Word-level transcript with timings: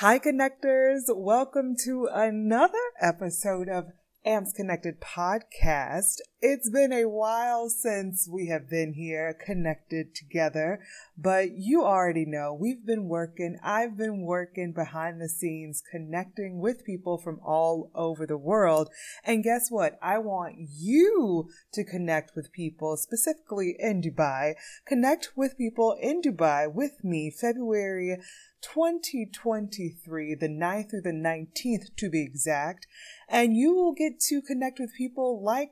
Hi, 0.00 0.18
connectors. 0.18 1.14
Welcome 1.14 1.76
to 1.84 2.08
another 2.10 2.78
episode 3.02 3.68
of 3.68 3.92
AMS 4.24 4.54
Connected 4.54 4.98
podcast. 4.98 6.20
It's 6.42 6.70
been 6.70 6.90
a 6.90 7.06
while 7.06 7.68
since 7.68 8.26
we 8.26 8.46
have 8.46 8.70
been 8.70 8.94
here 8.94 9.36
connected 9.44 10.14
together, 10.14 10.80
but 11.14 11.50
you 11.52 11.84
already 11.84 12.24
know 12.24 12.54
we've 12.54 12.86
been 12.86 13.08
working. 13.08 13.58
I've 13.62 13.98
been 13.98 14.22
working 14.22 14.72
behind 14.72 15.20
the 15.20 15.28
scenes, 15.28 15.82
connecting 15.82 16.58
with 16.58 16.86
people 16.86 17.18
from 17.18 17.40
all 17.44 17.90
over 17.94 18.24
the 18.26 18.38
world. 18.38 18.88
And 19.22 19.44
guess 19.44 19.70
what? 19.70 19.98
I 20.00 20.16
want 20.16 20.54
you 20.56 21.50
to 21.74 21.84
connect 21.84 22.34
with 22.34 22.52
people, 22.52 22.96
specifically 22.96 23.76
in 23.78 24.00
Dubai. 24.00 24.54
Connect 24.86 25.32
with 25.36 25.58
people 25.58 25.94
in 26.00 26.22
Dubai 26.22 26.72
with 26.72 27.04
me 27.04 27.30
February 27.30 28.16
2023, 28.62 30.34
the 30.34 30.48
9th 30.48 30.90
through 30.90 31.00
the 31.00 31.10
19th 31.10 31.94
to 31.96 32.10
be 32.10 32.22
exact, 32.22 32.86
and 33.28 33.56
you 33.56 33.74
will 33.74 33.94
get 33.94 34.20
to 34.20 34.42
connect 34.42 34.78
with 34.78 34.94
people 34.96 35.42
like 35.42 35.70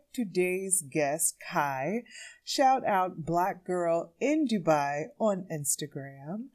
today's 0.58 0.82
guest, 0.82 1.36
Kai. 1.50 2.02
Shout 2.44 2.84
out 2.84 3.24
Black 3.24 3.64
Girl 3.64 4.12
in 4.20 4.46
Dubai 4.46 5.04
on 5.20 5.46
Instagram. 5.52 6.48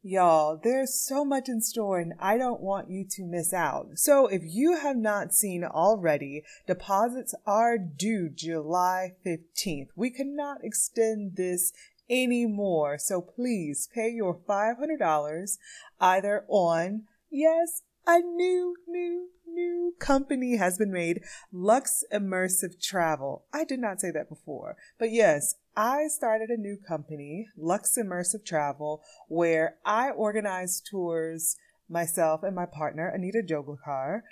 Y'all, 0.00 0.60
there's 0.62 0.94
so 0.94 1.24
much 1.24 1.48
in 1.48 1.60
store 1.60 1.98
and 1.98 2.14
I 2.20 2.38
don't 2.38 2.60
want 2.60 2.88
you 2.88 3.04
to 3.10 3.24
miss 3.24 3.52
out. 3.52 3.88
So 3.96 4.28
if 4.28 4.42
you 4.44 4.76
have 4.76 4.96
not 4.96 5.34
seen 5.34 5.64
already, 5.64 6.44
deposits 6.68 7.34
are 7.46 7.76
due 7.78 8.30
July 8.32 9.14
15th. 9.26 9.88
We 9.96 10.10
cannot 10.10 10.58
extend 10.62 11.36
this 11.36 11.72
anymore. 12.08 12.96
So 12.98 13.20
please 13.20 13.88
pay 13.92 14.10
your 14.10 14.38
$500 14.48 15.58
either 16.00 16.44
on, 16.48 17.02
yes, 17.28 17.82
a 18.06 18.20
new, 18.20 18.76
new, 18.86 19.30
new 19.58 19.94
company 19.98 20.56
has 20.56 20.78
been 20.78 20.92
made, 20.92 21.22
Lux 21.52 22.04
Immersive 22.12 22.80
Travel. 22.80 23.44
I 23.52 23.64
did 23.64 23.80
not 23.80 24.00
say 24.00 24.10
that 24.12 24.28
before, 24.28 24.76
but 24.98 25.10
yes, 25.10 25.56
I 25.76 26.08
started 26.08 26.50
a 26.50 26.56
new 26.56 26.76
company, 26.76 27.48
Lux 27.56 27.98
Immersive 27.98 28.44
Travel, 28.44 29.02
where 29.28 29.76
I 29.84 30.10
organize 30.10 30.80
tours 30.80 31.56
myself 31.88 32.42
and 32.42 32.54
my 32.54 32.66
partner, 32.66 33.08
Anita 33.08 33.42
Joglakar, 33.42 34.22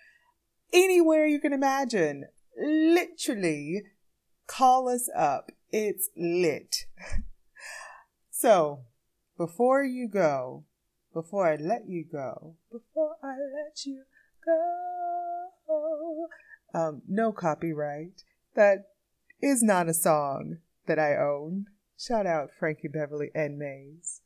anywhere 0.72 1.26
you 1.26 1.40
can 1.40 1.52
imagine. 1.52 2.26
Literally, 2.58 3.82
call 4.46 4.88
us 4.88 5.08
up. 5.16 5.50
It's 5.72 6.10
lit. 6.16 6.86
So, 8.38 8.80
before 9.38 9.82
you 9.82 10.08
go, 10.08 10.64
before 11.14 11.48
I 11.48 11.56
let 11.56 11.88
you 11.88 12.04
go, 12.04 12.56
before 12.70 13.16
I 13.22 13.28
let 13.28 13.86
you 13.86 14.02
go, 14.46 16.28
um, 16.74 17.00
no 17.08 17.32
copyright. 17.32 18.22
That 18.54 18.90
is 19.42 19.62
not 19.62 19.88
a 19.88 19.94
song 19.94 20.58
that 20.86 20.98
I 20.98 21.16
own. 21.16 21.68
Shout 21.98 22.26
out 22.26 22.50
Frankie 22.58 22.88
Beverly 22.88 23.30
and 23.34 23.58
Maze. 23.58 24.20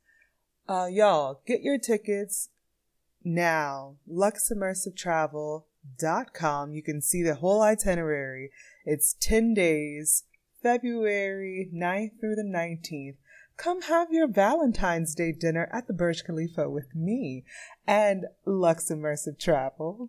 Uh, 0.68 0.88
y'all, 0.90 1.40
get 1.46 1.62
your 1.62 1.78
tickets 1.78 2.48
now. 3.24 3.94
LuxImmersiveTravel.com. 4.10 6.72
You 6.72 6.82
can 6.82 7.00
see 7.00 7.22
the 7.22 7.36
whole 7.36 7.62
itinerary. 7.62 8.50
It's 8.84 9.14
10 9.20 9.54
days, 9.54 10.24
February 10.62 11.70
9th 11.74 12.20
through 12.20 12.34
the 12.36 12.42
19th 12.42 13.16
come 13.60 13.82
have 13.82 14.10
your 14.10 14.26
Valentine's 14.26 15.14
Day 15.14 15.32
dinner 15.32 15.68
at 15.70 15.86
the 15.86 15.92
Burj 15.92 16.24
Khalifa 16.24 16.70
with 16.70 16.94
me 16.94 17.44
and 17.86 18.24
Lux 18.46 18.90
Immersive 18.90 19.38
Travel. 19.38 20.08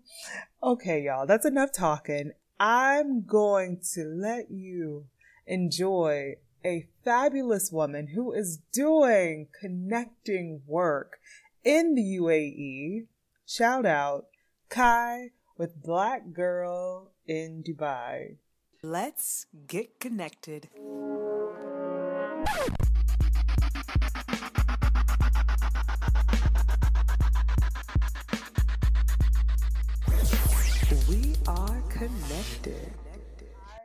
Okay, 0.64 1.02
y'all, 1.02 1.28
that's 1.28 1.46
enough 1.46 1.74
talking. 1.74 2.32
I'm 2.62 3.26
going 3.26 3.82
to 3.94 4.06
let 4.06 4.50
you 4.50 5.08
enjoy 5.46 6.36
a 6.64 6.88
fabulous 7.04 7.72
woman 7.74 8.08
who 8.16 8.32
is 8.32 8.60
doing 8.72 9.48
connecting 9.60 10.62
work 10.66 11.20
in 11.66 11.96
the 11.96 12.20
UAE. 12.22 13.08
Shout 13.46 13.86
out 13.86 14.28
Kai 14.70 15.32
with 15.58 15.84
Black 15.84 16.32
Girl 16.32 17.12
in 17.28 17.64
Dubai. 17.68 18.38
Let's 18.82 19.46
get 19.68 20.00
connected. 20.00 20.70
Connected. 32.64 33.48
I 33.68 33.80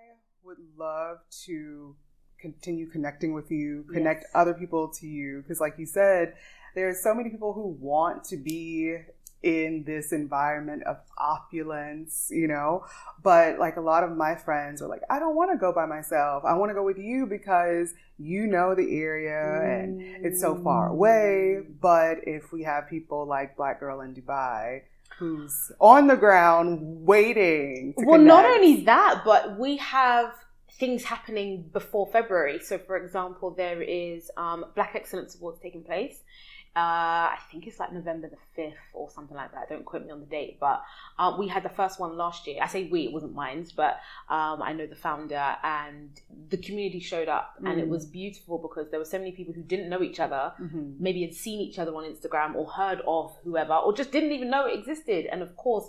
would 0.45 0.59
love 0.77 1.19
to 1.45 1.97
continue 2.41 2.89
connecting 2.89 3.33
with 3.33 3.51
you, 3.51 3.85
connect 3.93 4.25
yes. 4.25 4.31
other 4.35 4.55
people 4.55 4.89
to 5.01 5.07
you. 5.07 5.43
Because, 5.43 5.61
like 5.61 5.75
you 5.79 5.87
said, 5.87 6.35
there's 6.75 7.03
so 7.03 7.15
many 7.15 7.31
people 7.31 7.53
who 7.53 7.77
want 7.81 8.25
to 8.25 8.37
be 8.37 8.99
in 9.43 9.85
this 9.85 10.13
environment 10.13 10.83
of 10.85 10.97
opulence, 11.19 12.29
you 12.31 12.49
know. 12.49 12.85
But 13.23 13.59
like 13.59 13.77
a 13.77 13.81
lot 13.81 14.03
of 14.03 14.17
my 14.17 14.35
friends 14.35 14.83
are 14.83 14.89
like, 14.89 15.03
I 15.09 15.19
don't 15.19 15.37
want 15.37 15.53
to 15.53 15.59
go 15.59 15.73
by 15.73 15.87
myself. 15.87 16.45
I 16.45 16.55
want 16.55 16.71
to 16.71 16.75
go 16.75 16.83
with 16.83 16.99
you 16.99 17.27
because 17.27 17.95
you 18.19 18.47
know 18.47 18.75
the 18.75 18.99
area 18.99 19.83
and 19.83 20.01
it's 20.25 20.41
so 20.41 20.57
far 20.57 20.89
away. 20.89 21.59
Mm. 21.61 21.75
But 21.81 22.27
if 22.27 22.53
we 22.53 22.65
have 22.65 22.89
people 22.89 23.27
like 23.27 23.57
Black 23.57 23.81
Girl 23.81 24.01
in 24.01 24.15
Dubai, 24.15 24.83
who's 25.19 25.73
on 25.81 26.07
the 26.07 26.17
ground 26.17 27.07
waiting. 27.07 27.95
well, 27.97 28.19
connect. 28.19 28.27
not 28.27 28.45
only 28.45 28.85
that, 28.85 29.23
but 29.25 29.59
we 29.59 29.77
have 29.79 30.33
things 30.79 31.05
happening 31.05 31.63
before 31.73 32.07
February. 32.13 32.59
So, 32.63 32.79
for 32.79 32.97
example, 32.97 33.51
there 33.51 33.81
is 33.83 34.31
um, 34.37 34.67
Black 34.75 34.93
Excellence 34.95 35.35
Awards 35.37 35.59
taking 35.63 35.83
place 35.83 36.21
uh, 36.77 37.33
I 37.33 37.39
think 37.51 37.67
it's 37.67 37.81
like 37.81 37.91
November 37.91 38.29
the 38.29 38.61
5th 38.63 38.75
or 38.93 39.09
something 39.09 39.35
like 39.35 39.51
that. 39.53 39.71
Don't 39.71 39.87
quote 39.87 40.05
me 40.05 40.11
on 40.11 40.21
the 40.21 40.27
date. 40.27 40.59
But 40.61 40.83
um, 41.19 41.39
we 41.39 41.49
had 41.49 41.63
the 41.63 41.71
first 41.71 41.99
one 41.99 42.19
last 42.19 42.47
year. 42.47 42.59
I 42.63 42.67
say 42.67 42.85
we, 42.93 43.07
it 43.07 43.13
wasn't 43.13 43.35
mine, 43.35 43.67
but 43.75 43.99
um, 44.29 44.61
I 44.61 44.75
know 44.75 44.87
the 44.87 44.95
founder 44.95 45.57
and 45.63 46.11
the 46.51 46.59
community 46.59 47.01
showed 47.01 47.29
up. 47.29 47.55
Mm. 47.63 47.71
And 47.71 47.81
it 47.81 47.89
was 47.89 48.05
beautiful 48.05 48.59
because 48.59 48.91
there 48.91 48.99
were 48.99 49.07
so 49.07 49.19
many 49.19 49.33
people 49.33 49.55
who 49.55 49.63
didn't 49.63 49.89
know 49.89 50.03
each 50.03 50.21
other, 50.21 50.53
mm-hmm. 50.61 50.93
maybe 51.01 51.23
had 51.23 51.33
seen 51.33 51.61
each 51.61 51.79
other 51.79 51.95
on 51.95 52.05
Instagram 52.05 52.55
or 52.55 52.67
heard 52.67 53.01
of 53.07 53.35
whoever, 53.43 53.73
or 53.73 53.95
just 53.95 54.13
didn't 54.13 54.33
even 54.33 54.51
know 54.51 54.67
it 54.67 54.79
existed. 54.79 55.25
And 55.33 55.41
of 55.41 55.57
course, 55.57 55.89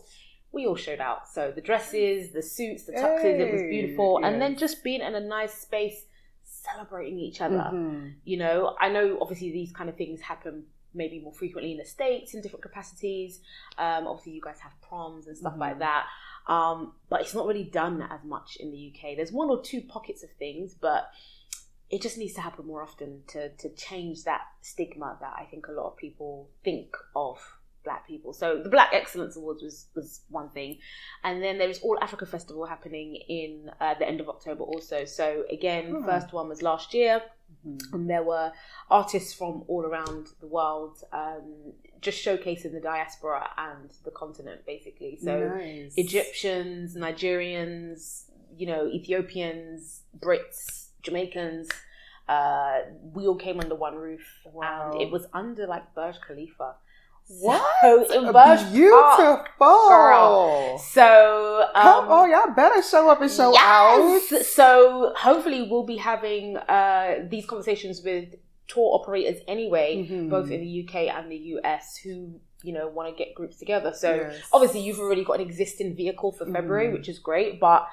we 0.53 0.65
all 0.65 0.77
showed 0.77 1.01
out. 1.01 1.27
So 1.27 1.51
the 1.53 1.59
dresses, 1.59 2.31
the 2.31 2.41
suits, 2.41 2.85
the 2.85 2.93
tuxes, 2.93 3.21
hey, 3.23 3.41
it 3.41 3.51
was 3.51 3.63
beautiful. 3.63 4.19
Yes. 4.21 4.31
And 4.31 4.41
then 4.41 4.55
just 4.55 4.85
being 4.85 5.01
in 5.01 5.15
a 5.15 5.19
nice 5.19 5.53
space 5.53 6.05
celebrating 6.45 7.19
each 7.19 7.41
other. 7.41 7.55
Mm-hmm. 7.57 8.07
You 8.23 8.37
know, 8.37 8.75
I 8.79 8.87
know 8.87 9.17
obviously 9.19 9.51
these 9.51 9.73
kind 9.73 9.89
of 9.89 9.97
things 9.97 10.21
happen 10.21 10.63
maybe 10.93 11.19
more 11.19 11.33
frequently 11.33 11.71
in 11.71 11.77
the 11.77 11.85
states 11.85 12.33
in 12.33 12.41
different 12.41 12.63
capacities. 12.63 13.39
Um, 13.77 14.07
obviously, 14.07 14.33
you 14.33 14.41
guys 14.41 14.59
have 14.59 14.71
proms 14.81 15.27
and 15.27 15.37
stuff 15.37 15.53
mm-hmm. 15.53 15.61
like 15.61 15.79
that, 15.79 16.05
um, 16.47 16.93
but 17.09 17.21
it's 17.21 17.33
not 17.33 17.45
really 17.45 17.63
done 17.63 18.01
as 18.01 18.23
much 18.23 18.57
in 18.59 18.71
the 18.71 18.93
UK. 18.93 19.15
There's 19.15 19.31
one 19.31 19.49
or 19.49 19.61
two 19.61 19.81
pockets 19.81 20.23
of 20.23 20.29
things, 20.39 20.73
but 20.73 21.09
it 21.89 22.01
just 22.01 22.17
needs 22.17 22.33
to 22.33 22.41
happen 22.41 22.65
more 22.67 22.83
often 22.83 23.21
to 23.27 23.49
to 23.49 23.69
change 23.69 24.23
that 24.25 24.41
stigma 24.61 25.17
that 25.21 25.33
I 25.37 25.45
think 25.45 25.67
a 25.67 25.71
lot 25.71 25.87
of 25.87 25.97
people 25.97 26.49
think 26.63 26.95
of 27.15 27.56
black 27.87 28.03
people. 28.11 28.33
So 28.33 28.47
the 28.65 28.69
Black 28.69 28.89
Excellence 28.93 29.35
Awards 29.37 29.61
was 29.63 29.77
was 29.95 30.09
one 30.29 30.49
thing, 30.57 30.71
and 31.23 31.35
then 31.43 31.57
there 31.59 31.69
was 31.73 31.79
All 31.85 31.97
Africa 32.01 32.25
Festival 32.25 32.65
happening 32.65 33.09
in 33.39 33.51
uh, 33.79 33.95
the 33.99 34.07
end 34.11 34.19
of 34.23 34.27
October 34.35 34.63
also. 34.73 35.05
So 35.05 35.25
again, 35.57 35.85
oh. 35.95 36.03
first 36.11 36.29
one 36.33 36.47
was 36.53 36.61
last 36.61 36.93
year. 36.93 37.21
Mm-hmm. 37.65 37.95
And 37.95 38.09
there 38.09 38.23
were 38.23 38.51
artists 38.91 39.33
from 39.33 39.63
all 39.69 39.83
around 39.85 40.27
the 40.41 40.47
world 40.47 40.95
um, 41.13 41.47
just 42.01 42.23
showcasing 42.25 42.73
the 42.73 42.81
diaspora 42.81 43.49
and 43.57 43.89
the 44.03 44.11
continent, 44.11 44.65
basically. 44.65 45.17
So 45.23 45.33
nice. 45.47 45.94
Egyptians, 45.95 46.95
Nigerians, 46.95 48.25
you 48.56 48.67
know, 48.67 48.88
Ethiopians, 48.88 50.01
Brits, 50.19 50.89
Jamaicans. 51.03 51.69
Uh, 52.27 52.79
we 53.13 53.25
all 53.25 53.38
came 53.38 53.59
under 53.62 53.75
one 53.75 53.95
roof, 53.95 54.25
wow. 54.51 54.91
and 54.91 55.01
it 55.01 55.09
was 55.09 55.25
under 55.33 55.65
like 55.65 55.95
Burj 55.95 56.17
Khalifa. 56.27 56.75
What? 57.27 57.62
So 57.81 58.31
beautiful 58.71 59.45
girl. 59.59 60.77
So 60.77 61.65
um, 61.75 62.06
oh, 62.07 62.25
y'all 62.25 62.56
better 62.56 62.81
show 62.81 63.09
up 63.09 63.21
and 63.21 63.29
show 63.29 63.51
yes. 63.51 64.31
out. 64.31 64.41
So 64.45 65.13
hopefully 65.15 65.68
we'll 65.69 65.85
be 65.85 65.97
having 65.97 66.57
uh, 66.57 67.27
these 67.29 67.45
conversations 67.45 68.01
with 68.01 68.29
tour 68.68 69.00
operators 69.00 69.41
anyway, 69.47 70.07
mm-hmm. 70.09 70.29
both 70.29 70.51
in 70.51 70.62
the 70.62 70.88
UK 70.88 71.13
and 71.15 71.31
the 71.31 71.38
US, 71.38 71.97
who 71.97 72.39
you 72.63 72.74
know 72.74 72.88
want 72.88 73.09
to 73.09 73.24
get 73.24 73.35
groups 73.35 73.57
together. 73.57 73.94
So 73.94 74.15
yes. 74.15 74.41
obviously 74.53 74.81
you've 74.81 75.00
already 75.00 75.25
got 75.25 75.41
an 75.41 75.47
existing 75.47 75.95
vehicle 75.95 76.31
for 76.31 76.45
February, 76.45 76.88
mm. 76.88 76.94
which 76.94 77.09
is 77.09 77.19
great, 77.19 77.59
but 77.59 77.88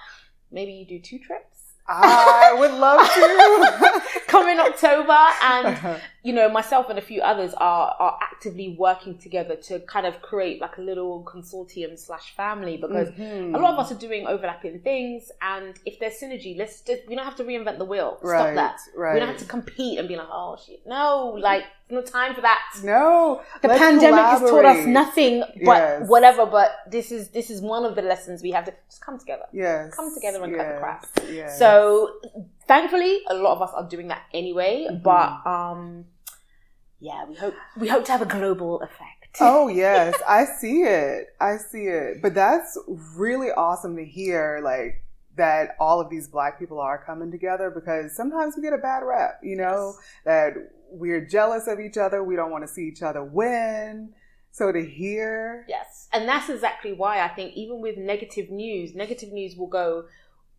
maybe 0.52 0.72
you 0.72 0.86
do 0.86 1.00
two 1.00 1.18
trips. 1.18 1.74
I 1.86 2.54
would 2.58 2.72
love 2.72 3.06
to 3.12 4.20
come 4.26 4.48
in 4.48 4.58
October 4.58 5.18
and 5.42 6.00
you 6.24 6.32
know, 6.32 6.48
myself 6.48 6.88
and 6.88 6.98
a 6.98 7.02
few 7.02 7.20
others 7.20 7.52
are 7.54 7.94
are 8.04 8.18
actively 8.22 8.74
working 8.78 9.14
together 9.18 9.56
to 9.68 9.78
kind 9.80 10.06
of 10.06 10.14
create 10.22 10.58
like 10.60 10.76
a 10.78 10.80
little 10.80 11.22
consortium 11.32 11.98
slash 11.98 12.34
family 12.34 12.76
because 12.78 13.08
Mhm. 13.10 13.54
a 13.54 13.58
lot 13.58 13.74
of 13.74 13.78
us 13.78 13.92
are 13.92 14.00
doing 14.06 14.26
overlapping 14.26 14.80
things, 14.80 15.30
and 15.42 15.78
if 15.84 15.98
there's 16.00 16.14
synergy, 16.22 16.56
let's 16.56 16.80
just 16.80 17.02
we 17.08 17.14
don't 17.14 17.26
have 17.26 17.36
to 17.36 17.44
reinvent 17.44 17.76
the 17.78 17.84
wheel. 17.84 18.10
Stop 18.24 18.54
that. 18.54 18.78
right. 18.96 19.12
We 19.14 19.20
don't 19.20 19.28
have 19.28 19.38
to 19.46 19.50
compete 19.56 19.98
and 19.98 20.08
be 20.08 20.16
like, 20.16 20.28
oh 20.32 20.56
shit, 20.64 20.80
no, 20.86 21.36
like 21.38 21.64
no 21.90 22.00
time 22.00 22.34
for 22.34 22.40
that. 22.40 22.62
No, 22.82 23.42
The 23.60 23.68
pandemic 23.68 24.24
has 24.24 24.40
taught 24.40 24.64
us 24.64 24.86
nothing 24.86 25.40
but 25.70 25.78
Yes. 25.82 26.08
whatever. 26.08 26.46
But 26.46 26.70
this 26.90 27.12
is 27.12 27.28
this 27.36 27.50
is 27.50 27.60
one 27.60 27.84
of 27.84 27.94
the 27.98 28.02
lessons 28.12 28.42
we 28.42 28.52
have 28.52 28.64
to 28.64 28.72
just 28.90 29.02
come 29.04 29.18
together. 29.18 29.46
Yes, 29.52 29.94
Come 29.94 30.08
together 30.14 30.42
and 30.42 30.56
cut 30.56 30.66
the 30.72 30.78
crap. 30.80 31.00
yes. 31.30 31.58
So 31.58 32.10
thankfully, 32.66 33.20
a 33.28 33.34
lot 33.34 33.52
of 33.56 33.62
us 33.62 33.72
are 33.74 33.86
doing 33.94 34.08
that 34.08 34.22
anyway. 34.32 34.86
Mhm. 34.90 35.02
But 35.02 35.30
um, 35.46 36.06
yeah, 37.00 37.24
we 37.24 37.34
hope 37.34 37.54
we 37.78 37.88
hope 37.88 38.04
to 38.06 38.12
have 38.12 38.22
a 38.22 38.26
global 38.26 38.80
effect. 38.80 39.38
Oh 39.40 39.68
yes, 39.68 40.14
I 40.26 40.44
see 40.44 40.82
it. 40.82 41.28
I 41.40 41.56
see 41.56 41.84
it. 41.84 42.22
But 42.22 42.34
that's 42.34 42.78
really 43.16 43.50
awesome 43.50 43.96
to 43.96 44.04
hear 44.04 44.60
like 44.62 45.02
that 45.36 45.76
all 45.80 46.00
of 46.00 46.10
these 46.10 46.28
black 46.28 46.58
people 46.58 46.78
are 46.78 47.02
coming 47.04 47.30
together 47.30 47.70
because 47.70 48.14
sometimes 48.14 48.54
we 48.56 48.62
get 48.62 48.72
a 48.72 48.78
bad 48.78 49.02
rep, 49.02 49.40
you 49.42 49.56
know, 49.56 49.94
that 50.24 50.54
we're 50.90 51.24
jealous 51.24 51.66
of 51.66 51.80
each 51.80 51.96
other, 51.96 52.22
we 52.22 52.36
don't 52.36 52.50
want 52.50 52.64
to 52.64 52.68
see 52.68 52.82
each 52.82 53.02
other 53.02 53.22
win. 53.22 54.12
So 54.52 54.70
to 54.70 54.84
hear 54.84 55.66
Yes, 55.68 56.08
and 56.12 56.28
that's 56.28 56.48
exactly 56.48 56.92
why 56.92 57.20
I 57.20 57.28
think 57.28 57.54
even 57.54 57.80
with 57.80 57.96
negative 57.96 58.50
news, 58.50 58.94
negative 58.94 59.32
news 59.32 59.56
will 59.56 59.66
go 59.66 60.04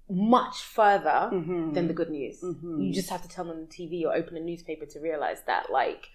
much 0.10 0.62
further 0.62 1.30
Mhm. 1.34 1.74
than 1.74 1.88
the 1.88 1.94
good 1.94 2.10
news. 2.12 2.42
Mhm. 2.42 2.86
You 2.88 2.94
just 2.94 3.10
have 3.10 3.22
to 3.24 3.30
turn 3.30 3.50
on 3.50 3.60
the 3.62 3.68
TV 3.68 4.06
or 4.06 4.14
open 4.16 4.38
a 4.38 4.40
newspaper 4.40 4.86
to 4.86 5.00
realize 5.00 5.42
that 5.46 5.72
like 5.72 6.10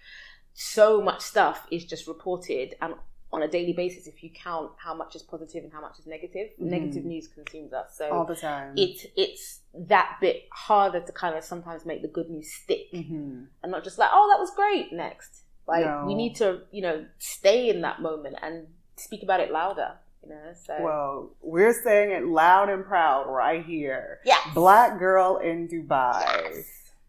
so 0.53 1.01
much 1.01 1.21
stuff 1.21 1.67
is 1.71 1.85
just 1.85 2.07
reported 2.07 2.75
and 2.81 2.95
on 3.33 3.41
a 3.41 3.47
daily 3.47 3.71
basis 3.71 4.07
if 4.07 4.21
you 4.23 4.29
count 4.29 4.71
how 4.77 4.93
much 4.93 5.15
is 5.15 5.23
positive 5.23 5.63
and 5.63 5.71
how 5.71 5.79
much 5.79 5.97
is 5.97 6.05
negative 6.05 6.49
Mhm. 6.59 6.65
negative 6.65 7.05
news 7.05 7.29
consumes 7.29 7.71
us 7.71 7.97
so 7.97 8.09
all 8.11 8.25
the 8.25 8.35
time. 8.35 8.73
it's 8.77 9.05
it's 9.15 9.61
that 9.73 10.17
bit 10.19 10.43
harder 10.51 10.99
to 10.99 11.11
kind 11.13 11.37
of 11.37 11.43
sometimes 11.45 11.85
make 11.85 12.01
the 12.01 12.09
good 12.09 12.29
news 12.29 12.51
stick 12.51 12.91
Mhm. 12.91 13.47
and 13.63 13.71
not 13.71 13.85
just 13.85 13.97
like 13.97 14.09
oh 14.11 14.27
that 14.29 14.39
was 14.39 14.51
great 14.51 14.91
next 14.91 15.43
like 15.65 15.85
No. 15.85 16.03
we 16.05 16.13
need 16.13 16.35
to 16.37 16.63
you 16.71 16.81
know 16.81 17.05
stay 17.19 17.69
in 17.69 17.79
that 17.81 18.01
moment 18.01 18.35
and 18.41 18.67
speak 18.97 19.23
about 19.23 19.39
it 19.39 19.49
louder 19.49 19.97
you 20.23 20.29
know 20.29 20.51
so 20.53 20.77
Well, 20.81 21.35
we're 21.41 21.73
saying 21.83 22.11
it 22.11 22.25
loud 22.27 22.69
and 22.69 22.85
proud 22.85 23.25
right 23.27 23.65
here. 23.65 24.19
yeah 24.25 24.39
Black 24.53 24.99
girl 24.99 25.37
in 25.37 25.67
Dubai. 25.67 26.63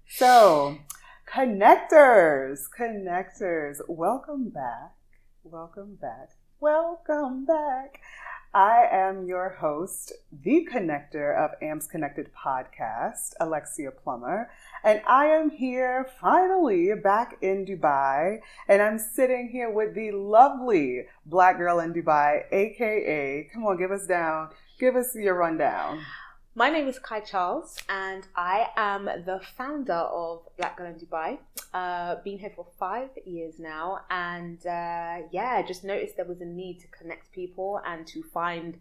So, 0.08 0.78
connectors, 1.32 2.60
connectors, 2.78 3.80
welcome 3.88 4.50
back. 4.50 4.92
Welcome 5.42 5.96
back. 6.00 6.30
Welcome 6.60 7.44
back. 7.46 8.00
I 8.54 8.86
am 8.92 9.24
your 9.24 9.48
host, 9.60 10.12
the 10.30 10.68
connector 10.70 11.34
of 11.34 11.52
AMS 11.62 11.86
Connected 11.86 12.32
podcast, 12.34 13.32
Alexia 13.40 13.90
Plummer, 13.90 14.50
and 14.84 15.00
I 15.06 15.24
am 15.28 15.48
here 15.48 16.06
finally 16.20 16.92
back 16.94 17.38
in 17.40 17.64
Dubai, 17.64 18.40
and 18.68 18.82
I'm 18.82 18.98
sitting 18.98 19.48
here 19.48 19.70
with 19.70 19.94
the 19.94 20.10
lovely 20.10 21.06
black 21.24 21.56
girl 21.56 21.80
in 21.80 21.94
Dubai, 21.94 22.42
aka, 22.52 23.48
come 23.54 23.64
on, 23.64 23.78
give 23.78 23.90
us 23.90 24.06
down, 24.06 24.50
give 24.78 24.96
us 24.96 25.14
your 25.14 25.36
rundown. 25.38 26.00
My 26.54 26.68
name 26.68 26.86
is 26.86 26.98
Kai 26.98 27.20
Charles, 27.20 27.78
and 27.88 28.26
I 28.36 28.68
am 28.76 29.06
the 29.06 29.40
founder 29.56 29.94
of 29.94 30.40
Black 30.58 30.76
Girl 30.76 30.86
in 30.88 30.96
Dubai. 30.96 31.38
Uh, 31.72 32.16
been 32.22 32.38
here 32.38 32.52
for 32.54 32.66
five 32.78 33.08
years 33.24 33.58
now, 33.58 34.00
and 34.10 34.58
uh, 34.66 35.22
yeah, 35.30 35.54
I 35.56 35.64
just 35.66 35.82
noticed 35.82 36.16
there 36.16 36.26
was 36.26 36.42
a 36.42 36.44
need 36.44 36.80
to 36.80 36.88
connect 36.88 37.32
people 37.32 37.80
and 37.86 38.06
to 38.08 38.22
find 38.22 38.78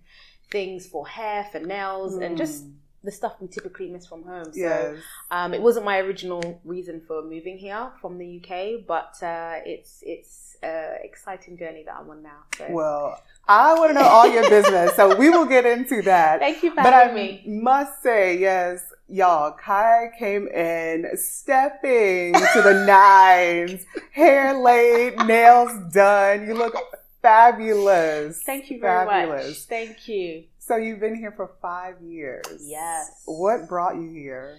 things 0.50 0.86
for 0.86 1.08
hair, 1.08 1.48
for 1.52 1.60
nails, 1.60 2.16
and 2.18 2.38
just 2.38 2.66
Mm. 2.66 2.74
the 3.06 3.12
stuff 3.12 3.36
we 3.40 3.48
typically 3.48 3.90
miss 3.90 4.06
from 4.06 4.24
home. 4.24 4.52
So 4.52 4.60
Yes. 4.60 4.98
um, 5.32 5.54
it 5.54 5.62
wasn't 5.62 5.86
my 5.86 6.00
original 6.00 6.60
reason 6.66 7.00
for 7.08 7.24
moving 7.24 7.58
here 7.58 7.92
from 8.02 8.18
the 8.18 8.28
UK, 8.40 8.86
but 8.86 9.16
uh, 9.24 9.60
it's 9.66 10.04
it's 10.06 10.51
an 10.64 10.98
exciting 11.04 11.58
journey 11.58 11.84
that 11.84 11.96
I'm 12.00 12.10
on 12.10 12.22
now. 12.24 12.44
So 12.58 12.68
Well, 12.70 13.22
I 13.48 13.74
want 13.74 13.90
to 13.92 13.94
know 13.96 14.08
all 14.08 14.28
your 14.32 14.48
business, 14.50 14.96
so 14.96 15.16
we 15.16 15.30
will 15.30 15.46
get 15.46 15.66
into 15.66 16.02
that. 16.04 16.40
thank 16.40 16.62
you 16.64 16.70
for 16.72 16.78
But 16.84 16.94
having 16.94 17.18
I 17.18 17.18
me. 17.18 17.44
must 17.48 18.02
say, 18.04 18.38
yes, 18.38 18.82
y'all, 19.10 19.52
Kai 19.54 20.12
came 20.18 20.48
in 20.48 21.10
stepping 21.18 22.34
to 22.34 22.62
the 22.62 22.86
nines, 22.88 23.86
hair 24.12 24.54
laid, 24.54 25.18
nails 25.26 25.72
done. 25.94 26.48
You 26.48 26.54
look 26.54 26.76
fabulous. 27.22 28.42
Thank 28.44 28.70
you 28.70 28.80
very 28.80 29.06
fabulous. 29.08 29.48
much. 29.48 29.58
Thank 29.68 30.08
you. 30.08 30.44
So 30.60 30.76
you've 30.78 31.00
been 31.00 31.16
here 31.16 31.32
for 31.32 31.52
five 31.62 31.96
years. 32.02 32.46
Yes. 32.62 33.24
What 33.26 33.68
brought 33.68 33.96
you 33.96 34.10
here? 34.10 34.58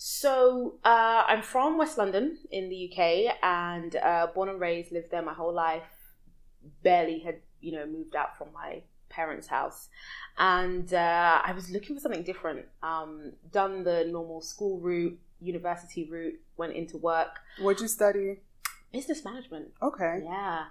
So 0.00 0.76
uh, 0.84 1.24
I'm 1.26 1.42
from 1.42 1.76
West 1.76 1.98
London 1.98 2.38
in 2.52 2.68
the 2.68 2.88
UK, 2.88 3.34
and 3.42 3.96
uh, 3.96 4.28
born 4.32 4.48
and 4.48 4.60
raised, 4.60 4.92
lived 4.92 5.10
there 5.10 5.22
my 5.22 5.34
whole 5.34 5.52
life. 5.52 5.82
Barely 6.84 7.18
had 7.18 7.40
you 7.60 7.72
know 7.72 7.84
moved 7.84 8.14
out 8.14 8.38
from 8.38 8.48
my 8.54 8.82
parents' 9.08 9.48
house, 9.48 9.88
and 10.38 10.94
uh, 10.94 11.42
I 11.44 11.50
was 11.52 11.68
looking 11.68 11.96
for 11.96 12.00
something 12.00 12.22
different. 12.22 12.66
Um, 12.80 13.32
done 13.50 13.82
the 13.82 14.04
normal 14.04 14.40
school 14.40 14.78
route, 14.78 15.18
university 15.40 16.08
route, 16.08 16.38
went 16.56 16.74
into 16.74 16.96
work, 16.96 17.40
What'd 17.60 17.82
you 17.82 17.88
study? 17.88 18.36
Business 18.92 19.24
management. 19.24 19.72
Okay. 19.82 20.22
Yeah. 20.24 20.64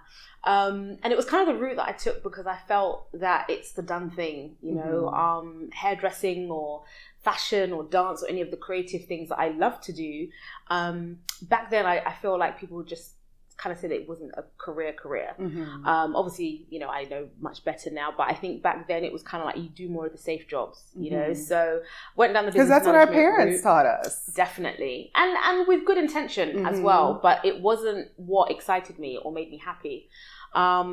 Um, 0.44 0.98
and 1.02 1.12
it 1.12 1.16
was 1.16 1.24
kind 1.26 1.48
of 1.48 1.54
the 1.54 1.60
route 1.62 1.76
that 1.76 1.88
I 1.88 1.92
took 1.92 2.22
because 2.22 2.46
I 2.46 2.56
felt 2.66 3.08
that 3.12 3.48
it's 3.48 3.72
the 3.72 3.82
done 3.82 4.10
thing, 4.10 4.56
you 4.62 4.74
know, 4.74 5.10
Mhm. 5.12 5.18
um, 5.18 5.70
hairdressing 5.72 6.50
or 6.50 6.84
fashion 7.22 7.72
or 7.72 7.84
dance 7.84 8.22
or 8.22 8.28
any 8.28 8.40
of 8.40 8.50
the 8.50 8.56
creative 8.56 9.04
things 9.06 9.28
that 9.28 9.38
I 9.38 9.48
love 9.48 9.80
to 9.82 9.92
do. 9.92 10.28
Um, 10.68 11.20
back 11.42 11.70
then, 11.70 11.86
I, 11.86 11.98
I 12.00 12.12
feel 12.14 12.38
like 12.38 12.58
people 12.58 12.82
just 12.82 13.12
kind 13.58 13.72
of 13.74 13.78
said 13.80 13.90
it 13.90 14.08
wasn't 14.08 14.32
a 14.36 14.44
career 14.56 14.92
career. 14.92 15.34
Mhm. 15.38 15.84
Um, 15.84 16.16
obviously, 16.16 16.66
you 16.70 16.78
know, 16.78 16.88
I 16.88 17.04
know 17.04 17.28
much 17.40 17.64
better 17.64 17.90
now, 17.90 18.14
but 18.16 18.26
I 18.28 18.34
think 18.34 18.62
back 18.62 18.86
then 18.88 19.02
it 19.04 19.12
was 19.12 19.22
kind 19.22 19.40
of 19.42 19.46
like 19.46 19.56
you 19.56 19.68
do 19.68 19.88
more 19.88 20.06
of 20.06 20.12
the 20.12 20.18
safe 20.18 20.46
jobs, 20.48 20.78
you 20.96 21.10
know. 21.10 21.30
Mhm. 21.30 21.36
So 21.36 21.82
went 22.16 22.32
down 22.34 22.46
the 22.46 22.52
Because 22.52 22.68
that's 22.68 22.86
what 22.86 22.94
our 22.94 23.06
parents 23.08 23.56
route 23.56 23.62
taught 23.62 23.86
us. 23.86 24.26
definitely 24.34 25.10
and 25.14 25.36
and 25.44 25.66
with 25.68 25.84
good 25.84 25.98
intention 25.98 26.64
as 26.66 26.78
Mhm. 26.78 26.82
well 26.82 27.18
but 27.22 27.44
it 27.44 27.60
wasn't 27.60 28.08
what 28.16 28.50
excited 28.50 28.98
me 28.98 29.18
or 29.22 29.32
made 29.32 29.50
me 29.50 29.58
happy 29.58 30.08
um 30.54 30.88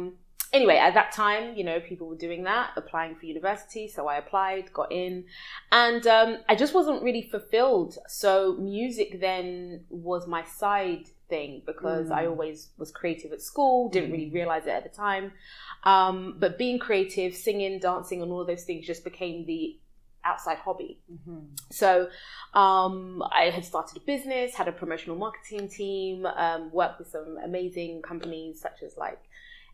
anyway 0.54 0.78
at 0.78 0.94
that 0.94 1.12
time 1.12 1.56
you 1.56 1.64
know 1.64 1.80
people 1.80 2.08
were 2.08 2.16
doing 2.28 2.44
that 2.44 2.70
applying 2.76 3.16
for 3.16 3.26
university 3.26 3.88
so 3.88 4.08
i 4.08 4.16
applied 4.18 4.72
got 4.74 4.92
in 4.92 5.26
and 5.72 6.06
um 6.08 6.38
i 6.50 6.56
just 6.56 6.74
wasn't 6.74 7.02
really 7.04 7.22
fulfilled 7.22 7.98
so 8.08 8.56
music 8.60 9.20
then 9.20 9.84
was 9.90 10.28
my 10.28 10.44
side 10.44 11.06
thing 11.30 11.62
because 11.66 12.12
i 12.12 12.24
Mm. 12.24 12.30
always 12.30 12.70
was 12.78 12.92
creative 12.92 13.32
at 13.32 13.42
school 13.42 13.90
didn't 13.90 14.12
really 14.12 14.30
Mm. 14.30 14.34
realize 14.34 14.64
it 14.66 14.70
at 14.70 14.84
the 14.84 14.90
time 15.08 15.34
um 15.84 16.36
but 16.40 16.58
being 16.58 16.78
creative 16.80 17.34
singing 17.36 17.80
dancing 17.80 18.22
and 18.22 18.32
all 18.32 18.42
of 18.42 18.48
those 18.48 18.64
things 18.64 18.86
just 18.86 19.04
became 19.04 19.46
the 19.46 19.80
outside 20.24 20.58
hobby 20.60 21.00
Mhm. 21.12 21.48
so 21.72 22.10
um, 22.54 23.22
I 23.32 23.50
had 23.50 23.66
started 23.66 23.98
a 23.98 24.00
business, 24.00 24.56
had 24.56 24.68
a 24.70 24.72
promotional 24.72 25.18
marketing 25.18 25.68
team, 25.68 26.26
um, 26.26 26.72
worked 26.72 27.00
with 27.00 27.10
some 27.10 27.38
amazing 27.44 28.02
companies 28.02 28.62
such 28.62 28.82
as 28.82 28.96
like 28.98 29.20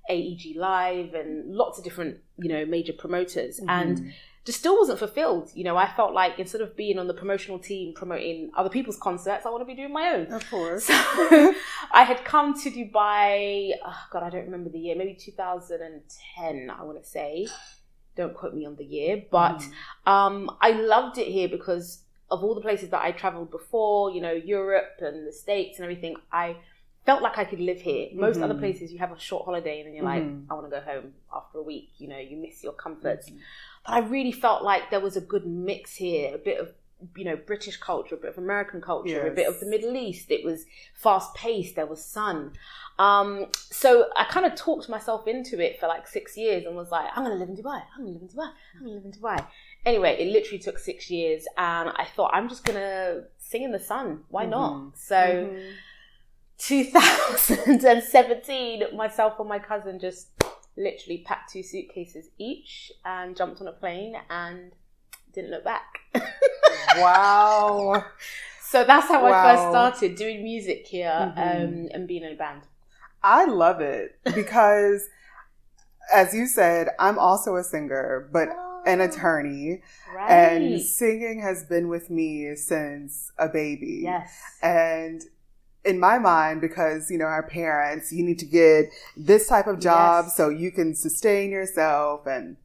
AEG 0.10 0.56
Live 0.58 1.14
and 1.14 1.54
lots 1.56 1.78
of 1.78 1.84
different, 1.84 2.18
you 2.38 2.50
know, 2.50 2.66
major 2.66 2.94
promoters, 2.94 3.60
and 3.68 3.98
Mhm. 4.00 4.12
Just 4.46 4.58
still 4.60 4.78
wasn't 4.78 4.98
fulfilled. 5.00 5.52
You 5.54 5.64
know, 5.64 5.78
I 5.78 5.88
felt 5.94 6.14
like 6.14 6.40
instead 6.40 6.62
of 6.62 6.76
being 6.76 6.98
on 6.98 7.08
the 7.08 7.14
promotional 7.14 7.60
team 7.60 7.94
promoting 7.94 8.52
other 8.58 8.70
people's 8.70 8.98
concerts, 8.98 9.46
I 9.46 9.50
want 9.50 9.62
to 9.62 9.66
be 9.66 9.76
doing 9.76 9.94
my 9.94 10.10
own. 10.16 10.34
of 10.34 10.50
course. 10.50 10.86
So 10.86 10.94
I 11.92 12.04
had 12.04 12.24
come 12.26 12.60
to 12.64 12.72
Dubai. 12.72 13.74
Oh 13.86 14.02
God, 14.12 14.24
I 14.24 14.30
don't 14.30 14.46
remember 14.46 14.70
the 14.70 14.80
year. 14.80 14.96
Maybe 14.96 15.14
2010, 15.14 16.70
I 16.70 16.84
want 16.84 17.02
to 17.04 17.08
say. 17.08 17.48
Don't 18.16 18.34
quote 18.34 18.54
me 18.54 18.66
on 18.66 18.76
the 18.76 18.84
year, 18.84 19.24
but 19.32 19.60
Mhm. 20.06 20.12
um, 20.12 20.58
I 20.60 20.72
loved 20.72 21.18
it 21.18 21.28
here 21.28 21.48
because 21.48 22.04
of 22.30 22.44
all 22.44 22.56
the 22.56 22.62
places 22.62 22.90
that 22.90 23.02
I 23.04 23.12
traveled 23.12 23.52
before, 23.52 24.12
you 24.12 24.22
know, 24.22 24.32
Europe 24.34 24.96
and 25.00 25.28
the 25.28 25.32
States 25.32 25.78
and 25.78 25.84
everything, 25.86 26.16
I 26.32 26.58
felt 27.06 27.22
like 27.22 27.38
I 27.38 27.46
could 27.46 27.60
live 27.60 27.82
here. 27.82 28.10
Most 28.14 28.38
Mhm. 28.40 28.44
other 28.44 28.54
places, 28.54 28.92
you 28.94 29.00
have 29.00 29.12
a 29.12 29.20
short 29.20 29.46
holiday 29.46 29.80
and 29.80 29.88
then 29.88 29.96
you're 29.96 30.06
Mhm. 30.06 30.14
like, 30.16 30.24
I 30.50 30.54
want 30.54 30.66
to 30.70 30.76
go 30.78 30.82
home 30.82 31.14
after 31.34 31.58
a 31.60 31.64
week. 31.64 31.90
You 31.98 32.08
know, 32.10 32.18
you 32.18 32.38
miss 32.38 32.64
your 32.64 32.74
comforts. 32.74 33.30
Mhm. 33.30 33.40
But 33.86 33.94
I 33.94 34.00
really 34.00 34.32
felt 34.32 34.64
like 34.64 34.90
there 34.92 35.00
was 35.00 35.16
a 35.18 35.22
good 35.22 35.46
mix 35.46 35.96
here, 35.96 36.36
a 36.36 36.38
bit 36.38 36.60
of 36.60 36.74
you 37.16 37.26
know 37.26 37.36
British 37.36 37.78
culture, 37.78 38.14
a 38.14 38.18
bit 38.20 38.30
of 38.30 38.38
American 38.38 38.80
culture, 38.80 39.26
a 39.28 39.32
bit 39.32 39.48
of 39.48 39.60
the 39.60 39.66
Middle 39.66 39.96
East. 39.96 40.30
It 40.30 40.46
was 40.46 40.66
fast 40.94 41.34
paced. 41.34 41.76
There 41.76 41.88
was 41.88 42.04
sun. 42.06 42.54
Um, 43.00 43.48
so 43.54 44.08
I 44.16 44.26
kind 44.26 44.46
of 44.46 44.54
talked 44.56 44.88
myself 44.88 45.28
into 45.28 45.60
it 45.60 45.80
for 45.80 45.88
like 45.88 46.08
six 46.08 46.38
years 46.38 46.64
and 46.66 46.76
was 46.76 46.92
like, 46.92 47.10
I'm 47.16 47.24
going 47.26 47.36
to 47.36 47.40
live 47.44 47.50
in 47.50 47.56
Dubai. 47.56 47.82
I'm 47.98 48.04
going 48.06 48.14
to 48.14 48.20
live 48.20 48.30
in 48.30 48.38
Dubai. 48.38 48.52
I'm 48.76 48.82
going 48.86 48.92
to 48.92 48.96
live 48.98 49.06
in 49.06 49.12
Dubai. 49.20 49.44
Anyway, 49.84 50.16
it 50.20 50.28
literally 50.32 50.60
took 50.60 50.78
six 50.78 51.10
years, 51.10 51.48
and 51.58 51.90
I 51.90 52.06
thought 52.16 52.30
I'm 52.36 52.48
just 52.48 52.64
going 52.64 52.78
to 52.78 53.24
sing 53.40 53.64
in 53.64 53.72
the 53.72 53.80
sun. 53.80 54.26
Why 54.30 54.46
Mhm. 54.46 54.50
not? 54.52 54.96
So 54.96 55.16
Mhm. 55.16 55.74
2017, 56.60 58.84
myself 58.96 59.40
and 59.40 59.50
my 59.50 59.58
cousin 59.60 59.98
just 60.00 60.28
literally 60.78 61.20
packed 61.26 61.52
two 61.54 61.64
suitcases 61.64 62.30
each 62.38 62.92
and 63.06 63.36
jumped 63.36 63.62
on 63.62 63.68
a 63.68 63.72
plane 63.74 64.16
and 64.30 64.72
didn't 65.34 65.52
look 65.52 65.64
back. 65.64 66.00
wow. 67.00 68.06
So 68.64 68.86
that's 68.86 69.08
how 69.10 69.22
Wow. 69.22 69.34
I 69.34 69.56
first 69.56 69.70
started 69.70 70.16
doing 70.18 70.44
music 70.44 70.88
here 70.88 71.34
Mhm. 71.36 71.38
um, 71.38 71.90
and 71.94 72.08
being 72.08 72.24
in 72.24 72.32
a 72.32 72.36
band. 72.38 72.62
I 73.22 73.44
love 73.44 73.82
it 73.82 74.18
because, 74.34 75.10
as 76.10 76.34
you 76.34 76.46
said, 76.46 76.88
I'm 76.98 77.20
also 77.20 77.58
a 77.58 77.66
singer, 77.66 78.30
but 78.32 78.48
an 78.86 79.02
attorney, 79.02 79.82
Right. 80.16 80.30
and 80.32 80.82
singing 80.82 81.42
has 81.42 81.66
been 81.66 81.90
with 81.90 82.10
me 82.10 82.56
since 82.56 83.34
a 83.38 83.50
baby. 83.50 84.02
yes. 84.04 84.42
And 84.64 85.22
in 85.84 86.00
my 86.00 86.18
mind, 86.20 86.62
because, 86.62 87.10
you 87.10 87.18
know, 87.18 87.26
our 87.26 87.44
parents, 87.44 88.12
you 88.12 88.24
need 88.24 88.40
to 88.40 88.46
get 88.46 88.86
this 89.18 89.48
type 89.48 89.68
of 89.68 89.80
job 89.80 90.26
Yes. 90.26 90.38
so 90.38 90.50
you 90.50 90.72
can 90.72 90.94
sustain 90.96 91.50
yourself. 91.52 92.28
And 92.28 92.58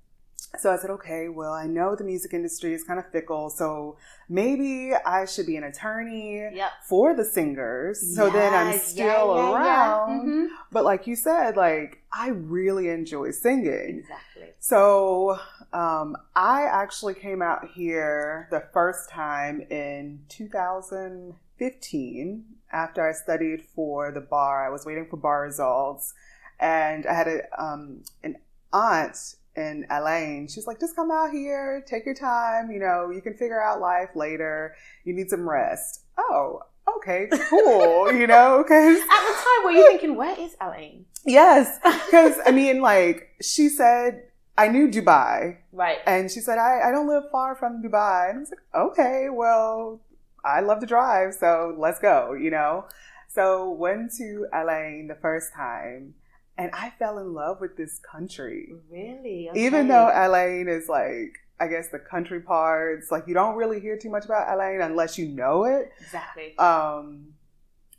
so 0.59 0.71
I 0.73 0.77
said, 0.77 0.91
okay, 0.91 1.29
well, 1.29 1.53
I 1.53 1.67
know 1.67 1.95
the 1.97 2.05
music 2.05 2.33
industry 2.33 2.73
is 2.73 2.83
kind 2.85 2.99
of 2.99 3.11
fickle, 3.11 3.51
so 3.51 3.97
maybe 4.29 4.93
I 4.95 5.25
should 5.27 5.47
be 5.47 5.57
an 5.57 5.65
attorney 5.65 6.37
Yep. 6.55 6.71
for 6.89 7.15
the 7.15 7.25
singers. 7.25 8.15
So 8.15 8.31
then 8.31 8.55
I'm 8.55 8.79
still 8.79 9.05
yeah, 9.07 9.35
yeah, 9.35 9.51
yeah. 9.51 9.55
around. 9.55 10.29
Mhm. 10.29 10.47
But 10.73 10.85
like 10.85 11.07
you 11.07 11.17
said, 11.17 11.57
like, 11.57 12.03
I 12.13 12.29
really 12.29 12.89
enjoy 12.89 13.33
singing. 13.33 13.99
Exactly. 14.01 14.53
So 14.61 15.39
um, 15.73 16.17
I 16.35 16.63
actually 16.65 17.15
came 17.15 17.43
out 17.43 17.69
here 17.75 18.49
the 18.51 18.65
first 18.73 19.11
time 19.11 19.61
in 19.71 20.21
2015 21.59 22.45
after 22.73 23.09
I 23.09 23.13
studied 23.13 23.63
for 23.63 24.13
the 24.13 24.21
bar. 24.21 24.67
I 24.67 24.71
was 24.71 24.85
waiting 24.85 25.07
for 25.09 25.17
bar 25.17 25.43
results, 25.43 26.15
and 26.61 27.07
I 27.07 27.15
had 27.15 27.29
a, 27.29 27.63
um, 27.63 28.03
an 28.23 28.37
aunt 28.73 29.37
in 29.55 29.87
Al 29.89 30.09
Ain. 30.09 30.49
She's 30.49 30.67
like, 30.67 30.81
just 30.81 30.97
come 30.97 31.11
out 31.11 31.31
here, 31.31 31.83
take 31.87 32.05
your 32.05 32.15
time. 32.15 32.71
You 32.71 32.81
know, 32.81 33.11
you 33.11 33.23
can 33.23 33.35
figure 33.35 33.63
out 33.63 33.81
life 33.81 34.11
later. 34.15 34.75
You 35.05 35.15
need 35.15 35.31
some 35.31 35.49
rest. 35.49 36.03
Oh, 36.19 36.63
okay, 36.97 37.29
cool. 37.49 38.13
you 38.21 38.27
know, 38.27 38.63
because 38.63 38.99
At 38.99 39.07
the 39.07 39.35
time, 39.35 39.65
were 39.65 39.71
you 39.71 39.87
thinking, 39.89 40.17
where 40.17 40.39
is 40.39 40.57
Al 40.61 40.75
Ain? 40.75 41.07
yes, 41.25 41.79
because 42.07 42.37
I 42.45 42.51
mean, 42.51 42.81
like 42.81 43.29
she 43.41 43.69
said, 43.69 44.23
I 44.59 44.69
knew 44.69 44.89
Dubai. 44.89 45.59
Right. 45.73 45.99
And 46.07 46.31
she 46.31 46.41
said, 46.41 46.59
I, 46.59 46.89
I 46.89 46.91
don't 46.91 47.07
live 47.07 47.25
far 47.31 47.55
from 47.55 47.83
Dubai. 47.83 48.31
And 48.31 48.39
I 48.39 48.41
was 48.41 48.51
like, 48.51 48.85
okay, 48.91 49.27
well, 49.31 50.01
I 50.47 50.61
love 50.61 50.81
to 50.81 50.87
drive, 50.87 51.35
so 51.35 51.75
let's 51.77 51.99
go, 51.99 52.33
you 52.33 52.51
know? 52.51 52.87
So 53.29 53.71
went 53.71 54.13
to 54.19 54.47
Al 54.53 54.71
Ain 54.71 55.09
the 55.09 55.17
first 55.17 55.53
time 55.53 56.15
and 56.59 56.71
I 56.73 56.91
fell 56.99 57.19
in 57.19 57.35
love 57.35 57.61
with 57.61 57.77
this 57.77 57.99
country. 57.99 58.73
Really? 58.91 59.51
Even 59.55 59.89
though 59.89 60.09
Al 60.11 60.35
Ain 60.35 60.69
is 60.69 60.89
like, 60.89 61.39
I 61.61 61.69
guess 61.69 61.89
the 61.89 61.99
country 61.99 62.41
parts, 62.41 63.11
like 63.11 63.25
you 63.27 63.35
don't 63.35 63.57
really 63.57 63.81
hear 63.81 63.99
too 63.99 64.11
much 64.11 64.25
about 64.25 64.49
Al 64.49 64.63
Ain 64.63 64.81
unless 64.81 65.19
you 65.19 65.29
know 65.29 65.65
it. 65.65 65.93
Exactly. 66.01 66.57
Um, 66.59 67.35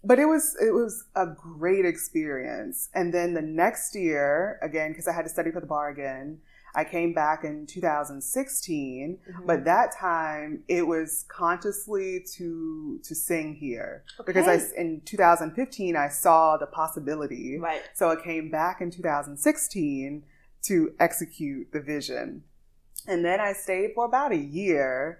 but 0.04 0.20
it 0.20 0.26
was 0.26 0.56
it 0.62 0.72
was 0.72 1.06
a 1.16 1.28
great 1.28 1.86
experience. 1.86 2.90
And 2.94 3.14
then 3.14 3.34
the 3.34 3.42
next 3.42 3.96
year, 3.96 4.60
again, 4.62 4.92
because 4.92 5.08
I 5.08 5.14
had 5.14 5.24
to 5.24 5.30
study 5.30 5.52
for 5.52 5.60
the 5.60 5.68
bar 5.68 5.90
again, 5.90 6.40
I 6.78 6.84
came 6.84 7.12
back 7.12 7.44
in 7.44 7.66
2016. 7.66 9.18
Mhm. 9.18 9.46
But 9.48 9.66
that 9.66 9.92
time, 9.92 10.64
it 10.68 10.86
was 10.86 11.26
consciously 11.28 12.24
to 12.36 13.00
to 13.04 13.16
sing 13.16 13.56
here 13.56 14.04
because 14.26 14.48
I 14.48 14.60
in 14.80 15.02
2015 15.02 15.96
I 15.96 16.08
saw 16.08 16.56
the 16.56 16.68
possibility. 16.68 17.58
Right. 17.58 17.82
So 17.96 18.12
I 18.12 18.16
came 18.16 18.52
back 18.52 18.80
in 18.80 18.92
2016 18.92 20.24
to 20.64 20.94
execute 21.00 21.72
the 21.72 21.82
vision. 21.82 22.44
And 23.08 23.26
then 23.26 23.40
I 23.40 23.54
stayed 23.54 23.94
for 23.96 24.06
about 24.06 24.32
a 24.32 24.38
year 24.38 25.20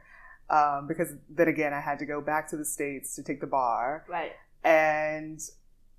um, 0.50 0.88
because 0.88 1.14
then 1.30 1.48
again, 1.48 1.74
I 1.74 1.80
had 1.80 1.98
to 2.00 2.06
go 2.06 2.22
back 2.22 2.48
to 2.50 2.58
the 2.58 2.66
States 2.66 3.16
to 3.16 3.24
take 3.24 3.42
the 3.42 3.48
bar. 3.48 4.06
Right. 4.08 4.34
And 4.64 5.40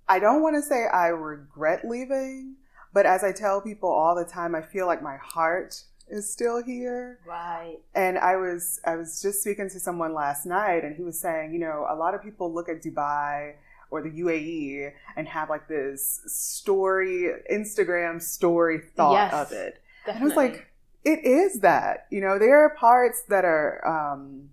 I 0.08 0.18
don't 0.20 0.42
want 0.42 0.56
to 0.56 0.62
say 0.62 0.86
I 0.86 1.08
regret 1.08 1.84
leaving, 1.84 2.56
but 2.98 3.06
as 3.06 3.22
I 3.22 3.30
tell 3.30 3.60
people 3.60 3.88
all 3.88 4.16
the 4.16 4.24
time, 4.24 4.56
I 4.56 4.60
feel 4.60 4.88
like 4.88 5.04
my 5.04 5.18
heart 5.18 5.84
is 6.08 6.28
still 6.28 6.60
here. 6.60 7.20
Right. 7.24 7.76
And 7.94 8.18
I 8.18 8.34
was 8.34 8.80
I 8.84 8.96
was 8.96 9.22
just 9.22 9.40
speaking 9.40 9.70
to 9.70 9.78
someone 9.78 10.14
last 10.14 10.46
night 10.46 10.82
and 10.82 10.96
he 10.96 11.04
was 11.04 11.16
saying, 11.16 11.52
you 11.52 11.60
know, 11.60 11.86
a 11.88 11.94
lot 11.94 12.16
of 12.16 12.24
people 12.24 12.52
look 12.52 12.68
at 12.68 12.82
Dubai 12.82 13.52
or 13.92 14.02
the 14.02 14.10
UAE 14.10 14.90
and 15.14 15.28
have 15.28 15.48
like 15.48 15.68
this 15.68 16.22
story 16.26 17.30
Instagram 17.52 18.20
story 18.20 18.80
thought 18.96 19.12
Yes, 19.12 19.32
of 19.32 19.52
it. 19.52 19.80
Definitely. 20.04 20.10
And 20.10 20.20
I 20.20 20.24
was 20.24 20.36
like, 20.36 20.66
it 21.04 21.24
is 21.24 21.60
that. 21.60 22.08
You 22.10 22.20
know, 22.20 22.36
there 22.36 22.64
are 22.64 22.70
parts 22.70 23.22
that 23.28 23.44
are 23.44 23.86
um 23.86 24.50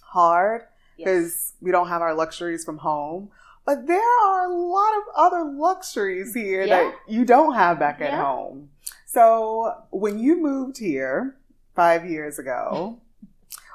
hard 0.00 0.62
because 0.98 1.52
we 1.60 1.70
don't 1.70 1.86
have 1.86 2.02
our 2.02 2.14
luxuries 2.14 2.64
from 2.64 2.78
home. 2.78 3.30
But 3.66 3.88
there 3.88 4.20
are 4.24 4.48
a 4.48 4.54
lot 4.54 4.96
of 4.96 5.02
other 5.16 5.44
luxuries 5.44 6.32
here 6.32 6.62
Yeah. 6.62 6.84
that 6.84 6.94
you 7.08 7.24
don't 7.24 7.54
have 7.54 7.80
back 7.80 8.00
at 8.00 8.14
home. 8.14 8.70
So 9.06 9.74
when 9.90 10.18
you 10.20 10.40
moved 10.40 10.78
here 10.78 11.36
five 11.74 12.08
years 12.08 12.38
ago, 12.38 13.00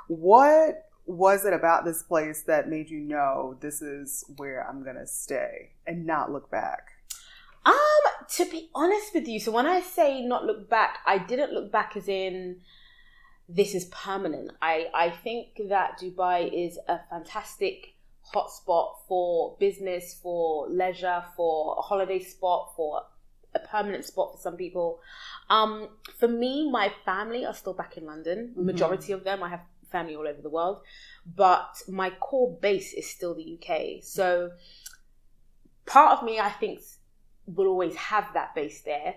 what 0.08 0.90
was 1.06 1.46
it 1.46 1.54
about 1.54 1.84
this 1.84 2.04
place 2.04 2.44
that 2.44 2.70
made 2.70 2.90
you 2.90 3.02
know 3.02 3.58
this 3.60 3.82
is 3.82 4.24
where 4.38 4.66
I'm 4.68 4.84
gonna 4.84 5.08
stay 5.08 5.72
and 5.86 6.06
not 6.06 6.32
look 6.32 6.50
back? 6.50 6.92
Um, 7.66 7.74
to 8.30 8.46
be 8.46 8.70
honest 8.74 9.14
with 9.14 9.28
you, 9.28 9.40
so 9.40 9.52
when 9.52 9.66
I 9.68 9.82
say 9.82 10.22
not 10.22 10.46
look 10.46 10.70
back, 10.70 11.00
I 11.06 11.18
didn't 11.18 11.52
look 11.54 11.72
back 11.72 11.96
as 11.98 12.08
in 12.08 12.62
this 13.48 13.76
is 13.76 13.86
permanent. 13.86 14.52
I, 14.62 14.88
I 14.94 15.10
think 15.10 15.60
that 15.68 16.00
Dubai 16.00 16.50
is 16.52 16.80
a 16.88 17.00
fantastic 17.10 17.91
hotspot 18.34 18.96
for 19.08 19.56
business, 19.60 20.20
for 20.22 20.68
leisure, 20.70 21.24
for 21.36 21.76
a 21.78 21.82
holiday 21.82 22.20
spot, 22.20 22.74
for 22.76 23.04
a 23.54 23.60
permanent 23.60 24.06
spot 24.06 24.34
for 24.34 24.38
some 24.38 24.56
people. 24.56 25.00
Um, 25.50 25.90
for 26.18 26.28
me, 26.28 26.70
my 26.70 26.94
family 27.06 27.46
are 27.46 27.54
still 27.54 27.74
back 27.74 27.98
in 27.98 28.06
London. 28.06 28.54
Mhm. 28.58 28.64
Majority 28.64 29.12
of 29.14 29.24
them, 29.24 29.44
I 29.44 29.50
have 29.50 29.62
family 29.92 30.16
all 30.16 30.28
over 30.28 30.42
the 30.42 30.50
world, 30.50 30.82
but 31.26 31.82
my 31.88 32.10
core 32.10 32.58
base 32.58 32.94
is 32.94 33.10
still 33.10 33.36
the 33.36 33.44
UK. 33.44 34.02
So 34.02 34.52
part 35.86 36.18
of 36.18 36.24
me, 36.24 36.40
I 36.40 36.50
think, 36.50 36.82
will 37.46 37.68
always 37.68 37.96
have 37.96 38.34
that 38.34 38.56
base 38.56 38.82
there, 38.84 39.16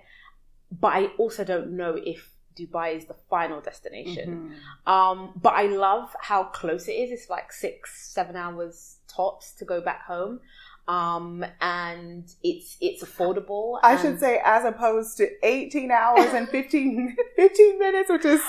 but 0.73 0.88
I 0.88 1.06
also 1.16 1.44
don't 1.44 1.76
know 1.76 1.94
if 1.94 2.34
Dubai 2.57 2.97
is 2.97 3.07
the 3.07 3.15
final 3.31 3.61
destination. 3.61 4.53
Mhm. 4.87 4.93
Um, 4.93 5.33
but 5.37 5.55
I 5.55 5.67
love 5.67 6.15
how 6.21 6.45
close 6.45 6.89
it 6.89 6.93
is. 6.93 7.11
It's 7.11 7.29
like 7.31 7.53
six, 7.53 8.11
seven 8.13 8.37
hours 8.37 8.99
tops 9.09 9.53
to 9.59 9.65
go 9.65 9.81
back 9.81 10.03
home. 10.03 10.41
Um, 10.87 11.43
and 11.63 12.25
it's 12.43 12.77
it's 12.81 13.03
affordable. 13.03 13.79
I 13.83 13.97
should 13.97 14.21
say, 14.21 14.39
as 14.45 14.65
opposed 14.67 15.17
to 15.17 15.29
18 15.43 15.91
hours 15.91 16.35
and 16.35 16.47
15, 16.49 17.17
15 17.37 17.79
minutes, 17.79 18.11
which 18.11 18.27
is 18.27 18.43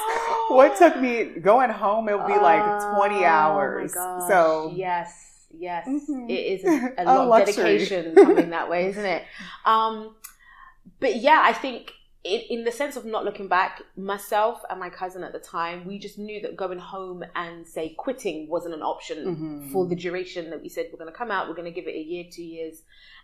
what 0.49 0.75
took 0.77 0.99
me 0.99 1.23
going 1.39 1.69
home. 1.69 2.09
It 2.09 2.17
would 2.17 2.27
be 2.27 2.37
like 2.37 2.63
20 2.93 3.15
Oh, 3.15 3.23
hours. 3.23 3.93
So, 4.27 4.73
yes, 4.75 5.45
yes, 5.57 5.87
Mhm. 5.87 6.29
it 6.29 6.33
is 6.33 6.65
a, 6.65 6.93
A 6.97 7.05
a 7.05 7.23
lot 7.25 7.41
of 7.47 7.55
dedication 7.55 8.13
coming 8.15 8.49
that 8.49 8.69
way, 8.69 8.87
isn't 8.87 9.05
it? 9.05 9.23
Um, 9.65 10.13
but 10.99 11.15
yeah, 11.15 11.41
I 11.41 11.53
think 11.53 11.93
in, 12.25 12.41
in 12.59 12.63
the 12.65 12.71
sense 12.71 12.95
of 12.95 13.05
not 13.05 13.23
looking 13.23 13.47
back, 13.47 13.83
myself 13.95 14.61
and 14.69 14.79
my 14.79 14.89
cousin 14.89 15.23
at 15.23 15.31
the 15.31 15.39
time, 15.39 15.85
we 15.85 15.99
just 15.99 16.17
knew 16.17 16.41
that 16.41 16.57
going 16.57 16.79
home 16.79 17.23
and 17.35 17.65
say 17.67 17.89
quitting 17.89 18.47
wasn't 18.49 18.73
an 18.73 18.81
option 18.81 19.17
Mhm. 19.25 19.71
for 19.71 19.85
the 19.85 19.95
duration 19.95 20.49
that 20.49 20.61
we 20.61 20.67
said 20.69 20.87
we're 20.91 20.97
going 20.99 21.11
to 21.11 21.17
come 21.17 21.29
out. 21.31 21.47
We're 21.47 21.53
going 21.61 21.71
to 21.73 21.79
give 21.79 21.87
it 21.87 21.95
a 21.95 22.01
year, 22.03 22.25
two 22.29 22.43
years, 22.43 22.81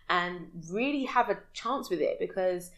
and 0.08 0.50
really 0.70 1.04
have 1.04 1.28
a 1.30 1.38
chance 1.52 1.90
with 1.90 2.00
it 2.00 2.18
because 2.20 2.70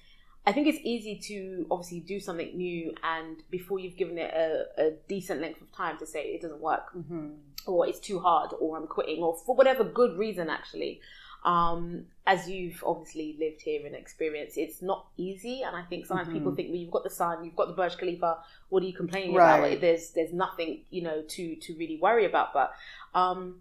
I 0.47 0.52
think 0.52 0.66
it's 0.66 0.78
easy 0.83 1.16
to 1.28 1.66
obviously 1.71 2.00
do 2.00 2.19
something 2.21 2.57
new 2.57 2.95
and 3.02 3.37
before 3.50 3.78
you've 3.78 3.97
given 3.97 4.19
it 4.19 4.33
a, 4.35 4.66
a 4.87 4.90
decent 5.09 5.40
length 5.40 5.61
of 5.62 5.71
time 5.73 5.99
to 5.99 6.07
say 6.07 6.21
it 6.25 6.43
doesn't 6.43 6.61
work 6.61 6.87
Mhm. 6.97 7.37
or 7.66 7.87
it's 7.88 7.99
too 8.00 8.19
hard 8.19 8.50
or 8.61 8.76
I'm 8.78 8.87
quitting 8.87 9.23
or 9.23 9.37
for 9.37 9.54
whatever 9.54 9.85
good 9.85 10.19
reason 10.19 10.49
actually. 10.50 11.00
Um, 11.45 12.07
as 12.27 12.49
you've 12.49 12.83
obviously 12.87 13.37
lived 13.39 13.61
here 13.61 13.85
and 13.87 13.95
experienced, 13.95 14.57
it's 14.57 14.81
not 14.81 15.07
easy. 15.19 15.63
And 15.63 15.77
I 15.77 15.83
think 15.83 16.07
sometimes 16.07 16.29
people 16.33 16.53
Mhm. 16.53 16.57
think, 16.57 16.69
well, 16.71 16.79
you've 16.79 16.91
got 16.91 17.05
the 17.05 17.11
sun, 17.11 17.45
you've 17.45 17.57
got 17.57 17.67
the 17.69 17.75
Burj 17.75 17.99
Khalifa. 17.99 18.39
What 18.71 18.83
are 18.83 18.87
you 18.87 18.95
complaining 18.95 19.35
Right. 19.35 19.45
about? 19.59 19.63
Like, 19.71 19.81
there's 19.81 20.11
there's 20.13 20.33
nothing 20.33 20.85
you 20.91 21.03
know 21.03 21.23
to 21.23 21.57
to 21.57 21.75
really 21.77 21.99
worry 22.01 22.25
about. 22.25 22.55
But 22.55 22.73
um, 23.15 23.61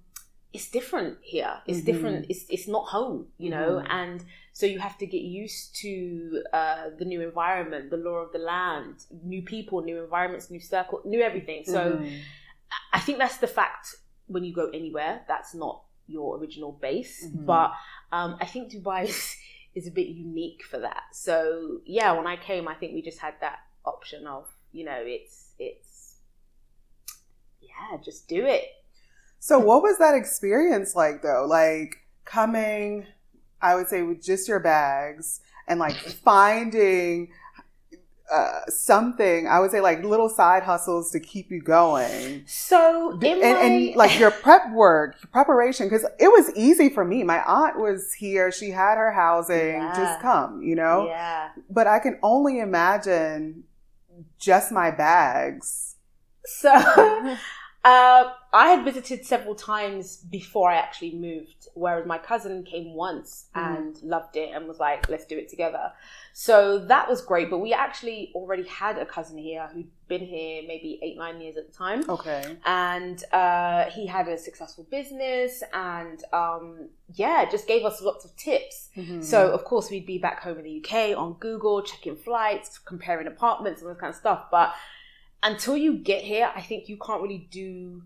it's 0.54 0.70
different 0.70 1.18
here. 1.22 1.62
It's 1.66 1.82
Mhm. 1.82 1.86
different. 1.86 2.26
It's 2.30 2.46
it's 2.50 2.68
not 2.68 2.86
home, 2.88 3.28
you 3.38 3.50
know. 3.50 3.82
Mhm. 3.84 3.88
And 3.90 4.24
so 4.54 4.66
you 4.66 4.80
have 4.80 4.98
to 5.00 5.06
get 5.06 5.24
used 5.24 5.76
to 5.78 6.44
uh, 6.54 6.92
the 6.98 7.06
new 7.06 7.22
environment, 7.22 7.90
the 7.90 7.98
law 7.98 8.18
of 8.26 8.32
the 8.32 8.40
land, 8.40 9.06
new 9.24 9.42
people, 9.42 9.82
new 9.82 10.02
environments, 10.04 10.50
new 10.50 10.60
circle, 10.62 11.02
new 11.06 11.22
everything. 11.22 11.66
So. 11.66 11.98
Mhm. 11.98 12.20
I 12.92 13.00
think 13.00 13.18
that's 13.20 13.38
the 13.38 13.48
fact 13.48 13.96
when 14.28 14.44
you 14.44 14.52
go 14.54 14.70
anywhere, 14.70 15.24
that's 15.28 15.54
not 15.54 15.84
your 16.14 16.38
original 16.40 16.72
base. 16.88 17.26
Mhm. 17.26 17.46
But 17.46 17.72
Um, 18.18 18.38
I 18.40 18.46
think 18.46 18.72
Dubai 18.72 19.00
is, 19.10 19.36
is 19.74 19.86
a 19.88 19.92
bit 20.00 20.10
unique 20.28 20.62
for 20.72 20.80
that. 20.88 21.04
So 21.26 21.36
yeah, 21.98 22.10
when 22.18 22.28
I 22.34 22.38
came, 22.50 22.68
I 22.74 22.76
think 22.80 22.94
we 22.94 23.02
just 23.02 23.20
had 23.28 23.36
that 23.46 23.60
option 23.94 24.22
of 24.28 24.44
you 24.78 24.86
know 24.86 25.02
it's 25.18 25.38
it's 25.68 25.92
yeah, 27.60 27.98
just 28.04 28.28
do 28.28 28.46
it. 28.46 28.66
So 29.40 29.60
what 29.60 29.82
was 29.82 29.98
that 29.98 30.16
experience 30.16 30.96
like 30.96 31.22
though? 31.22 31.46
Like 31.60 31.92
coming, 32.24 33.08
I 33.62 33.76
would 33.76 33.88
say 33.88 34.02
with 34.04 34.22
just 34.24 34.48
your 34.48 34.60
bags 34.60 35.42
and 35.68 35.80
like 35.80 35.96
finding 36.30 37.32
uh, 38.34 38.62
something 38.68 39.48
I 39.48 39.60
would 39.60 39.72
say 39.72 39.80
like 39.80 40.04
little 40.04 40.30
side 40.30 40.64
hustles 40.64 41.12
to 41.12 41.20
keep 41.20 41.52
you 41.52 41.62
going. 41.62 42.44
So 42.48 43.12
and, 43.12 43.22
my, 43.22 43.48
and 43.48 43.96
like 43.96 44.20
your 44.20 44.32
prep 44.32 44.72
work, 44.74 45.18
your 45.22 45.30
preparation, 45.32 45.88
because 45.88 46.06
it 46.20 46.28
was 46.28 46.52
easy 46.56 46.90
for 46.90 47.06
me. 47.06 47.24
My 47.24 47.44
aunt 47.44 47.80
was 47.80 48.14
here; 48.14 48.52
she 48.52 48.72
had 48.72 48.98
her 48.98 49.12
housing. 49.12 49.76
Yeah. 49.76 49.94
Just 49.96 50.22
come, 50.22 50.64
you 50.64 50.76
know. 50.76 51.06
yeah. 51.06 51.50
But 51.70 51.88
I 51.88 52.00
can 52.00 52.18
only 52.24 52.60
imagine 52.60 53.66
just 54.40 54.72
my 54.72 54.90
bags. 54.92 55.96
So 56.46 56.74
uh, 57.84 58.32
I 58.56 58.68
had 58.70 58.86
visited 58.86 59.26
several 59.26 59.56
times 59.56 60.18
before 60.18 60.70
I 60.70 60.76
actually 60.76 61.16
moved, 61.16 61.68
whereas 61.74 62.06
my 62.06 62.20
cousin 62.20 62.64
came 62.64 62.94
once 62.94 63.48
Mhm. 63.56 63.78
and 63.78 64.04
loved 64.04 64.36
it 64.38 64.52
and 64.54 64.68
was 64.68 64.80
like, 64.80 65.10
let's 65.10 65.26
do 65.26 65.36
it 65.40 65.50
together. 65.50 65.92
So 66.34 66.78
that 66.86 67.10
was 67.10 67.22
great. 67.22 67.50
But 67.50 67.58
we 67.60 67.74
actually 67.74 68.32
already 68.36 68.64
had 68.68 69.00
a 69.00 69.06
cousin 69.08 69.40
here 69.40 69.68
who'd 69.74 69.90
been 70.08 70.22
here 70.22 70.62
maybe 70.68 71.00
eight, 71.02 71.18
nine 71.18 71.42
years 71.42 71.58
at 71.58 71.66
the 71.66 71.74
time. 71.76 72.08
Okay. 72.08 72.56
And 72.66 73.24
uh, 73.32 73.86
he 73.90 74.06
had 74.06 74.28
a 74.28 74.38
successful 74.38 74.86
business 74.92 75.64
and 75.74 76.24
um, 76.32 76.90
yeah, 77.16 77.50
just 77.50 77.68
gave 77.68 77.84
us 77.86 78.02
lots 78.04 78.24
of 78.24 78.36
tips. 78.38 78.90
Mhm. 78.96 79.24
So 79.24 79.50
of 79.52 79.64
course 79.66 79.90
we'd 79.90 80.06
be 80.06 80.20
back 80.20 80.42
home 80.42 80.60
in 80.60 80.64
the 80.64 80.76
UK 80.84 81.16
on 81.18 81.34
Google, 81.40 81.82
checking 81.82 82.16
flights, 82.16 82.78
comparing 82.78 83.26
apartments, 83.26 83.82
and 83.82 83.88
all 83.88 83.96
this 83.96 84.02
kind 84.02 84.12
of 84.12 84.16
stuff. 84.20 84.46
But 84.52 84.76
until 85.42 85.76
you 85.76 85.98
get 85.98 86.22
here, 86.24 86.52
I 86.56 86.62
think 86.62 86.88
you 86.88 86.98
can't 86.98 87.22
really 87.22 87.48
do 87.50 88.04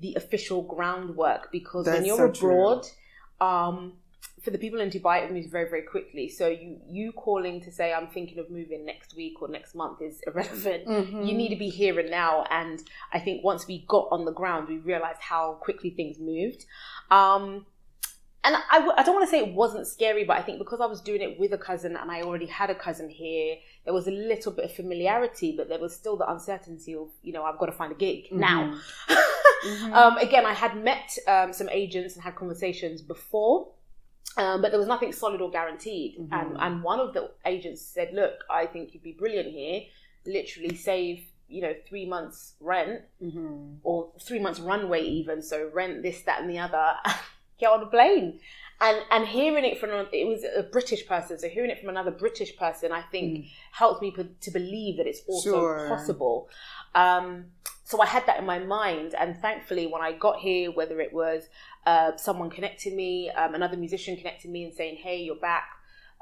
the 0.00 0.14
official 0.14 0.62
groundwork 0.62 1.50
because 1.52 1.86
when 1.86 2.04
you're 2.04 2.16
so 2.16 2.24
abroad, 2.46 2.86
um, 3.40 3.92
for 4.42 4.50
the 4.50 4.58
people 4.58 4.80
in 4.80 4.90
Dubai, 4.90 5.24
it 5.24 5.32
moves 5.32 5.46
very, 5.48 5.68
very 5.68 5.82
quickly. 5.82 6.28
So 6.28 6.48
you 6.48 6.78
you 6.88 7.12
calling 7.12 7.60
to 7.62 7.70
say 7.70 7.92
I'm 7.92 8.08
thinking 8.08 8.38
of 8.38 8.50
moving 8.50 8.84
next 8.84 9.14
week 9.16 9.40
or 9.40 9.48
next 9.48 9.74
month 9.74 10.02
is 10.02 10.20
irrelevant. 10.26 10.86
Mhm. 10.86 11.26
You 11.26 11.34
need 11.34 11.50
to 11.50 11.56
be 11.56 11.68
here 11.68 11.98
and 12.00 12.10
now. 12.10 12.44
And 12.50 12.82
I 13.12 13.18
think 13.20 13.44
once 13.44 13.66
we 13.68 13.84
got 13.88 14.08
on 14.10 14.24
the 14.24 14.32
ground, 14.32 14.68
we 14.68 14.78
realized 14.78 15.20
how 15.20 15.54
quickly 15.60 15.90
things 15.90 16.18
moved. 16.18 16.64
Um, 17.10 17.66
and 18.44 18.56
I, 18.72 18.78
w- 18.80 18.94
I 18.96 19.04
don't 19.04 19.14
want 19.14 19.24
to 19.24 19.30
say 19.30 19.38
it 19.38 19.54
wasn't 19.54 19.86
scary, 19.86 20.24
but 20.24 20.36
I 20.36 20.42
think 20.42 20.58
because 20.58 20.80
I 20.80 20.86
was 20.86 21.00
doing 21.00 21.20
it 21.22 21.38
with 21.38 21.52
a 21.52 21.58
cousin 21.58 21.96
and 21.96 22.10
I 22.10 22.22
already 22.22 22.46
had 22.46 22.70
a 22.70 22.74
cousin 22.74 23.08
here, 23.08 23.54
there 23.84 23.94
was 23.94 24.08
a 24.08 24.10
little 24.10 24.50
bit 24.50 24.64
of 24.64 24.72
familiarity, 24.74 25.54
but 25.56 25.68
there 25.68 25.78
was 25.78 25.94
still 25.94 26.16
the 26.16 26.28
uncertainty 26.28 26.92
of, 26.96 27.08
you 27.22 27.32
know, 27.32 27.44
I've 27.44 27.58
got 27.60 27.66
to 27.66 27.72
find 27.72 27.92
a 27.92 27.94
gig 27.94 28.32
now. 28.32 28.76
Mhm. 29.62 29.92
um, 29.94 30.16
again, 30.18 30.44
I 30.46 30.52
had 30.54 30.76
met 30.76 31.16
um, 31.26 31.52
some 31.52 31.68
agents 31.68 32.14
and 32.14 32.22
had 32.24 32.34
conversations 32.36 33.02
before, 33.02 33.68
um, 34.36 34.62
but 34.62 34.70
there 34.70 34.78
was 34.78 34.88
nothing 34.88 35.12
solid 35.12 35.40
or 35.40 35.50
guaranteed. 35.50 36.18
Mhm. 36.18 36.28
And, 36.32 36.56
and 36.58 36.82
one 36.82 37.00
of 37.00 37.12
the 37.14 37.30
agents 37.46 37.82
said, 37.82 38.12
Look, 38.14 38.44
I 38.50 38.66
think 38.66 38.92
you'd 38.94 39.02
be 39.02 39.12
brilliant 39.12 39.48
here. 39.48 39.82
Literally 40.24 40.74
save, 40.76 41.24
you 41.48 41.60
know, 41.62 41.74
three 41.88 42.06
months' 42.06 42.54
rent 42.60 43.02
Mhm. 43.22 43.78
or 43.82 44.10
three 44.20 44.38
months 44.38 44.58
runway 44.60 45.02
even 45.02 45.42
so 45.42 45.68
rent 45.72 46.02
this 46.02 46.22
that 46.22 46.40
and 46.40 46.48
the 46.50 46.58
other 46.58 46.94
get 47.58 47.70
on 47.70 47.82
a 47.82 47.86
plane 47.86 48.40
and 48.80 48.98
and 49.10 49.28
hearing 49.28 49.64
it 49.64 49.78
from 49.78 49.90
it 50.12 50.26
was 50.26 50.42
a 50.44 50.62
british 50.64 51.06
person 51.06 51.38
so 51.38 51.48
hearing 51.48 51.70
it 51.70 51.78
from 51.78 51.88
another 51.90 52.10
british 52.10 52.56
person 52.56 52.90
i 52.90 53.02
think 53.02 53.38
Mm. 53.38 53.48
helped 53.72 54.02
me 54.02 54.10
p- 54.10 54.34
to 54.40 54.50
believe 54.50 54.96
that 54.96 55.06
it's 55.06 55.22
also 55.28 55.50
Sure. 55.52 55.88
possible 55.88 56.48
um 56.94 57.52
so 57.92 58.00
i 58.06 58.06
had 58.16 58.24
that 58.28 58.38
in 58.42 58.46
my 58.54 58.58
mind 58.58 59.10
and 59.20 59.30
thankfully 59.46 59.86
when 59.92 60.02
i 60.08 60.10
got 60.26 60.36
here 60.46 60.66
whether 60.78 60.96
it 61.06 61.12
was 61.22 61.40
uh, 61.90 62.10
someone 62.16 62.48
connecting 62.56 62.94
me 62.96 63.12
um, 63.40 63.54
another 63.54 63.76
musician 63.76 64.16
connecting 64.16 64.50
me 64.56 64.60
and 64.66 64.72
saying 64.80 64.96
hey 65.06 65.18
you're 65.26 65.44
back 65.52 65.68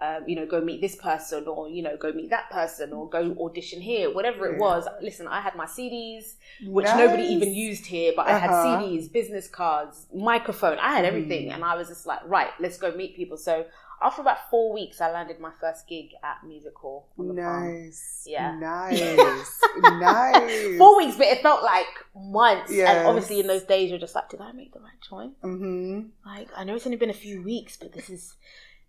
um, 0.03 0.27
you 0.27 0.35
know, 0.35 0.47
go 0.47 0.63
meet 0.63 0.81
this 0.81 0.97
person, 0.97 1.47
or 1.47 1.69
you 1.69 1.83
know, 1.83 1.95
go 2.05 2.11
meet 2.11 2.31
that 2.31 2.49
person, 2.51 2.87
or 2.95 3.07
go 3.17 3.37
audition 3.45 3.83
here, 3.83 4.07
whatever 4.19 4.47
it 4.51 4.59
was. 4.59 4.83
Listen, 5.03 5.27
I 5.29 5.43
had 5.43 5.55
my 5.57 5.67
CDs, 5.67 6.37
which 6.77 6.87
nobody 6.97 7.25
even 7.25 7.53
used 7.53 7.85
here, 7.85 8.15
but 8.17 8.27
I 8.27 8.39
had 8.39 8.49
Uh-huh. 8.49 8.65
CDs, 8.81 9.13
business 9.13 9.47
cards, 9.47 10.07
microphone. 10.33 10.79
I 10.79 10.91
had 10.97 11.05
everything, 11.05 11.49
Mm. 11.49 11.55
and 11.55 11.65
I 11.73 11.75
was 11.77 11.89
just 11.89 12.07
like, 12.07 12.21
right, 12.37 12.49
let's 12.65 12.79
go 12.79 12.89
meet 13.03 13.15
people. 13.15 13.37
So 13.37 13.67
after 14.03 14.23
about 14.23 14.49
four 14.51 14.73
weeks, 14.73 15.01
I 15.01 15.11
landed 15.11 15.41
my 15.41 15.51
first 15.61 15.87
gig 15.89 16.11
at 16.23 16.39
Music 16.47 16.75
Hall. 16.77 17.07
the 17.19 17.35
farm. 17.35 17.37
Nice. 17.85 18.25
Yeah. 18.27 18.59
Nice. 18.59 19.01
nice. 19.79 20.79
Four 20.79 20.97
weeks, 20.97 21.17
but 21.17 21.27
it 21.27 21.43
felt 21.43 21.63
like 21.63 21.87
months. 22.17 22.73
Yes. 22.73 22.89
And 22.97 23.07
obviously, 23.09 23.41
in 23.41 23.47
those 23.47 23.65
days, 23.65 23.91
you're 23.91 23.99
just 23.99 24.15
like, 24.15 24.29
did 24.31 24.41
I 24.41 24.53
make 24.53 24.73
the 24.73 24.81
right 24.81 25.01
choice? 25.09 25.31
hmm 25.43 26.01
Like, 26.25 26.49
I 26.57 26.65
know 26.65 26.75
it's 26.77 26.87
only 26.87 26.97
been 26.99 27.11
a 27.11 27.15
few 27.15 27.43
weeks, 27.43 27.77
but 27.77 27.93
this 27.93 28.09
is 28.11 28.35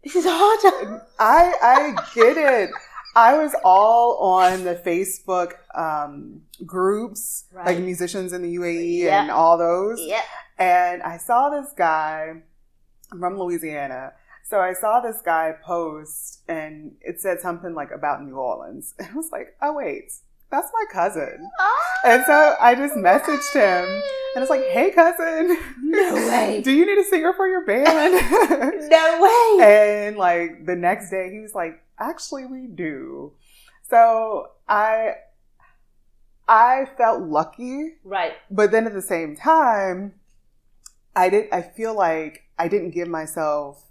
this 0.04 0.16
is 0.16 0.26
harder. 0.28 1.06
I 1.20 1.54
I 1.62 2.06
get 2.16 2.38
it. 2.38 2.70
I 3.14 3.38
was 3.38 3.54
all 3.66 4.16
on 4.20 4.64
the 4.64 4.76
Facebook 4.76 5.52
um, 5.76 6.44
groups, 6.66 7.44
like 7.54 7.78
musicians 7.80 8.32
in 8.32 8.42
the 8.44 8.56
UAE 8.56 9.00
Yeah. 9.00 9.22
and 9.24 9.32
all 9.32 9.58
those. 9.58 10.00
yeah. 10.00 10.22
And 10.58 11.04
I 11.04 11.18
saw 11.18 11.50
this 11.50 11.74
guy 11.76 12.42
from 13.20 13.38
Louisiana. 13.38 14.14
So 14.52 14.60
I 14.60 14.74
saw 14.74 15.00
this 15.00 15.22
guy 15.22 15.54
post 15.64 16.42
and 16.50 16.92
it 17.00 17.22
said 17.22 17.40
something 17.40 17.74
like 17.74 17.92
about 17.92 18.22
New 18.22 18.36
Orleans. 18.36 18.94
And 19.00 19.08
I 19.10 19.14
was 19.16 19.32
like, 19.32 19.56
oh, 19.62 19.72
wait, 19.72 20.12
that's 20.52 20.70
my 20.74 20.86
cousin. 20.92 21.50
And 22.04 22.22
so 22.26 22.56
I 22.60 22.76
just 22.76 22.96
oh, 22.98 23.00
messaged 23.00 23.54
him 23.54 23.86
and 24.36 24.42
it's 24.44 24.50
like, 24.50 24.66
hey, 24.66 24.92
cousin. 24.92 25.58
No 25.82 26.16
way. 26.16 26.62
Do 26.66 26.72
you 26.74 26.86
need 26.86 26.98
a 26.98 27.06
singer 27.06 27.32
for 27.34 27.48
your 27.48 27.66
band? 27.66 27.88
No 28.90 29.22
way. 29.22 29.66
and 30.08 30.18
like 30.18 30.66
the 30.66 30.76
next 30.76 31.10
day, 31.12 31.32
he 31.32 31.40
was 31.40 31.56
like, 31.56 31.82
actually, 31.98 32.46
we 32.46 32.68
do. 32.68 33.32
So 33.90 34.48
I. 34.68 35.14
I 36.48 36.88
felt 36.98 37.22
lucky 37.22 37.94
Right. 38.04 38.34
but 38.50 38.72
then 38.72 38.86
at 38.86 38.92
the 38.92 39.02
same 39.02 39.38
time 39.38 40.16
i 41.16 41.30
did 41.30 41.46
i 41.54 41.62
feel 41.62 41.96
like 41.96 42.42
i 42.60 42.68
didn't 42.68 42.92
give 42.92 43.08
myself 43.08 43.91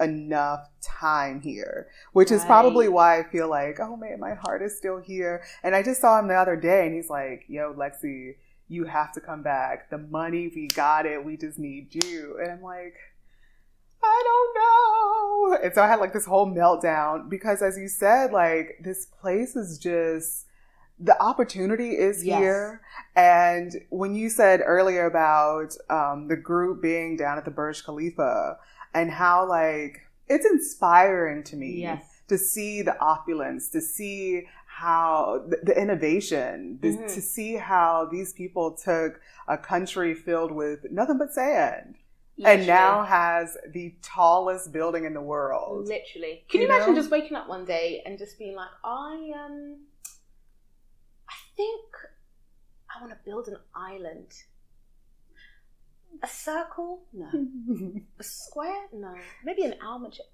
enough 0.00 0.68
time 0.82 1.40
here 1.40 1.88
which 2.12 2.32
is 2.32 2.44
probably 2.44 2.88
why 2.88 3.18
i 3.18 3.22
feel 3.22 3.48
like 3.48 3.78
oh 3.80 3.96
man 3.96 4.18
my 4.18 4.34
heart 4.34 4.60
is 4.60 4.76
still 4.76 4.98
here 4.98 5.42
and 5.62 5.74
i 5.74 5.82
just 5.82 6.00
saw 6.00 6.18
him 6.18 6.26
the 6.28 6.34
other 6.34 6.56
day 6.56 6.86
and 6.86 6.94
he's 6.94 7.08
like 7.08 7.44
yo 7.48 7.72
lexi 7.74 8.34
you 8.68 8.84
have 8.84 9.12
to 9.12 9.20
come 9.20 9.42
back 9.42 9.88
the 9.90 9.98
money 9.98 10.50
we 10.54 10.66
got 10.68 11.06
it 11.06 11.24
we 11.24 11.36
just 11.36 11.58
need 11.58 11.94
you 11.94 12.36
and 12.42 12.50
i'm 12.50 12.62
like 12.62 12.94
I 14.06 14.22
don't 14.22 15.58
know. 15.60 15.64
And 15.64 15.74
so 15.74 15.82
I 15.82 15.86
had 15.88 15.98
like 15.98 16.12
this 16.12 16.26
whole 16.26 16.46
meltdown 16.46 17.30
because, 17.30 17.62
as 17.62 17.78
you 17.78 17.88
said, 17.88 18.32
like 18.32 18.78
this 18.82 19.06
place 19.06 19.56
is 19.56 19.78
just 19.78 20.46
the 20.98 21.20
opportunity 21.22 21.90
is 21.90 22.24
Yes. 22.24 22.38
here. 22.38 22.80
And 23.16 23.72
when 23.90 24.14
you 24.14 24.28
said 24.30 24.60
earlier 24.64 25.06
about 25.06 25.74
um, 25.90 26.28
the 26.28 26.36
group 26.36 26.82
being 26.82 27.16
down 27.16 27.38
at 27.38 27.44
the 27.44 27.50
Burj 27.50 27.82
Khalifa 27.84 28.58
and 28.94 29.10
how 29.10 29.46
like 29.48 30.00
it's 30.28 30.46
inspiring 30.46 31.42
to 31.44 31.56
me 31.56 31.80
Yes. 31.82 32.04
to 32.28 32.38
see 32.38 32.80
the 32.82 32.98
opulence, 33.00 33.68
to 33.70 33.80
see 33.80 34.46
how 34.66 35.44
the, 35.48 35.58
the 35.62 35.78
innovation, 35.80 36.78
the- 36.80 36.96
Mhm. 36.96 37.14
to 37.14 37.20
see 37.20 37.54
how 37.56 38.06
these 38.10 38.32
people 38.32 38.72
took 38.72 39.20
a 39.46 39.58
country 39.58 40.14
filled 40.14 40.50
with 40.52 40.90
nothing 40.90 41.18
but 41.18 41.32
sand 41.32 41.96
and 42.44 42.66
now 42.66 43.04
has 43.04 43.56
the 43.68 43.94
tallest 44.02 44.72
building 44.72 45.04
in 45.04 45.14
the 45.14 45.20
world. 45.20 45.86
Literally. 45.86 46.44
Can 46.48 46.62
you, 46.62 46.66
You 46.66 46.72
imagine 46.74 46.94
know? 46.94 47.00
just 47.00 47.10
waking 47.12 47.36
up 47.36 47.48
one 47.48 47.64
day 47.64 48.02
and 48.04 48.18
just 48.18 48.38
being 48.38 48.56
like, 48.56 48.70
I 48.82 49.32
um 49.44 49.76
I 51.28 51.34
think 51.56 51.84
I 52.90 53.00
want 53.00 53.12
to 53.12 53.18
build 53.24 53.48
an 53.48 53.58
island. 53.74 54.32
A 56.22 56.28
circle? 56.28 57.02
No. 57.12 57.28
A 58.18 58.22
square? 58.22 58.86
No. 58.92 59.14
Maybe 59.44 59.62
an 59.64 59.74
almond 59.84 60.14
shape. 60.14 60.26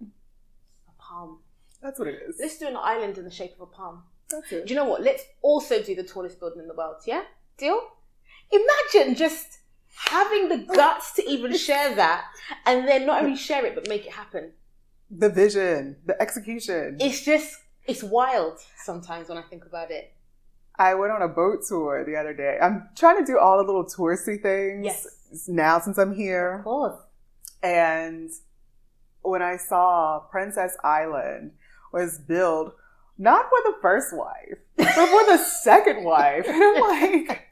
A 0.88 1.02
palm. 1.02 1.38
That's 1.82 1.98
what 1.98 2.08
it 2.08 2.22
is. 2.28 2.36
Let's 2.40 2.58
do 2.58 2.66
an 2.68 2.76
island 2.76 3.18
in 3.18 3.24
the 3.24 3.30
shape 3.30 3.54
of 3.54 3.62
a 3.62 3.66
palm. 3.66 4.02
That's 4.28 4.50
Do 4.50 4.62
you 4.66 4.74
know 4.74 4.84
what? 4.84 5.02
Let's 5.02 5.24
also 5.42 5.82
do 5.82 5.94
the 5.94 6.02
tallest 6.02 6.38
building 6.38 6.60
in 6.60 6.68
the 6.68 6.74
world, 6.74 6.96
yeah? 7.06 7.22
Deal? 7.56 7.80
Imagine 8.52 9.14
just 9.14 9.58
having 9.94 10.48
the 10.48 10.58
guts 10.58 11.12
to 11.14 11.28
even 11.28 11.56
share 11.68 11.94
that 11.94 12.24
and 12.66 12.86
then 12.86 13.06
not 13.06 13.22
only 13.22 13.36
share 13.36 13.64
it 13.64 13.74
but 13.74 13.88
make 13.88 14.06
it 14.06 14.12
happen. 14.12 14.52
The 15.10 15.28
vision, 15.28 15.96
the 16.06 16.20
execution. 16.20 16.98
It's 17.00 17.24
just 17.24 17.56
it's 17.86 18.02
wild 18.02 18.58
sometimes 18.76 19.28
when 19.28 19.38
I 19.38 19.42
think 19.42 19.64
about 19.64 19.90
it. 19.90 20.12
I 20.78 20.94
went 20.94 21.12
on 21.12 21.22
a 21.22 21.28
boat 21.28 21.60
tour 21.68 22.04
the 22.04 22.16
other 22.16 22.32
day. 22.32 22.58
I'm 22.62 22.88
trying 22.96 23.18
to 23.18 23.24
do 23.24 23.38
all 23.38 23.58
the 23.58 23.64
little 23.64 23.84
touristy 23.84 24.40
things 24.40 24.84
Yes. 24.84 25.06
Now 25.48 25.78
since 25.80 25.98
I'm 25.98 26.14
here. 26.14 26.58
Of 26.58 26.64
course. 26.64 27.00
And 27.62 28.30
when 29.22 29.42
I 29.42 29.56
saw 29.56 30.20
Princess 30.30 30.76
Island 30.82 31.52
was 31.92 32.18
billed 32.18 32.72
not 33.18 33.44
for 33.50 33.58
the 33.70 33.76
first 33.82 34.16
wife, 34.16 34.58
but 34.76 34.86
for 34.94 35.26
the 35.26 35.36
second 35.62 36.04
wife. 36.04 36.46
And 36.48 36.54
I'm 36.62 36.80
like, 36.80 37.42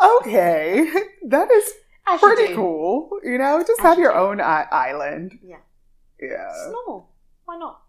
okay, 0.20 0.88
that 1.26 1.50
is 1.50 1.72
pretty 2.20 2.54
cool. 2.54 3.10
You 3.24 3.38
know, 3.38 3.62
just 3.66 3.80
have 3.80 3.98
you 3.98 4.04
your 4.04 4.12
do. 4.12 4.18
own 4.18 4.40
I- 4.40 4.66
island. 4.70 5.38
Yeah. 5.42 5.56
Yeah. 6.20 6.48
It's 6.50 6.72
normal. 6.72 7.08
Why 7.44 7.58
not? 7.58 7.82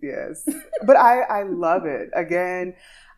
Yes. 0.00 0.48
but 0.86 0.96
I, 0.96 1.20
I 1.22 1.42
love 1.42 1.84
it. 1.84 2.10
Again, 2.14 2.74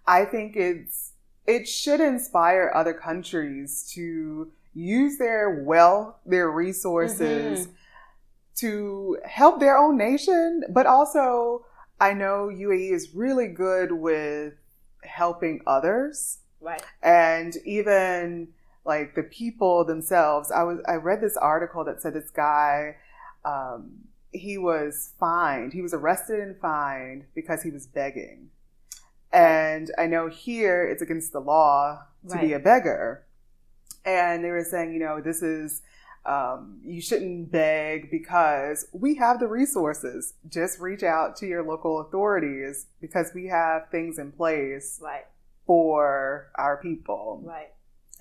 I 0.07 0.25
think 0.25 0.57
it's 0.57 1.13
it 1.47 1.69
should 1.69 2.01
inspire 2.01 2.73
other 2.75 2.93
countries 2.93 3.89
to 3.95 4.51
use 4.77 5.17
their 5.19 5.63
wealth, 5.65 6.17
their 6.27 6.51
resources 6.51 7.67
Mhm. 7.67 7.71
to 8.57 9.19
help 9.25 9.59
their 9.59 9.77
own 9.77 9.97
nation, 9.97 10.63
but 10.69 10.87
also 10.87 11.65
I 11.99 12.13
know 12.13 12.49
UAE 12.51 12.91
is 12.93 13.15
really 13.15 13.49
good 13.49 13.91
with 13.93 14.55
helping 15.03 15.63
others. 15.67 16.39
Right. 16.61 16.83
and 17.03 17.55
even 17.65 18.49
like 18.85 19.15
the 19.15 19.23
people 19.23 19.85
themselves 19.85 20.51
i 20.51 20.63
was 20.63 20.81
i 20.89 20.95
read 20.95 21.21
this 21.21 21.37
article 21.37 21.85
that 21.85 22.01
said 22.01 22.15
this 22.15 22.31
guy 22.31 22.97
um, 23.45 24.09
he 24.33 24.59
was 24.59 25.13
fined. 25.21 25.73
He 25.75 25.83
was 25.83 25.95
arrested 25.95 26.41
and 26.41 26.59
fined 26.59 27.27
because 27.35 27.63
he 27.63 27.71
was 27.71 27.87
begging. 27.87 28.51
And 29.33 29.93
i 29.99 30.07
know 30.07 30.29
here 30.29 30.83
it's 30.89 31.03
against 31.03 31.33
the 31.33 31.41
law 31.41 32.05
to 32.31 32.39
be 32.39 32.53
a 32.55 32.59
beggar 32.59 33.26
and 34.07 34.43
they 34.43 34.51
were 34.51 34.65
saying 34.65 34.93
you 34.95 35.01
know 35.01 35.21
this 35.21 35.43
is 35.43 35.83
um, 36.25 36.81
you 36.85 37.01
shouldn't 37.01 37.53
beg 37.53 38.11
because 38.11 38.89
we 38.93 39.15
have 39.15 39.39
the 39.39 39.47
resources 39.47 40.35
just 40.49 40.81
reach 40.81 41.05
out 41.05 41.37
to 41.37 41.47
your 41.47 41.63
local 41.63 42.01
authorities 42.01 42.87
because 43.01 43.31
we 43.35 43.47
have 43.47 43.89
things 43.91 44.19
in 44.19 44.33
place 44.33 44.99
Right. 45.01 45.27
for 45.67 46.49
our 46.57 46.79
people. 46.79 47.43
Right. 47.45 47.69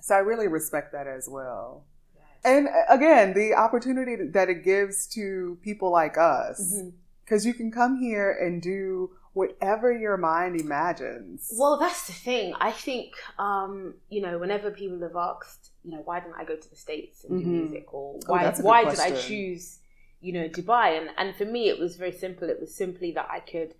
So 0.00 0.14
I 0.14 0.18
really 0.18 0.46
respect 0.46 0.92
that 0.92 1.08
as 1.08 1.28
well. 1.28 1.82
right. 2.16 2.52
And 2.52 2.68
uh, 2.68 2.82
again, 2.94 3.34
the 3.34 3.54
opportunity 3.54 4.14
that 4.30 4.48
it 4.48 4.62
gives 4.62 5.08
to 5.08 5.58
people 5.62 5.90
like 5.90 6.16
us, 6.16 6.80
because 7.24 7.44
you 7.44 7.54
can 7.54 7.72
come 7.72 7.98
here 7.98 8.30
and 8.30 8.62
do 8.62 9.10
whatever 9.32 9.92
your 9.92 10.16
mind 10.16 10.60
imagines. 10.60 11.52
Well, 11.58 11.76
that's 11.76 12.06
the 12.06 12.12
thing. 12.12 12.54
I 12.60 12.70
think, 12.70 13.14
um, 13.38 13.94
you 14.08 14.22
know, 14.22 14.38
whenever 14.38 14.70
people 14.70 15.00
have 15.00 15.16
asked, 15.16 15.70
you 15.86 15.92
know, 15.92 16.02
why 16.04 16.18
didn't 16.20 16.34
I 16.36 16.44
go 16.44 16.56
to 16.56 16.68
the 16.70 16.76
States 16.76 17.24
and 17.24 17.38
do 17.38 17.44
Mhm. 17.46 17.50
music? 17.60 17.94
Or 17.94 18.16
Oh, 18.16 18.20
why, 18.26 18.50
good 18.50 18.64
why 18.64 18.84
did 18.90 18.98
I 18.98 19.10
choose, 19.28 19.78
you 20.20 20.32
know, 20.32 20.48
Dubai? 20.48 20.98
And, 20.98 21.10
and 21.16 21.34
for 21.36 21.44
me, 21.44 21.68
it 21.68 21.78
was 21.78 21.96
very 21.96 22.12
simple. 22.12 22.48
It 22.50 22.60
was 22.60 22.74
simply 22.74 23.12
that 23.12 23.28
I 23.30 23.40
could 23.40 23.74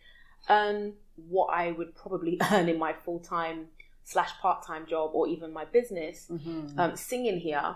earn 0.48 0.94
what 1.28 1.46
I 1.46 1.72
would 1.72 1.94
probably 1.96 2.38
earn 2.52 2.68
in 2.68 2.78
my 2.78 2.92
full 2.92 3.18
time 3.18 3.58
slash 4.04 4.32
part 4.40 4.64
time 4.64 4.86
job 4.86 5.10
or 5.14 5.26
even 5.26 5.52
my 5.52 5.64
business, 5.64 6.28
Mhm. 6.30 6.78
um, 6.78 6.96
singing 6.96 7.38
here 7.40 7.74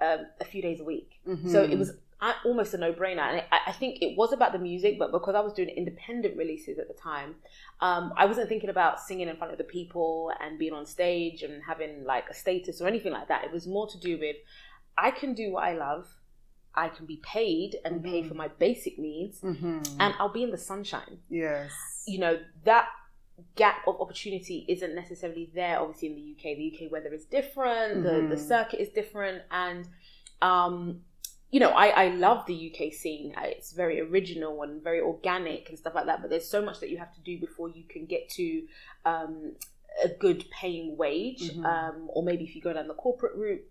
um, 0.00 0.26
a 0.40 0.44
few 0.44 0.62
days 0.62 0.80
a 0.80 0.84
week. 0.84 1.10
Mhm. 1.26 1.48
So 1.50 1.62
it 1.62 1.76
was 1.76 1.90
uh, 1.90 1.94
almost 2.44 2.72
a 2.74 2.78
no 2.78 2.92
brainer. 2.92 3.18
And 3.20 3.42
I, 3.50 3.58
I 3.68 3.72
think 3.72 4.00
it 4.00 4.16
was 4.16 4.32
about 4.32 4.52
the 4.52 4.58
music, 4.58 4.98
but 4.98 5.10
because 5.12 5.34
I 5.34 5.40
was 5.40 5.52
doing 5.52 5.68
independent 5.68 6.36
releases 6.36 6.78
at 6.78 6.88
the 6.88 6.94
time, 6.94 7.34
um, 7.80 8.12
I 8.16 8.26
wasn't 8.26 8.48
thinking 8.48 8.70
about 8.70 9.00
singing 9.00 9.28
in 9.28 9.36
front 9.36 9.52
of 9.52 9.58
the 9.58 9.64
people 9.64 10.32
and 10.40 10.58
being 10.58 10.72
on 10.72 10.86
stage 10.86 11.42
and 11.42 11.62
having 11.62 12.04
like 12.04 12.28
a 12.30 12.34
status 12.34 12.80
or 12.80 12.86
anything 12.86 13.12
like 13.12 13.28
that. 13.28 13.44
It 13.44 13.52
was 13.52 13.66
more 13.66 13.88
to 13.88 13.98
do 13.98 14.18
with 14.18 14.36
I 14.96 15.10
can 15.10 15.34
do 15.34 15.52
what 15.52 15.64
I 15.64 15.72
love, 15.74 16.06
I 16.74 16.88
can 16.88 17.06
be 17.06 17.16
paid 17.22 17.76
and 17.84 18.02
pay 18.04 18.22
Mhm. 18.22 18.28
for 18.28 18.34
my 18.34 18.48
basic 18.48 18.98
needs, 18.98 19.40
Mhm. 19.40 19.96
and 19.98 20.14
I'll 20.18 20.28
be 20.32 20.42
in 20.42 20.50
the 20.50 20.58
sunshine. 20.58 21.18
yes. 21.28 21.72
You 22.06 22.18
know, 22.18 22.40
that 22.64 22.88
gap 23.56 23.86
of 23.88 24.00
opportunity 24.00 24.64
isn't 24.68 24.94
necessarily 24.94 25.50
there 25.54 25.80
obviously 25.80 26.08
in 26.08 26.14
the 26.16 26.20
UK. 26.32 26.54
The 26.56 26.64
UK 26.64 26.88
weather 26.92 27.12
is 27.12 27.24
different, 27.24 28.02
the, 28.02 28.26
the 28.28 28.36
Mhm. 28.36 28.48
circuit 28.48 28.80
is 28.80 28.90
different, 28.90 29.42
and 29.50 29.88
um, 30.42 31.04
you 31.52 31.60
know, 31.60 31.68
I, 31.70 31.88
I 31.88 32.08
love 32.08 32.46
the 32.46 32.72
UK 32.72 32.92
scene. 32.94 33.34
Uh, 33.36 33.42
It's 33.44 33.72
very 33.72 34.00
original 34.00 34.62
and 34.62 34.82
very 34.82 35.00
organic 35.00 35.68
and 35.68 35.78
stuff 35.78 35.94
like 35.94 36.06
that. 36.06 36.22
But 36.22 36.30
there's 36.30 36.48
so 36.48 36.62
much 36.62 36.80
that 36.80 36.88
you 36.88 36.96
have 36.96 37.14
to 37.14 37.20
do 37.20 37.38
before 37.38 37.68
you 37.68 37.84
can 37.88 38.06
get 38.06 38.30
to 38.30 38.62
um, 39.04 39.52
a 40.02 40.08
good 40.08 40.46
paying 40.50 40.96
wage. 40.96 41.52
Mhm. 41.52 41.64
Um, 41.64 42.08
or 42.08 42.22
maybe 42.22 42.44
if 42.44 42.56
you 42.56 42.62
go 42.62 42.72
down 42.72 42.88
the 42.88 42.94
corporate 42.94 43.36
route 43.36 43.62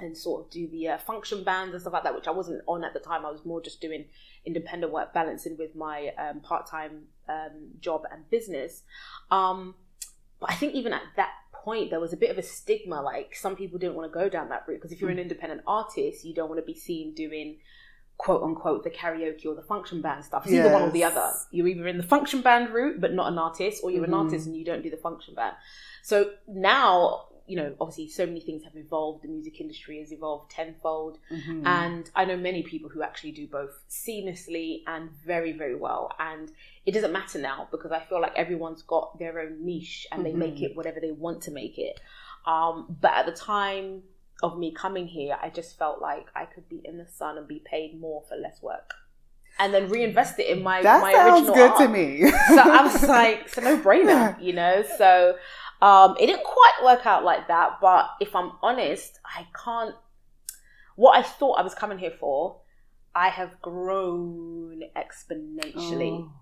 and 0.00 0.16
sort 0.16 0.44
of 0.44 0.50
do 0.50 0.66
the 0.66 0.88
uh, 0.88 0.98
function 0.98 1.44
bands 1.44 1.72
and 1.72 1.80
stuff 1.80 1.92
like 1.92 2.02
that, 2.02 2.16
which 2.16 2.26
I 2.26 2.32
wasn't 2.32 2.62
on 2.66 2.82
at 2.82 2.92
the 2.94 2.98
time. 2.98 3.24
I 3.24 3.30
was 3.30 3.44
more 3.44 3.62
just 3.62 3.80
doing 3.80 4.06
independent 4.44 4.92
work, 4.92 5.14
balancing 5.14 5.56
with 5.56 5.76
my 5.76 6.12
um, 6.18 6.40
part 6.40 6.66
time 6.66 7.04
um, 7.28 7.68
job 7.78 8.02
and 8.10 8.28
business. 8.28 8.82
Um, 9.30 9.76
but 10.40 10.50
I 10.50 10.56
think 10.56 10.74
even 10.74 10.92
at 10.92 11.02
that 11.14 11.30
point, 11.64 11.90
there 11.90 12.00
was 12.00 12.12
a 12.12 12.16
bit 12.16 12.30
of 12.30 12.38
a 12.38 12.42
stigma. 12.42 13.00
Like 13.02 13.34
some 13.34 13.56
people 13.56 13.78
didn't 13.78 13.94
want 13.96 14.10
to 14.12 14.18
go 14.18 14.28
down 14.28 14.48
that 14.50 14.64
route 14.66 14.76
because 14.76 14.92
if 14.92 15.00
you're 15.00 15.10
an 15.10 15.18
independent 15.18 15.62
artist, 15.66 16.24
you 16.24 16.34
don't 16.34 16.48
want 16.48 16.60
to 16.60 16.66
be 16.66 16.78
seen 16.78 17.14
doing 17.14 17.58
quote 18.16 18.42
unquote 18.44 18.84
the 18.84 18.90
karaoke 18.90 19.44
or 19.46 19.54
the 19.54 19.62
function 19.62 20.00
band 20.00 20.24
stuff. 20.24 20.44
It's 20.44 20.54
either 20.54 20.72
one 20.72 20.82
or 20.82 20.90
the 20.90 21.04
other. 21.04 21.32
You're 21.50 21.66
either 21.66 21.88
in 21.88 21.96
the 21.96 22.04
function 22.04 22.42
band 22.42 22.70
route 22.70 23.00
but 23.00 23.12
not 23.12 23.32
an 23.32 23.38
artist, 23.38 23.82
or 23.82 23.90
you're 23.90 24.04
Mhm. 24.04 24.08
an 24.08 24.14
artist 24.14 24.46
and 24.46 24.56
you 24.56 24.64
don't 24.64 24.82
do 24.82 24.90
the 24.90 24.96
function 24.96 25.34
band. 25.34 25.56
So 26.02 26.32
now, 26.46 27.28
you 27.46 27.56
know, 27.56 27.74
obviously 27.80 28.08
so 28.08 28.24
many 28.26 28.40
things 28.40 28.64
have 28.64 28.74
evolved. 28.76 29.22
The 29.22 29.28
music 29.28 29.60
industry 29.60 29.98
has 30.00 30.12
evolved 30.12 30.50
tenfold. 30.50 31.18
Mhm. 31.30 31.66
And 31.66 32.10
I 32.14 32.24
know 32.24 32.36
many 32.36 32.62
people 32.62 32.88
who 32.88 33.02
actually 33.02 33.32
do 33.32 33.46
both 33.46 33.82
seamlessly 33.90 34.82
and 34.86 35.10
very, 35.10 35.52
very 35.52 35.74
well. 35.74 36.10
And 36.18 36.50
it 36.86 36.92
doesn't 36.92 37.12
matter 37.12 37.38
now 37.38 37.68
because 37.70 37.92
I 37.92 38.00
feel 38.00 38.20
like 38.20 38.32
everyone's 38.36 38.82
got 38.82 39.18
their 39.18 39.40
own 39.40 39.64
niche 39.64 40.06
and 40.10 40.24
they 40.24 40.32
make 40.32 40.56
Mhm. 40.56 40.62
it 40.70 40.76
whatever 40.76 41.00
they 41.00 41.10
want 41.12 41.42
to 41.42 41.50
make 41.50 41.78
it. 41.78 42.00
Um, 42.46 42.96
but 43.00 43.12
at 43.12 43.26
the 43.26 43.32
time 43.32 44.04
of 44.42 44.58
me 44.58 44.72
coming 44.72 45.06
here, 45.06 45.36
I 45.40 45.48
just 45.50 45.78
felt 45.78 46.00
like 46.00 46.26
I 46.34 46.44
could 46.46 46.68
be 46.68 46.80
in 46.84 46.98
the 46.98 47.06
sun 47.06 47.38
and 47.38 47.46
be 47.46 47.60
paid 47.60 47.98
more 48.00 48.22
for 48.28 48.36
less 48.36 48.62
work. 48.62 48.94
And 49.56 49.72
then 49.72 49.88
reinvest 49.88 50.40
it 50.40 50.48
in 50.48 50.64
my, 50.64 50.82
that 50.82 51.00
my 51.00 51.12
sounds 51.12 51.48
original 51.48 51.54
good 51.54 51.70
art 51.70 51.78
to 51.78 51.88
me. 51.88 52.28
so 52.28 52.58
I 52.58 52.82
was 52.82 53.02
like, 53.08 53.42
it's 53.46 53.56
a 53.56 53.60
no 53.60 53.78
brainer, 53.78 54.42
you 54.42 54.52
know? 54.52 54.82
So 54.98 55.36
um, 55.84 56.16
it 56.18 56.26
didn't 56.26 56.44
quite 56.44 56.78
work 56.82 57.04
out 57.04 57.24
like 57.24 57.46
that. 57.48 57.78
But 57.80 58.08
if 58.18 58.34
I'm 58.34 58.52
honest, 58.62 59.20
I 59.24 59.46
can't. 59.64 59.94
What 60.96 61.18
I 61.18 61.22
thought 61.22 61.58
I 61.58 61.62
was 61.62 61.74
coming 61.74 61.98
here 61.98 62.14
for, 62.18 62.60
I 63.14 63.28
have 63.28 63.60
grown 63.60 64.82
exponentially. 64.96 66.22
Oh. 66.22 66.32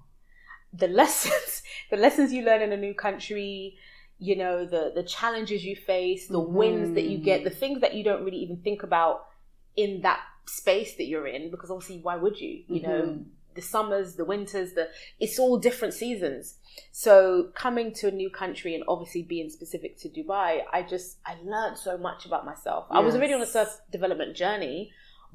The 0.72 0.86
lessons, 0.86 1.62
the 1.90 1.96
lessons 1.96 2.32
you 2.32 2.44
learn 2.44 2.62
in 2.62 2.72
a 2.72 2.76
new 2.76 2.94
country, 2.94 3.76
you 4.18 4.36
know, 4.36 4.64
the 4.64 4.92
the 4.94 5.02
challenges 5.02 5.64
you 5.64 5.74
face, 5.74 6.28
the 6.28 6.38
wins 6.38 6.94
that 6.94 7.06
you 7.06 7.18
get, 7.18 7.42
the 7.42 7.50
things 7.50 7.80
that 7.80 7.94
you 7.94 8.04
don't 8.04 8.24
really 8.24 8.38
even 8.38 8.58
think 8.58 8.84
about 8.84 9.26
in 9.74 10.02
that 10.02 10.20
space 10.46 10.94
that 10.98 11.06
you're 11.06 11.26
in, 11.26 11.50
because 11.50 11.70
obviously, 11.70 11.98
why 11.98 12.14
would 12.16 12.38
you? 12.38 12.62
You 12.68 12.82
know, 12.82 13.02
Mhm. 13.02 13.24
The 13.54 13.62
summers, 13.62 14.16
the 14.16 14.24
winters, 14.24 14.74
the 14.74 14.88
it's 15.20 15.38
all 15.38 15.58
different 15.58 15.94
seasons. 15.94 16.58
So 16.90 17.50
coming 17.54 17.92
to 17.94 18.08
a 18.08 18.10
new 18.10 18.30
country 18.30 18.74
and 18.74 18.84
obviously 18.88 19.22
being 19.22 19.50
specific 19.50 19.98
to 19.98 20.08
Dubai, 20.08 20.62
I 20.72 20.82
just 20.82 21.18
I 21.26 21.36
learned 21.44 21.78
so 21.78 21.98
much 21.98 22.26
about 22.26 22.44
myself. 22.44 22.86
I 22.90 23.00
was 23.00 23.14
already 23.14 23.34
on 23.34 23.42
a 23.42 23.46
self 23.46 23.80
development 23.90 24.36
journey, 24.36 24.92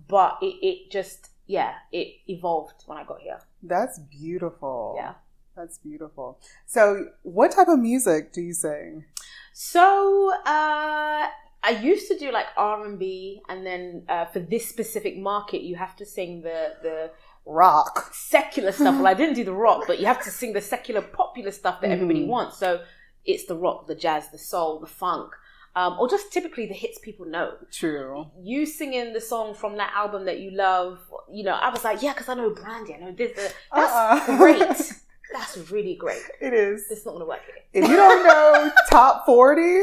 but 0.08 0.38
it, 0.42 0.56
it 0.62 0.92
just 0.92 1.30
yeah, 1.46 1.74
it 1.92 2.08
evolved 2.28 2.84
when 2.86 2.98
I 2.98 3.04
got 3.04 3.22
here. 3.22 3.40
That's 3.64 4.00
beautiful. 4.00 4.96
Yeah. 4.98 5.14
That's 5.56 5.80
beautiful. 5.80 6.38
So, 6.68 7.08
what 7.24 7.50
type 7.52 7.68
of 7.68 7.80
music 7.80 8.32
do 8.32 8.42
you 8.42 8.54
sing? 8.54 9.06
So 9.54 10.32
uh, 10.46 11.28
I 11.64 11.72
used 11.82 12.08
to 12.10 12.18
do 12.18 12.32
like 12.32 12.46
R 12.56 12.86
and 12.86 13.00
B, 13.00 13.42
and 13.50 13.66
then 13.66 14.04
uh, 14.08 14.26
for 14.26 14.40
this 14.40 14.70
specific 14.70 15.18
market, 15.18 15.64
you 15.64 15.76
have 15.76 15.96
to 15.96 16.06
sing 16.06 16.44
the 16.44 16.76
the 16.84 17.12
Rock. 17.48 18.10
secular 18.14 18.72
stuff. 18.72 18.96
Well, 18.96 19.08
I 19.08 19.14
didn't 19.14 19.36
do 19.36 19.44
the 19.44 19.54
rock, 19.54 19.84
but 19.88 20.00
you 20.00 20.06
have 20.06 20.22
to 20.24 20.30
sing 20.30 20.54
the 20.54 20.62
secular, 20.62 21.02
popular 21.02 21.52
stuff 21.52 21.80
that 21.82 21.90
everybody 21.92 22.24
Mhm. 22.26 22.28
wants. 22.28 22.58
So 22.58 22.84
it's 23.26 23.46
the 23.46 23.56
rock, 23.56 23.88
the 23.88 23.96
jazz, 23.96 24.30
the 24.32 24.38
soul, 24.38 24.80
the 24.80 24.88
funk, 24.88 25.34
um, 25.76 25.98
or 26.00 26.10
just 26.10 26.32
typically 26.34 26.66
the 26.68 26.74
hits 26.74 27.00
people 27.00 27.26
know. 27.26 27.54
True. 27.72 28.28
You 28.42 28.66
singing 28.66 29.14
the 29.14 29.22
song 29.22 29.54
from 29.54 29.78
that 29.78 29.94
album 29.96 30.26
that 30.26 30.40
you 30.40 30.52
love, 30.52 31.00
you 31.32 31.44
know, 31.44 31.54
I 31.54 31.70
was 31.70 31.84
like, 31.84 32.02
yeah, 32.02 32.14
because 32.14 32.28
I 32.30 32.34
know 32.34 32.50
Brandy, 32.50 32.96
I 32.96 32.98
know 33.00 33.12
this. 33.12 33.32
uh, 33.38 33.50
That's 33.76 34.30
Uh-uh. 34.30 34.38
great. 34.38 34.92
That's 35.34 35.58
really 35.72 35.96
great. 35.96 36.22
It 36.42 36.54
is. 36.54 36.90
It's 36.90 37.06
not 37.06 37.12
going 37.12 37.22
to 37.22 37.28
work 37.28 37.42
here. 37.46 37.84
If 37.84 37.90
you 37.90 37.96
don't 37.96 38.24
know 38.26 38.72
top 38.90 39.26
40, 39.26 39.82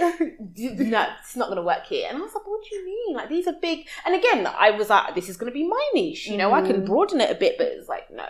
no, 0.00 1.06
it's 1.20 1.36
not 1.36 1.46
going 1.48 1.56
to 1.56 1.62
work 1.62 1.86
here. 1.86 2.06
And 2.08 2.18
I 2.18 2.20
was 2.20 2.34
like, 2.34 2.46
what 2.46 2.64
do 2.68 2.74
you 2.76 2.84
mean? 2.84 3.16
Like, 3.16 3.28
these 3.28 3.46
are 3.46 3.54
big. 3.60 3.86
And 4.06 4.14
again, 4.14 4.46
I 4.46 4.70
was 4.72 4.90
like, 4.90 5.14
this 5.14 5.28
is 5.28 5.36
going 5.36 5.50
to 5.52 5.54
be 5.54 5.66
my 5.66 5.84
niche. 5.94 6.26
You 6.26 6.36
know, 6.36 6.52
I 6.52 6.60
can 6.62 6.82
Mhm. 6.82 6.86
broaden 6.86 7.20
it 7.20 7.30
a 7.30 7.34
bit, 7.34 7.56
but 7.58 7.66
it's 7.68 7.88
like, 7.88 8.10
no. 8.10 8.26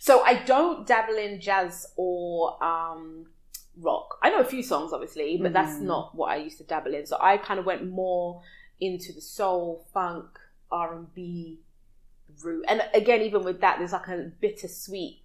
So 0.00 0.22
I 0.22 0.34
don't 0.44 0.86
dabble 0.86 1.16
in 1.16 1.40
jazz 1.40 1.86
or 1.96 2.62
um, 2.62 3.26
rock. 3.80 4.18
I 4.22 4.30
know 4.30 4.40
a 4.40 4.44
few 4.44 4.62
songs, 4.62 4.92
obviously, 4.92 5.36
but 5.36 5.52
that's 5.52 5.78
Mhm. 5.80 5.86
not 5.86 6.14
what 6.14 6.30
I 6.30 6.36
used 6.36 6.58
to 6.58 6.64
dabble 6.64 6.94
in. 6.94 7.06
So 7.06 7.16
I 7.20 7.36
kind 7.38 7.58
of 7.58 7.66
went 7.66 7.88
more 7.88 8.42
into 8.80 9.12
the 9.12 9.20
soul, 9.20 9.86
funk, 9.92 10.38
R 10.70 10.94
and 10.94 11.12
B 11.14 11.60
route. 12.42 12.64
And 12.68 12.82
again, 12.94 13.22
even 13.22 13.42
with 13.44 13.60
that, 13.62 13.78
there's 13.78 13.92
like 13.92 14.08
a 14.08 14.30
bittersweet 14.40 15.22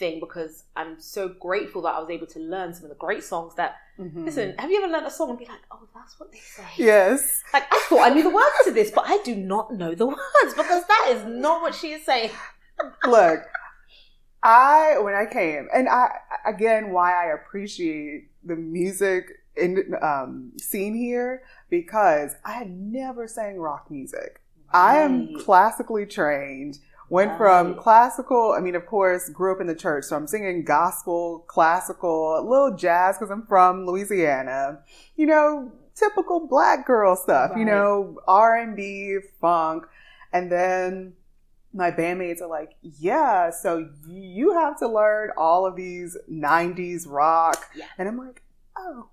thing 0.00 0.18
because 0.18 0.64
I'm 0.74 0.98
so 0.98 1.28
grateful 1.28 1.82
that 1.82 1.94
I 1.94 2.00
was 2.00 2.10
able 2.10 2.26
to 2.28 2.40
learn 2.40 2.74
some 2.74 2.84
of 2.84 2.88
the 2.90 2.96
great 3.06 3.22
songs 3.22 3.54
that 3.56 3.76
Mhm. 3.98 4.24
listen, 4.24 4.54
have 4.58 4.70
you 4.70 4.78
ever 4.82 4.90
learned 4.90 5.06
a 5.06 5.10
song 5.10 5.28
and 5.30 5.38
be 5.38 5.44
like, 5.44 5.60
oh 5.70 5.86
that's 5.94 6.18
what 6.18 6.32
they 6.32 6.38
say? 6.38 6.64
Yes. 6.76 7.20
Like 7.52 7.64
I 7.70 7.78
thought 7.88 8.10
I 8.10 8.14
knew 8.14 8.22
the 8.24 8.30
words 8.30 8.56
to 8.64 8.72
this, 8.72 8.90
but 8.90 9.04
I 9.06 9.18
do 9.22 9.36
not 9.36 9.72
know 9.80 9.94
the 9.94 10.06
words 10.06 10.54
because 10.56 10.82
that 10.92 11.04
is 11.14 11.24
not 11.26 11.60
what 11.62 11.74
she 11.74 11.92
is 11.92 12.04
saying. 12.04 12.30
Look, 13.06 13.40
I 14.42 14.98
when 15.00 15.14
I 15.14 15.26
came, 15.26 15.68
and 15.72 15.88
I 15.88 16.08
again 16.46 16.92
why 16.92 17.12
I 17.12 17.34
appreciate 17.34 18.30
the 18.42 18.56
music 18.56 19.24
in 19.56 19.94
um, 20.00 20.52
scene 20.58 20.94
here 20.94 21.42
because 21.68 22.34
I 22.44 22.52
had 22.52 22.70
never 22.70 23.28
sang 23.28 23.58
rock 23.58 23.90
music. 23.90 24.40
I 24.72 24.96
am 24.98 25.34
classically 25.40 26.06
trained. 26.06 26.78
Went 27.10 27.36
from 27.36 27.74
classical, 27.74 28.54
I 28.56 28.60
mean, 28.60 28.76
of 28.76 28.86
course, 28.86 29.28
grew 29.30 29.52
up 29.52 29.60
in 29.60 29.66
the 29.66 29.74
church, 29.74 30.04
so 30.04 30.14
I'm 30.16 30.28
singing 30.28 30.64
gospel, 30.64 31.44
classical, 31.48 32.38
a 32.38 32.40
little 32.40 32.76
jazz 32.76 33.18
because 33.18 33.30
I'm 33.32 33.44
from 33.46 33.84
Louisiana. 33.84 34.78
You 35.16 35.26
know, 35.26 35.72
typical 35.96 36.46
black 36.46 36.86
girl 36.86 37.16
stuff. 37.16 37.50
You 37.56 37.64
know, 37.64 38.20
R 38.28 38.56
and 38.56 38.76
B, 38.76 39.18
funk, 39.40 39.86
and 40.32 40.52
then 40.52 41.14
my 41.74 41.90
bandmates 41.90 42.40
are 42.40 42.48
like, 42.48 42.74
"Yeah, 42.80 43.50
so 43.50 43.88
you 44.06 44.52
have 44.52 44.78
to 44.78 44.86
learn 44.88 45.30
all 45.36 45.66
of 45.66 45.74
these 45.74 46.16
'90s 46.28 47.08
rock," 47.08 47.68
Yeah. 47.74 47.86
and 47.98 48.08
I'm 48.08 48.18
like, 48.18 48.42
"Oh." 48.76 49.08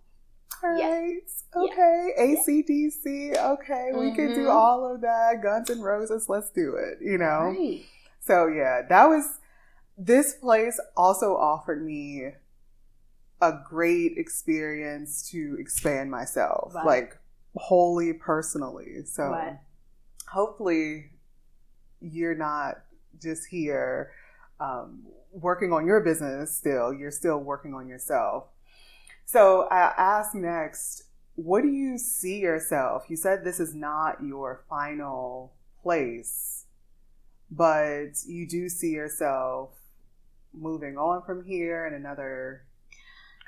All 0.64 0.70
right. 0.72 1.22
Okay. 1.56 2.14
ACDC. 2.20 3.38
Okay. 3.38 3.92
We 3.94 4.12
can 4.14 4.34
do 4.34 4.46
Mhm. 4.46 4.54
all 4.54 4.86
of 4.94 5.02
that. 5.02 5.42
Guns 5.42 5.70
and 5.70 5.84
Roses. 5.84 6.28
Let's 6.30 6.50
do 6.50 6.76
it. 6.76 7.00
You 7.02 7.18
know? 7.18 7.50
Right. 7.58 7.86
So, 8.20 8.48
yeah, 8.48 8.82
that 8.90 9.06
was, 9.06 9.40
this 9.98 10.34
place 10.34 10.80
also 10.96 11.36
offered 11.38 11.84
me 11.86 12.34
a 13.42 13.54
great 13.70 14.18
experience 14.18 15.30
to 15.30 15.56
expand 15.60 16.10
myself, 16.12 16.74
Right. 16.76 16.86
like 16.86 17.18
wholly 17.56 18.14
personally. 18.14 19.04
So, 19.06 19.30
Right. 19.30 19.60
hopefully, 20.28 21.12
you're 22.00 22.36
not 22.36 22.84
just 23.20 23.46
here 23.48 24.12
um, 24.60 25.06
working 25.32 25.72
on 25.72 25.86
your 25.86 26.00
business 26.00 26.56
still, 26.56 26.92
you're 26.92 27.12
still 27.12 27.38
working 27.38 27.76
on 27.76 27.88
yourself. 27.88 28.46
So 29.28 29.68
I 29.70 29.94
ask 29.98 30.34
next, 30.34 31.04
what 31.36 31.62
do 31.62 31.68
you 31.68 31.98
see 31.98 32.40
yourself? 32.40 33.04
You 33.10 33.18
said 33.18 33.44
this 33.44 33.60
is 33.60 33.76
not 33.76 34.24
your 34.24 34.64
final 34.70 35.52
place, 35.84 36.64
but 37.52 38.12
you 38.26 38.48
do 38.48 38.70
see 38.70 38.92
yourself 38.92 39.72
moving 40.54 40.98
on 40.98 41.24
from 41.24 41.44
here 41.44 41.86
in 41.86 41.94
another 41.94 42.64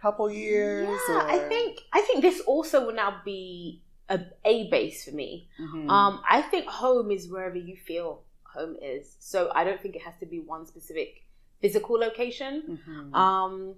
couple 0.02 0.30
years. 0.30 1.00
Yeah, 1.08 1.24
I 1.26 1.40
think 1.48 1.80
I 1.94 2.02
think 2.02 2.24
this 2.24 2.42
also 2.42 2.86
will 2.86 2.94
now 2.94 3.22
be 3.24 3.82
a, 4.10 4.20
a 4.44 4.70
base 4.70 5.06
for 5.06 5.12
me. 5.12 5.48
Mhm. 5.58 5.90
Um, 5.90 6.22
I 6.30 6.42
think 6.42 6.68
home 6.68 7.10
is 7.10 7.30
wherever 7.30 7.56
you 7.58 7.78
feel 7.78 8.24
home 8.44 8.76
is. 8.82 9.16
So 9.20 9.50
I 9.56 9.64
don't 9.64 9.80
think 9.82 9.96
it 9.96 10.02
has 10.02 10.18
to 10.20 10.26
be 10.26 10.40
one 10.42 10.66
specific 10.66 11.24
physical 11.62 11.98
location. 11.98 12.80
Mhm. 12.86 13.14
Um, 13.16 13.76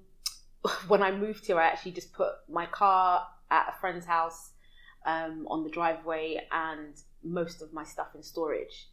when 0.88 1.02
I 1.02 1.12
moved 1.12 1.46
here, 1.46 1.60
I 1.60 1.68
actually 1.68 1.92
just 1.92 2.14
put 2.14 2.32
my 2.50 2.66
car 2.66 3.28
at 3.50 3.68
a 3.70 3.80
friend's 3.80 4.06
house 4.06 4.52
um, 5.06 5.48
on 5.50 5.64
the 5.64 5.70
driveway 5.70 6.40
and 6.52 6.94
most 7.24 7.62
of 7.62 7.74
my 7.74 7.84
stuff 7.84 8.08
in 8.16 8.24
storage. 8.24 8.88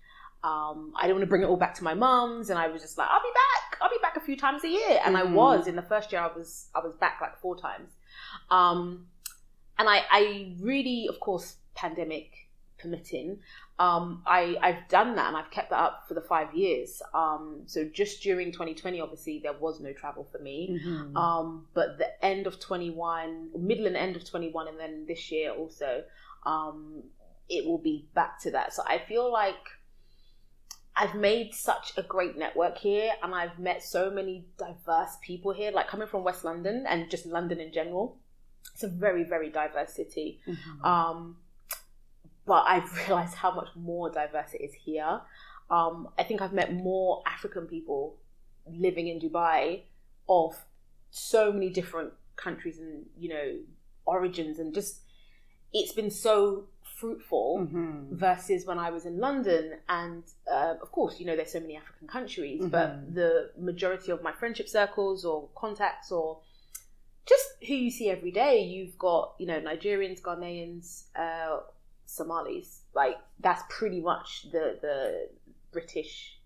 Um, 0.45 0.93
I 0.97 1.03
didn't 1.03 1.17
want 1.17 1.23
to 1.23 1.27
bring 1.29 1.43
it 1.43 1.47
all 1.47 1.57
back 1.57 1.75
to 1.75 1.85
my 1.85 1.95
mum's, 1.95 2.49
and 2.51 2.59
I 2.59 2.69
was 2.69 2.81
just 2.81 2.97
like, 2.97 3.09
"I'll 3.11 3.21
be 3.21 3.33
back. 3.35 3.79
I'll 3.83 3.91
be 3.91 3.99
back 4.01 4.17
a 4.17 4.21
few 4.21 4.37
times 4.37 4.63
a 4.63 4.69
year." 4.69 5.01
And 5.05 5.17
I 5.17 5.23
Mhm. 5.23 5.33
was 5.33 5.67
in 5.67 5.75
the 5.75 5.83
first 5.83 6.13
year. 6.13 6.21
I 6.21 6.29
was 6.29 6.69
I 6.77 6.79
was 6.79 6.95
back 6.95 7.21
like 7.21 7.37
four 7.41 7.57
times, 7.57 7.91
um, 8.49 9.09
and 9.79 9.89
I 9.89 10.05
I 10.11 10.57
really, 10.61 11.09
of 11.09 11.19
course, 11.19 11.57
pandemic 11.75 12.31
permitting, 12.79 13.41
um, 13.79 14.23
I 14.27 14.57
I've 14.61 14.89
done 14.89 15.15
that 15.17 15.29
and 15.29 15.37
I've 15.37 15.51
kept 15.51 15.71
that 15.71 15.79
up 15.79 16.05
for 16.09 16.15
the 16.15 16.21
five 16.21 16.53
years. 16.55 17.01
Um, 17.15 17.63
so 17.67 17.85
just 17.85 18.23
during 18.23 18.51
2020, 18.51 19.01
obviously 19.01 19.39
there 19.39 19.53
was 19.53 19.81
no 19.81 19.93
travel 19.93 20.25
for 20.25 20.39
me. 20.39 20.81
Mhm. 20.85 21.17
Um, 21.17 21.69
but 21.75 21.99
the 21.99 22.25
end 22.25 22.47
of 22.47 22.59
21, 22.59 23.51
middle 23.57 23.87
and 23.87 23.97
end 23.97 24.17
of 24.17 24.25
21, 24.25 24.69
and 24.69 24.79
then 24.79 25.07
this 25.07 25.31
year 25.31 25.53
also, 25.53 26.05
um, 26.45 27.05
it 27.49 27.65
will 27.67 27.79
be 27.79 28.09
back 28.15 28.41
to 28.43 28.51
that. 28.51 28.73
So 28.75 28.83
I 28.87 28.99
feel 28.99 29.31
like 29.33 29.55
I've 30.97 31.15
made 31.15 31.55
such 31.55 31.93
a 31.97 32.03
great 32.03 32.37
network 32.37 32.79
here, 32.79 33.13
and 33.23 33.33
I've 33.33 33.59
met 33.61 33.85
so 33.85 34.11
many 34.11 34.47
diverse 34.59 35.17
people 35.23 35.53
here. 35.53 35.71
Like 35.71 35.87
coming 35.87 36.09
from 36.09 36.25
West 36.25 36.45
London 36.45 36.85
and 36.89 37.09
just 37.09 37.25
London 37.27 37.61
in 37.61 37.73
general, 37.73 38.19
it's 38.75 38.83
a 38.83 38.89
very, 38.89 39.23
very 39.23 39.51
diverse 39.51 39.93
city. 39.93 40.41
Mhm. 40.45 40.85
But 42.49 42.63
I've 42.73 42.91
realized 43.03 43.35
how 43.43 43.51
much 43.61 43.69
more 43.77 44.07
diverse 44.21 44.53
it 44.55 44.63
is 44.69 44.75
here. 44.87 45.21
Um, 45.71 46.09
I 46.21 46.23
think 46.29 46.39
I've 46.43 46.55
met 46.63 46.71
more 46.91 47.23
African 47.35 47.67
people 47.75 48.03
living 48.87 49.07
in 49.13 49.17
Dubai 49.21 49.83
of 50.29 50.53
so 51.11 51.53
many 51.53 51.69
different 51.79 52.13
countries 52.45 52.79
and 52.79 52.95
you 53.23 53.29
know 53.35 53.47
origins, 54.07 54.59
and 54.59 54.69
just 54.81 54.95
it's 55.79 55.93
been 56.01 56.11
so 56.11 56.37
fruitful 56.99 57.49
Mhm. 57.61 58.17
versus 58.27 58.61
when 58.69 58.79
I 58.87 58.89
was 58.97 59.05
in 59.11 59.17
London. 59.27 59.65
And 60.01 60.25
uh, 60.51 60.75
of 60.85 60.91
course, 60.97 61.15
you 61.21 61.27
know, 61.27 61.37
there's 61.37 61.53
so 61.53 61.61
many 61.61 61.77
African 61.77 62.09
countries, 62.17 62.63
Mhm. 62.65 62.71
but 62.77 62.89
the 63.15 63.31
majority 63.71 64.11
of 64.17 64.23
my 64.29 64.33
friendship 64.41 64.69
circles 64.79 65.19
or 65.31 65.39
contacts 65.65 66.11
or 66.11 66.29
just 67.27 67.47
who 67.67 67.75
you 67.75 67.91
see 67.99 68.09
every 68.17 68.31
day, 68.45 68.55
you've 68.75 68.97
got, 68.99 69.35
you 69.39 69.47
know, 69.51 69.61
Nigerians, 69.61 70.21
Ghanaians, 70.23 70.87
uh, 71.25 71.61
Somalis. 72.09 72.83
Like, 72.95 73.17
that's 73.41 73.63
pretty 73.69 74.01
much 74.01 74.47
the, 74.51 74.79
the 74.81 75.29
British, 75.73 76.39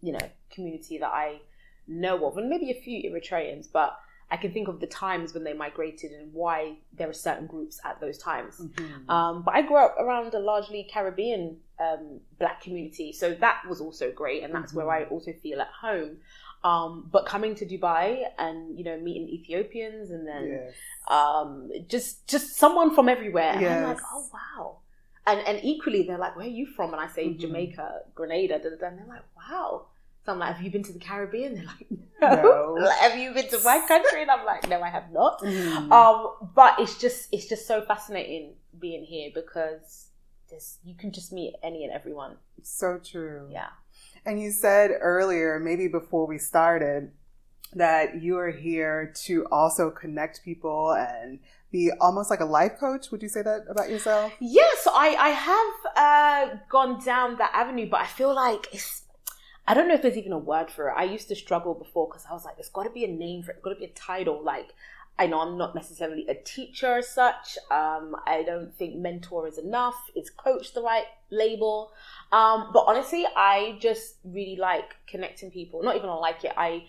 you 0.00 0.12
know, 0.12 0.26
community 0.50 0.98
that 0.98 1.10
I 1.12 1.40
know 1.86 2.26
of. 2.26 2.38
And 2.38 2.48
maybe 2.48 2.70
a 2.70 2.80
few 2.80 3.10
Eritreans, 3.10 3.66
but 3.72 3.98
I 4.30 4.36
can 4.36 4.52
think 4.52 4.68
of 4.68 4.80
the 4.80 4.86
times 4.86 5.34
when 5.34 5.44
they 5.44 5.52
migrated 5.52 6.12
and 6.12 6.32
why 6.32 6.78
there 6.96 7.08
are 7.08 7.12
certain 7.12 7.46
groups 7.46 7.78
at 7.84 8.00
those 8.00 8.16
times. 8.18 8.58
Mhm. 8.58 9.08
Um, 9.10 9.42
but 9.42 9.54
I 9.54 9.62
grew 9.62 9.76
up 9.76 9.96
around 9.98 10.32
a 10.34 10.38
largely 10.38 10.88
Caribbean 10.92 11.58
um, 11.78 12.20
black 12.38 12.60
community, 12.62 13.12
so 13.12 13.34
that 13.34 13.62
was 13.68 13.80
also 13.80 14.10
great, 14.12 14.42
and 14.44 14.54
that's 14.54 14.72
where 14.72 14.90
I 14.90 15.04
also 15.04 15.32
feel 15.42 15.60
at 15.60 15.68
home. 15.68 16.18
Um, 16.62 17.08
but 17.12 17.26
coming 17.26 17.54
to 17.56 17.66
Dubai 17.66 18.24
and 18.38 18.78
you 18.78 18.84
know 18.84 18.96
meeting 18.98 19.28
Ethiopians 19.28 20.10
and 20.10 20.26
then 20.26 20.44
Yes. 20.48 20.74
um, 21.08 21.70
just 21.88 22.26
just 22.26 22.56
someone 22.56 22.94
from 22.94 23.08
everywhere, 23.08 23.52
and 23.52 23.66
I'm 23.66 23.82
like, 23.92 24.00
oh 24.12 24.26
wow. 24.32 24.78
And 25.26 25.40
and 25.46 25.60
equally, 25.62 26.02
they're 26.06 26.18
like, 26.18 26.36
where 26.36 26.46
are 26.46 26.48
you 26.48 26.66
from? 26.66 26.92
And 26.92 27.00
I 27.00 27.06
say 27.08 27.28
Mhm. 27.28 27.38
Jamaica, 27.38 28.02
Grenada, 28.14 28.58
da, 28.58 28.70
da, 28.70 28.76
da, 28.76 28.86
and 28.88 28.98
they're 28.98 29.06
like, 29.06 29.24
wow. 29.36 29.86
So 30.24 30.32
I'm 30.32 30.38
like, 30.38 30.54
have 30.56 30.64
you 30.64 30.70
been 30.70 30.82
to 30.84 30.92
the 30.92 30.98
Caribbean? 30.98 31.54
They're 31.54 31.64
like, 31.64 31.86
No. 32.20 32.42
no. 32.42 32.74
Like, 32.84 32.98
have 32.98 33.18
you 33.18 33.32
been 33.32 33.48
to 33.48 33.58
my 33.64 33.84
country? 33.86 34.22
And 34.22 34.30
I'm 34.30 34.44
like, 34.46 34.68
no, 34.68 34.80
I 34.82 34.88
have 34.90 35.10
not. 35.12 35.40
Mhm. 35.40 35.90
Um, 35.92 36.50
but 36.54 36.78
it's 36.78 36.98
just 36.98 37.28
it's 37.32 37.46
just 37.46 37.66
so 37.66 37.82
fascinating 37.82 38.54
being 38.78 39.04
here 39.04 39.30
because 39.34 40.08
there's 40.50 40.78
you 40.84 40.94
can 40.94 41.10
just 41.12 41.32
meet 41.32 41.54
any 41.62 41.84
and 41.84 41.92
everyone. 41.92 42.36
so 42.62 42.98
true. 42.98 43.48
Yeah. 43.50 43.68
And 44.26 44.40
you 44.40 44.50
said 44.52 44.90
earlier, 45.00 45.58
maybe 45.60 45.86
before 45.88 46.26
we 46.26 46.38
started, 46.38 47.12
that 47.74 48.22
you 48.22 48.38
are 48.38 48.50
here 48.50 49.12
to 49.24 49.46
also 49.50 49.90
connect 49.90 50.44
people 50.44 50.92
and 50.92 51.38
be 51.70 51.90
almost 52.00 52.30
like 52.30 52.40
a 52.40 52.44
life 52.44 52.78
coach. 52.78 53.10
Would 53.10 53.22
you 53.22 53.28
say 53.28 53.42
that 53.42 53.64
about 53.68 53.90
yourself? 53.90 54.32
Yes, 54.40 54.86
I 54.86 55.08
I 55.16 55.30
have 55.30 55.74
uh, 55.96 56.56
gone 56.68 57.04
down 57.04 57.36
that 57.38 57.50
avenue, 57.52 57.88
but 57.90 58.00
I 58.00 58.06
feel 58.06 58.34
like 58.34 58.68
it's. 58.72 59.02
I 59.66 59.72
don't 59.74 59.88
know 59.88 59.94
if 59.94 60.02
there's 60.02 60.18
even 60.18 60.32
a 60.32 60.38
word 60.38 60.70
for 60.70 60.90
it. 60.90 60.94
I 60.96 61.04
used 61.04 61.28
to 61.28 61.34
struggle 61.34 61.74
before 61.74 62.06
because 62.06 62.26
I 62.28 62.34
was 62.34 62.44
like, 62.44 62.56
there's 62.56 62.68
got 62.68 62.84
to 62.84 62.90
be 62.90 63.04
a 63.04 63.08
name 63.08 63.42
for 63.42 63.52
it. 63.52 63.62
Got 63.62 63.70
to 63.70 63.76
be 63.76 63.86
a 63.86 63.88
title. 63.88 64.42
Like, 64.44 64.74
I 65.18 65.26
know 65.26 65.40
I'm 65.40 65.56
not 65.56 65.74
necessarily 65.74 66.26
a 66.28 66.34
teacher 66.34 66.98
as 66.98 67.08
such. 67.08 67.56
Um, 67.70 68.14
I 68.26 68.42
don't 68.44 68.74
think 68.76 68.96
mentor 68.96 69.48
is 69.48 69.58
enough. 69.58 69.96
Is 70.14 70.28
coach 70.28 70.74
the 70.74 70.82
right 70.82 71.06
label? 71.30 71.92
Um, 72.30 72.70
but 72.72 72.84
honestly, 72.86 73.24
I 73.34 73.78
just 73.80 74.16
really 74.22 74.56
like 74.56 74.96
connecting 75.06 75.50
people. 75.50 75.82
Not 75.82 75.96
even 75.96 76.10
like 76.10 76.44
it. 76.44 76.52
I 76.56 76.84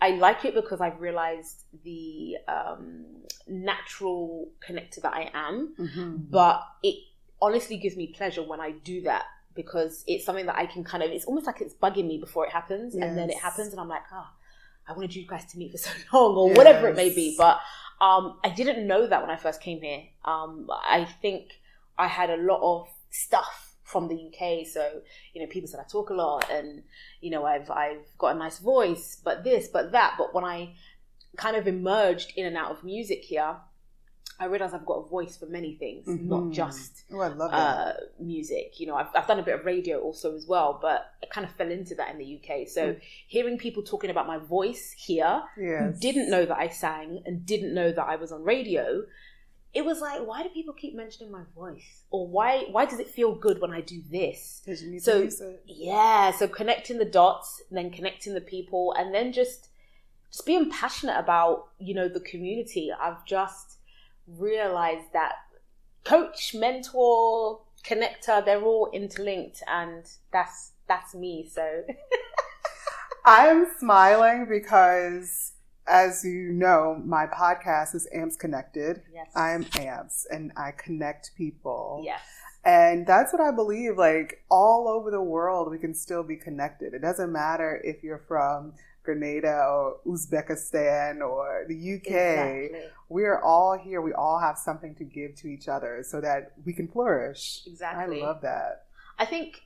I 0.00 0.10
like 0.10 0.44
it 0.44 0.54
because 0.54 0.80
I've 0.80 1.00
realized 1.00 1.64
the 1.84 2.36
um, 2.46 3.04
natural 3.48 4.50
connector 4.66 5.02
that 5.02 5.12
I 5.12 5.30
am. 5.34 5.74
Mm-hmm. 5.78 6.16
but 6.30 6.62
it 6.82 6.96
honestly 7.40 7.76
gives 7.76 7.96
me 7.96 8.08
pleasure 8.08 8.42
when 8.42 8.60
I 8.60 8.72
do 8.72 9.02
that 9.02 9.24
because 9.54 10.04
it's 10.06 10.24
something 10.24 10.46
that 10.46 10.56
I 10.56 10.66
can 10.66 10.84
kind 10.84 11.02
of 11.02 11.10
it's 11.10 11.24
almost 11.24 11.46
like 11.46 11.60
it's 11.60 11.74
bugging 11.74 12.06
me 12.06 12.18
before 12.18 12.46
it 12.46 12.52
happens. 12.52 12.94
And 12.94 13.18
then 13.18 13.28
it 13.30 13.38
happens 13.38 13.72
and 13.72 13.80
I'm 13.80 13.88
like 13.88 14.02
oh 14.12 14.26
I 14.88 14.92
wanted 14.92 15.14
you 15.14 15.26
guys 15.26 15.44
to 15.46 15.58
meet 15.58 15.72
for 15.72 15.78
so 15.78 15.90
long 16.12 16.36
or 16.36 16.52
whatever 16.54 16.88
it 16.88 16.96
may 16.96 17.12
be. 17.12 17.34
But 17.36 17.60
um 18.00 18.38
I 18.44 18.50
didn't 18.50 18.86
know 18.86 19.06
that 19.06 19.20
when 19.20 19.30
I 19.30 19.36
first 19.36 19.60
came 19.60 19.80
here. 19.80 20.02
Um 20.24 20.68
I 20.70 21.08
think 21.20 21.60
I 21.98 22.06
had 22.06 22.30
a 22.30 22.36
lot 22.36 22.60
of 22.62 22.88
stuff 23.10 23.67
from 23.88 24.06
the 24.06 24.14
UK. 24.14 24.66
So, 24.66 25.00
you 25.32 25.40
know, 25.40 25.48
people 25.48 25.68
said 25.68 25.80
I 25.80 25.88
talk 25.90 26.10
a 26.10 26.14
lot 26.14 26.50
and, 26.50 26.82
you 27.22 27.30
know, 27.30 27.46
I've, 27.46 27.70
I've 27.70 28.04
got 28.18 28.36
a 28.36 28.38
nice 28.38 28.58
voice, 28.58 29.18
but 29.24 29.44
this, 29.44 29.68
but 29.68 29.92
that. 29.92 30.16
But 30.18 30.34
when 30.34 30.44
I 30.44 30.74
kind 31.38 31.56
of 31.56 31.66
emerged 31.66 32.34
in 32.36 32.44
and 32.44 32.56
out 32.56 32.70
of 32.70 32.84
music 32.84 33.24
here, 33.24 33.56
I 34.40 34.44
realized 34.44 34.74
I've 34.74 34.86
got 34.86 35.06
a 35.06 35.08
voice 35.08 35.36
for 35.36 35.46
many 35.46 35.74
things, 35.74 36.06
mm-hmm. 36.06 36.28
not 36.28 36.52
just 36.52 37.04
oh, 37.12 37.20
I 37.20 37.28
love 37.28 37.50
uh, 37.52 37.94
music. 38.20 38.78
You 38.78 38.86
know, 38.88 38.94
I've, 38.94 39.08
I've 39.16 39.26
done 39.26 39.40
a 39.40 39.42
bit 39.42 39.58
of 39.58 39.64
radio 39.64 40.00
also 40.00 40.36
as 40.36 40.46
well, 40.46 40.78
but 40.80 41.10
I 41.22 41.26
kind 41.26 41.44
of 41.44 41.52
fell 41.56 41.70
into 41.70 41.94
that 41.96 42.10
in 42.10 42.18
the 42.18 42.36
UK. 42.36 42.68
So 42.68 42.92
mm. 42.92 43.00
hearing 43.26 43.58
people 43.58 43.82
talking 43.82 44.10
about 44.10 44.28
my 44.28 44.38
voice 44.38 44.94
here, 44.96 45.42
yes. 45.58 45.82
who 45.82 45.92
didn't 45.98 46.30
know 46.30 46.44
that 46.44 46.56
I 46.56 46.68
sang 46.68 47.22
and 47.26 47.44
didn't 47.46 47.74
know 47.74 47.90
that 47.90 48.04
I 48.04 48.14
was 48.14 48.30
on 48.30 48.44
radio, 48.44 49.02
it 49.74 49.84
was 49.84 50.00
like, 50.00 50.26
why 50.26 50.42
do 50.42 50.48
people 50.48 50.74
keep 50.74 50.94
mentioning 50.94 51.30
my 51.30 51.42
voice? 51.54 52.02
Or 52.10 52.26
why 52.26 52.64
why 52.70 52.86
does 52.86 52.98
it 52.98 53.08
feel 53.08 53.34
good 53.34 53.60
when 53.60 53.72
I 53.72 53.80
do 53.80 54.02
this? 54.10 54.62
so 55.30 55.54
yeah, 55.66 56.30
so 56.30 56.48
connecting 56.48 56.98
the 56.98 57.04
dots, 57.04 57.62
then 57.70 57.90
connecting 57.90 58.34
the 58.34 58.40
people, 58.40 58.94
and 58.98 59.14
then 59.14 59.32
just 59.32 59.68
just 60.30 60.46
being 60.46 60.70
passionate 60.70 61.18
about 61.18 61.68
you 61.78 61.94
know 61.94 62.08
the 62.08 62.20
community. 62.20 62.90
I've 62.92 63.24
just 63.24 63.78
realized 64.26 65.12
that 65.12 65.34
coach, 66.04 66.54
mentor, 66.54 67.60
connector, 67.84 68.44
they're 68.44 68.62
all 68.62 68.90
interlinked 68.92 69.62
and 69.66 70.04
that's 70.32 70.72
that's 70.86 71.14
me. 71.14 71.48
So 71.50 71.84
I'm 73.24 73.66
smiling 73.78 74.46
because 74.48 75.52
as 75.88 76.24
you 76.24 76.52
know, 76.52 77.00
my 77.04 77.26
podcast 77.26 77.94
is 77.94 78.06
AMPS 78.12 78.36
Connected. 78.36 79.02
Yes. 79.12 79.30
I'm 79.34 79.64
AMPS 79.76 80.26
and 80.30 80.52
I 80.56 80.72
connect 80.72 81.32
people. 81.36 82.02
Yes. 82.04 82.20
And 82.64 83.06
that's 83.06 83.32
what 83.32 83.40
I 83.40 83.50
believe. 83.50 83.96
Like 83.96 84.44
all 84.50 84.88
over 84.88 85.10
the 85.10 85.22
world, 85.22 85.70
we 85.70 85.78
can 85.78 85.94
still 85.94 86.22
be 86.22 86.36
connected. 86.36 86.92
It 86.92 87.00
doesn't 87.00 87.32
matter 87.32 87.80
if 87.84 88.02
you're 88.02 88.24
from 88.28 88.74
Grenada 89.02 89.64
or 89.66 89.96
Uzbekistan 90.06 91.26
or 91.26 91.64
the 91.66 91.94
UK. 91.94 92.06
Exactly. 92.06 92.80
We're 93.08 93.40
all 93.40 93.78
here. 93.78 94.02
We 94.02 94.12
all 94.12 94.38
have 94.38 94.58
something 94.58 94.94
to 94.96 95.04
give 95.04 95.34
to 95.36 95.48
each 95.48 95.68
other 95.68 96.04
so 96.06 96.20
that 96.20 96.52
we 96.66 96.74
can 96.74 96.88
flourish. 96.88 97.62
Exactly. 97.66 98.22
I 98.22 98.26
love 98.26 98.42
that. 98.42 98.84
I 99.18 99.24
think 99.24 99.62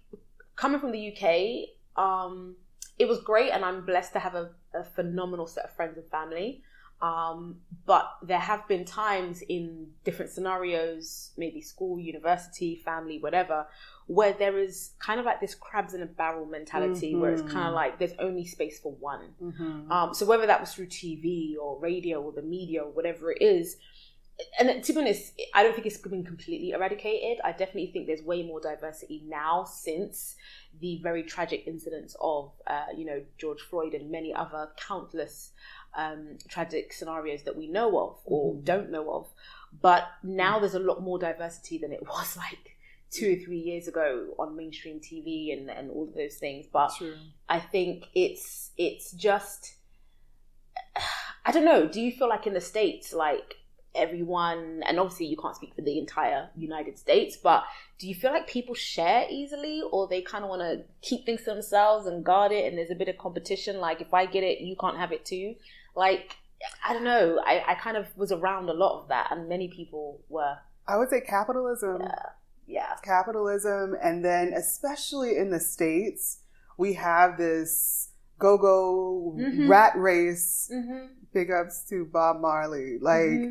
coming 0.54 0.78
from 0.78 0.92
the 0.92 1.12
UK, 1.12 1.70
um, 1.96 2.54
it 2.98 3.08
was 3.08 3.20
great, 3.20 3.50
and 3.50 3.64
I'm 3.64 3.84
blessed 3.84 4.12
to 4.14 4.18
have 4.18 4.34
a, 4.34 4.50
a 4.74 4.84
phenomenal 4.84 5.46
set 5.46 5.64
of 5.64 5.72
friends 5.72 5.96
and 5.96 6.06
family. 6.10 6.62
Um, 7.02 7.56
but 7.84 8.08
there 8.22 8.38
have 8.38 8.68
been 8.68 8.84
times 8.84 9.42
in 9.42 9.88
different 10.04 10.30
scenarios, 10.30 11.32
maybe 11.36 11.60
school, 11.60 11.98
university, 11.98 12.76
family, 12.76 13.18
whatever, 13.18 13.66
where 14.06 14.32
there 14.32 14.56
is 14.56 14.92
kind 15.00 15.18
of 15.18 15.26
like 15.26 15.40
this 15.40 15.56
crabs 15.56 15.94
in 15.94 16.02
a 16.02 16.06
barrel 16.06 16.46
mentality 16.46 17.10
mm-hmm. 17.10 17.20
where 17.20 17.32
it's 17.32 17.42
kind 17.42 17.56
of 17.58 17.64
mm-hmm. 17.64 17.74
like 17.74 17.98
there's 17.98 18.14
only 18.20 18.44
space 18.44 18.78
for 18.78 18.92
one. 18.92 19.30
Mm-hmm. 19.42 19.90
Um, 19.90 20.14
so 20.14 20.24
whether 20.24 20.46
that 20.46 20.60
was 20.60 20.72
through 20.72 20.86
TV 20.86 21.56
or 21.60 21.76
radio 21.80 22.22
or 22.22 22.30
the 22.30 22.42
media 22.42 22.82
or 22.82 22.90
whatever 22.92 23.32
it 23.32 23.42
is, 23.42 23.78
and 24.58 24.82
to 24.82 24.92
be 24.92 25.00
honest, 25.00 25.32
I 25.54 25.62
don't 25.62 25.74
think 25.74 25.86
it's 25.86 25.98
been 25.98 26.24
completely 26.24 26.70
eradicated. 26.70 27.40
I 27.44 27.52
definitely 27.52 27.90
think 27.92 28.06
there's 28.06 28.22
way 28.22 28.42
more 28.42 28.60
diversity 28.60 29.22
now 29.26 29.64
since 29.64 30.36
the 30.80 31.00
very 31.02 31.22
tragic 31.22 31.64
incidents 31.66 32.16
of, 32.20 32.52
uh, 32.66 32.86
you 32.96 33.04
know, 33.04 33.22
George 33.38 33.60
Floyd 33.60 33.94
and 33.94 34.10
many 34.10 34.34
other 34.34 34.70
countless 34.76 35.50
um, 35.94 36.38
tragic 36.48 36.92
scenarios 36.92 37.42
that 37.42 37.56
we 37.56 37.68
know 37.68 37.98
of 37.98 38.18
or 38.24 38.54
mm-hmm. 38.54 38.64
don't 38.64 38.90
know 38.90 39.12
of. 39.12 39.28
But 39.80 40.08
now 40.22 40.58
there's 40.58 40.74
a 40.74 40.80
lot 40.80 41.02
more 41.02 41.18
diversity 41.18 41.78
than 41.78 41.92
it 41.92 42.02
was 42.06 42.36
like 42.36 42.76
two 43.10 43.34
or 43.34 43.44
three 43.44 43.58
years 43.58 43.88
ago 43.88 44.28
on 44.38 44.56
mainstream 44.56 44.98
TV 44.98 45.52
and, 45.52 45.70
and 45.70 45.90
all 45.90 46.08
of 46.08 46.14
those 46.14 46.36
things. 46.36 46.66
But 46.72 46.92
True. 46.96 47.16
I 47.48 47.60
think 47.60 48.06
it's 48.14 48.70
it's 48.76 49.12
just 49.12 49.74
I 51.44 51.52
don't 51.52 51.64
know. 51.64 51.88
Do 51.88 52.00
you 52.00 52.12
feel 52.12 52.28
like 52.28 52.46
in 52.46 52.54
the 52.54 52.60
states, 52.60 53.12
like 53.12 53.56
everyone, 53.94 54.82
and 54.86 54.98
obviously 54.98 55.26
you 55.26 55.36
can't 55.36 55.56
speak 55.56 55.74
for 55.74 55.82
the 55.82 55.98
entire 55.98 56.48
United 56.56 56.98
States, 56.98 57.36
but 57.36 57.64
do 57.98 58.08
you 58.08 58.14
feel 58.14 58.32
like 58.32 58.46
people 58.46 58.74
share 58.74 59.26
easily, 59.30 59.82
or 59.90 60.08
they 60.08 60.22
kind 60.22 60.44
of 60.44 60.50
want 60.50 60.62
to 60.62 60.84
keep 61.06 61.26
things 61.26 61.40
to 61.44 61.52
themselves 61.52 62.06
and 62.06 62.24
guard 62.24 62.52
it, 62.52 62.66
and 62.66 62.78
there's 62.78 62.90
a 62.90 62.94
bit 62.94 63.08
of 63.08 63.18
competition? 63.18 63.78
Like 63.78 64.00
if 64.00 64.12
I 64.12 64.26
get 64.26 64.42
it, 64.42 64.60
you 64.60 64.76
can't 64.80 64.98
have 64.98 65.12
it 65.12 65.24
too. 65.24 65.54
Like 65.94 66.36
I 66.86 66.92
don't 66.92 67.04
know. 67.04 67.40
I, 67.44 67.62
I 67.68 67.74
kind 67.74 67.96
of 67.96 68.06
was 68.16 68.32
around 68.32 68.68
a 68.68 68.74
lot 68.74 69.02
of 69.02 69.08
that, 69.08 69.28
and 69.30 69.48
many 69.48 69.68
people 69.68 70.20
were. 70.28 70.56
I 70.86 70.96
would 70.96 71.10
say 71.10 71.20
capitalism. 71.20 71.98
Yeah 72.00 72.30
yeah 72.66 72.94
capitalism 73.02 73.96
and 74.02 74.24
then 74.24 74.52
especially 74.54 75.36
in 75.36 75.50
the 75.50 75.60
states 75.60 76.38
we 76.78 76.94
have 76.94 77.36
this 77.36 78.10
go-go 78.38 79.36
mm-hmm. 79.38 79.68
rat 79.68 79.92
race 79.96 80.70
mm-hmm. 80.72 81.06
big 81.32 81.50
ups 81.50 81.84
to 81.88 82.04
bob 82.06 82.40
marley 82.40 82.98
like 83.00 83.20
mm-hmm. 83.20 83.50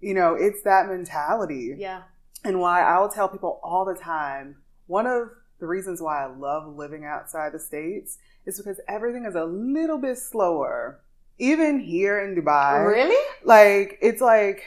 You 0.00 0.14
know 0.14 0.34
it's 0.34 0.62
that 0.62 0.88
mentality. 0.88 1.74
Yeah. 1.78 2.02
And 2.42 2.58
why 2.58 2.80
i'll 2.82 3.10
tell 3.10 3.28
people 3.28 3.60
all 3.62 3.84
the 3.84 3.94
time 3.94 4.56
one 4.86 5.06
of 5.06 5.28
the 5.58 5.66
reasons 5.66 6.00
why 6.00 6.24
i 6.24 6.26
love 6.26 6.74
living 6.74 7.04
outside 7.04 7.52
the 7.52 7.58
states 7.58 8.16
is 8.46 8.56
because 8.56 8.80
everything 8.88 9.26
is 9.26 9.34
a 9.34 9.44
little 9.44 9.98
bit 9.98 10.16
slower 10.16 11.00
even 11.40 11.80
here 11.80 12.20
in 12.20 12.36
dubai. 12.36 12.86
Really? 12.86 13.16
Like 13.44 13.98
it's 14.00 14.20
like 14.20 14.62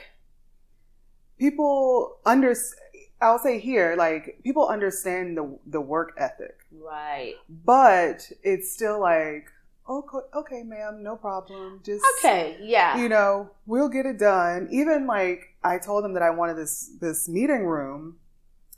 people 1.37 2.17
understand 2.25 2.79
I'll 3.21 3.39
say 3.39 3.57
here, 3.57 3.95
like 3.97 4.39
people 4.43 4.67
understand 4.67 5.37
the 5.37 5.57
the 5.65 5.79
work 5.79 6.13
ethic, 6.17 6.57
right? 6.73 7.35
But 7.47 8.29
it's 8.43 8.73
still 8.73 8.99
like, 8.99 9.47
okay, 9.89 10.17
okay, 10.35 10.63
ma'am, 10.63 11.03
no 11.03 11.15
problem. 11.15 11.81
Just 11.83 12.03
okay, 12.19 12.57
yeah. 12.61 12.97
You 12.97 13.09
know, 13.09 13.51
we'll 13.65 13.89
get 13.89 14.05
it 14.05 14.19
done. 14.19 14.67
Even 14.71 15.07
like 15.07 15.55
I 15.63 15.77
told 15.77 16.03
them 16.03 16.13
that 16.13 16.23
I 16.23 16.29
wanted 16.29 16.57
this 16.57 16.91
this 16.99 17.27
meeting 17.27 17.65
room, 17.65 18.17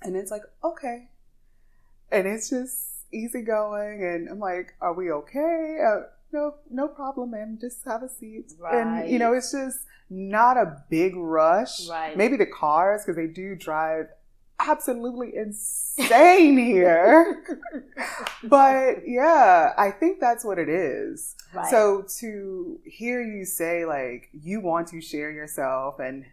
and 0.01 0.15
it's 0.15 0.31
like, 0.31 0.43
okay, 0.63 1.09
and 2.11 2.27
it's 2.27 2.49
just 2.49 3.05
easy 3.11 3.41
going, 3.41 4.03
and 4.03 4.29
I'm 4.29 4.39
like, 4.39 4.73
are 4.81 4.93
we 4.93 5.11
okay? 5.11 5.77
Uh, 5.85 6.01
no, 6.31 6.55
no 6.69 6.87
problem, 6.87 7.31
ma'am. 7.31 7.57
Just 7.59 7.83
have 7.85 8.03
a 8.03 8.09
seat. 8.09 8.53
Right. 8.59 8.75
And 8.75 9.09
you 9.09 9.19
know, 9.19 9.33
it's 9.33 9.51
just 9.51 9.79
not 10.09 10.57
a 10.57 10.83
big 10.89 11.15
rush. 11.15 11.87
Right. 11.87 12.17
Maybe 12.17 12.37
the 12.37 12.45
cars 12.45 13.03
because 13.03 13.15
they 13.15 13.27
do 13.27 13.55
drive 13.55 14.07
absolutely 14.67 15.35
insane 15.35 16.57
here. 16.57 17.43
but 18.43 19.07
yeah, 19.07 19.73
I 19.77 19.91
think 19.91 20.19
that's 20.19 20.43
what 20.43 20.59
it 20.59 20.69
is. 20.69 21.35
Right. 21.53 21.69
So 21.69 22.05
to 22.19 22.79
hear 22.85 23.21
you 23.21 23.45
say 23.45 23.85
like 23.85 24.29
you 24.33 24.61
want 24.61 24.87
to 24.89 25.01
share 25.01 25.31
yourself 25.31 25.99
and 25.99 26.25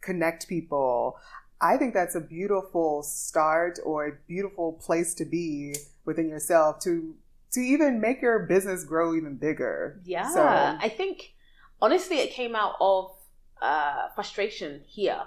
connect 0.00 0.48
people, 0.48 1.18
I 1.60 1.76
think 1.76 1.94
that's 1.94 2.14
a 2.14 2.20
beautiful 2.20 3.02
start 3.02 3.78
or 3.84 4.06
a 4.06 4.12
beautiful 4.26 4.72
place 4.74 5.14
to 5.14 5.24
be 5.24 5.76
within 6.04 6.28
yourself 6.28 6.80
to 6.80 7.14
to 7.52 7.60
even 7.60 8.00
make 8.00 8.22
your 8.22 8.40
business 8.40 8.82
grow 8.84 9.14
even 9.14 9.36
bigger. 9.36 10.00
Yeah. 10.04 10.32
So, 10.32 10.42
I 10.42 10.88
think 10.88 11.34
honestly 11.82 12.18
it 12.18 12.30
came 12.30 12.56
out 12.56 12.76
of 12.80 13.14
uh, 13.60 14.08
frustration 14.14 14.82
here 14.86 15.22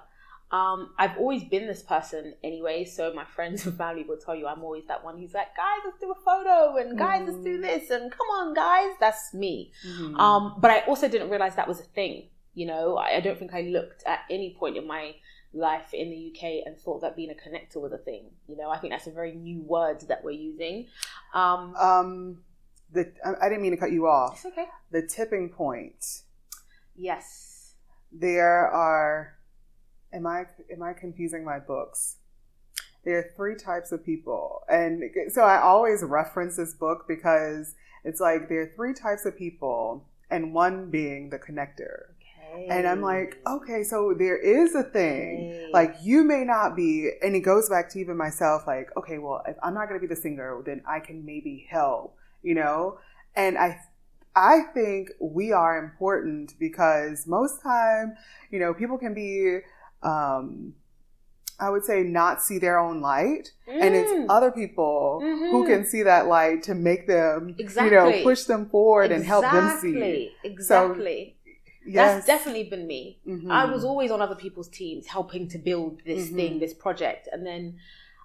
um, 0.56 0.92
I've 0.98 1.18
always 1.18 1.44
been 1.44 1.68
this 1.68 1.84
person 1.84 2.34
anyway, 2.44 2.86
so 2.86 3.14
my 3.14 3.26
friends 3.26 3.66
and 3.66 3.78
family 3.78 4.04
will 4.04 4.18
tell 4.18 4.36
you 4.36 4.48
I'm 4.48 4.64
always 4.64 4.86
that 4.88 5.04
one 5.04 5.18
who's 5.18 5.34
like, 5.34 5.56
guys, 5.56 5.80
let's 5.84 6.00
do 6.00 6.12
a 6.12 6.16
photo, 6.16 6.78
and 6.78 6.98
guys, 6.98 7.24
mm. 7.24 7.28
let's 7.28 7.44
do 7.44 7.58
mm. 7.58 7.62
this, 7.62 7.90
and 7.90 8.10
come 8.10 8.28
on, 8.28 8.54
guys, 8.54 8.92
that's 9.00 9.34
me. 9.34 9.74
Mm. 9.86 10.18
Um, 10.18 10.56
but 10.60 10.72
I 10.72 10.80
also 10.82 11.10
didn't 11.10 11.30
realize 11.30 11.56
that 11.56 11.68
was 11.68 11.82
a 11.82 11.84
thing. 11.84 12.30
You 12.54 12.68
know, 12.68 12.96
I, 12.96 13.18
I, 13.18 13.20
don't 13.20 13.38
think 13.38 13.54
I 13.54 13.64
looked 13.64 14.04
at 14.06 14.20
any 14.30 14.56
point 14.58 14.78
in 14.78 14.88
my 14.88 15.16
life 15.54 15.94
in 15.94 16.10
the 16.10 16.32
UK 16.32 16.66
and 16.66 16.78
thought 16.78 17.02
that 17.02 17.18
being 17.18 17.32
a 17.32 17.34
connector 17.34 17.82
was 17.82 17.92
a 17.92 17.98
thing. 17.98 18.30
You 18.48 18.56
know, 18.56 18.70
I 18.70 18.78
think 18.78 18.94
that's 18.94 19.08
a 19.08 19.12
very 19.12 19.34
new 19.34 19.62
word 19.62 20.00
that 20.08 20.24
we're 20.24 20.32
using. 20.32 20.88
Um, 21.34 21.76
um 21.76 22.38
the 22.94 23.12
I 23.26 23.50
didn't 23.50 23.62
mean 23.62 23.72
to 23.72 23.78
cut 23.78 23.92
you 23.92 24.08
off. 24.08 24.36
It's 24.36 24.46
okay. 24.46 24.68
The 24.92 25.02
tipping 25.06 25.50
point. 25.50 26.22
Yes. 26.96 27.74
There 28.10 28.70
are 28.70 29.35
am 30.16 30.26
I 30.26 30.46
am 30.72 30.82
I 30.82 30.94
confusing 30.94 31.44
my 31.44 31.60
books? 31.60 32.18
There 33.04 33.20
are 33.20 33.30
three 33.36 33.56
types 33.56 33.92
of 33.92 34.04
people, 34.04 34.64
and 34.68 35.04
so 35.30 35.44
I 35.44 35.62
always 35.62 36.02
reference 36.02 36.56
this 36.56 36.74
book 36.74 37.06
because 37.08 37.76
it's 38.04 38.20
like 38.20 38.50
there 38.50 38.62
are 38.62 38.72
three 38.76 38.94
types 38.94 39.26
of 39.26 39.38
people, 39.38 40.08
and 40.32 40.54
one 40.54 40.90
being 40.90 41.30
the 41.30 41.38
connector. 41.38 42.14
Okay. 42.56 42.68
And 42.70 42.88
I'm 42.88 43.02
like, 43.02 43.38
okay, 43.46 43.84
so 43.84 44.16
there 44.18 44.38
is 44.38 44.74
a 44.76 44.84
thing. 44.84 45.52
Okay. 45.52 45.70
Like 45.74 45.96
you 46.02 46.24
may 46.24 46.46
not 46.46 46.76
be, 46.76 47.12
and 47.22 47.36
it 47.36 47.42
goes 47.42 47.70
back 47.70 47.90
to 47.92 48.00
even 48.00 48.18
myself. 48.18 48.64
Like, 48.66 48.90
okay, 48.98 49.18
well, 49.18 49.44
if 49.46 49.58
I'm 49.62 49.74
not 49.74 49.90
going 49.90 50.00
to 50.00 50.08
be 50.08 50.14
the 50.14 50.20
singer, 50.20 50.62
then 50.66 50.82
I 50.88 51.00
can 51.00 51.26
maybe 51.26 51.68
help, 51.70 52.18
you 52.42 52.56
know. 52.56 52.98
And 53.36 53.58
I 53.58 53.82
I 54.36 54.64
think 54.74 55.12
we 55.20 55.54
are 55.54 55.78
important 55.78 56.56
because 56.60 57.26
most 57.26 57.62
time, 57.62 58.16
you 58.52 58.60
know, 58.60 58.74
people 58.74 58.98
can 58.98 59.14
be 59.14 59.60
um, 60.04 60.76
I 61.58 61.70
would 61.70 61.86
say, 61.86 62.04
not 62.04 62.42
see 62.44 62.60
their 62.60 62.78
own 62.78 63.00
light. 63.00 63.54
And 63.68 63.96
it's 63.96 64.12
Mm. 64.12 64.26
other 64.30 64.52
people 64.52 65.22
who 65.22 65.64
Mhm. 65.64 65.66
can 65.66 65.86
see 65.86 66.04
that 66.04 66.28
light 66.28 66.64
to 66.64 66.76
make 66.76 67.08
them, 67.08 67.56
you 67.58 67.92
know, 67.92 68.12
push 68.24 68.44
them 68.44 68.68
forward 68.70 69.12
and 69.12 69.24
help 69.24 69.44
them 69.44 69.70
see. 69.80 69.96
Exactly. 69.98 70.32
Exactly. 70.44 71.36
Yes. 71.88 72.16
That's 72.16 72.26
definitely 72.26 72.64
been 72.70 72.88
me. 72.88 73.20
Mhm. 73.28 73.52
I 73.52 73.66
was 73.66 73.84
always 73.86 74.12
on 74.12 74.22
other 74.22 74.36
people's 74.36 74.68
teams 74.68 75.08
helping 75.08 75.48
to 75.50 75.58
build 75.58 76.02
this 76.06 76.30
Mhm. 76.30 76.36
thing, 76.36 76.60
this 76.60 76.74
project. 76.74 77.30
And 77.32 77.46
then 77.46 77.78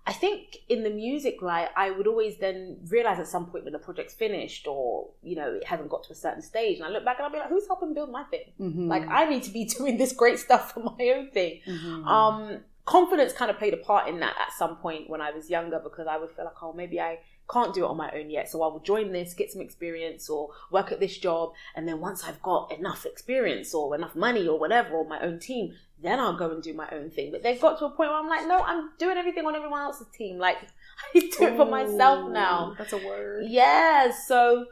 I 0.06 0.12
think 0.12 0.58
in 0.68 0.82
the 0.82 0.90
music 0.90 1.42
light, 1.42 1.68
I 1.76 1.90
would 1.90 2.06
always 2.06 2.38
then 2.38 2.78
realize 2.88 3.18
at 3.18 3.28
some 3.28 3.46
point 3.46 3.64
when 3.64 3.72
the 3.72 3.78
project's 3.78 4.14
finished 4.14 4.66
or, 4.66 5.08
you 5.22 5.36
know, 5.36 5.52
it 5.52 5.64
hasn't 5.64 5.88
got 5.90 6.04
to 6.04 6.12
a 6.12 6.16
certain 6.16 6.42
stage. 6.42 6.78
And 6.78 6.86
I 6.86 6.90
look 6.90 7.04
back 7.04 7.18
and 7.18 7.26
I'll 7.26 7.32
be 7.32 7.38
like, 7.38 7.48
who's 7.48 7.66
helping 7.66 7.92
build 7.94 8.10
my 8.10 8.24
thing? 8.24 8.52
Mhm. 8.58 8.88
Like, 8.88 9.06
I 9.08 9.26
need 9.28 9.42
to 9.44 9.50
be 9.50 9.64
doing 9.78 9.98
this 9.98 10.12
great 10.12 10.38
stuff 10.38 10.72
for 10.72 10.80
my 10.80 11.12
own 11.16 11.30
thing. 11.30 11.60
Mhm. 11.66 12.06
Um, 12.06 12.60
confidence 12.86 13.32
kind 13.32 13.50
of 13.50 13.58
played 13.58 13.74
a 13.74 13.76
part 13.76 14.08
in 14.08 14.20
that 14.20 14.36
at 14.40 14.52
some 14.52 14.76
point 14.76 15.08
when 15.08 15.20
I 15.20 15.30
was 15.32 15.50
younger 15.50 15.78
because 15.78 16.06
I 16.06 16.16
would 16.16 16.30
feel 16.30 16.46
like, 16.46 16.60
oh, 16.62 16.72
maybe 16.72 16.98
I 17.00 17.20
can't 17.52 17.74
do 17.74 17.84
it 17.84 17.88
on 17.88 17.96
my 17.96 18.10
own 18.12 18.30
yet. 18.30 18.48
So 18.48 18.62
I 18.62 18.68
will 18.68 18.80
join 18.80 19.12
this, 19.12 19.34
get 19.34 19.50
some 19.52 19.60
experience, 19.60 20.30
or 20.30 20.50
work 20.70 20.92
at 20.92 21.00
this 21.00 21.18
job. 21.18 21.52
And 21.74 21.86
then 21.86 22.00
once 22.00 22.24
I've 22.24 22.40
got 22.42 22.72
enough 22.72 23.04
experience 23.04 23.74
or 23.74 23.94
enough 23.94 24.14
money 24.14 24.46
or 24.48 24.58
whatever, 24.58 24.94
or 24.94 25.04
my 25.04 25.20
own 25.20 25.40
team, 25.40 25.74
then 26.02 26.18
I'll 26.20 26.36
go 26.36 26.50
and 26.50 26.62
do 26.62 26.72
my 26.74 26.88
own 26.92 27.10
thing. 27.10 27.30
But 27.32 27.42
they've 27.42 27.60
got 27.60 27.78
to 27.78 27.86
a 27.86 27.90
point 27.90 28.10
where 28.10 28.18
I'm 28.18 28.28
like, 28.28 28.46
no, 28.46 28.62
I'm 28.62 28.90
doing 28.98 29.16
everything 29.18 29.44
on 29.46 29.54
everyone 29.54 29.80
else's 29.82 30.06
team. 30.14 30.38
Like, 30.38 30.58
I 31.14 31.18
do 31.20 31.28
it 31.46 31.56
for 31.56 31.64
myself 31.66 32.30
now. 32.30 32.74
That's 32.78 32.92
a 32.92 32.98
word. 32.98 33.44
Yeah, 33.48 34.10
so 34.10 34.66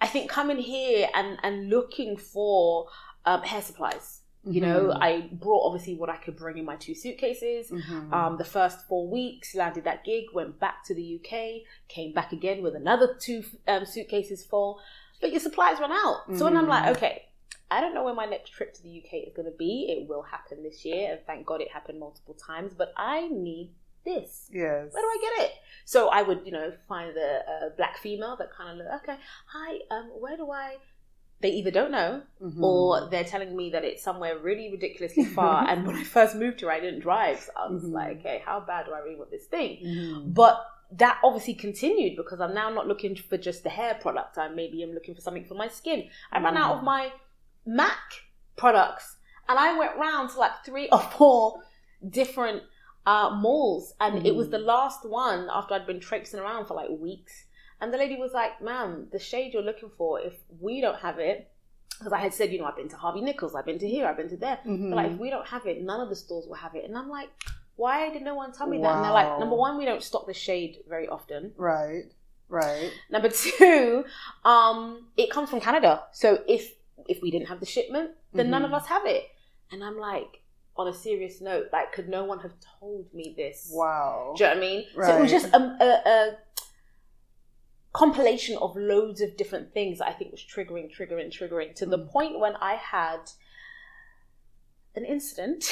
I 0.00 0.06
think 0.06 0.30
coming 0.30 0.58
here 0.58 1.08
and 1.14 1.38
and 1.42 1.68
looking 1.70 2.16
for 2.16 2.88
um, 3.24 3.42
hair 3.42 3.62
supplies. 3.62 4.20
You 4.44 4.60
know, 4.60 4.86
Mhm. 4.92 4.98
I 5.00 5.28
brought 5.30 5.64
obviously 5.66 5.94
what 5.94 6.10
I 6.10 6.16
could 6.16 6.36
bring 6.36 6.58
in 6.58 6.64
my 6.64 6.74
two 6.74 6.96
suitcases. 6.96 7.70
Mhm. 7.70 8.12
Um, 8.12 8.38
the 8.38 8.44
first 8.44 8.88
four 8.88 9.06
weeks, 9.06 9.54
landed 9.54 9.84
that 9.84 10.02
gig, 10.04 10.24
went 10.34 10.58
back 10.58 10.84
to 10.86 10.94
the 10.96 11.20
UK, 11.20 11.62
came 11.86 12.12
back 12.12 12.32
again 12.32 12.60
with 12.60 12.74
another 12.74 13.14
two 13.20 13.44
um, 13.68 13.86
suitcases 13.86 14.44
full. 14.44 14.80
But 15.20 15.30
your 15.30 15.38
supplies 15.38 15.78
run 15.78 15.92
out. 15.92 16.22
So 16.36 16.42
then 16.46 16.56
I'm 16.56 16.64
Mhm. 16.64 16.68
like, 16.70 16.96
okay, 16.96 17.26
I 17.72 17.80
don't 17.80 17.94
know 17.94 18.04
when 18.04 18.16
my 18.16 18.26
next 18.26 18.50
trip 18.50 18.74
to 18.74 18.82
the 18.82 19.02
UK 19.02 19.26
is 19.28 19.32
going 19.34 19.50
to 19.50 19.56
be. 19.56 19.86
It 19.88 20.08
will 20.08 20.22
happen 20.22 20.62
this 20.62 20.84
year, 20.84 21.12
and 21.12 21.20
thank 21.26 21.46
God 21.46 21.60
it 21.60 21.70
happened 21.70 21.98
multiple 21.98 22.34
times. 22.34 22.72
But 22.74 22.92
I 22.96 23.28
need 23.28 23.70
this 24.04 24.48
yes. 24.52 24.92
where 24.92 25.02
do 25.02 25.06
I 25.06 25.18
get 25.36 25.44
it? 25.46 25.52
So 25.84 26.08
I 26.08 26.22
would, 26.22 26.40
you 26.44 26.50
know, 26.52 26.72
find 26.88 27.16
a, 27.16 27.66
a 27.66 27.70
black 27.76 27.98
female 27.98 28.36
that 28.36 28.50
kind 28.52 28.70
of 28.80 28.84
look, 28.86 29.02
okay, 29.02 29.16
hi, 29.46 29.78
um, 29.90 30.06
where 30.20 30.36
do 30.36 30.50
I? 30.50 30.76
They 31.40 31.50
either 31.50 31.70
don't 31.70 31.90
know 31.92 32.22
Mhm. 32.42 32.62
or 32.62 33.08
they're 33.10 33.24
telling 33.24 33.56
me 33.56 33.70
that 33.70 33.84
it's 33.84 34.02
somewhere 34.02 34.38
really 34.38 34.70
ridiculously 34.70 35.24
far. 35.24 35.64
and 35.68 35.86
when 35.86 35.96
I 35.96 36.04
first 36.04 36.34
moved 36.36 36.60
here, 36.60 36.70
I 36.70 36.80
didn't 36.80 37.00
drive. 37.00 37.38
So 37.40 37.52
I 37.56 37.68
was 37.68 37.84
Mhm. 37.84 37.92
like, 37.92 38.18
okay, 38.20 38.42
how 38.44 38.58
bad 38.60 38.86
do 38.86 38.92
I 38.92 38.98
really 38.98 39.16
want 39.16 39.30
this 39.30 39.46
thing? 39.46 39.78
Mhm. 39.84 40.34
But 40.34 40.64
that 40.92 41.18
obviously 41.24 41.54
continued 41.54 42.16
because 42.16 42.40
I'm 42.40 42.54
now 42.54 42.68
not 42.70 42.86
looking 42.86 43.14
for 43.16 43.38
just 43.38 43.62
the 43.62 43.70
hair 43.70 43.94
product. 43.94 44.36
I 44.36 44.48
maybe 44.48 44.82
am 44.82 44.92
looking 44.92 45.14
for 45.14 45.20
something 45.20 45.44
for 45.44 45.54
my 45.54 45.68
skin. 45.68 46.10
I 46.30 46.40
ran 46.40 46.56
out 46.56 46.74
of 46.74 46.80
Mhm. 46.80 46.84
my 46.84 47.12
MAC 47.66 47.98
products 48.56 49.16
and 49.48 49.58
I 49.58 49.78
went 49.78 49.96
round 49.96 50.30
to 50.30 50.38
like 50.38 50.64
three 50.64 50.88
or 50.90 50.98
four 51.00 51.62
different 52.08 52.62
uh, 53.04 53.30
malls. 53.34 53.94
And 54.00 54.24
it 54.26 54.34
was 54.34 54.46
Mhm. 54.48 54.50
the 54.52 54.58
last 54.58 55.04
one 55.04 55.48
after 55.52 55.74
I'd 55.74 55.86
been 55.86 55.98
traipsing 56.00 56.38
around 56.38 56.66
for 56.66 56.74
like 56.74 56.88
weeks. 56.90 57.46
And 57.80 57.92
the 57.92 57.98
lady 57.98 58.16
was 58.16 58.32
like, 58.32 58.62
ma'am, 58.62 59.08
the 59.10 59.18
shade 59.18 59.52
you're 59.52 59.62
looking 59.62 59.90
for, 59.98 60.20
if 60.20 60.34
we 60.60 60.80
don't 60.80 61.00
have 61.00 61.18
it, 61.18 61.50
because 61.98 62.12
I 62.12 62.18
had 62.18 62.32
said, 62.32 62.52
you 62.52 62.58
know, 62.60 62.64
I've 62.66 62.76
been 62.76 62.88
to 62.90 62.96
Harvey 62.96 63.20
Nichols, 63.20 63.56
I've 63.56 63.66
been 63.66 63.80
to 63.80 63.88
here, 63.88 64.06
I've 64.06 64.16
been 64.16 64.28
to 64.28 64.36
there. 64.36 64.60
Mhm. 64.64 64.90
But 64.90 64.96
like, 64.96 65.10
if 65.12 65.18
we 65.18 65.30
don't 65.30 65.46
have 65.48 65.66
it, 65.66 65.82
none 65.82 66.00
of 66.00 66.08
the 66.10 66.14
stores 66.16 66.46
will 66.46 66.54
have 66.54 66.76
it. 66.76 66.84
And 66.84 66.96
I'm 66.96 67.08
like, 67.08 67.28
why 67.74 68.08
did 68.10 68.22
no 68.22 68.36
one 68.36 68.52
tell 68.52 68.68
me 68.68 68.78
that? 68.80 68.94
And 68.94 69.04
they're 69.04 69.10
like, 69.12 69.36
number 69.40 69.56
one, 69.56 69.78
we 69.78 69.84
don't 69.84 70.02
stock 70.02 70.26
the 70.28 70.34
shade 70.34 70.84
very 70.88 71.08
often. 71.08 71.52
right, 71.56 72.04
right. 72.48 72.92
Number 73.10 73.30
two, 73.30 74.04
um, 74.44 75.08
it 75.16 75.28
comes 75.30 75.50
from 75.50 75.60
Canada. 75.60 76.04
So 76.12 76.44
if 76.46 76.72
if 77.08 77.22
we 77.22 77.30
didn't 77.30 77.48
have 77.48 77.60
the 77.60 77.66
shipment, 77.66 78.12
then 78.32 78.50
none 78.50 78.64
of 78.64 78.70
Mhm. 78.70 78.74
us 78.74 78.86
have 78.86 79.06
it. 79.06 79.24
And 79.70 79.82
I'm 79.82 79.98
like, 79.98 80.42
on 80.76 80.88
a 80.88 80.92
serious 80.94 81.40
note, 81.40 81.66
like, 81.72 81.92
could 81.92 82.08
no 82.08 82.24
one 82.24 82.40
have 82.40 82.54
told 82.80 83.12
me 83.12 83.34
this? 83.36 83.70
Wow. 83.72 84.34
Do 84.36 84.44
you 84.44 84.48
know 84.48 84.54
what 84.54 84.56
I 84.56 84.60
mean? 84.60 84.86
So 84.94 85.16
it 85.18 85.20
was 85.20 85.30
just 85.30 85.52
a, 85.52 85.58
a, 85.58 86.10
a 86.10 86.38
compilation 87.92 88.56
of 88.58 88.74
loads 88.76 89.20
of 89.20 89.36
different 89.36 89.72
things 89.74 89.98
that 89.98 90.08
I 90.08 90.12
think 90.12 90.32
was 90.32 90.40
triggering, 90.42 90.90
triggering, 90.94 91.30
triggering 91.30 91.74
to 91.76 91.86
the 91.86 91.98
Mm. 91.98 92.10
point 92.10 92.38
when 92.40 92.56
I 92.56 92.74
had 92.74 93.30
an 94.94 95.04
incident 95.04 95.70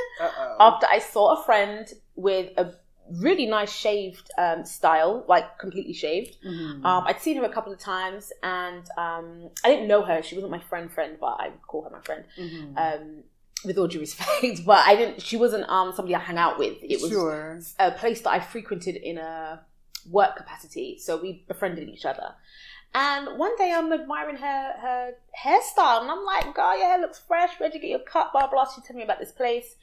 after 0.60 0.86
I 0.86 0.98
saw 0.98 1.40
a 1.40 1.44
friend 1.44 1.90
with 2.14 2.52
a 2.58 2.74
really 3.10 3.46
nice 3.46 3.72
shaved 3.72 4.30
um, 4.38 4.64
style, 4.64 5.24
like 5.28 5.58
completely 5.58 5.92
shaved. 5.92 6.36
Mhm. 6.44 6.84
Um, 6.84 7.04
I'd 7.06 7.20
seen 7.20 7.36
her 7.36 7.44
a 7.44 7.52
couple 7.52 7.72
of 7.72 7.78
times, 7.78 8.32
and 8.42 8.84
um, 8.96 9.50
I 9.64 9.68
didn't 9.68 9.88
know 9.88 10.02
her. 10.02 10.22
She 10.22 10.34
wasn't 10.34 10.50
my 10.52 10.60
friend, 10.60 10.90
friend, 10.90 11.16
but 11.20 11.36
I 11.40 11.48
would 11.48 11.62
call 11.62 11.82
her 11.84 11.90
my 11.90 12.00
friend. 12.00 12.24
Mhm. 12.38 12.76
Um, 12.76 13.24
with 13.64 13.78
all 13.78 13.86
due 13.86 14.00
respect, 14.00 14.64
but 14.66 14.86
I 14.86 14.96
didn't. 14.96 15.22
She 15.22 15.36
wasn't 15.36 15.68
um, 15.68 15.92
somebody 15.94 16.14
I 16.14 16.18
hang 16.18 16.38
out 16.38 16.58
with. 16.58 16.78
It 16.82 17.00
was 17.00 17.10
sure. 17.10 17.60
a 17.78 17.92
place 17.92 18.20
that 18.22 18.30
I 18.30 18.40
frequented 18.40 18.96
in 18.96 19.18
a 19.18 19.60
work 20.10 20.36
capacity, 20.36 20.98
so 20.98 21.20
we 21.20 21.44
befriended 21.46 21.88
each 21.88 22.04
other. 22.04 22.34
And 22.94 23.38
one 23.38 23.56
day 23.56 23.72
I'm 23.74 23.92
admiring 23.92 24.36
her 24.36 24.72
her 24.80 25.14
hairstyle, 25.44 26.02
and 26.02 26.10
I'm 26.10 26.24
like, 26.24 26.54
"Girl, 26.54 26.76
your 26.76 26.88
hair 26.88 26.98
looks 26.98 27.18
fresh. 27.18 27.58
Where'd 27.58 27.72
you 27.74 27.80
get 27.80 27.90
your 27.90 28.00
cut?" 28.00 28.32
Blah 28.32 28.48
blah. 28.48 28.66
She 28.66 28.80
told 28.82 28.96
me 28.96 29.02
about 29.02 29.18
this 29.18 29.32
place, 29.32 29.76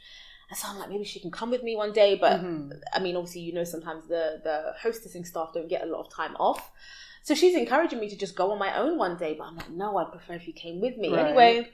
so 0.56 0.68
I'm 0.68 0.80
like, 0.80 0.89
maybe 0.89 1.04
she 1.04 1.20
can 1.20 1.32
come 1.32 1.52
with 1.52 1.62
me 1.64 1.76
one 1.76 1.93
day. 1.93 2.16
But 2.16 2.41
Mhm. 2.41 2.80
I 2.93 3.00
mean, 3.00 3.16
obviously, 3.16 3.41
you 3.41 3.54
know, 3.54 3.64
sometimes 3.64 4.08
the 4.08 4.41
the 4.43 4.74
hostessing 4.82 5.26
staff 5.26 5.52
don't 5.54 5.68
get 5.68 5.84
a 5.84 5.86
lot 5.86 6.02
of 6.06 6.10
time 6.14 6.36
off, 6.39 6.72
so 7.24 7.36
she's 7.36 7.56
encouraging 7.56 8.00
me 8.00 8.10
to 8.10 8.16
just 8.18 8.36
go 8.36 8.52
on 8.52 8.58
my 8.60 8.76
own 8.78 8.97
one 8.97 9.18
day. 9.18 9.36
But 9.38 9.45
I'm 9.47 9.56
like, 9.58 9.70
no, 9.70 9.97
I'd 9.97 10.12
prefer 10.12 10.34
if 10.34 10.47
you 10.47 10.54
came 10.54 10.80
with 10.82 10.97
me. 10.97 11.10
Right. 11.14 11.26
Anyway, 11.26 11.70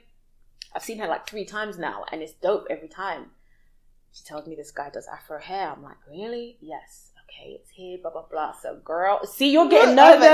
I've 0.74 0.82
seen 0.84 0.98
her 0.98 1.06
like 1.08 1.26
three 1.26 1.44
times 1.44 1.78
now, 1.78 2.04
and 2.12 2.22
it's 2.22 2.34
dope 2.34 2.66
every 2.70 2.88
time. 2.88 3.30
She 4.12 4.24
tells 4.24 4.46
me 4.46 4.54
this 4.54 4.70
guy 4.70 4.88
does 4.90 5.06
afro 5.08 5.38
hair. 5.40 5.70
I'm 5.70 5.82
like, 5.82 5.98
really? 6.10 6.56
Yes. 6.60 7.12
Okay, 7.28 7.50
it's 7.60 7.70
here. 7.70 7.98
Blah 8.00 8.12
blah 8.12 8.26
blah. 8.30 8.52
So, 8.52 8.76
girl, 8.84 9.24
see, 9.26 9.50
you're 9.52 9.68
getting 9.68 9.94
nervous. 9.96 10.26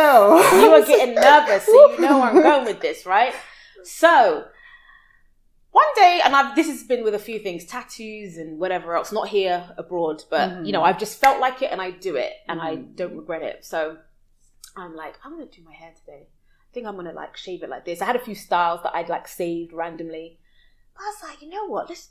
You 0.63 0.73
are 0.73 0.85
getting 0.85 1.15
nervous, 1.17 1.65
so 1.67 1.91
you 1.93 2.01
know 2.01 2.19
where 2.19 2.29
I'm 2.31 2.43
going 2.51 2.65
with 2.65 2.81
this, 2.81 3.07
right? 3.07 3.35
So, 3.83 4.45
one 5.73 5.87
day, 5.97 6.21
and 6.25 6.37
I've 6.37 6.55
this 6.55 6.69
has 6.69 6.85
been 6.85 7.03
with 7.03 7.15
a 7.15 7.19
few 7.19 7.39
things, 7.39 7.65
tattoos 7.65 8.37
and 8.37 8.59
whatever 8.59 8.95
else, 8.95 9.11
not 9.11 9.29
here 9.29 9.75
abroad, 9.79 10.23
but 10.31 10.51
Mhm. 10.51 10.67
you 10.67 10.73
know, 10.73 10.83
I've 10.85 10.99
just 10.99 11.19
felt 11.19 11.41
like 11.41 11.63
it 11.63 11.73
and 11.73 11.81
I 11.81 11.91
do 11.91 12.17
it 12.17 12.35
and 12.49 12.61
I 12.61 12.77
Mhm. 12.77 12.95
don't 12.97 13.17
regret 13.17 13.43
it. 13.43 13.65
So 13.65 13.99
I'm 14.77 14.95
like, 14.95 15.15
I'm 15.25 15.33
gonna 15.33 15.47
do 15.47 15.63
my 15.63 15.73
hair 15.75 15.93
today. 15.99 16.29
I 16.29 16.73
think 16.75 16.87
I'm 16.87 16.97
gonna 16.97 17.13
like 17.13 17.37
shave 17.37 17.63
it 17.63 17.69
like 17.71 17.85
this. 17.85 18.01
I 18.03 18.05
had 18.05 18.17
a 18.17 18.25
few 18.29 18.35
styles 18.35 18.83
that 18.83 18.95
I'd 18.95 19.09
like 19.09 19.27
saved 19.27 19.73
randomly. 19.73 20.39
But 20.95 21.03
I 21.05 21.07
was 21.07 21.23
like, 21.31 21.43
you 21.43 21.49
know 21.49 21.67
what, 21.67 21.89
let's 21.89 22.09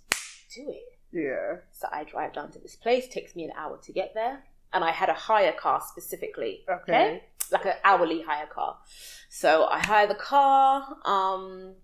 do 0.55 0.69
it. 0.69 0.97
Yeah. 1.11 1.57
So 1.71 1.87
I 1.91 2.03
drive 2.03 2.33
down 2.33 2.51
to 2.53 2.59
this 2.59 2.75
place, 2.75 3.07
takes 3.07 3.35
me 3.35 3.43
an 3.43 3.51
hour 3.55 3.77
to 3.77 3.91
get 3.93 4.13
there. 4.13 4.43
And 4.73 4.83
I 4.83 4.91
had 4.91 5.09
a 5.09 5.13
hire 5.13 5.51
car 5.53 5.81
specifically. 5.81 6.63
Okay. 6.69 7.25
Like 7.51 7.65
an 7.65 7.75
hourly 7.83 8.21
hire 8.21 8.47
car. 8.47 8.79
So 9.29 9.65
I 9.67 9.79
hire 9.79 10.07
the 10.07 10.15
car. 10.15 10.97
Um, 11.03 11.75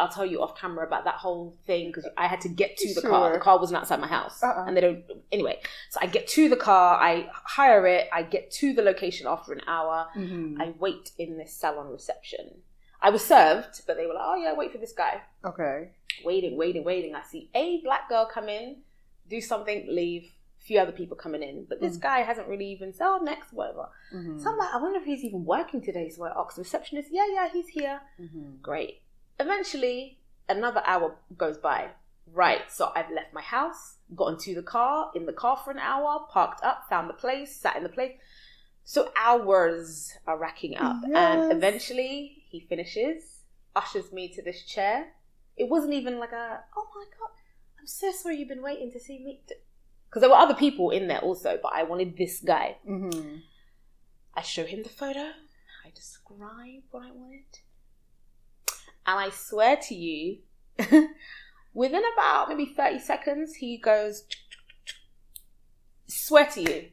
I'll 0.00 0.08
tell 0.08 0.24
you 0.26 0.42
off 0.42 0.56
camera 0.56 0.86
about 0.86 1.04
that 1.04 1.16
whole 1.16 1.56
thing 1.66 1.88
because 1.88 2.06
I 2.16 2.26
had 2.28 2.40
to 2.42 2.48
get 2.48 2.76
to 2.78 2.94
the 2.94 3.02
car. 3.02 3.32
The 3.32 3.40
car 3.40 3.58
wasn't 3.58 3.80
outside 3.80 4.00
my 4.00 4.06
house. 4.06 4.42
Uh-uh. 4.42 4.64
And 4.66 4.76
they 4.76 4.80
don't, 4.80 5.04
anyway. 5.32 5.60
So 5.90 5.98
I 6.00 6.06
get 6.06 6.28
to 6.28 6.48
the 6.48 6.56
car, 6.56 6.96
I 7.02 7.28
hire 7.32 7.86
it, 7.86 8.08
I 8.12 8.22
get 8.22 8.50
to 8.52 8.72
the 8.72 8.82
location 8.82 9.26
after 9.26 9.52
an 9.52 9.62
hour. 9.66 10.08
Mhm. 10.14 10.60
I 10.60 10.72
wait 10.78 11.10
in 11.18 11.36
this 11.36 11.52
salon 11.52 11.90
reception. 11.90 12.62
I 13.00 13.10
was 13.10 13.24
served, 13.24 13.82
but 13.86 13.96
they 13.96 14.06
were 14.06 14.14
like, 14.14 14.24
oh 14.26 14.36
yeah, 14.36 14.52
wait 14.54 14.72
for 14.72 14.78
this 14.78 14.92
guy 14.92 15.22
Okay. 15.44 15.90
waiting, 16.24 16.56
waiting, 16.56 16.84
waiting. 16.84 17.14
I 17.14 17.22
see 17.22 17.50
a 17.54 17.80
black 17.82 18.08
girl 18.08 18.26
come 18.26 18.48
in, 18.48 18.82
do 19.28 19.40
something, 19.40 19.86
leave. 19.88 20.32
A 20.60 20.64
few 20.68 20.80
other 20.80 20.92
people 20.92 21.16
coming 21.16 21.42
in, 21.42 21.64
but 21.68 21.80
this 21.80 21.96
Mm. 21.96 22.00
guy 22.00 22.18
hasn't 22.22 22.46
really 22.48 22.66
even 22.66 22.92
said, 22.92 23.06
"Oh, 23.06 23.18
next, 23.22 23.52
whatever." 23.52 23.88
Mhm. 24.12 24.42
So 24.42 24.50
I'm 24.50 24.58
like, 24.58 24.74
I 24.74 24.76
wonder 24.78 24.98
if 24.98 25.04
he's 25.06 25.24
even 25.24 25.44
working 25.44 25.80
today. 25.80 26.08
So 26.10 26.24
I 26.24 26.32
ask 26.38 26.56
the 26.56 26.62
receptionist, 26.62 27.10
"Yeah, 27.12 27.26
yeah, 27.32 27.48
he's 27.48 27.68
here." 27.68 28.00
Mhm. 28.20 28.60
Great. 28.60 29.00
Eventually, 29.38 30.18
another 30.48 30.82
hour 30.86 31.16
goes 31.36 31.58
by. 31.58 31.90
Right, 32.30 32.70
so 32.70 32.92
I've 32.94 33.10
left 33.10 33.32
my 33.32 33.40
house, 33.40 33.96
got 34.14 34.28
into 34.28 34.54
the 34.54 34.62
car, 34.62 35.10
in 35.14 35.24
the 35.24 35.32
car 35.32 35.56
for 35.56 35.70
an 35.70 35.78
hour, 35.78 36.26
parked 36.30 36.62
up, 36.62 36.84
found 36.88 37.08
the 37.08 37.14
place, 37.14 37.56
sat 37.56 37.76
in 37.76 37.82
the 37.82 37.88
place. 37.88 38.12
So 38.84 39.10
hours 39.18 40.12
are 40.26 40.38
racking 40.38 40.76
up, 40.76 40.96
Yes. 41.06 41.12
and 41.16 41.52
eventually 41.52 42.42
he 42.50 42.60
finishes, 42.60 43.44
ushers 43.74 44.12
me 44.12 44.28
to 44.34 44.42
this 44.42 44.64
chair. 44.64 45.12
It 45.56 45.68
wasn't 45.68 45.94
even 45.94 46.18
like 46.18 46.32
a, 46.32 46.60
oh 46.76 46.88
my 46.94 47.04
god, 47.18 47.30
I'm 47.80 47.86
so 47.86 48.12
sorry 48.12 48.36
you've 48.36 48.48
been 48.48 48.62
waiting 48.62 48.90
to 48.92 49.00
see 49.00 49.18
me. 49.18 49.40
Because 50.08 50.20
there 50.20 50.30
were 50.30 50.36
other 50.36 50.54
people 50.54 50.90
in 50.90 51.08
there 51.08 51.20
also, 51.20 51.58
but 51.62 51.72
I 51.74 51.82
wanted 51.82 52.16
this 52.16 52.40
guy. 52.40 52.76
Mhm. 52.86 53.42
I 54.34 54.42
show 54.42 54.64
him 54.64 54.82
the 54.82 54.88
photo. 54.88 55.32
I 55.84 55.90
describe 55.94 56.82
what 56.90 57.04
I 57.06 57.10
wanted. 57.10 57.58
And 59.08 59.18
I 59.18 59.30
swear 59.30 59.76
to 59.88 59.94
you, 59.94 60.40
within 61.72 62.02
about 62.14 62.50
maybe 62.50 62.66
30 62.66 62.98
seconds, 62.98 63.54
he 63.54 63.78
goes, 63.78 64.24
Swear 66.06 66.46
to 66.52 66.60
you. 66.60 66.88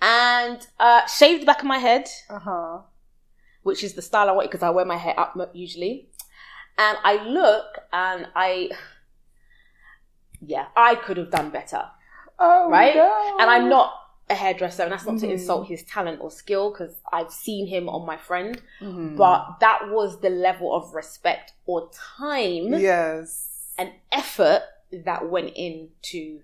And 0.00 0.66
uh, 0.78 1.06
shaved 1.06 1.42
the 1.42 1.46
back 1.46 1.58
of 1.60 1.66
my 1.66 1.76
head, 1.76 2.08
Uh 2.30 2.38
huh. 2.38 2.78
which 3.62 3.84
is 3.84 3.92
the 3.92 4.00
style 4.02 4.30
I 4.30 4.32
want 4.32 4.50
because 4.50 4.62
I 4.62 4.70
wear 4.70 4.86
my 4.86 4.96
hair 4.96 5.18
up 5.20 5.36
usually. 5.52 6.08
And 6.78 6.96
I 7.04 7.22
look 7.22 7.66
and 7.92 8.28
I, 8.34 8.70
yeah, 10.40 10.68
I 10.74 10.94
could 10.94 11.18
have 11.18 11.30
done 11.30 11.50
better. 11.50 11.82
Oh, 12.38 12.70
Right? 12.70 12.94
no. 12.94 13.36
And 13.40 13.50
I'm 13.50 13.68
not 13.68 13.92
a 14.30 14.34
hairdresser, 14.34 14.84
and 14.84 14.92
that's 14.92 15.04
not 15.04 15.18
to 15.18 15.26
Mhm. 15.26 15.32
insult 15.32 15.66
his 15.66 15.82
talent 15.82 16.20
or 16.20 16.30
skill 16.30 16.70
because 16.70 17.00
I've 17.12 17.32
seen 17.32 17.66
him 17.66 17.88
on 17.88 18.06
my 18.06 18.16
friend, 18.16 18.62
Mhm. 18.80 19.16
but 19.16 19.58
that 19.60 19.88
was 19.90 20.20
the 20.20 20.30
level 20.30 20.72
of 20.74 20.94
respect 20.94 21.52
or 21.66 21.90
time 21.90 22.74
yes. 22.74 23.74
and 23.76 23.92
effort 24.12 24.62
that 24.92 25.28
went 25.28 25.50
into 25.56 26.42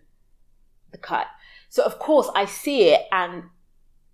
the 0.91 0.99
cut. 0.99 1.27
So 1.69 1.83
of 1.85 1.99
course 1.99 2.29
I 2.35 2.45
see 2.47 2.89
it 2.91 3.07
and 3.13 3.51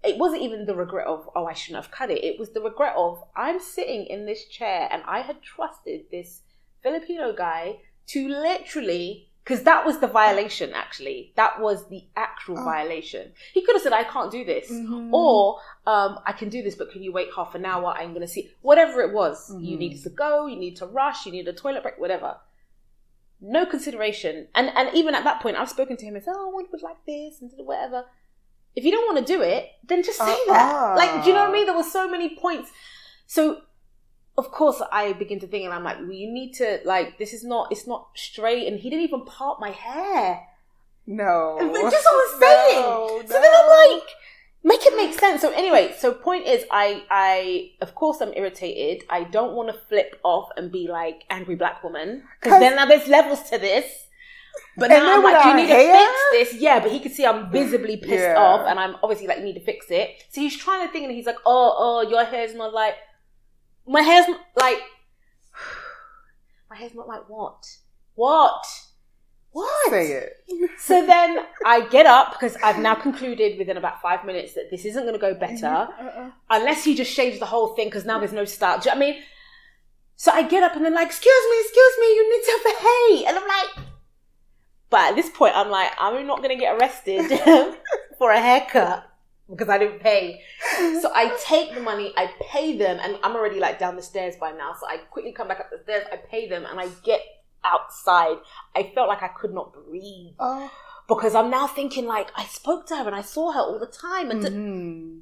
it 0.02 0.18
wasn't 0.18 0.42
even 0.42 0.66
the 0.66 0.74
regret 0.74 1.06
of 1.06 1.28
oh 1.36 1.46
I 1.46 1.52
shouldn't 1.52 1.84
have 1.84 1.92
cut 1.92 2.10
it. 2.10 2.24
It 2.24 2.38
was 2.38 2.50
the 2.50 2.60
regret 2.60 2.94
of 2.96 3.22
I'm 3.36 3.60
sitting 3.60 4.06
in 4.06 4.26
this 4.26 4.46
chair 4.46 4.88
and 4.90 5.02
I 5.06 5.20
had 5.20 5.42
trusted 5.42 6.10
this 6.10 6.42
Filipino 6.82 7.32
guy 7.32 7.80
to 8.08 8.28
literally 8.28 9.30
because 9.44 9.62
that 9.64 9.84
was 9.84 9.98
the 9.98 10.06
violation 10.06 10.72
actually. 10.72 11.32
That 11.36 11.60
was 11.60 11.88
the 11.88 12.04
actual 12.16 12.58
Oh. 12.60 12.64
violation. 12.64 13.32
He 13.52 13.62
could 13.64 13.74
have 13.74 13.82
said 13.82 13.92
I 13.92 14.04
can't 14.04 14.30
do 14.30 14.44
this. 14.44 14.70
Mhm. 14.70 15.12
Or 15.12 15.58
um, 15.86 16.20
I 16.26 16.32
can 16.32 16.48
do 16.48 16.62
this, 16.62 16.76
but 16.76 16.90
can 16.92 17.02
you 17.02 17.12
wait 17.12 17.28
half 17.34 17.54
an 17.56 17.64
hour? 17.64 17.86
I'm 17.98 18.10
going 18.10 18.20
to 18.26 18.28
see 18.36 18.50
whatever 18.62 19.00
it 19.00 19.12
was. 19.12 19.50
You 19.58 19.76
Mhm. 19.76 19.80
needed 19.80 20.02
to 20.04 20.10
go, 20.10 20.46
you 20.46 20.56
need 20.56 20.76
to 20.76 20.86
rush, 20.86 21.26
you 21.26 21.32
need 21.32 21.48
a 21.48 21.52
toilet 21.52 21.82
break, 21.82 21.98
whatever. 21.98 22.38
No 23.40 23.66
consideration, 23.66 24.46
and 24.54 24.70
and 24.76 24.94
even 24.94 25.16
at 25.16 25.24
that 25.24 25.40
point, 25.42 25.56
I've 25.56 25.68
spoken 25.68 25.96
to 25.96 26.04
him 26.06 26.14
and 26.14 26.22
said, 26.24 26.34
"Oh, 26.36 26.50
I 26.60 26.62
would 26.70 26.82
like 26.82 27.04
this 27.06 27.40
and 27.40 27.50
whatever." 27.56 28.06
If 28.76 28.84
you 28.84 28.92
don't 28.92 29.04
want 29.12 29.26
to 29.26 29.32
do 29.36 29.42
it, 29.42 29.70
then 29.82 30.04
just 30.04 30.18
say 30.18 30.24
Uh-uh. 30.32 30.52
that. 30.52 30.96
Like, 30.96 31.24
do 31.24 31.28
you 31.30 31.34
know 31.34 31.40
what 31.42 31.50
I 31.50 31.52
mean? 31.52 31.66
There 31.66 31.74
were 31.74 31.82
so 31.82 32.08
many 32.08 32.36
points. 32.36 32.70
So, 33.26 33.62
of 34.38 34.50
course, 34.50 34.80
I 34.90 35.12
begin 35.12 35.40
to 35.40 35.46
think, 35.46 35.64
and 35.64 35.74
I'm 35.74 35.84
like, 35.84 35.98
well, 35.98 36.12
"You 36.12 36.30
need 36.32 36.52
to 36.54 36.80
like 36.84 37.18
this 37.18 37.32
is 37.32 37.44
not 37.44 37.70
it's 37.70 37.86
not 37.86 38.08
straight." 38.14 38.66
And 38.66 38.80
he 38.80 38.88
didn't 38.90 39.04
even 39.04 39.24
part 39.24 39.60
my 39.60 39.70
hair. 39.70 40.40
no. 41.06 41.58
Just 41.90 42.04
what 42.06 42.34
I'm 42.34 42.40
saying. 42.40 42.80
No, 42.82 43.22
So 43.26 43.32
then 43.34 43.52
I'm 43.54 43.68
like, 43.68 44.08
make 44.64 44.86
it 44.86 44.96
make 44.96 45.18
sense. 45.18 45.40
So 45.40 45.50
anyway, 45.52 45.94
so 45.98 46.12
point 46.14 46.46
is, 46.46 46.64
I, 46.70 47.02
I, 47.10 47.70
of 47.80 47.94
course, 47.94 48.20
I'm 48.20 48.32
irritated. 48.34 49.04
I 49.10 49.24
don't 49.24 49.54
want 49.54 49.68
to 49.70 49.74
flip 49.88 50.18
off 50.22 50.48
and 50.56 50.70
be 50.70 50.86
like 50.88 51.24
angry 51.28 51.56
black 51.56 51.82
woman 51.82 52.22
Because 52.40 52.60
then 52.60 52.76
now 52.76 52.86
there's 52.86 53.08
levels 53.08 53.42
to 53.50 53.58
this. 53.58 54.06
But 54.76 54.90
And 54.90 55.00
now 55.02 55.06
then 55.06 55.18
I'm 55.18 55.22
like, 55.24 55.44
you 55.46 55.54
need 55.54 55.68
hair? 55.68 55.92
to 55.92 55.98
fix 55.98 56.52
this. 56.52 56.60
Yeah, 56.62 56.78
but 56.80 56.90
he 56.92 57.00
could 57.00 57.12
see 57.12 57.26
I'm 57.26 57.50
visibly 57.50 57.96
pissed 57.96 58.12
Yeah. 58.22 58.36
off, 58.38 58.66
and 58.68 58.78
I'm 58.78 58.96
obviously 59.02 59.26
like, 59.26 59.38
you 59.38 59.44
need 59.44 59.54
to 59.54 59.64
fix 59.64 59.86
it. 59.90 60.24
So 60.30 60.40
he's 60.40 60.56
trying 60.56 60.86
to 60.86 60.92
think, 60.92 61.04
and 61.06 61.12
he's 61.14 61.26
like, 61.26 61.36
oh, 61.44 61.74
oh, 61.76 62.08
your 62.08 62.24
hair's 62.24 62.54
not 62.54 62.72
like, 62.72 62.94
my 63.86 64.02
hair's 64.02 64.26
like, 64.56 64.78
my 66.70 66.76
hair's 66.76 66.94
not 66.94 67.08
like 67.08 67.28
what? 67.28 67.64
What? 68.14 68.64
What? 69.52 69.90
Say 69.90 70.12
it. 70.12 70.38
So 70.78 71.06
then 71.06 71.38
I 71.64 71.86
get 71.88 72.06
up 72.06 72.32
because 72.32 72.56
I've 72.56 72.78
now 72.78 72.94
concluded 72.94 73.56
within 73.56 73.76
about 73.76 74.02
five 74.02 74.24
minutes 74.24 74.54
that 74.54 74.68
this 74.70 74.84
isn't 74.84 75.02
going 75.02 75.14
to 75.14 75.20
go 75.20 75.32
mm-hmm. 75.34 75.40
better 75.40 75.66
Uh-uh. 75.66 76.30
unless 76.50 76.84
he 76.84 76.94
just 76.96 77.12
shaves 77.12 77.38
the 77.38 77.46
whole 77.46 77.68
thing 77.68 77.86
because 77.86 78.04
now 78.04 78.18
there's 78.18 78.32
no 78.32 78.44
style. 78.44 78.80
Do 78.80 78.88
you 78.88 78.96
know 78.96 79.00
I 79.00 79.10
mean? 79.12 79.22
So 80.16 80.32
I 80.32 80.42
get 80.42 80.62
up 80.62 80.74
and 80.74 80.84
then 80.84 80.94
like, 80.94 81.06
excuse 81.06 81.44
me, 81.50 81.56
excuse 81.60 81.94
me, 82.00 82.06
you 82.06 82.36
need 82.36 82.44
to 82.44 82.76
pay. 82.80 83.24
And 83.26 83.38
I'm 83.38 83.48
like, 83.48 83.86
but 84.90 85.10
at 85.10 85.14
this 85.14 85.30
point 85.30 85.54
I'm 85.56 85.70
like, 85.70 85.92
I'm 85.98 86.26
not 86.26 86.38
going 86.42 86.56
to 86.56 86.60
get 86.60 86.76
arrested 86.76 87.28
for 88.18 88.32
a 88.32 88.40
haircut 88.40 89.11
because 89.50 89.68
I 89.68 89.78
didn't 89.78 90.00
pay. 90.00 90.42
So 91.02 91.10
I 91.14 91.36
take 91.44 91.74
the 91.74 91.80
money, 91.80 92.12
I 92.16 92.30
pay 92.40 92.76
them, 92.76 92.98
and 93.02 93.18
I'm 93.22 93.34
already 93.36 93.58
like 93.60 93.78
down 93.78 93.96
the 93.96 94.02
stairs 94.02 94.34
by 94.40 94.52
now. 94.52 94.72
So 94.78 94.86
I 94.88 94.96
quickly 94.98 95.32
come 95.32 95.48
back 95.48 95.60
up 95.60 95.70
the 95.70 95.78
stairs, 95.82 96.06
I 96.12 96.16
pay 96.16 96.48
them, 96.48 96.64
and 96.64 96.78
I 96.80 96.88
get 97.04 97.20
outside. 97.64 98.36
I 98.74 98.90
felt 98.94 99.08
like 99.08 99.22
I 99.22 99.28
could 99.28 99.52
not 99.52 99.72
breathe 99.72 100.34
Oh. 100.38 100.70
because 101.08 101.34
I'm 101.34 101.50
now 101.50 101.66
thinking 101.66 102.06
like 102.06 102.30
I 102.36 102.44
spoke 102.44 102.86
to 102.86 102.96
her 102.96 103.06
and 103.06 103.14
I 103.14 103.22
saw 103.22 103.52
her 103.52 103.60
all 103.60 103.78
the 103.78 103.86
time, 103.86 104.30
and 104.30 104.42
Mhm. 104.42 105.20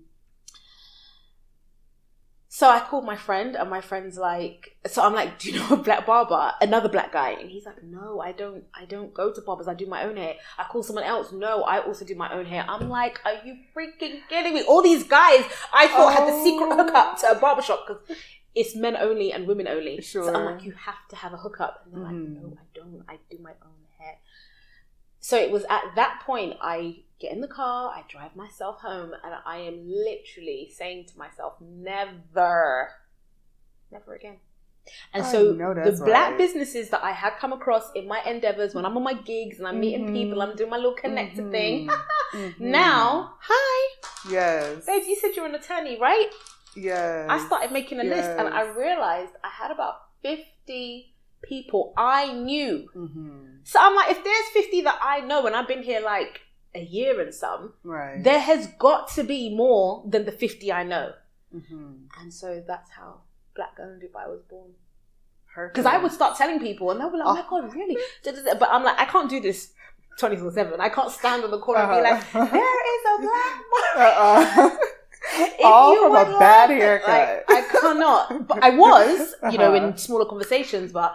So 2.60 2.68
I 2.68 2.80
called 2.80 3.06
my 3.06 3.16
friend, 3.16 3.56
and 3.56 3.70
my 3.70 3.80
friend's 3.80 4.18
like, 4.18 4.76
so 4.86 4.98
I'm 5.02 5.14
like, 5.14 5.38
do 5.38 5.50
you 5.50 5.58
know 5.58 5.68
a 5.70 5.76
black 5.88 6.04
barber, 6.04 6.52
another 6.60 6.90
black 6.96 7.10
guy? 7.10 7.30
And 7.40 7.48
he's 7.54 7.64
like, 7.64 7.82
no, 7.82 8.20
I 8.20 8.32
don't, 8.32 8.64
I 8.80 8.84
don't 8.84 9.14
go 9.14 9.32
to 9.32 9.40
barbers. 9.40 9.66
I 9.66 9.72
do 9.82 9.86
my 9.86 10.02
own 10.04 10.16
hair. 10.18 10.34
I 10.58 10.64
call 10.64 10.82
someone 10.82 11.04
else. 11.04 11.32
No, 11.32 11.62
I 11.62 11.76
also 11.88 12.04
do 12.04 12.14
my 12.14 12.30
own 12.38 12.44
hair. 12.44 12.64
I'm 12.68 12.90
like, 12.90 13.18
are 13.24 13.38
you 13.46 13.54
freaking 13.74 14.20
kidding 14.28 14.52
me? 14.52 14.62
All 14.70 14.82
these 14.82 15.04
guys 15.04 15.42
I 15.72 15.88
thought 15.88 16.12
had 16.14 16.28
the 16.28 16.36
secret 16.44 16.68
Oh. 16.70 16.76
hookup 16.84 17.18
to 17.20 17.30
a 17.30 17.34
barbershop 17.44 17.86
because 17.88 18.02
it's 18.54 18.76
men 18.76 18.94
only 18.96 19.32
and 19.32 19.46
women 19.46 19.66
only. 19.66 20.02
So 20.02 20.18
I'm 20.34 20.44
like, 20.44 20.62
you 20.62 20.72
have 20.72 21.02
to 21.10 21.16
have 21.16 21.32
a 21.32 21.38
hookup. 21.38 21.84
And 21.86 21.94
they're 21.94 22.02
like, 22.02 22.14
Mhm. 22.14 22.34
no, 22.42 22.58
I 22.60 22.64
don't. 22.78 23.02
I 23.08 23.16
do 23.30 23.38
my 23.42 23.54
own 23.68 23.80
hair. 23.98 24.16
So 25.20 25.36
it 25.36 25.50
was 25.50 25.64
at 25.70 25.84
that 25.96 26.22
point 26.26 26.54
I 26.60 27.04
get 27.20 27.32
in 27.32 27.40
the 27.40 27.48
car, 27.48 27.90
I 27.90 28.04
drive 28.08 28.34
myself 28.34 28.80
home, 28.80 29.12
and 29.22 29.34
I 29.44 29.58
am 29.58 29.86
literally 29.86 30.70
saying 30.74 31.06
to 31.12 31.18
myself, 31.18 31.54
never, 31.60 32.90
never 33.92 34.14
again. 34.14 34.38
And 35.12 35.22
I 35.24 35.30
so 35.30 35.52
the 35.52 36.02
black 36.04 36.30
right. 36.30 36.38
businesses 36.38 36.88
that 36.90 37.04
I 37.04 37.12
had 37.12 37.34
come 37.38 37.52
across 37.52 37.90
in 37.94 38.08
my 38.08 38.20
endeavors 38.26 38.74
when 38.74 38.86
I'm 38.86 38.96
on 38.96 39.02
my 39.04 39.12
gigs 39.12 39.58
and 39.58 39.68
I'm 39.68 39.78
meeting 39.78 40.06
Mhm. 40.08 40.12
people, 40.14 40.40
I'm 40.40 40.56
doing 40.56 40.70
my 40.70 40.78
little 40.78 40.96
connector 40.96 41.50
thing. 41.50 41.86
Mhm. 42.32 42.54
Mhm. 42.54 42.60
Now, 42.60 43.34
hi, 43.40 44.00
Yes. 44.30 44.86
babe, 44.86 45.02
you 45.06 45.16
said 45.16 45.36
you're 45.36 45.46
an 45.46 45.54
attorney, 45.54 45.98
right? 45.98 46.30
Yes. 46.74 47.26
I 47.28 47.38
started 47.46 47.72
making 47.72 48.00
a 48.00 48.04
list 48.04 48.30
and 48.30 48.48
I 48.48 48.62
realized 48.62 49.32
I 49.44 49.48
had 49.48 49.70
about 49.70 49.96
50 50.22 51.14
people 51.42 51.92
I 51.96 52.32
knew. 52.32 52.88
Mhm. 52.94 53.66
So 53.66 53.78
I'm 53.80 53.94
like, 53.94 54.10
if 54.10 54.22
there's 54.24 54.48
50 54.50 54.80
that 54.82 54.98
I 55.02 55.20
know 55.20 55.46
and 55.46 55.54
I've 55.56 55.68
been 55.68 55.82
here 55.82 56.00
like 56.00 56.40
a 56.74 56.80
year 56.80 57.20
and 57.20 57.34
some, 57.34 57.74
Right. 57.84 58.22
there 58.22 58.40
has 58.40 58.66
got 58.78 59.08
to 59.16 59.24
be 59.24 59.54
more 59.54 60.02
than 60.06 60.24
the 60.24 60.32
50 60.32 60.72
I 60.72 60.84
know. 60.84 61.12
Mhm. 61.54 62.06
And 62.20 62.32
so 62.32 62.62
that's 62.66 62.90
how 62.92 63.20
Black 63.56 63.74
Girl 63.76 63.90
in 63.90 63.98
Dubai 64.00 64.28
was 64.28 64.42
born. 64.48 64.70
Because 65.68 65.84
I 65.86 65.98
would 65.98 66.12
start 66.12 66.36
telling 66.38 66.60
people 66.60 66.90
and 66.92 67.00
they'll 67.00 67.10
be 67.10 67.18
like, 67.18 67.26
oh 67.26 67.34
my 67.34 67.44
God, 67.48 67.74
really? 67.74 67.96
But 68.24 68.68
I'm 68.70 68.84
like, 68.84 68.98
I 69.00 69.04
can't 69.04 69.28
do 69.28 69.40
this 69.40 69.72
24 70.18 70.52
7. 70.52 70.80
I 70.80 70.88
can't 70.90 71.10
stand 71.10 71.42
on 71.42 71.50
the 71.50 71.58
corner 71.58 71.80
and 71.82 71.90
be 72.04 72.08
like, 72.10 72.22
Uh-huh. 72.34 72.44
there 72.52 72.80
is 72.94 73.02
a 73.12 73.22
black 73.22 73.56
boy. 73.72 74.00
Uh-uh. 74.02 74.76
If 75.32 75.60
All 75.64 75.92
you 75.92 76.02
from 76.14 76.34
a 76.34 76.38
bad 76.38 76.70
like 76.70 76.78
haircut. 76.80 77.44
like, 77.48 77.50
I 77.50 77.60
cannot. 77.80 78.48
But 78.48 78.62
I 78.62 78.70
was, 78.70 79.34
you 79.52 79.58
know, 79.58 79.74
Uh-huh. 79.74 79.86
in 79.88 79.96
smaller 79.98 80.24
conversations, 80.24 80.92
but 80.92 81.14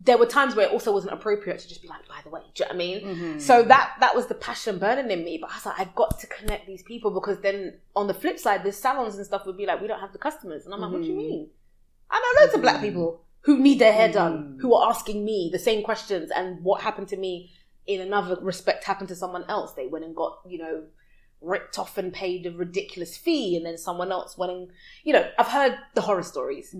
there 0.00 0.16
were 0.16 0.26
times 0.26 0.54
where 0.54 0.66
it 0.66 0.72
also 0.72 0.92
wasn't 0.92 1.12
appropriate 1.12 1.58
to 1.58 1.68
just 1.68 1.82
be 1.82 1.88
like, 1.88 2.06
by 2.08 2.20
the 2.22 2.30
way, 2.30 2.40
do 2.54 2.62
you 2.62 2.64
know 2.66 2.68
what 2.68 2.74
I 2.74 2.78
mean? 2.78 3.00
Mhm. 3.36 3.40
So 3.40 3.62
that 3.64 3.94
that 4.00 4.14
was 4.14 4.26
the 4.26 4.34
passion 4.34 4.78
burning 4.78 5.10
in 5.10 5.24
me. 5.24 5.38
But 5.40 5.50
I 5.50 5.54
was 5.54 5.66
like, 5.66 5.80
I've 5.80 5.94
got 5.94 6.20
to 6.20 6.26
connect 6.28 6.66
these 6.66 6.82
people 6.84 7.10
because 7.10 7.40
then 7.40 7.80
on 7.96 8.06
the 8.06 8.14
flip 8.14 8.38
side, 8.38 8.62
the 8.62 8.70
salons 8.72 9.16
and 9.16 9.26
stuff 9.26 9.44
would 9.46 9.56
be 9.56 9.66
like, 9.66 9.80
we 9.80 9.88
don't 9.88 10.00
have 10.00 10.12
the 10.12 10.18
customers. 10.18 10.64
And 10.64 10.72
I'm 10.72 10.80
like, 10.80 10.92
what 10.92 11.02
do 11.02 11.08
you 11.08 11.14
Mhm. 11.14 11.16
mean? 11.16 11.50
I 12.10 12.20
know 12.20 12.40
loads 12.42 12.54
of 12.54 12.62
black 12.62 12.76
Mhm. 12.76 12.80
people 12.82 13.20
who 13.40 13.58
need 13.58 13.78
their 13.80 13.92
hair 13.92 14.10
done, 14.10 14.58
who 14.60 14.72
are 14.74 14.88
asking 14.88 15.24
me 15.24 15.48
the 15.52 15.58
same 15.58 15.82
questions. 15.82 16.30
And 16.30 16.62
what 16.62 16.82
happened 16.82 17.08
to 17.08 17.16
me 17.16 17.50
in 17.86 18.00
another 18.00 18.36
respect 18.40 18.84
happened 18.84 19.08
to 19.08 19.16
someone 19.16 19.44
else. 19.48 19.72
They 19.72 19.86
went 19.88 20.04
and 20.04 20.14
got, 20.14 20.38
you 20.46 20.58
know, 20.58 20.84
ripped 21.40 21.78
off 21.78 21.96
and 21.98 22.12
paid 22.12 22.46
a 22.46 22.50
ridiculous 22.52 23.16
fee. 23.16 23.56
And 23.56 23.64
then 23.66 23.78
someone 23.78 24.12
else 24.12 24.38
went 24.38 24.52
and, 24.52 24.70
you 25.04 25.12
know, 25.12 25.28
I've 25.38 25.48
heard 25.48 25.76
the 25.94 26.02
horror 26.02 26.22
stories. 26.22 26.74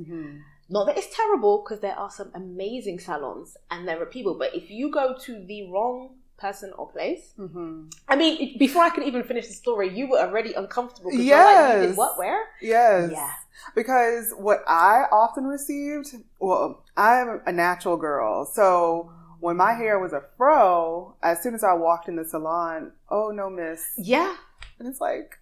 Not 0.71 0.87
that 0.87 0.99
it's 0.99 1.15
terrible 1.15 1.63
because 1.65 1.81
there 1.81 1.99
are 1.99 2.11
some 2.11 2.31
amazing 2.35 2.99
salons 2.99 3.57
and 3.71 3.89
there 3.89 4.01
are 4.03 4.07
people, 4.07 4.35
but 4.39 4.55
if 4.55 4.71
you 4.71 4.91
go 4.91 5.17
to 5.27 5.45
the 5.47 5.71
wrong 5.71 6.17
person 6.37 6.73
or 6.79 6.89
place, 6.91 7.33
Mhm. 7.39 7.93
I 8.09 8.15
mean, 8.17 8.59
before 8.59 8.83
I 8.83 8.91
could 8.91 9.05
even 9.05 9.25
finish 9.25 9.49
the 9.49 9.55
story, 9.55 9.89
you 9.89 10.09
were 10.09 10.19
already 10.19 10.53
uncomfortable. 10.55 11.11
you're 11.13 11.37
like, 11.37 11.75
you 11.75 11.81
did 11.81 11.89
Yes. 11.91 11.97
what? 11.97 12.19
Where? 12.19 12.43
Yes. 12.61 13.11
Yeah. 13.13 13.31
Because 13.75 14.33
what 14.37 14.63
I 14.69 15.07
often 15.11 15.47
received, 15.47 16.15
well, 16.39 16.85
I'm 16.97 17.41
a 17.47 17.51
natural 17.53 17.97
girl. 17.97 18.45
So 18.45 19.11
when 19.41 19.57
my 19.57 19.73
hair 19.73 19.99
was 19.99 20.13
a 20.13 20.23
fro, 20.37 21.17
as 21.23 21.43
soon 21.43 21.55
as 21.55 21.65
I 21.65 21.73
walked 21.73 22.09
in 22.09 22.17
the 22.17 22.25
salon, 22.25 22.93
oh 23.09 23.31
no, 23.31 23.49
miss. 23.51 23.85
Yeah. 23.97 24.37
And 24.79 24.87
it's 24.87 25.01
like, 25.01 25.39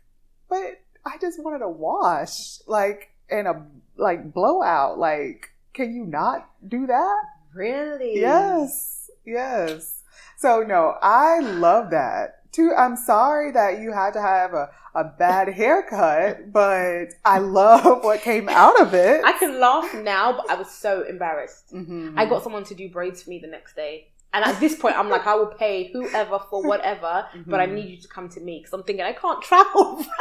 but 0.49 0.81
I 1.05 1.19
just 1.19 1.43
wanted 1.43 1.63
a 1.63 1.69
wash, 1.69 2.61
like, 2.67 3.11
and 3.29 3.47
a 3.49 3.67
like 3.97 4.33
blowout. 4.33 4.99
Like, 4.99 5.51
can 5.75 5.95
you 5.95 6.05
not 6.05 6.49
do 6.67 6.87
that? 6.87 7.23
Really? 7.55 8.21
Yes, 8.21 9.11
yes. 9.25 10.03
So 10.37 10.63
no, 10.63 10.97
I 11.03 11.41
love 11.41 11.91
that. 11.91 12.33
Too, 12.53 12.73
I'm 12.77 12.97
sorry 12.97 13.53
that 13.53 13.81
you 13.81 13.93
had 13.93 14.13
to 14.15 14.21
have 14.23 14.55
a, 14.55 14.71
a 14.95 15.05
bad 15.05 15.49
haircut, 15.53 16.53
but 16.53 17.09
I 17.25 17.39
love 17.39 18.03
what 18.03 18.23
came 18.23 18.49
out 18.49 18.81
of 18.81 18.95
it. 18.95 19.21
I 19.25 19.33
can 19.33 19.61
laugh 19.61 19.93
now, 19.95 20.33
but 20.33 20.51
I 20.51 20.55
was 20.55 20.71
so 20.71 21.03
embarrassed. 21.03 21.75
Mhm. 21.75 22.15
I 22.17 22.25
got 22.25 22.43
someone 22.43 22.65
to 22.65 22.75
do 22.75 22.89
braids 22.89 23.23
for 23.23 23.31
me 23.31 23.39
the 23.41 23.47
next 23.47 23.77
day. 23.77 24.09
And 24.33 24.45
at 24.45 24.59
this 24.61 24.75
point, 24.75 24.99
I'm 24.99 25.09
like, 25.11 25.27
I 25.27 25.35
will 25.35 25.47
pay 25.47 25.91
whoever 25.93 26.39
for 26.51 26.63
whatever, 26.63 27.27
but 27.47 27.61
I 27.61 27.67
Mhm. 27.67 27.73
need 27.73 27.89
you 27.91 28.01
to 28.03 28.09
come 28.09 28.29
to 28.31 28.41
me 28.41 28.59
because 28.61 28.73
I'm 28.73 28.83
thinking 28.85 29.05
I 29.05 29.13
can't 29.13 29.43
travel. 29.43 30.05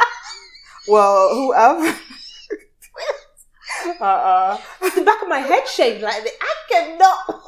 Well, 0.88 1.34
whoever. 1.34 1.98
Uh 4.00 4.04
uh 4.04 4.58
the 4.94 5.02
back 5.02 5.22
of 5.22 5.28
my 5.28 5.38
head 5.38 5.66
shaved 5.68 6.02
like 6.02 6.22
this. 6.22 6.32
I 6.40 6.54
cannot. 6.70 7.42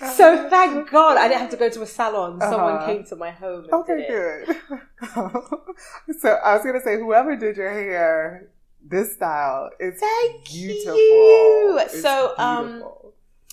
so 0.16 0.48
thank 0.48 0.90
God 0.90 1.16
I 1.16 1.28
didn't 1.28 1.40
have 1.40 1.50
to 1.50 1.56
go 1.56 1.68
to 1.68 1.82
a 1.82 1.86
salon. 1.86 2.40
Someone 2.40 2.74
Uh-huh. 2.74 2.86
came 2.86 3.04
to 3.04 3.16
my 3.16 3.30
home 3.30 3.66
Okay, 3.72 4.06
good. 4.08 4.56
so 6.20 6.28
I 6.44 6.54
was 6.56 6.64
gonna 6.64 6.80
say, 6.80 6.98
whoever 6.98 7.36
did 7.36 7.56
your 7.56 7.70
hair, 7.72 8.48
this 8.86 9.14
style 9.14 9.70
is 9.80 9.98
Thank 9.98 10.44
beautiful. 10.44 10.94
you. 10.94 11.78
It's 11.82 12.00
So, 12.02 12.34
um. 12.38 12.84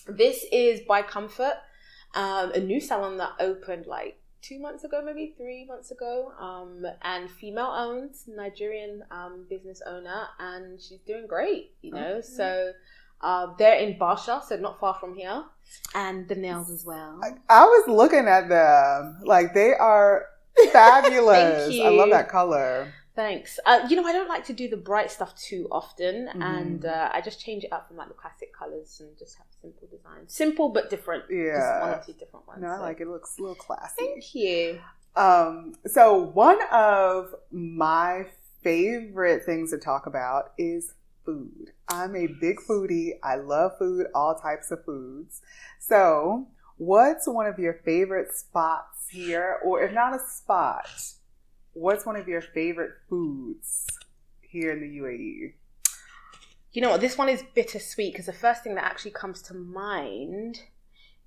This 0.10 0.46
is 0.54 0.80
by 0.88 1.02
Comfort, 1.02 1.56
um, 2.16 2.52
a 2.54 2.60
new 2.62 2.80
salon 2.80 3.18
that 3.18 3.32
opened 3.42 3.88
like 3.88 4.18
two 4.42 4.60
months 4.60 4.84
ago, 4.84 5.02
maybe 5.04 5.34
three 5.38 5.66
months 5.66 5.92
ago, 5.92 6.32
um, 6.40 6.86
and 7.04 7.30
female 7.30 7.74
owned, 7.76 8.16
Nigerian 8.28 9.04
um, 9.12 9.46
business 9.50 9.82
owner, 9.86 10.28
and 10.40 10.82
she's 10.82 11.00
doing 11.06 11.28
great, 11.28 11.72
you 11.82 11.92
know. 11.92 12.16
Okay. 12.18 12.22
So 12.22 12.72
uh, 13.22 13.48
they're 13.58 13.80
in 13.80 13.98
Barsha, 13.98 14.44
so 14.44 14.58
not 14.58 14.80
far 14.80 14.96
from 14.96 15.16
here, 15.16 15.44
and 15.96 16.28
the 16.28 16.36
nails 16.36 16.70
as 16.70 16.86
well. 16.86 17.20
I, 17.24 17.32
I 17.50 17.64
was 17.64 17.88
looking 17.88 18.28
at 18.28 18.50
them 18.50 19.20
like 19.24 19.54
they 19.54 19.74
are 19.74 20.26
fabulous. 20.72 21.80
I 21.80 21.90
love 21.90 22.10
that 22.12 22.30
color. 22.30 22.94
Thanks. 23.18 23.60
Uh, 23.66 23.88
you 23.90 23.96
know, 23.96 24.06
I 24.06 24.14
don't 24.14 24.30
like 24.30 24.46
to 24.46 24.54
do 24.54 24.70
the 24.70 24.78
bright 24.78 25.10
stuff 25.10 25.36
too 25.36 25.68
often, 25.72 26.28
Mhm. 26.28 26.40
and 26.40 26.86
uh, 26.86 27.10
I 27.12 27.20
just 27.20 27.40
change 27.42 27.64
it 27.64 27.74
up 27.74 27.88
from 27.88 27.98
like 27.98 28.10
the 28.10 28.14
classic 28.14 28.54
colors 28.54 29.00
and 29.02 29.18
just 29.18 29.38
have 29.40 29.48
simple 29.60 29.88
designs, 29.88 30.32
simple 30.36 30.70
but 30.70 30.92
different. 30.92 31.24
Yeah, 31.28 31.56
just 31.58 31.82
one 31.82 31.94
or 31.96 32.04
two 32.06 32.14
different 32.14 32.48
ones. 32.48 32.62
No, 32.62 32.68
I 32.68 32.78
like 32.78 33.00
it. 33.00 33.08
It 33.08 33.10
looks 33.10 33.40
a 33.40 33.42
little 33.42 33.56
classy. 33.56 33.96
Thank 33.98 34.36
you. 34.36 34.80
Um, 35.16 35.74
so 35.88 36.14
one 36.16 36.60
of 36.72 37.34
my 37.50 38.28
favorite 38.62 39.44
things 39.44 39.72
to 39.72 39.80
talk 39.80 40.06
about 40.06 40.52
is 40.60 40.94
food. 41.26 41.72
I'm 41.88 42.16
a 42.16 42.28
big 42.28 42.58
foodie. 42.60 43.14
I 43.24 43.38
love 43.38 43.80
food, 43.80 44.06
all 44.14 44.36
types 44.36 44.70
of 44.70 44.86
foods. 44.86 45.42
So, 45.80 46.50
what's 46.78 47.28
one 47.28 47.48
of 47.48 47.58
your 47.58 47.74
favorite 47.84 48.32
spots 48.36 49.08
here, 49.10 49.58
or 49.66 49.82
if 49.82 49.92
not 49.92 50.14
a 50.14 50.20
spot, 50.20 50.86
what's 51.78 52.06
one 52.06 52.16
of 52.16 52.28
your 52.28 52.42
favorite 52.42 52.92
foods 53.10 53.86
here 54.42 54.72
in 54.72 54.82
the? 54.82 54.98
UAE? 55.00 55.54
You 56.74 56.82
know 56.82 56.90
what? 56.92 57.02
This 57.02 57.18
one 57.18 57.30
is 57.30 57.44
bittersweet 57.56 58.14
because 58.14 58.26
the 58.28 58.34
first 58.34 58.64
thing 58.64 58.76
that 58.76 58.84
actually 58.84 59.12
comes 59.12 59.42
to 59.44 59.54
mind 59.54 60.60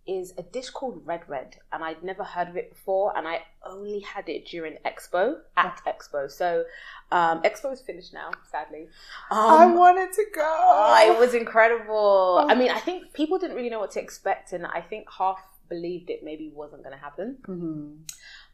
is 0.06 0.32
a 0.38 0.42
dish 0.42 0.70
called 0.70 1.02
Red 1.04 1.22
Red, 1.28 1.56
and 1.72 1.84
I'd 1.84 2.02
never 2.02 2.24
heard 2.24 2.48
of 2.48 2.56
it 2.56 2.70
before, 2.70 3.16
and 3.16 3.28
I 3.28 3.42
only 3.64 4.00
had 4.00 4.28
it 4.28 4.46
during 4.46 4.76
Expo 4.84 5.36
at 5.56 5.80
Expo. 5.86 6.30
So 6.30 6.64
um, 7.12 7.42
Expo 7.42 7.72
is 7.72 7.80
finished 7.80 8.12
now, 8.12 8.30
sadly. 8.50 8.88
I 9.30 9.64
Um, 9.64 9.76
wanted 9.78 10.12
to 10.12 10.24
go. 10.34 10.40
oh, 10.42 11.12
it 11.14 11.18
was 11.18 11.34
incredible. 11.34 12.40
Oh. 12.42 12.46
I 12.48 12.54
mean, 12.54 12.70
I 12.70 12.80
think 12.80 13.12
people 13.12 13.38
didn't 13.38 13.56
really 13.56 13.70
know 13.70 13.78
what 13.80 13.92
to 13.92 14.00
expect, 14.00 14.52
and 14.52 14.66
I 14.66 14.80
think 14.80 15.06
half 15.18 15.38
believed 15.68 16.10
it 16.10 16.24
maybe 16.24 16.50
wasn't 16.52 16.82
going 16.82 16.96
to 16.96 17.00
happen 17.02 17.36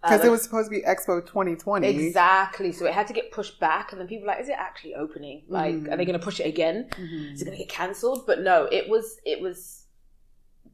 because 0.02 0.20
Um, 0.20 0.26
it 0.26 0.30
was 0.30 0.42
supposed 0.42 0.70
to 0.70 0.76
be 0.76 0.82
Expo 0.82 1.24
2020. 1.26 1.86
Exactly. 2.06 2.70
So 2.72 2.86
it 2.86 2.92
had 2.94 3.06
to 3.08 3.12
get 3.12 3.30
pushed 3.32 3.58
back, 3.58 3.92
and 3.92 4.00
then 4.00 4.06
people 4.08 4.22
were 4.26 4.32
like, 4.32 4.40
"Is 4.40 4.48
it 4.48 4.56
actually 4.58 4.94
opening? 4.94 5.44
Like, 5.48 5.74
Mhm. 5.74 5.92
are 5.92 5.96
they 5.96 6.04
going 6.04 6.18
to 6.18 6.24
push 6.24 6.38
it 6.40 6.46
again? 6.46 6.88
Mhm. 6.92 7.32
Is 7.34 7.42
it 7.42 7.44
going 7.44 7.56
to 7.56 7.64
get 7.64 7.70
cancelled?" 7.72 8.26
But 8.26 8.40
no, 8.40 8.64
it 8.70 8.88
was. 8.88 9.20
It 9.24 9.40
was. 9.40 9.86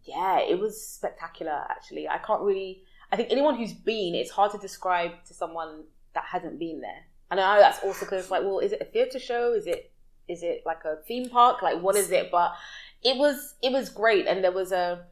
Yeah, 0.04 0.40
it 0.40 0.58
was 0.58 0.84
spectacular. 0.84 1.64
Actually, 1.70 2.08
I 2.08 2.18
can't 2.18 2.42
really. 2.42 2.82
I 3.10 3.16
think 3.16 3.30
anyone 3.30 3.56
who's 3.56 3.72
been, 3.74 4.14
it's 4.14 4.30
hard 4.30 4.50
to 4.52 4.58
describe 4.58 5.12
to 5.26 5.34
someone 5.34 5.84
that 6.14 6.24
hasn't 6.24 6.58
been 6.58 6.80
there. 6.80 7.04
And 7.30 7.38
I 7.40 7.54
know 7.56 7.60
that's 7.60 7.82
also 7.84 8.04
because 8.06 8.22
it's 8.24 8.30
like, 8.30 8.42
well, 8.42 8.58
is 8.58 8.72
it 8.72 8.80
a 8.80 8.84
theatre 8.84 9.18
show? 9.18 9.52
Is 9.54 9.66
it? 9.66 9.90
Is 10.28 10.42
it 10.42 10.62
like 10.66 10.84
a 10.84 10.96
theme 11.06 11.28
park? 11.28 11.62
Like, 11.62 11.80
what 11.80 11.96
is 11.96 12.10
it? 12.10 12.30
But 12.30 12.54
it 13.02 13.16
was. 13.16 13.54
It 13.62 13.72
was 13.72 13.88
great, 13.88 14.26
and 14.26 14.42
there 14.44 14.52
was 14.52 14.72
a. 14.72 15.06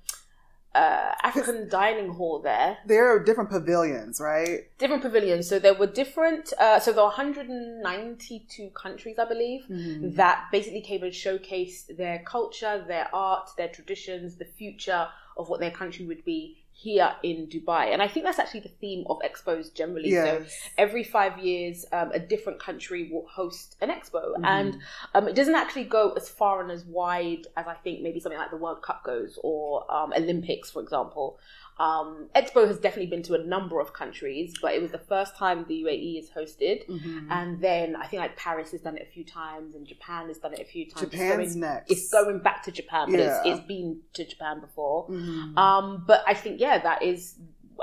Uh, 0.72 1.12
African 1.24 1.68
dining 1.80 2.10
hall 2.10 2.38
there, 2.40 2.78
There 2.86 3.08
are 3.12 3.18
different 3.18 3.50
pavilions, 3.50 4.20
right? 4.20 4.60
different 4.78 5.02
pavilions. 5.02 5.48
So 5.48 5.58
there 5.58 5.74
were 5.74 5.88
different. 5.88 6.52
Uh, 6.58 6.78
so 6.78 6.92
there 6.92 7.02
were 7.02 7.08
192 7.10 8.70
countries, 8.70 9.18
I 9.18 9.24
believe, 9.24 9.64
Mhm. 9.68 10.14
that 10.16 10.46
basically 10.52 10.80
came 10.82 11.02
and 11.02 11.12
showcased 11.12 11.96
their 11.96 12.20
culture, 12.20 12.84
their 12.86 13.08
art, 13.14 13.50
their 13.56 13.68
traditions, 13.68 14.36
the 14.36 14.44
future 14.44 15.08
of 15.36 15.48
what 15.48 15.60
their 15.60 15.70
country 15.70 16.06
would 16.06 16.24
be 16.24 16.59
here 16.82 17.10
in 17.22 17.46
Dubai. 17.46 17.84
And 17.92 18.00
I 18.00 18.08
think 18.08 18.24
that's 18.24 18.38
actually 18.38 18.60
the 18.60 18.74
theme 18.80 19.04
of 19.10 19.18
expos 19.28 19.64
generally. 19.80 20.10
So 20.24 20.32
every 20.78 21.04
five 21.04 21.38
years, 21.38 21.84
um, 21.92 22.10
a 22.12 22.18
different 22.18 22.58
country 22.58 23.10
will 23.12 23.26
host 23.40 23.76
an 23.82 23.90
expo, 23.90 24.22
Mhm. 24.34 24.46
and 24.56 24.78
um, 25.14 25.28
it 25.28 25.34
doesn't 25.34 25.54
actually 25.62 25.84
go 25.84 26.04
as 26.20 26.26
far 26.28 26.54
and 26.62 26.70
as 26.70 26.82
wide 26.86 27.44
as 27.58 27.66
I 27.66 27.74
think 27.84 27.96
maybe 28.00 28.18
something 28.20 28.38
like 28.44 28.50
the 28.56 28.62
World 28.64 28.80
Cup 28.88 29.00
goes 29.04 29.38
or 29.42 29.64
um, 29.96 30.12
Olympics, 30.16 30.70
for 30.70 30.80
example. 30.86 31.38
Um, 31.86 32.28
expo 32.36 32.66
has 32.66 32.78
definitely 32.78 33.10
been 33.14 33.22
to 33.24 33.34
a 33.34 33.42
number 33.54 33.80
of 33.80 33.94
countries, 33.94 34.54
but 34.60 34.74
it 34.74 34.82
was 34.82 34.90
the 34.92 34.98
first 35.14 35.34
time 35.34 35.64
the 35.66 35.82
UAE 35.84 36.18
is 36.22 36.28
hosted. 36.38 36.86
Mhm. 36.86 37.26
And 37.30 37.60
then 37.66 37.96
I 37.96 38.06
think 38.06 38.20
like 38.20 38.36
Paris 38.36 38.70
has 38.72 38.82
done 38.82 38.96
it 38.98 39.02
a 39.08 39.10
few 39.10 39.24
times, 39.24 39.74
and 39.74 39.86
Japan 39.86 40.28
has 40.28 40.38
done 40.38 40.52
it 40.52 40.60
a 40.60 40.64
few 40.74 40.84
times. 40.90 41.04
It's 41.04 41.12
Japan's 41.12 41.54
going- 41.54 41.60
next. 41.60 41.90
It's 41.92 42.10
going 42.12 42.38
back 42.40 42.62
to 42.64 42.70
Japan, 42.80 43.10
but 43.10 43.18
Yeah. 43.20 43.40
it's, 43.44 43.48
it's 43.60 43.66
been 43.66 43.88
to 44.12 44.22
Japan 44.32 44.60
before. 44.60 45.08
Mhm. 45.08 45.56
Um, 45.56 46.04
but 46.06 46.22
I 46.26 46.34
think 46.34 46.60
yeah, 46.60 46.76
that 46.88 47.02
is. 47.02 47.38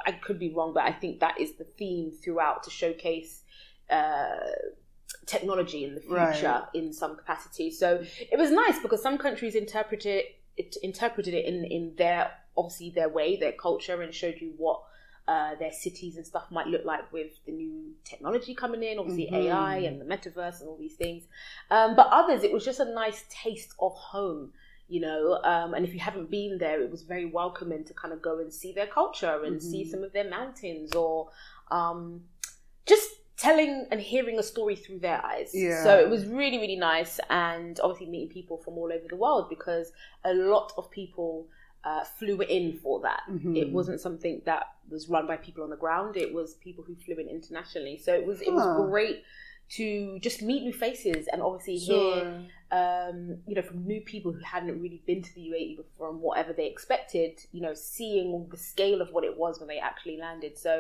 I 0.06 0.12
could 0.12 0.38
be 0.38 0.54
wrong, 0.54 0.74
but 0.76 0.84
I 0.84 0.92
think 0.92 1.20
that 1.22 1.40
is 1.40 1.56
the 1.56 1.64
theme 1.64 2.12
throughout 2.12 2.62
to 2.66 2.70
showcase 2.70 3.44
uh, 3.90 4.36
technology 5.26 5.84
in 5.86 5.96
the 5.96 6.02
future 6.02 6.16
Right. 6.16 6.64
in 6.74 6.94
some 6.94 7.16
capacity. 7.16 7.72
So 7.72 8.04
it 8.32 8.38
was 8.38 8.52
nice 8.52 8.78
because 8.80 9.02
some 9.02 9.18
countries 9.18 9.56
interpreted 9.56 10.06
it, 10.18 10.26
it 10.58 10.76
interpreted 10.84 11.34
it 11.34 11.46
in 11.46 11.64
in 11.66 11.96
their 11.96 12.32
obviously 12.58 12.90
their 12.90 13.10
way, 13.10 13.38
their 13.38 13.52
culture, 13.54 14.02
and 14.02 14.14
showed 14.14 14.42
you 14.42 14.54
what. 14.58 14.82
Uh, 15.30 15.56
their 15.56 15.74
cities 15.74 16.16
and 16.16 16.26
stuff 16.26 16.50
might 16.52 16.68
look 16.68 16.86
like 16.86 17.12
with 17.12 17.32
the 17.46 17.52
new 17.52 17.92
technology 18.06 18.56
coming 18.56 18.82
in, 18.82 18.98
obviously 18.98 19.28
Mhm. 19.30 19.34
AI 19.50 19.78
and 19.80 20.00
the 20.00 20.06
metaverse 20.06 20.62
and 20.62 20.70
all 20.70 20.78
these 20.78 20.96
things. 20.96 21.24
Um, 21.70 21.98
but 21.98 22.08
others, 22.12 22.44
it 22.46 22.54
was 22.54 22.64
just 22.64 22.80
a 22.80 22.86
nice 22.86 23.26
taste 23.30 23.74
of 23.78 23.94
home 23.94 24.54
you 24.90 25.02
know 25.02 25.34
um, 25.44 25.74
and 25.74 25.86
if 25.86 25.94
you 25.94 26.00
haven't 26.00 26.32
been 26.32 26.58
there 26.60 26.82
it 26.82 26.90
was 26.90 27.02
very 27.04 27.26
welcoming 27.26 27.84
to 27.84 27.94
kind 27.94 28.14
of 28.14 28.22
go 28.22 28.40
and 28.40 28.54
see 28.54 28.72
their 28.72 28.88
culture 28.88 29.44
and 29.44 29.62
see 29.62 29.84
Mhm. 29.84 29.92
some 29.92 30.02
of 30.02 30.14
their 30.14 30.30
mountains 30.30 30.96
or 30.96 31.30
um, 31.72 32.24
just 32.86 33.10
telling 33.36 33.86
and 33.92 34.00
hearing 34.00 34.40
a 34.40 34.44
story 34.44 34.78
through 34.78 35.00
their 35.00 35.22
eyes 35.26 35.52
Yeah. 35.54 35.84
so 35.84 36.00
it 36.00 36.10
was 36.10 36.26
really 36.26 36.58
really 36.58 36.78
nice 36.78 37.20
and 37.30 37.80
obviously 37.82 38.08
meeting 38.08 38.30
people 38.30 38.58
from 38.58 38.78
all 38.78 38.92
over 38.94 39.08
the 39.10 39.18
world 39.18 39.50
because 39.50 39.92
a 40.24 40.34
lot 40.34 40.72
of 40.78 40.90
people 40.90 41.48
uh, 41.88 42.04
flew 42.20 42.38
in 42.58 42.66
for 42.84 42.96
that 43.08 43.22
Mhm. 43.30 43.56
it 43.62 43.68
wasn't 43.78 44.00
something 44.08 44.36
that 44.50 44.64
was 44.94 45.04
run 45.16 45.26
by 45.32 45.38
people 45.48 45.62
on 45.66 45.72
the 45.76 45.82
ground 45.86 46.12
it 46.26 46.32
was 46.38 46.48
people 46.68 46.84
who 46.88 46.96
flew 47.04 47.18
in 47.24 47.28
internationally 47.38 47.96
so 48.06 48.10
it 48.20 48.26
was 48.30 48.38
it 48.50 48.54
was 48.58 48.66
Huh. 48.68 48.84
great 48.86 49.18
to 49.78 49.88
just 50.28 50.40
meet 50.50 50.62
new 50.68 50.76
faces 50.86 51.24
and 51.32 51.40
obviously 51.48 51.78
hear 51.92 52.26
um, 52.80 53.38
you 53.48 53.56
know, 53.56 53.62
from 53.70 53.80
new 53.94 54.02
people 54.02 54.32
who 54.36 54.44
hadn't 54.54 54.78
really 54.84 55.02
been 55.10 55.22
to 55.28 55.34
the 55.38 55.44
UAE 55.52 55.78
before 55.78 56.10
and 56.10 56.20
whatever 56.28 56.52
they 56.52 56.68
expected, 56.68 57.32
you 57.54 57.62
know, 57.66 57.74
seeing 57.74 58.28
the 58.54 58.58
scale 58.58 59.00
of 59.02 59.10
what 59.14 59.24
it 59.24 59.36
was 59.44 59.54
when 59.60 59.70
they 59.74 59.80
actually 59.80 60.18
landed. 60.18 60.54
So 60.58 60.74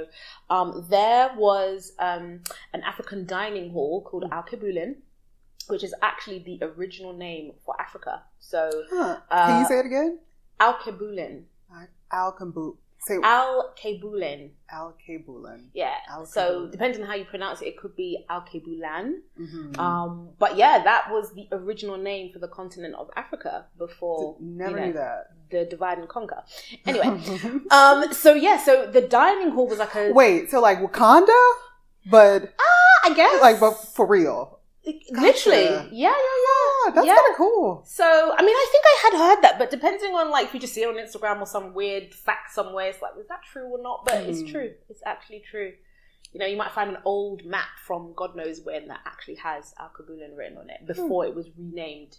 um, 0.49 0.85
there 0.89 1.25
was 1.37 1.93
um, 1.99 2.41
an 2.75 2.81
African 2.91 3.25
dining 3.25 3.67
hall 3.71 4.01
called 4.07 4.25
Al 4.35 4.43
Kabulin, 4.43 4.91
which 5.67 5.83
is 5.87 5.93
actually 6.01 6.39
the 6.49 6.57
original 6.71 7.13
name 7.13 7.45
for 7.65 7.73
Africa. 7.79 8.23
So 8.39 8.61
Huh. 8.91 9.17
uh, 9.31 9.45
Can 9.47 9.59
you 9.61 9.65
say 9.71 9.79
it 9.79 9.85
again? 9.85 10.19
Al 10.59 10.73
Kabulin. 10.75 11.43
Al 12.11 12.33
Kambu. 12.33 12.77
Say 12.99 13.17
Al 13.23 13.73
Kabulin. 13.81 14.49
Al 14.71 14.95
Kabulan. 15.07 15.65
Yeah. 15.73 15.93
Al 16.09 16.25
so 16.25 16.67
depending 16.71 17.01
on 17.03 17.07
how 17.07 17.15
you 17.15 17.25
pronounce 17.25 17.61
it, 17.61 17.67
it 17.67 17.77
could 17.77 17.95
be 17.95 18.25
Al 18.29 18.41
Kabulan. 18.41 19.19
Mhm. 19.39 19.77
Um, 19.77 20.29
but 20.39 20.57
yeah, 20.57 20.83
that 20.83 21.11
was 21.11 21.31
the 21.33 21.47
original 21.51 21.97
name 21.97 22.31
for 22.33 22.39
the 22.39 22.47
continent 22.47 22.95
of 22.95 23.09
Africa 23.15 23.65
before 23.77 24.35
Never 24.39 24.71
you 24.71 24.75
know, 24.77 24.85
knew 24.87 24.93
that. 24.93 25.27
the 25.51 25.65
divide 25.65 25.99
and 25.99 26.09
conquer. 26.09 26.43
Anyway, 26.85 27.07
um, 27.71 28.11
so 28.13 28.33
yeah, 28.33 28.57
so 28.57 28.87
the 28.87 29.01
dining 29.01 29.51
hall 29.51 29.67
was 29.67 29.79
like 29.79 29.93
a 29.95 30.11
Wait, 30.11 30.49
so 30.49 30.59
like 30.59 30.79
Wakanda, 30.79 31.51
but 32.09 32.53
Ah 32.59 33.09
I 33.09 33.13
guess 33.13 33.41
like 33.41 33.59
but 33.59 33.73
for 33.73 34.05
real. 34.07 34.56
Literally, 35.11 35.63
yeah, 35.63 35.81
yeah, 35.91 36.11
yeah, 36.11 36.13
Ah, 36.87 36.91
that's 36.95 37.07
Yeah. 37.07 37.15
kind 37.15 37.31
of 37.31 37.37
cool. 37.37 37.83
So 37.85 38.03
I 38.05 38.41
mean, 38.41 38.55
I 38.55 38.67
think 38.71 38.83
I 38.85 38.97
had 39.03 39.13
heard 39.35 39.41
that, 39.43 39.59
but 39.59 39.69
depending 39.69 40.13
on 40.15 40.29
like 40.31 40.45
if 40.47 40.53
you 40.53 40.59
just 40.59 40.73
see 40.73 40.83
it 40.83 40.87
on 40.89 40.95
Instagram 40.95 41.39
or 41.41 41.45
some 41.45 41.73
weird 41.73 42.13
fact 42.13 42.51
somewhere, 42.53 42.87
it's 42.89 43.01
like 43.01 43.13
is 43.19 43.27
that 43.27 43.41
true 43.51 43.65
or 43.67 43.81
not? 43.81 44.05
But 44.05 44.23
it's 44.29 44.41
Mhm. 44.43 44.51
true. 44.51 44.73
It's 44.89 45.01
actually 45.05 45.41
true. 45.41 45.73
You 46.33 46.39
know, 46.41 46.45
you 46.45 46.57
might 46.57 46.71
find 46.71 46.89
an 46.89 46.97
old 47.05 47.45
map 47.45 47.69
from 47.85 48.13
God 48.13 48.35
knows 48.35 48.61
when 48.61 48.87
that 48.89 48.99
actually 49.05 49.35
has 49.35 49.73
Al 49.79 49.89
Kabulin 49.89 50.35
written 50.37 50.57
on 50.57 50.69
it 50.69 50.85
before 50.85 51.25
it 51.25 51.33
was 51.33 51.49
renamed 51.57 52.17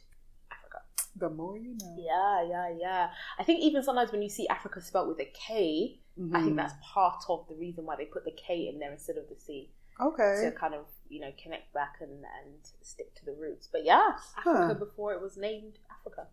Africa. 0.50 0.78
The 1.16 1.28
more 1.30 1.56
you 1.58 1.76
know. 1.80 1.96
Yeah, 1.98 2.42
yeah, 2.48 2.76
yeah. 2.78 3.10
I 3.38 3.44
think 3.44 3.60
even 3.60 3.82
sometimes 3.82 4.10
when 4.12 4.22
you 4.22 4.28
see 4.30 4.48
Africa 4.48 4.80
spelt 4.80 5.08
with 5.08 5.20
a 5.20 5.26
K, 5.26 6.00
Mhm. 6.18 6.34
I 6.36 6.42
think 6.42 6.56
that's 6.56 6.74
part 6.82 7.22
of 7.28 7.46
the 7.48 7.54
reason 7.54 7.84
why 7.86 7.96
they 7.96 8.06
put 8.06 8.24
the 8.24 8.32
K 8.32 8.66
in 8.68 8.78
there 8.78 8.90
instead 8.92 9.16
of 9.18 9.28
the 9.28 9.36
C 9.36 9.70
okay. 10.00 10.40
to 10.44 10.52
kind 10.52 10.74
of 10.74 10.86
you 11.08 11.20
know 11.20 11.32
connect 11.42 11.72
back 11.72 11.96
and 12.00 12.10
and 12.10 12.54
stick 12.82 13.14
to 13.16 13.24
the 13.24 13.32
roots. 13.32 13.68
But 13.70 13.84
yeah, 13.84 14.10
Africa 14.36 14.66
Huh. 14.68 14.74
before 14.74 15.12
it 15.12 15.20
was 15.20 15.36
named 15.36 15.78
Africa. 15.90 16.26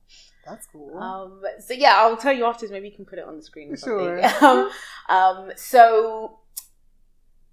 That's 0.46 0.68
cool. 0.68 0.98
Um, 0.98 1.42
so 1.60 1.74
yeah, 1.74 1.96
I'll 1.98 2.18
tell 2.18 2.34
you 2.34 2.46
afterwards. 2.46 2.72
Maybe 2.72 2.90
you 2.90 2.96
can 2.96 3.06
put 3.06 3.20
it 3.20 3.26
on 3.26 3.38
the 3.38 3.44
screen. 3.44 3.74
Or 3.74 3.78
Sure. 3.78 4.22
something. 4.30 4.42
um, 4.50 4.70
um, 5.10 5.52
so 5.56 6.40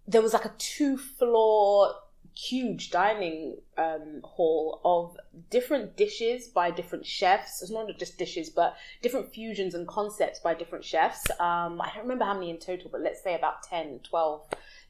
there 0.06 0.22
was 0.22 0.32
like 0.32 0.44
a 0.44 0.52
two 0.58 0.96
floor 0.96 1.94
huge 2.34 2.90
dining 2.90 3.56
um, 3.76 4.20
hall 4.24 4.80
of 4.86 5.16
different 5.50 5.96
dishes 5.98 6.48
by 6.48 6.70
different 6.70 7.04
chefs. 7.04 7.60
It's 7.60 7.70
not 7.70 7.86
just 7.98 8.16
dishes, 8.18 8.48
but 8.48 8.74
different 9.02 9.32
fusions 9.34 9.74
and 9.74 9.86
concepts 9.86 10.40
by 10.40 10.54
different 10.54 10.82
chefs. 10.84 11.30
Um, 11.32 11.78
I 11.80 11.90
don't 11.94 12.04
remember 12.04 12.24
how 12.24 12.32
many 12.34 12.48
in 12.48 12.58
total, 12.58 12.88
but 12.90 13.02
let's 13.02 13.22
say 13.22 13.34
about 13.34 13.62
10, 13.64 14.00
12 14.02 14.46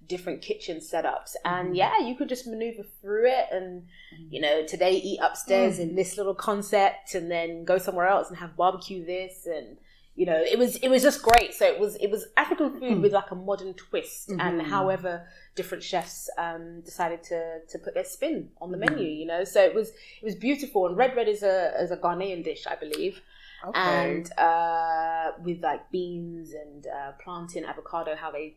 different 0.09 0.43
kitchen 0.43 0.79
setups. 0.79 1.35
And 1.45 1.71
Mhm. 1.73 1.77
yeah, 1.77 1.99
you 2.01 2.15
could 2.17 2.29
just 2.29 2.47
maneuver 2.47 2.83
through 3.01 3.27
it 3.29 3.47
and, 3.51 3.87
you 4.31 4.41
know, 4.41 4.65
today 4.67 4.93
eat 4.97 5.19
upstairs 5.21 5.79
Mm. 5.79 5.83
in 5.83 5.95
this 5.97 6.17
little 6.17 6.35
concept 6.35 7.15
and 7.15 7.31
then 7.31 7.65
go 7.65 7.79
somewhere 7.79 8.07
else 8.07 8.29
and 8.29 8.39
have 8.39 8.57
barbecue 8.57 9.05
this 9.05 9.47
and 9.47 9.79
you 10.15 10.27
know 10.27 10.37
it 10.43 10.59
was 10.59 10.77
it 10.77 10.89
was 10.91 11.01
just 11.03 11.23
great 11.23 11.55
so 11.55 11.65
it 11.65 11.79
was 11.81 11.97
it 11.97 12.11
was 12.11 12.27
african 12.37 12.69
food 12.79 12.99
Mm. 12.99 13.01
with 13.01 13.13
like 13.15 13.31
a 13.31 13.35
modern 13.35 13.73
twist 13.73 14.29
and 14.29 14.61
Mhm. 14.61 14.67
however 14.67 15.27
different 15.55 15.83
chefs 15.83 16.29
um, 16.37 16.83
decided 16.83 17.23
to 17.23 17.61
to 17.67 17.79
put 17.79 17.95
their 17.95 18.05
spin 18.05 18.51
on 18.61 18.71
the 18.73 18.77
Mhm. 18.77 18.91
menu 18.91 19.09
you 19.09 19.25
know 19.25 19.43
so 19.43 19.65
it 19.65 19.75
was 19.75 19.89
it 20.21 20.23
was 20.23 20.35
beautiful 20.35 20.87
and 20.87 20.99
red 20.99 21.17
red 21.17 21.29
is 21.29 21.43
a 21.43 21.73
is 21.81 21.91
a 21.91 21.97
ghanaian 21.97 22.45
dish 22.45 22.67
i 22.67 22.75
believe 22.77 23.23
okay. 23.65 23.79
and 23.81 24.31
uh, 24.39 25.33
with 25.43 25.63
like 25.63 25.91
beans 25.91 26.53
and 26.53 26.87
uh, 26.89 27.13
plantain 27.13 27.65
avocado 27.65 28.15
how 28.15 28.31
they 28.31 28.55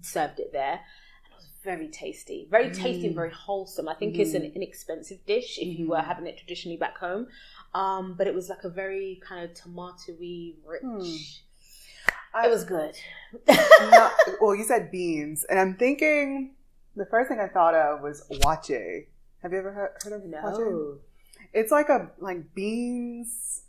served 0.00 0.38
it 0.40 0.52
there 0.52 0.72
and 1.24 1.32
it 1.32 1.36
was 1.36 1.48
very 1.64 1.88
tasty 1.88 2.46
very 2.50 2.70
tasty 2.70 3.06
and 3.06 3.12
Mm. 3.14 3.22
very 3.22 3.30
wholesome 3.32 3.88
i 3.88 3.94
think 3.94 4.18
it's 4.18 4.34
an 4.34 4.42
Mhm. 4.42 4.54
inexpensive 4.54 5.24
dish 5.26 5.58
if 5.58 5.78
you 5.78 5.88
were 5.88 5.96
Mhm. 5.98 6.04
having 6.04 6.26
it 6.26 6.36
traditionally 6.38 6.76
back 6.78 6.96
home 6.98 7.26
um, 7.74 8.14
but 8.16 8.26
it 8.26 8.34
was 8.34 8.48
like 8.48 8.64
a 8.64 8.68
very 8.70 9.20
kind 9.28 9.44
of 9.44 9.54
tomatoey 9.56 10.56
rich 10.64 10.82
Hmm. 10.82 12.44
it 12.44 12.50
was 12.50 12.64
good 12.64 12.94
Not- 13.46 14.12
well, 14.40 14.54
you 14.54 14.64
said 14.64 14.90
beans, 14.90 15.44
and 15.44 15.58
I'm 15.58 15.76
thinking 15.76 16.54
the 16.96 17.06
first 17.06 17.28
thing 17.28 17.40
I 17.40 17.48
thought 17.48 17.74
of 17.74 18.00
was 18.00 18.26
waakye. 18.30 19.06
Have 19.42 19.52
you 19.52 19.58
ever 19.58 19.72
heard, 19.72 19.90
heard 20.02 20.12
of 20.14 20.22
waakye? 20.22 20.58
no 20.58 20.98
It's 21.52 21.70
like 21.72 21.88
a 21.88 22.10
like 22.18 22.54
beans. 22.54 23.62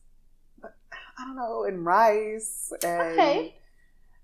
I 0.64 1.26
don't 1.26 1.36
know, 1.36 1.64
and 1.66 1.86
rice 1.86 2.72
and 2.84 3.20
Okay. 3.20 3.59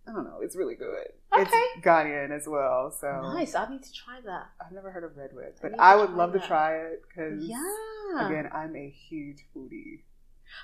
I 0.07 0.11
don't 0.11 0.23
know. 0.25 0.39
It's 0.41 0.55
really 0.55 0.75
good. 0.75 1.07
Okay. 1.33 1.41
It's 1.75 1.85
Ghanaian 1.85 2.31
as 2.31 2.47
well, 2.47 2.91
so 2.91 3.07
nice 3.23 3.55
i 3.55 3.67
need 3.69 3.83
to 3.83 3.91
try 3.93 4.19
that 4.25 4.49
I've 4.63 4.71
never 4.71 4.91
heard 4.91 5.03
of 5.03 5.17
redwood, 5.17 5.53
I 5.57 5.61
but 5.61 5.71
need 5.71 5.79
I, 5.79 5.95
would 5.95 6.11
love 6.11 6.31
that. 6.33 6.41
to 6.43 6.47
try 6.47 6.75
it 6.77 7.01
because 7.07 7.43
yeah 7.43 8.27
again, 8.27 8.49
I'm 8.53 8.75
a 8.75 8.89
huge 8.89 9.45
foodie. 9.55 10.01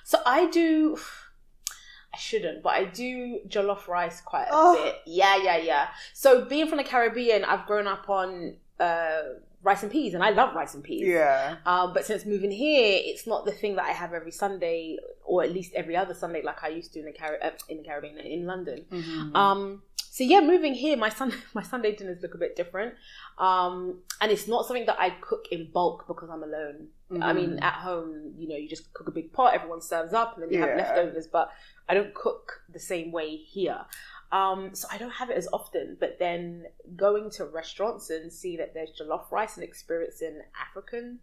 So 0.04 0.20
I 0.26 0.48
do. 0.50 0.98
I 2.14 2.18
shouldn't, 2.18 2.62
but 2.62 2.74
I 2.74 2.84
do 2.86 3.40
jollof 3.48 3.88
rice 3.88 4.20
quite 4.22 4.44
a 4.44 4.50
Oh. 4.52 4.76
bit. 4.84 4.96
Yeah, 5.06 5.38
yeah, 5.42 5.56
yeah. 5.58 5.88
So 6.14 6.44
being 6.44 6.68
from 6.68 6.78
the 6.78 6.84
Caribbean, 6.84 7.46
I've 7.46 7.66
grown 7.66 7.88
up 7.88 8.10
on 8.10 8.58
uh, 8.82 9.22
rice 9.64 9.84
and 9.84 9.92
peas, 9.92 10.14
and 10.14 10.24
I 10.24 10.32
love 10.32 10.56
rice 10.56 10.74
and 10.74 10.84
peas. 10.84 11.08
Yeah. 11.08 11.58
Um, 11.66 11.94
but 11.94 12.06
since 12.06 12.26
moving 12.26 12.52
here, 12.52 13.00
it's 13.04 13.28
not 13.28 13.46
the 13.46 13.52
thing 13.52 13.76
that 13.76 13.86
I 13.86 13.92
have 13.92 14.14
every 14.14 14.32
Sunday, 14.32 14.98
or 15.24 15.44
at 15.44 15.52
least 15.52 15.74
every 15.76 15.96
other 15.96 16.14
Sunday, 16.14 16.42
like 16.42 16.64
I 16.64 16.70
used 16.70 16.94
to 16.94 17.00
in 17.00 17.06
the 17.06 17.14
Car- 17.14 17.38
uh, 17.42 17.52
in 17.70 17.78
the 17.78 17.84
Caribbean 17.84 18.18
in 18.18 18.46
London. 18.46 18.86
Mhm. 18.92 19.36
Um, 19.36 19.84
so 19.98 20.24
yeah, 20.26 20.42
moving 20.42 20.74
here, 20.74 20.98
my 20.98 21.10
sun 21.10 21.32
my 21.54 21.62
Sunday 21.64 21.96
dinners 21.96 22.22
look 22.22 22.34
a 22.34 22.38
bit 22.38 22.56
different, 22.56 22.96
um, 23.38 24.02
and 24.20 24.32
it's 24.32 24.48
not 24.48 24.66
something 24.66 24.86
that 24.88 25.00
I 25.00 25.12
cook 25.22 25.46
in 25.52 25.70
bulk 25.72 26.06
because 26.08 26.30
I'm 26.30 26.44
alone. 26.44 26.88
I 27.22 27.34
mean, 27.34 27.52
Mhm. 27.58 27.62
at 27.62 27.74
home, 27.74 28.34
you 28.38 28.48
know, 28.48 28.56
you 28.56 28.70
just 28.70 28.94
cook 28.94 29.08
a 29.10 29.12
big 29.12 29.34
pot, 29.34 29.54
everyone 29.54 29.82
serves 29.82 30.14
up, 30.14 30.36
and 30.36 30.44
then 30.44 30.52
you 30.54 30.60
have 30.62 30.78
leftovers. 30.78 31.28
But 31.28 31.52
I 31.90 31.94
don't 31.94 32.14
cook 32.14 32.62
the 32.72 32.80
same 32.80 33.12
way 33.12 33.36
here, 33.36 33.86
um, 34.32 34.74
so 34.74 34.88
I 34.92 34.98
don't 34.98 35.12
have 35.12 35.30
it 35.30 35.38
as 35.38 35.48
often. 35.52 35.98
But 36.00 36.18
then 36.20 36.66
going 36.96 37.30
to 37.32 37.46
restaurants 37.46 38.10
and 38.10 38.32
see 38.32 38.58
that 38.58 38.74
there's 38.74 38.92
jollof 39.00 39.32
rice 39.32 39.56
and 39.58 39.64
experiencing 39.64 40.42
African 40.60 41.20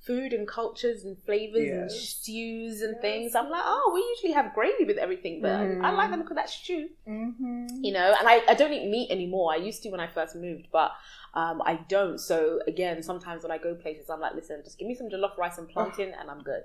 food 0.00 0.32
and 0.32 0.48
cultures 0.48 1.04
and 1.04 1.16
flavors 1.24 1.70
and 1.70 1.90
stews 1.90 2.82
and 2.82 2.94
Yes. 2.94 3.02
things, 3.02 3.34
I'm 3.36 3.48
like, 3.50 3.62
oh, 3.64 3.90
we 3.94 4.00
usually 4.00 4.32
have 4.32 4.52
gravy 4.52 4.84
with 4.84 4.96
everything, 4.98 5.40
but 5.40 5.52
I 5.52 5.92
like 5.92 6.10
the 6.10 6.16
look 6.16 6.30
of 6.30 6.36
that 6.36 6.50
stew 6.50 6.88
Mhm. 7.06 7.84
you 7.84 7.92
know 7.92 8.14
and 8.18 8.28
I, 8.28 8.42
I 8.48 8.54
don't 8.54 8.72
eat 8.72 8.88
meat 8.88 9.10
anymore 9.10 9.52
i 9.52 9.56
used 9.56 9.82
to 9.82 9.88
when 9.90 9.98
i 9.98 10.06
first 10.06 10.36
moved 10.36 10.68
but 10.72 10.92
um, 11.34 11.60
i 11.64 11.74
don't 11.88 12.18
so 12.18 12.60
again 12.68 13.02
sometimes 13.02 13.42
when 13.42 13.50
i 13.50 13.58
go 13.58 13.74
places 13.74 14.08
i'm 14.08 14.20
like 14.20 14.34
listen 14.34 14.60
just 14.64 14.78
give 14.78 14.86
me 14.86 14.94
some 14.94 15.08
jollof 15.08 15.36
rice 15.36 15.58
and 15.58 15.68
plantain 15.68 16.12
and 16.18 16.30
i'm 16.30 16.42
good 16.42 16.62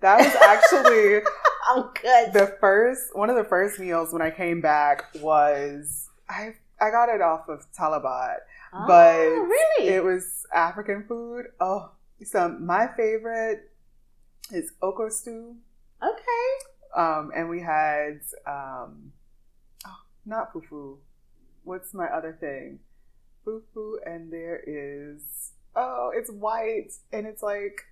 That 0.00 0.18
was 0.18 0.34
actually 0.34 1.20
i'm 1.70 1.90
good 2.00 2.32
the 2.32 2.56
first 2.60 3.14
one 3.14 3.28
of 3.30 3.36
the 3.36 3.44
first 3.44 3.78
meals 3.78 4.12
when 4.12 4.22
I 4.22 4.30
came 4.30 4.60
back 4.60 5.04
was 5.20 6.08
I 6.28 6.54
I 6.80 6.90
got 6.90 7.08
it 7.08 7.20
off 7.20 7.48
of 7.48 7.66
Talabat. 7.72 8.36
oh, 8.72 8.84
but 8.86 9.18
really 9.18 9.88
It 9.88 10.04
was 10.04 10.46
African 10.54 11.04
food. 11.08 11.46
Oh, 11.60 11.90
so 12.24 12.48
my 12.48 12.88
favorite 12.96 13.70
is 14.52 14.72
okra 14.80 15.10
stew. 15.10 15.56
okay 16.02 16.46
Um, 16.96 17.32
and 17.36 17.48
we 17.48 17.60
had 17.60 18.20
um, 18.46 19.12
oh, 19.86 20.00
not 20.24 20.52
fufu. 20.54 20.98
What's 21.64 21.92
my 21.92 22.06
other 22.06 22.36
thing? 22.40 22.78
Fufu, 23.44 23.96
and 24.06 24.32
there 24.32 24.62
is 24.66 25.52
oh, 25.74 26.12
it's 26.14 26.30
white 26.30 26.92
and 27.12 27.26
it's 27.26 27.42
like 27.42 27.82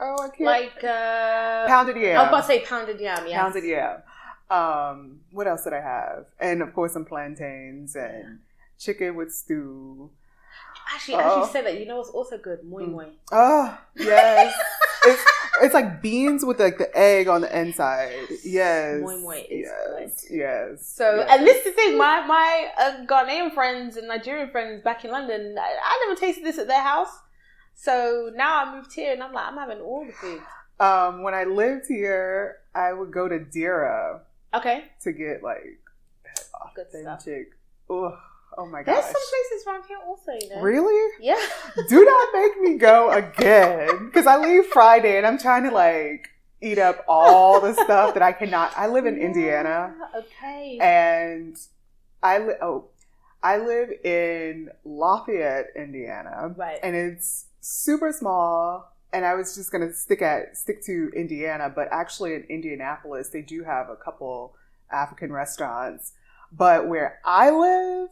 oh, 0.00 0.16
I 0.22 0.28
can't 0.28 0.40
like 0.40 0.84
uh 0.84 1.66
pounded 1.66 1.96
yam. 1.96 2.18
i 2.18 2.22
was 2.22 2.28
about 2.28 2.40
to 2.40 2.46
say 2.46 2.60
pounded 2.64 3.00
yam 3.00 3.26
yes. 3.26 3.40
pounded 3.40 3.64
yam. 3.64 4.02
Um, 4.50 5.20
what 5.30 5.46
else 5.46 5.64
did 5.64 5.74
I 5.74 5.80
have? 5.82 6.24
And 6.40 6.62
of 6.62 6.72
course, 6.72 6.94
some 6.94 7.04
plantains 7.04 7.94
and 7.96 8.38
chicken 8.78 9.14
with 9.14 9.30
stew. 9.34 10.10
actually 10.94 11.16
as 11.16 11.24
Oh. 11.26 11.40
you 11.44 11.46
said 11.52 11.66
that 11.66 11.78
you 11.78 11.84
know 11.86 11.98
what's 11.98 12.08
also 12.10 12.38
good 12.38 12.64
moi 12.64 12.80
Mm. 12.80 12.92
moi 12.92 13.04
Oh 13.30 13.78
yes, 13.96 14.54
it's 15.04 15.22
it's 15.60 15.74
like 15.74 16.00
beans 16.00 16.44
with 16.46 16.58
like 16.60 16.78
the 16.78 16.88
egg 16.96 17.28
on 17.28 17.40
the 17.42 17.50
inside. 17.60 18.14
Yes, 18.44 19.00
Moi 19.02 19.16
moi 19.18 19.36
is 19.50 19.68
yes, 19.68 20.26
yes. 20.30 20.86
So, 20.86 21.16
yes. 21.16 21.26
and 21.30 21.46
this 21.46 21.58
is 21.58 21.64
the 21.64 21.72
thing, 21.72 21.98
my 21.98 22.24
my 22.24 22.70
uh, 22.78 23.04
Ghanaian 23.04 23.52
friends 23.52 23.96
and 23.98 24.08
Nigerian 24.08 24.48
friends 24.50 24.82
back 24.82 25.04
in 25.04 25.10
London, 25.10 25.56
I, 25.58 25.76
I 25.90 26.06
never 26.06 26.18
tasted 26.18 26.44
this 26.44 26.58
at 26.58 26.68
their 26.68 26.82
house. 26.82 27.10
So 27.80 28.30
now 28.34 28.64
I 28.64 28.74
moved 28.74 28.92
here 28.92 29.12
and 29.12 29.22
I'm 29.22 29.32
like, 29.32 29.46
I'm 29.46 29.56
having 29.56 29.78
all 29.80 30.04
the 30.04 30.12
food. 30.12 30.40
um, 30.80 31.22
when 31.22 31.32
I 31.32 31.44
lived 31.44 31.86
here, 31.86 32.56
I 32.74 32.92
would 32.92 33.12
go 33.12 33.28
to 33.28 33.38
Deira 33.38 34.20
Okay, 34.52 34.84
to 35.02 35.12
get 35.12 35.42
like 35.44 35.78
good 36.74 36.86
authentic. 36.86 37.50
Ugh, 37.88 38.12
oh 38.58 38.66
my 38.66 38.82
gosh. 38.82 38.94
There's 38.94 39.04
some 39.04 39.12
places 39.14 39.66
around 39.66 39.84
here 39.86 39.98
also, 40.04 40.32
you 40.40 40.48
know. 40.56 40.60
really? 40.60 41.12
Yeah. 41.20 41.38
Do 41.88 42.04
not 42.04 42.28
make 42.34 42.60
me 42.60 42.78
go 42.78 43.12
again 43.12 44.06
because 44.06 44.26
I 44.26 44.38
leave 44.38 44.66
Friday 44.66 45.16
and 45.16 45.24
I'm 45.26 45.38
trying 45.38 45.62
to 45.64 45.70
like 45.70 46.28
eat 46.60 46.78
up 46.78 47.04
all 47.06 47.60
the 47.60 47.74
stuff 47.74 48.14
that 48.14 48.22
I 48.22 48.32
cannot. 48.32 48.72
I 48.76 48.88
live 48.88 49.06
in 49.06 49.18
Indiana 49.28 49.94
Okay. 50.16 50.78
and 50.80 51.56
I 52.24 52.38
li- 52.38 52.54
oh 52.60 52.86
I 53.40 53.58
live 53.58 53.90
in 54.04 54.68
Lafayette, 54.84 55.66
Indiana, 55.76 56.52
right. 56.56 56.80
and 56.82 56.96
it's 56.96 57.44
super 57.68 58.12
small. 58.12 58.92
And 59.12 59.24
I 59.24 59.34
was 59.34 59.54
just 59.54 59.70
gonna 59.72 59.92
stick 59.92 60.20
at 60.22 60.56
stick 60.56 60.84
to 60.84 61.10
Indiana, 61.14 61.72
but 61.74 61.88
actually 61.90 62.34
in 62.34 62.44
Indianapolis 62.48 63.28
they 63.30 63.42
do 63.42 63.64
have 63.64 63.88
a 63.88 63.96
couple 63.96 64.54
African 64.90 65.32
restaurants. 65.32 66.12
But 66.52 66.88
where 66.88 67.20
I 67.24 67.50
live, 67.50 68.10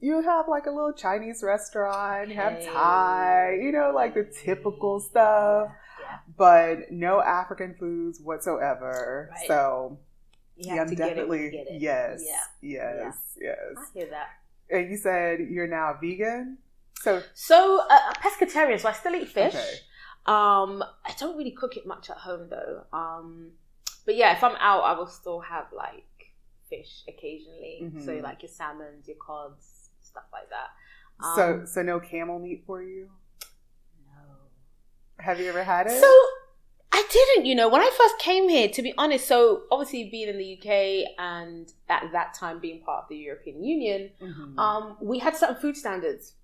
you 0.00 0.22
have 0.22 0.48
like 0.48 0.66
a 0.66 0.70
little 0.70 0.92
Chinese 0.92 1.42
restaurant, 1.42 2.28
you 2.30 2.34
have 2.36 2.62
Thai, 2.64 3.58
you 3.62 3.70
know, 3.72 3.92
like 3.94 4.14
the 4.14 4.24
typical 4.24 5.00
stuff, 5.00 5.70
Yeah. 6.00 6.18
but 6.36 6.90
no 6.90 7.20
African 7.20 7.74
foods 7.74 8.18
whatsoever. 8.20 9.28
Right. 9.30 9.46
So 9.46 9.98
You 10.56 10.74
yeah, 10.74 10.82
I'm 10.82 10.94
definitely 10.94 11.48
it. 11.48 11.68
yes, 11.80 12.22
Yeah. 12.26 12.40
yes, 12.62 13.16
I 13.36 13.44
yes. 13.44 13.90
hear 13.94 14.06
that. 14.06 14.28
And 14.70 14.90
you 14.90 14.96
said 14.96 15.40
you're 15.50 15.66
now 15.66 15.96
vegan, 16.00 16.58
so 17.02 17.22
So, 17.34 17.80
uh, 17.88 17.98
a 18.10 18.14
pescatarian, 18.18 18.78
so 18.80 18.88
I 18.88 18.92
still 18.92 19.14
eat 19.14 19.28
fish. 19.28 19.54
Okay. 19.54 19.74
Um, 20.26 20.82
I 21.04 21.12
don't 21.18 21.36
really 21.38 21.52
cook 21.52 21.76
it 21.76 21.86
much 21.86 22.10
at 22.10 22.18
home 22.18 22.48
though. 22.50 22.84
Um, 22.92 23.52
but 24.06 24.14
yeah, 24.16 24.36
if 24.36 24.44
I'm 24.44 24.56
out, 24.60 24.82
I 24.82 24.92
will 24.98 25.06
still 25.06 25.40
have 25.40 25.66
like 25.72 26.04
fish 26.68 27.02
occasionally. 27.08 27.90
So 28.04 28.12
Mhm. 28.12 28.22
like 28.22 28.42
your 28.42 28.50
salmons, 28.50 29.08
your 29.08 29.16
cods, 29.16 29.88
stuff 30.00 30.24
like 30.32 30.48
that. 30.50 30.68
so 31.34 31.44
Um, 31.54 31.66
so 31.66 31.82
no 31.82 32.00
camel 32.00 32.38
meat 32.38 32.62
for 32.66 32.82
you. 32.82 33.10
no. 34.06 34.22
Have 35.24 35.40
you 35.40 35.48
ever 35.48 35.64
had 35.64 35.86
it? 35.86 36.00
So 36.00 36.12
I 36.92 37.06
didn't, 37.10 37.46
you 37.46 37.54
know, 37.54 37.68
when 37.68 37.80
I 37.80 37.90
first 37.96 38.18
came 38.18 38.48
here, 38.48 38.68
to 38.68 38.82
be 38.82 38.92
honest. 38.98 39.26
So 39.26 39.62
obviously 39.70 40.08
being 40.10 40.28
in 40.28 40.38
the 40.38 40.58
UK 40.58 41.14
and 41.18 41.72
at 41.88 42.10
that 42.12 42.34
time 42.34 42.58
being 42.58 42.82
part 42.82 43.04
of 43.04 43.08
the 43.08 43.16
European 43.16 43.62
Union, 43.64 44.10
Mhm. 44.20 44.58
um, 44.58 44.96
we 45.00 45.18
had 45.18 45.36
certain 45.36 45.56
food 45.56 45.76
standards. 45.76 46.34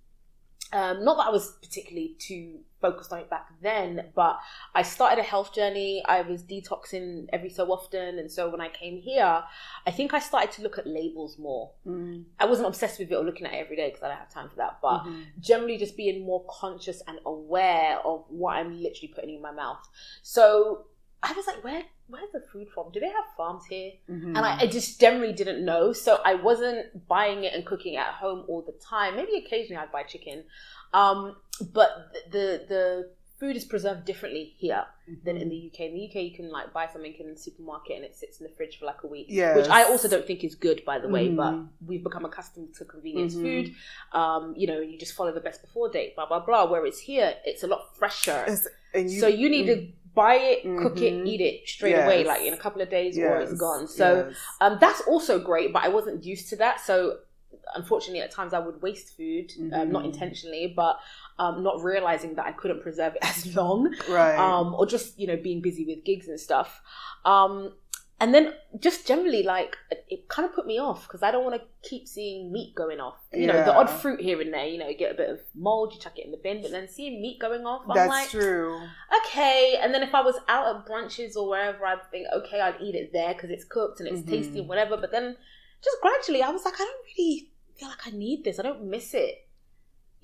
Um, 0.72 1.04
not 1.04 1.16
that 1.18 1.28
I 1.28 1.30
was 1.30 1.52
particularly 1.62 2.16
too 2.18 2.58
focused 2.80 3.12
on 3.12 3.20
it 3.20 3.30
back 3.30 3.48
then, 3.62 4.10
but 4.14 4.38
I 4.74 4.82
started 4.82 5.20
a 5.20 5.22
health 5.22 5.54
journey. 5.54 6.02
I 6.04 6.22
was 6.22 6.42
detoxing 6.42 7.26
every 7.32 7.50
so 7.50 7.66
often, 7.70 8.18
and 8.18 8.30
so 8.30 8.50
when 8.50 8.60
I 8.60 8.68
came 8.68 8.98
here, 8.98 9.44
I 9.86 9.90
think 9.90 10.12
I 10.12 10.18
started 10.18 10.50
to 10.52 10.62
look 10.62 10.76
at 10.76 10.86
labels 10.86 11.38
more. 11.38 11.70
Mhm. 11.86 12.24
I 12.40 12.46
wasn't 12.46 12.68
obsessed 12.68 12.98
with 12.98 13.10
it 13.12 13.14
or 13.14 13.24
looking 13.24 13.46
at 13.46 13.54
it 13.54 13.58
every 13.58 13.76
day 13.76 13.88
because 13.88 14.02
I 14.02 14.08
don't 14.08 14.18
have 14.18 14.30
time 14.30 14.50
for 14.50 14.56
that, 14.56 14.78
but 14.82 15.04
Mhm. 15.04 15.40
generally 15.40 15.78
just 15.78 15.96
being 15.96 16.24
more 16.24 16.44
conscious 16.48 17.00
and 17.06 17.20
aware 17.24 18.00
of 18.04 18.24
what 18.28 18.56
I'm 18.56 18.82
literally 18.82 19.12
putting 19.14 19.34
in 19.36 19.40
my 19.40 19.52
mouth. 19.52 19.88
So 20.22 20.86
I 21.22 21.32
was 21.32 21.46
like, 21.46 21.62
where 21.64 21.82
where's 22.08 22.30
the 22.32 22.40
food 22.52 22.68
from? 22.72 22.92
Do 22.92 23.00
they 23.00 23.08
have 23.08 23.24
farms 23.36 23.64
here? 23.68 23.92
Mhm. 24.08 24.28
And 24.36 24.38
I, 24.38 24.60
I 24.60 24.66
just 24.66 25.00
generally 25.00 25.32
didn't 25.32 25.64
know. 25.64 25.92
So 25.92 26.20
I 26.24 26.34
wasn't 26.34 27.06
buying 27.08 27.42
it 27.44 27.52
and 27.54 27.64
cooking 27.66 27.96
at 27.96 28.14
home 28.14 28.44
all 28.48 28.62
the 28.62 28.72
time. 28.84 29.16
Maybe 29.16 29.36
occasionally 29.44 29.82
I'd 29.82 29.90
buy 29.90 30.04
chicken. 30.04 30.44
Um, 30.94 31.36
but 31.72 32.12
the, 32.30 32.30
the 32.30 32.64
the 32.68 33.10
food 33.40 33.54
is 33.56 33.64
preserved 33.66 34.04
differently 34.06 34.54
here 34.56 34.84
than 35.24 35.36
in 35.36 35.48
the 35.50 35.70
UK. 35.70 35.80
In 35.80 35.94
the 35.94 36.06
UK, 36.08 36.14
you 36.24 36.34
can 36.34 36.50
like 36.50 36.72
buy 36.72 36.86
something 36.90 37.12
in 37.18 37.34
the 37.34 37.38
supermarket 37.38 37.96
and 37.96 38.04
it 38.04 38.16
sits 38.16 38.40
in 38.40 38.46
the 38.46 38.52
fridge 38.54 38.78
for 38.78 38.86
like 38.86 39.02
a 39.02 39.06
week. 39.06 39.26
Yes. 39.28 39.56
Which 39.56 39.68
I 39.68 39.82
also 39.84 40.08
don't 40.08 40.26
think 40.26 40.42
is 40.44 40.54
good, 40.54 40.82
by 40.86 40.98
the 40.98 41.08
way. 41.08 41.28
Mhm. 41.28 41.36
But 41.36 41.86
we've 41.86 42.02
become 42.04 42.24
accustomed 42.24 42.74
to 42.76 42.84
convenience 42.84 43.34
Mhm. 43.34 43.42
food. 43.42 43.74
Um, 44.12 44.54
you 44.56 44.66
know, 44.68 44.78
you 44.80 44.96
just 44.98 45.14
follow 45.14 45.32
the 45.32 45.40
best 45.40 45.60
before 45.60 45.88
date, 45.90 46.14
blah 46.14 46.26
blah 46.26 46.40
blah. 46.40 46.70
Whereas 46.70 47.00
here, 47.00 47.34
it's 47.44 47.62
a 47.62 47.66
lot 47.66 47.96
fresher. 47.96 48.42
It's- 48.42 48.68
and 48.94 49.10
so 49.10 49.26
you 49.26 49.50
need 49.50 49.66
to 49.66 49.88
buy 50.16 50.34
it, 50.52 50.58
cook 50.82 50.96
it, 51.02 51.12
eat 51.30 51.40
it 51.40 51.68
straight 51.68 51.92
away, 52.04 52.24
like 52.24 52.42
in 52.42 52.54
a 52.54 52.56
couple 52.64 52.82
of 52.82 52.90
days, 52.90 53.16
or 53.18 53.38
it's 53.42 53.52
gone. 53.60 53.86
So 53.86 54.06
yes. 54.28 54.36
um, 54.60 54.78
that's 54.80 55.02
also 55.02 55.38
great, 55.38 55.72
but 55.72 55.84
I 55.84 55.88
wasn't 55.88 56.24
used 56.24 56.48
to 56.50 56.56
that. 56.56 56.80
So 56.80 57.18
unfortunately, 57.74 58.20
at 58.22 58.30
times 58.30 58.52
I 58.54 58.58
would 58.66 58.80
waste 58.82 59.16
food, 59.16 59.52
um, 59.72 59.90
not 59.92 60.02
Mhm. 60.02 60.06
intentionally, 60.06 60.72
but 60.74 60.98
um, 61.38 61.62
not 61.62 61.82
realizing 61.82 62.34
that 62.36 62.46
I 62.46 62.52
couldn't 62.52 62.80
preserve 62.82 63.14
it 63.16 63.22
as 63.32 63.54
long, 63.54 63.94
right. 64.08 64.38
um, 64.38 64.74
or 64.74 64.86
just 64.86 65.18
you 65.20 65.26
know 65.26 65.36
being 65.36 65.60
busy 65.60 65.84
with 65.84 66.04
gigs 66.04 66.28
and 66.28 66.40
stuff. 66.40 66.80
And 68.18 68.32
then 68.32 68.54
just 68.78 69.06
generally, 69.06 69.42
like 69.42 69.76
it, 70.08 70.26
kind 70.28 70.48
of 70.48 70.54
put 70.54 70.66
me 70.66 70.78
off 70.78 71.06
because 71.06 71.22
I 71.22 71.30
don't 71.30 71.44
want 71.44 71.60
to 71.60 71.88
keep 71.88 72.08
seeing 72.08 72.50
meat 72.50 72.74
going 72.74 72.98
off. 72.98 73.16
You 73.30 73.46
know, 73.46 73.62
the 73.62 73.74
odd 73.74 73.90
fruit 73.90 74.20
here 74.22 74.40
and 74.40 74.54
there. 74.54 74.64
You 74.66 74.78
know, 74.78 74.88
you 74.88 74.96
get 74.96 75.12
a 75.12 75.14
bit 75.14 75.28
of 75.28 75.40
mold, 75.54 75.92
you 75.92 76.00
chuck 76.00 76.18
it 76.18 76.24
in 76.24 76.30
the 76.30 76.38
bin, 76.38 76.62
but 76.62 76.70
then 76.70 76.88
seeing 76.88 77.20
meat 77.20 77.38
going 77.38 77.66
off, 77.66 77.82
I'm 77.86 77.94
That's 77.94 78.08
like, 78.08 78.30
true. 78.30 78.80
okay. 79.20 79.78
And 79.82 79.92
then 79.92 80.02
if 80.02 80.14
I 80.14 80.22
was 80.22 80.36
out 80.48 80.74
at 80.74 80.86
brunches 80.86 81.36
or 81.36 81.46
wherever, 81.46 81.84
I'd 81.84 82.10
think, 82.10 82.26
okay, 82.34 82.60
I'd 82.60 82.80
eat 82.80 82.94
it 82.94 83.12
there 83.12 83.34
because 83.34 83.50
it's 83.50 83.64
cooked 83.64 84.00
and 84.00 84.08
it's 84.08 84.22
Mhm. 84.22 84.30
tasty 84.30 84.60
and 84.60 84.68
whatever. 84.68 84.96
But 84.96 85.10
then 85.12 85.36
just 85.84 85.98
gradually, 86.00 86.42
I 86.42 86.48
was 86.50 86.64
like, 86.64 86.74
I 86.80 86.84
don't 86.84 87.04
really 87.18 87.50
feel 87.74 87.88
like 87.88 88.06
I 88.06 88.10
need 88.12 88.44
this. 88.44 88.58
I 88.58 88.62
don't 88.62 88.84
miss 88.84 89.12
it. 89.12 89.45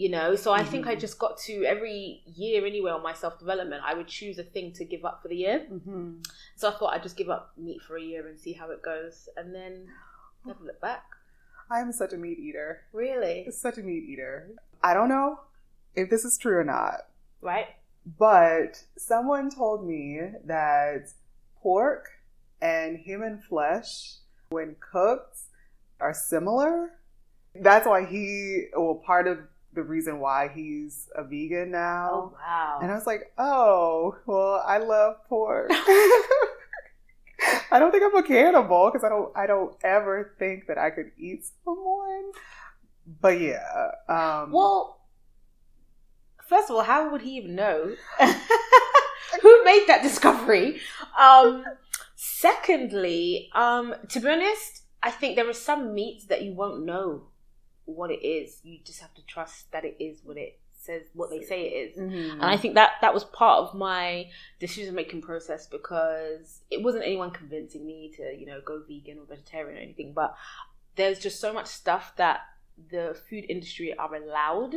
You 0.02 0.08
know, 0.08 0.34
so 0.34 0.52
I 0.52 0.64
think 0.64 0.88
I 0.88 0.96
Mhm. 0.96 1.00
just 1.00 1.16
got 1.20 1.38
to 1.46 1.64
every 1.64 2.24
year 2.26 2.66
anyway 2.66 2.90
on 2.90 3.04
my 3.04 3.12
self 3.12 3.38
development, 3.38 3.84
I 3.86 3.94
would 3.94 4.08
choose 4.08 4.36
a 4.36 4.42
thing 4.42 4.72
to 4.72 4.84
give 4.84 5.04
up 5.04 5.22
for 5.22 5.28
the 5.28 5.36
year. 5.36 5.60
hmm 5.60 6.22
So 6.56 6.68
I 6.68 6.72
thought 6.72 6.92
I'd 6.92 7.04
just 7.04 7.16
give 7.16 7.30
up 7.30 7.52
meat 7.56 7.80
for 7.86 7.96
a 7.96 8.02
year 8.02 8.26
and 8.26 8.36
see 8.44 8.52
how 8.52 8.70
it 8.72 8.82
goes, 8.82 9.28
and 9.36 9.54
then 9.54 9.86
never 10.44 10.64
look 10.64 10.80
back. 10.80 11.04
I 11.70 11.78
am 11.78 11.92
such 11.92 12.12
a 12.12 12.16
meat 12.16 12.40
eater. 12.40 12.82
Really, 12.92 13.48
Such 13.52 13.78
a 13.78 13.82
meat 13.84 14.02
eater. 14.02 14.50
I 14.82 14.92
don't 14.92 15.08
know 15.08 15.38
if 15.94 16.10
this 16.10 16.24
is 16.24 16.36
true 16.36 16.56
or 16.58 16.64
not, 16.64 17.06
right? 17.40 17.68
but 18.18 18.82
someone 18.98 19.50
told 19.50 19.86
me 19.86 20.20
that 20.44 21.12
pork 21.62 22.10
and 22.60 22.98
human 22.98 23.38
flesh, 23.38 24.16
when 24.48 24.74
cooked, 24.80 25.38
are 26.00 26.12
similar. 26.12 26.98
That's 27.54 27.86
why 27.86 28.04
he, 28.04 28.66
well, 28.76 28.96
part 28.96 29.28
of 29.28 29.38
the 29.74 29.82
reason 29.82 30.20
why 30.20 30.48
he's 30.48 31.08
a 31.14 31.24
vegan 31.24 31.70
now. 31.70 32.10
Oh 32.12 32.36
wow! 32.38 32.78
And 32.82 32.90
I 32.90 32.94
was 32.94 33.06
like, 33.06 33.32
oh, 33.38 34.16
well, 34.26 34.62
I 34.66 34.78
love 34.78 35.16
pork. 35.28 35.70
I 37.70 37.78
don't 37.78 37.90
think 37.90 38.04
I'm 38.04 38.16
a 38.16 38.22
cannibal 38.22 38.90
because 38.90 39.04
I 39.04 39.08
don't, 39.08 39.36
I 39.36 39.46
don't 39.46 39.74
ever 39.82 40.34
think 40.38 40.66
that 40.66 40.78
I 40.78 40.90
could 40.90 41.10
eat 41.18 41.44
someone. 41.64 42.32
But 43.20 43.40
yeah, 43.40 43.90
um, 44.08 44.52
Well, 44.52 45.00
first 46.46 46.70
of 46.70 46.76
all, 46.76 46.82
how 46.82 47.10
would 47.10 47.22
he 47.22 47.36
even 47.36 47.54
know? 47.54 47.94
Who 49.42 49.64
made 49.64 49.84
that 49.88 50.02
discovery? 50.02 50.80
Um, 51.18 51.64
secondly, 52.14 53.50
um, 53.54 53.94
to 54.08 54.20
be 54.20 54.28
honest, 54.28 54.82
I 55.02 55.10
think 55.10 55.36
there 55.36 55.48
are 55.48 55.54
some 55.54 55.94
meats 55.94 56.26
that 56.26 56.42
you 56.42 56.52
won't 56.52 56.84
know 56.84 57.22
what 57.92 58.10
it 58.10 58.24
is. 58.26 58.60
You 58.64 58.78
just 58.84 59.00
have 59.00 59.14
to 59.14 59.22
trust 59.26 59.70
that 59.72 59.84
it 59.84 59.96
is 60.00 60.20
what 60.24 60.36
it 60.36 60.58
says, 60.74 61.02
what 61.14 61.30
they 61.30 61.42
say 61.42 61.62
it 61.68 61.72
is. 61.90 61.96
mhm. 61.96 62.32
And 62.32 62.42
I 62.44 62.56
think 62.56 62.74
that 62.74 62.92
that 63.02 63.14
was 63.14 63.24
part 63.24 63.60
of 63.62 63.74
my 63.74 64.28
decision 64.58 64.94
making 64.96 65.22
process 65.22 65.66
because 65.66 66.62
it 66.70 66.82
wasn't 66.82 67.04
anyone 67.04 67.30
convincing 67.30 67.86
me 67.86 68.12
to, 68.16 68.34
you 68.36 68.46
know, 68.46 68.60
go 68.64 68.82
vegan 68.88 69.18
or 69.20 69.24
vegetarian 69.26 69.78
or 69.78 69.80
anything. 69.80 70.12
But 70.12 70.34
there's 70.96 71.20
just 71.20 71.38
so 71.40 71.52
much 71.52 71.66
stuff 71.66 72.14
that 72.16 72.40
the 72.90 73.16
food 73.30 73.44
industry 73.48 73.96
are 73.96 74.12
allowed 74.14 74.74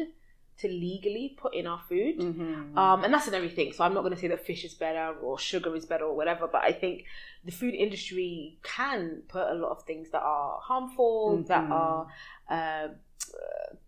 to 0.58 0.68
legally 0.70 1.36
put 1.38 1.54
in 1.54 1.68
our 1.68 1.82
food. 1.90 2.18
Mhm. 2.20 2.78
Um, 2.78 3.04
and 3.04 3.14
that's 3.14 3.28
in 3.28 3.34
everything. 3.34 3.74
So 3.74 3.84
I'm 3.84 3.94
not 3.94 4.02
going 4.02 4.14
to 4.14 4.20
say 4.20 4.28
that 4.30 4.46
fish 4.46 4.64
is 4.64 4.74
better 4.74 5.18
or 5.20 5.38
sugar 5.38 5.76
is 5.76 5.86
better 5.86 6.06
or 6.06 6.16
whatever, 6.16 6.48
but 6.48 6.64
I 6.64 6.72
think 6.72 7.04
the 7.44 7.52
food 7.52 7.74
industry 7.74 8.58
can 8.64 9.24
put 9.28 9.48
a 9.50 9.54
lot 9.56 9.72
of 9.72 9.84
things 9.84 10.12
that 10.12 10.22
are 10.22 10.60
harmful, 10.62 11.44
that 11.48 11.64
Mhm. 11.68 11.72
are 11.72 12.08
uh, 12.48 12.90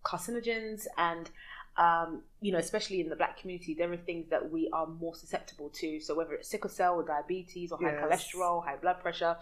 carcinogens, 0.04 0.86
and 0.96 1.30
um, 1.76 2.22
you 2.40 2.50
know, 2.50 2.58
especially 2.58 3.00
in 3.00 3.08
the 3.08 3.14
black 3.16 3.38
community, 3.40 3.72
there 3.74 3.92
are 3.92 3.96
things 3.96 4.28
that 4.30 4.50
we 4.50 4.68
are 4.72 4.86
more 4.86 5.14
susceptible 5.14 5.70
to. 5.74 6.00
So 6.00 6.14
whether 6.16 6.34
it's 6.34 6.48
sickle 6.48 6.70
cell 6.70 6.94
or 6.96 7.04
diabetes 7.04 7.70
or 7.70 7.78
high 7.78 7.92
Yes. 7.92 8.02
cholesterol, 8.34 8.64
high 8.64 8.76
blood 8.76 8.98
pressure, 9.00 9.36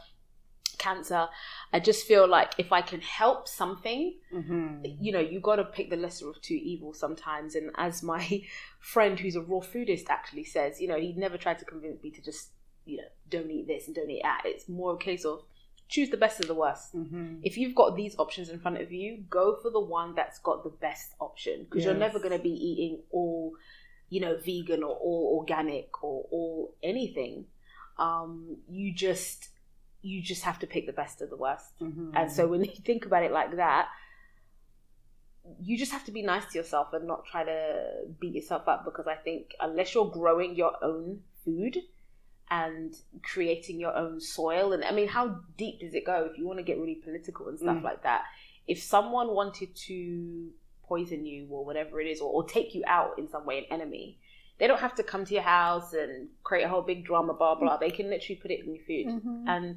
cancer, 0.76 1.28
I 1.72 1.80
just 1.80 2.06
feel 2.06 2.28
like 2.28 2.52
if 2.58 2.72
I 2.72 2.82
can 2.82 3.00
help 3.00 3.48
something, 3.48 4.18
Mhm. 4.30 4.96
you 5.00 5.12
know, 5.12 5.20
you 5.20 5.40
got 5.40 5.56
to 5.56 5.64
pick 5.64 5.88
the 5.88 5.96
lesser 5.96 6.28
of 6.28 6.40
two 6.42 6.54
evils 6.54 6.98
sometimes. 6.98 7.54
And 7.54 7.70
as 7.76 8.02
my 8.02 8.44
friend 8.80 9.18
who's 9.18 9.36
a 9.36 9.40
raw 9.40 9.60
foodist 9.60 10.10
actually 10.10 10.44
says, 10.44 10.78
you 10.78 10.88
know, 10.88 10.98
he 11.00 11.14
never 11.14 11.38
tried 11.38 11.58
to 11.60 11.64
convince 11.64 12.02
me 12.02 12.10
to 12.10 12.20
just, 12.20 12.50
you 12.84 12.98
know, 12.98 13.08
don't 13.30 13.50
eat 13.50 13.66
this 13.66 13.86
and 13.86 13.96
don't 13.96 14.10
eat 14.10 14.22
that. 14.22 14.42
It's 14.44 14.68
more 14.68 14.94
a 14.94 14.98
case 14.98 15.24
of 15.24 15.42
choose 15.88 16.10
the 16.10 16.16
best 16.16 16.40
of 16.40 16.46
the 16.48 16.54
worst. 16.54 16.94
Mhm. 16.96 17.40
If 17.42 17.56
you've 17.56 17.74
got 17.74 17.96
these 17.96 18.18
options 18.18 18.48
in 18.48 18.58
front 18.58 18.78
of 18.80 18.92
you, 18.92 19.24
go 19.30 19.56
for 19.56 19.70
the 19.70 19.80
one 19.80 20.14
that's 20.14 20.38
got 20.40 20.64
the 20.64 20.70
best 20.70 21.14
option 21.20 21.64
because 21.64 21.84
you're 21.84 21.94
never 21.94 22.18
going 22.18 22.36
to 22.36 22.42
be 22.42 22.50
eating 22.50 23.02
all, 23.10 23.54
you 24.08 24.20
know, 24.20 24.36
vegan 24.38 24.82
or 24.82 24.96
all 24.96 25.36
organic 25.38 26.02
or 26.02 26.26
all 26.30 26.74
anything. 26.82 27.46
Um, 27.98 28.58
you 28.68 28.92
just 28.92 29.50
you 30.02 30.22
just 30.22 30.42
have 30.44 30.58
to 30.60 30.66
pick 30.66 30.86
the 30.86 30.92
best 30.92 31.20
of 31.20 31.30
the 31.30 31.36
worst. 31.36 31.78
Mhm. 31.80 32.10
And 32.14 32.30
so 32.30 32.46
when 32.46 32.62
you 32.64 32.70
think 32.84 33.06
about 33.06 33.22
it 33.24 33.32
like 33.32 33.56
that, 33.56 33.88
you 35.60 35.78
just 35.78 35.92
have 35.92 36.04
to 36.04 36.12
be 36.12 36.22
nice 36.22 36.44
to 36.52 36.58
yourself 36.58 36.92
and 36.92 37.06
not 37.06 37.24
try 37.26 37.44
to 37.44 38.06
beat 38.20 38.34
yourself 38.34 38.66
up 38.68 38.84
because 38.84 39.06
I 39.06 39.14
think 39.14 39.54
unless 39.60 39.94
you're 39.94 40.10
growing 40.10 40.56
your 40.56 40.72
own 40.82 41.22
food 41.44 41.78
and 42.50 42.94
creating 43.22 43.80
your 43.80 43.94
own 43.96 44.20
soil. 44.20 44.72
And 44.72 44.84
I 44.84 44.92
mean 44.92 45.08
how 45.08 45.40
deep 45.56 45.80
does 45.80 45.94
it 45.94 46.04
go 46.06 46.28
if 46.30 46.38
you 46.38 46.46
want 46.46 46.58
to 46.58 46.62
get 46.62 46.78
really 46.78 46.94
political 46.96 47.48
and 47.48 47.58
stuff 47.58 47.76
Mm. 47.78 47.82
like 47.82 48.02
that? 48.04 48.22
If 48.66 48.82
someone 48.82 49.28
wanted 49.34 49.74
to 49.88 50.50
poison 50.88 51.26
you 51.26 51.46
or 51.50 51.64
whatever 51.64 52.00
it 52.00 52.06
is 52.06 52.20
or, 52.20 52.30
or 52.32 52.44
take 52.48 52.74
you 52.74 52.82
out 52.86 53.18
in 53.18 53.28
some 53.28 53.44
way 53.44 53.58
an 53.58 53.64
enemy 53.70 54.18
they 54.58 54.66
don't 54.66 54.80
have 54.80 54.94
to 54.94 55.02
come 55.02 55.22
to 55.24 55.34
your 55.34 55.42
house 55.42 55.92
and 55.92 56.28
create 56.42 56.62
a 56.62 56.68
whole 56.68 56.80
big 56.80 57.04
drama 57.04 57.34
blah 57.34 57.54
blah. 57.56 57.76
They 57.76 57.90
can 57.90 58.08
literally 58.08 58.36
put 58.40 58.50
it 58.50 58.60
in 58.64 58.74
your 58.74 58.84
food. 58.84 59.06
Mhm. 59.06 59.44
and 59.48 59.76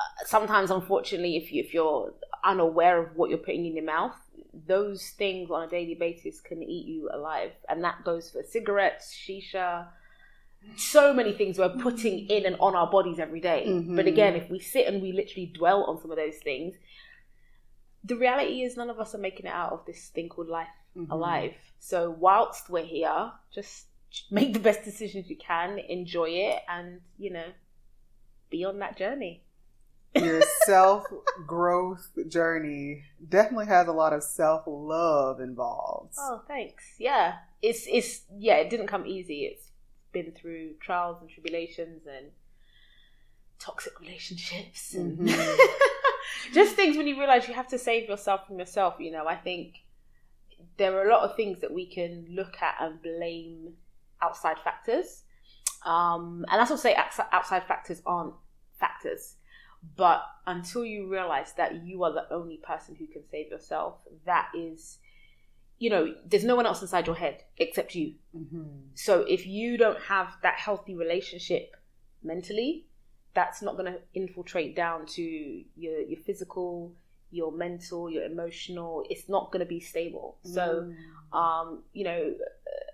uh, 0.00 0.04
sometimes 0.26 0.70
unfortunately 0.70 1.36
if, 1.36 1.52
you, 1.52 1.62
if 1.62 1.74
you're 1.74 2.12
unaware 2.44 2.98
of 3.02 3.16
what 3.16 3.28
you're 3.30 3.38
putting 3.38 3.66
in 3.66 3.74
your 3.76 3.84
mouth 3.84 4.14
those 4.66 5.10
things 5.10 5.50
on 5.50 5.62
a 5.62 5.68
daily 5.68 5.94
basis 5.94 6.40
can 6.40 6.62
eat 6.62 6.86
you 6.86 7.08
alive. 7.12 7.52
And 7.68 7.84
that 7.84 8.02
goes 8.04 8.30
for 8.30 8.42
cigarettes 8.42 9.14
shisha 9.14 9.86
so 10.76 11.12
many 11.12 11.32
things 11.32 11.58
we're 11.58 11.68
putting 11.70 12.26
in 12.28 12.44
and 12.46 12.56
on 12.60 12.74
our 12.74 12.90
bodies 12.90 13.18
every 13.18 13.40
day. 13.40 13.64
Mhm. 13.66 13.96
but 13.96 14.06
again 14.06 14.34
if 14.34 14.48
we 14.50 14.58
sit 14.60 14.86
and 14.86 15.02
we 15.02 15.12
literally 15.12 15.46
dwell 15.46 15.84
on 15.84 16.00
some 16.00 16.10
of 16.10 16.16
those 16.16 16.38
things 16.38 16.76
the 18.04 18.16
reality 18.16 18.62
is 18.62 18.76
none 18.76 18.90
of 18.90 18.98
us 19.00 19.14
are 19.14 19.18
making 19.18 19.46
it 19.46 19.52
out 19.52 19.72
of 19.72 19.84
this 19.86 20.08
thing 20.10 20.28
called 20.28 20.48
life 20.48 20.68
Mhm. 20.96 21.10
alive. 21.10 21.54
So 21.80 22.10
whilst 22.10 22.70
we're 22.70 22.84
here, 22.84 23.32
just 23.52 23.86
make 24.30 24.52
the 24.52 24.60
best 24.60 24.84
decisions 24.84 25.28
you 25.28 25.36
can, 25.36 25.78
enjoy 25.78 26.30
it, 26.30 26.62
and 26.68 27.00
you 27.18 27.30
know, 27.30 27.52
be 28.50 28.64
on 28.64 28.78
that 28.78 28.96
journey. 28.96 29.42
Your 30.14 30.40
self 30.64 31.04
growth 31.46 32.08
journey 32.28 33.04
definitely 33.28 33.66
has 33.66 33.88
a 33.88 33.92
lot 33.92 34.12
of 34.12 34.22
self 34.22 34.62
love 34.66 35.40
involved. 35.40 36.14
Oh, 36.18 36.42
thanks. 36.48 36.84
Yeah, 36.98 37.38
it's 37.60 37.86
it's 37.88 38.22
yeah, 38.38 38.56
it 38.56 38.70
didn't 38.70 38.86
come 38.86 39.06
easy. 39.06 39.44
It's 39.44 39.67
been 40.12 40.32
through 40.32 40.74
trials 40.80 41.18
and 41.20 41.30
tribulations 41.30 42.06
and 42.06 42.26
toxic 43.58 43.98
relationships 44.00 44.94
and 44.94 45.18
Mhm. 45.18 45.58
just 46.54 46.74
things 46.76 46.96
when 46.96 47.06
you 47.06 47.18
realize 47.18 47.48
you 47.48 47.54
have 47.54 47.68
to 47.68 47.78
save 47.78 48.08
yourself 48.08 48.46
from 48.46 48.58
yourself. 48.58 48.94
You 48.98 49.10
know, 49.10 49.26
I 49.26 49.36
think 49.36 49.84
there 50.76 50.96
are 50.96 51.08
a 51.08 51.12
lot 51.12 51.28
of 51.28 51.36
things 51.36 51.60
that 51.60 51.72
we 51.72 51.86
can 51.86 52.26
look 52.30 52.62
at 52.62 52.76
and 52.80 53.00
blame 53.02 53.74
outside 54.22 54.58
factors. 54.60 55.24
Um, 55.84 56.44
and 56.50 56.60
that's 56.60 56.70
not 56.70 56.76
to 56.76 56.82
say 56.82 56.96
outside 57.32 57.64
factors 57.66 58.02
aren't 58.06 58.34
factors. 58.78 59.36
But 59.96 60.22
until 60.46 60.84
you 60.84 61.08
realize 61.08 61.52
that 61.54 61.84
you 61.84 62.02
are 62.02 62.12
the 62.12 62.32
only 62.32 62.56
person 62.58 62.96
who 62.96 63.06
can 63.06 63.22
save 63.30 63.50
yourself, 63.50 63.98
that 64.24 64.50
is, 64.54 64.98
you 65.78 65.90
know, 65.90 66.14
there's 66.26 66.44
no 66.44 66.56
one 66.56 66.66
else 66.66 66.82
inside 66.82 67.06
your 67.06 67.16
head 67.16 67.44
except 67.56 67.94
you. 67.94 68.14
Mhm. 68.34 68.88
So 68.94 69.20
if 69.22 69.46
you 69.46 69.76
don't 69.76 70.00
have 70.00 70.36
that 70.42 70.58
healthy 70.58 70.94
relationship 70.94 71.76
mentally, 72.22 72.86
that's 73.34 73.62
not 73.62 73.76
going 73.76 73.92
to 73.92 74.00
infiltrate 74.14 74.74
down 74.74 75.06
to 75.06 75.22
your 75.76 76.00
your 76.00 76.18
physical, 76.20 76.92
your 77.30 77.52
mental, 77.52 78.10
your 78.10 78.24
emotional. 78.24 79.04
It's 79.08 79.28
not 79.28 79.52
going 79.52 79.60
to 79.60 79.66
be 79.66 79.80
stable. 79.80 80.38
So, 80.42 80.64
Mm. 81.32 81.36
um, 81.36 81.84
you 81.92 82.04
know, 82.04 82.34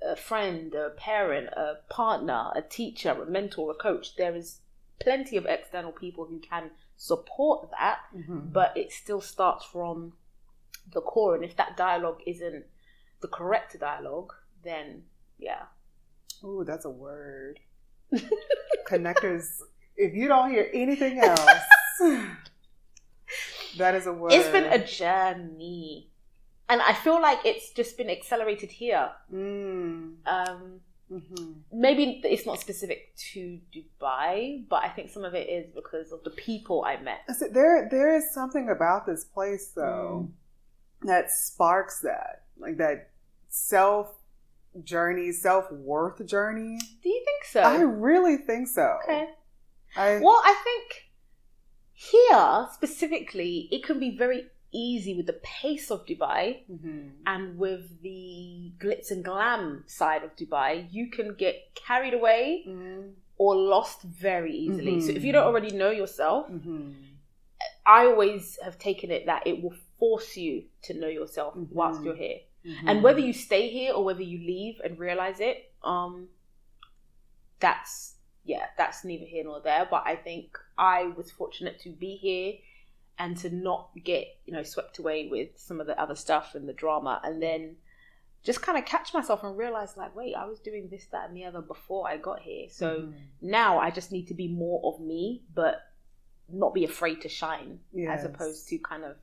a 0.03 0.17
friend, 0.17 0.75
a 0.75 0.91
parent, 0.91 1.49
a 1.57 1.79
partner, 1.89 2.51
a 2.55 2.61
teacher, 2.63 3.11
a 3.11 3.27
mentor, 3.27 3.71
a 3.71 3.75
coach. 3.75 4.17
There 4.17 4.35
is 4.35 4.61
plenty 4.99 5.37
of 5.37 5.47
external 5.47 5.93
people 5.93 6.27
who 6.27 6.39
can 6.41 6.71
support 6.97 7.71
that, 7.71 8.01
Mhm. 8.15 8.53
but 8.53 8.77
it 8.77 8.93
still 8.93 9.21
starts 9.21 9.65
from 9.65 10.13
the 10.93 11.01
core. 11.01 11.35
And 11.35 11.45
if 11.45 11.57
that 11.57 11.77
dialogue 11.77 12.21
isn't 12.27 12.65
the 13.21 13.29
correct 13.29 13.79
dialogue, 13.79 14.33
then 14.63 15.03
yeah, 15.39 15.65
Ooh, 16.45 16.65
that's 16.67 16.85
a 16.85 16.91
word. 16.91 17.61
Connectors. 18.89 19.47
If 19.97 20.15
you 20.15 20.29
don't 20.29 20.51
hear 20.51 20.69
anything 20.75 21.19
else, 21.21 21.41
that 23.79 23.95
is 23.95 24.07
a 24.07 24.13
word. 24.13 24.33
It's 24.33 24.49
been 24.49 24.65
a 24.65 24.85
journey. 24.85 26.11
And 26.69 26.83
I 26.83 26.93
feel 26.93 27.21
like 27.21 27.39
it's 27.45 27.71
just 27.71 27.97
been 27.97 28.11
accelerated 28.11 28.71
here. 28.71 29.11
Mm. 29.33 30.15
Um, 30.27 30.81
hmm 31.09 31.53
maybe 31.71 32.21
it's 32.25 32.47
not 32.47 32.59
specific 32.59 33.15
to 33.17 33.61
Dubai, 33.75 34.65
but 34.69 34.83
I 34.83 34.89
think 34.89 35.11
some 35.11 35.25
of 35.25 35.35
it 35.35 35.49
is 35.49 35.71
because 35.75 36.13
of 36.13 36.25
the 36.25 36.31
people 36.31 36.83
I 36.85 36.97
met. 36.97 37.21
So 37.39 37.49
there, 37.53 37.89
there 37.91 38.17
is 38.17 38.33
something 38.33 38.71
about 38.71 39.07
this 39.07 39.25
place 39.25 39.73
though 39.77 40.31
that 41.05 41.31
sparks 41.31 42.01
that, 42.01 42.43
like 42.59 42.77
that 42.79 43.11
self 43.49 44.15
journey, 44.83 45.33
self 45.33 45.71
worth 45.71 46.25
journey. 46.27 46.79
Do 47.03 47.09
you 47.09 47.23
think 47.25 47.45
so? 47.45 47.61
I 47.63 47.81
really 47.83 48.37
think 48.37 48.69
so. 48.69 48.99
okay. 49.05 49.29
I, 49.97 50.19
Well, 50.23 50.41
I 50.45 50.55
think 50.65 51.11
here 51.93 52.67
specifically, 52.73 53.69
it 53.71 53.85
can 53.85 54.01
be 54.01 54.17
very 54.17 54.47
easy 54.73 55.15
with 55.15 55.27
the 55.27 55.39
pace 55.45 55.91
of 55.91 56.05
Dubai 56.05 56.63
Mhm. 56.69 57.11
and 57.27 57.57
with 57.59 58.03
the 58.03 58.73
glitz 58.79 59.13
and 59.13 59.25
glam 59.25 59.85
side 59.87 60.25
of 60.25 60.35
Dubai. 60.35 60.89
You 60.91 61.09
can 61.11 61.35
get 61.35 61.55
carried 61.77 62.13
away 62.13 62.65
Mhm. 62.67 63.13
or 63.39 63.55
lost 63.55 64.03
very 64.03 64.53
easily. 64.53 65.01
So 65.01 65.13
if 65.13 65.23
you 65.25 65.31
don't 65.31 65.45
already 65.47 65.71
know 65.71 65.91
yourself, 65.91 66.49
Mhm. 66.51 66.95
I 67.87 68.07
always 68.07 68.59
have 68.65 68.77
taken 68.79 69.13
it 69.13 69.27
that 69.27 69.47
it 69.47 69.63
will 69.63 69.77
force 69.99 70.37
you 70.37 70.65
to 70.83 70.95
know 70.95 71.09
yourself 71.09 71.55
Mhm. 71.55 71.73
whilst 71.73 72.03
you're 72.03 72.17
here. 72.17 72.41
Mhm. 72.65 72.89
And 72.89 73.03
whether 73.03 73.21
you 73.21 73.33
stay 73.33 73.69
here 73.69 73.93
or 73.95 74.05
whether 74.05 74.23
you 74.23 74.39
leave 74.39 74.81
and 74.83 74.99
realize 74.99 75.41
it, 75.41 75.73
um, 75.83 76.29
that's 77.61 78.17
yeah, 78.47 78.67
that's 78.77 79.05
neither 79.05 79.25
here 79.25 79.45
nor 79.45 79.61
there. 79.61 79.87
But 79.91 80.03
I 80.07 80.17
think 80.17 80.59
I 80.77 81.05
was 81.17 81.31
fortunate 81.31 81.79
to 81.81 81.91
be 81.91 82.17
here 82.17 82.59
and 83.19 83.37
to 83.39 83.49
not 83.49 83.91
get 84.03 84.27
you 84.45 84.53
know 84.53 84.63
swept 84.63 84.99
away 84.99 85.29
with 85.29 85.59
some 85.59 85.81
of 85.81 85.87
the 85.87 85.99
other 86.01 86.15
stuff 86.15 86.55
and 86.55 86.69
the 86.69 86.73
drama, 86.75 87.21
and 87.25 87.43
then 87.43 87.77
just 88.43 88.61
kind 88.61 88.77
of 88.77 88.85
catch 88.85 89.15
myself 89.15 89.43
and 89.43 89.57
realize 89.57 89.97
like, 89.97 90.15
wait, 90.15 90.35
I 90.35 90.45
was 90.45 90.61
doing 90.61 90.89
this, 90.91 91.07
that, 91.07 91.29
and 91.29 91.37
the 91.37 91.45
other 91.47 91.63
before 91.63 92.07
I 92.07 92.19
got 92.19 92.41
here. 92.41 92.69
So 92.69 93.01
Mhm. 93.03 93.15
now 93.41 93.79
I 93.79 93.91
just 93.91 94.13
need 94.13 94.27
to 94.29 94.35
be 94.35 94.49
more 94.49 94.83
of 94.85 95.01
me, 95.01 95.43
but 95.55 95.81
not 96.51 96.75
be 96.75 96.85
afraid 96.85 97.23
to 97.23 97.29
shine, 97.31 97.81
Yes. 97.95 98.19
as 98.19 98.25
opposed 98.27 98.69
to 98.69 98.79
kind 98.79 99.03
of 99.03 99.17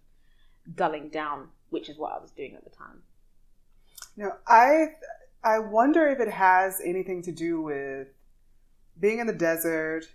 dulling 0.75 1.09
down, 1.09 1.49
which 1.69 1.89
is 1.89 1.97
what 1.97 2.13
I 2.13 2.19
was 2.19 2.31
doing 2.31 2.55
at 2.55 2.63
the 2.63 2.69
time. 2.69 3.01
Now, 4.17 4.37
I 4.47 4.93
I 5.43 5.59
wonder 5.59 6.07
if 6.07 6.19
it 6.19 6.29
has 6.29 6.81
anything 6.83 7.21
to 7.23 7.31
do 7.31 7.61
with 7.61 8.07
being 8.99 9.19
in 9.19 9.27
the 9.27 9.33
desert. 9.33 10.05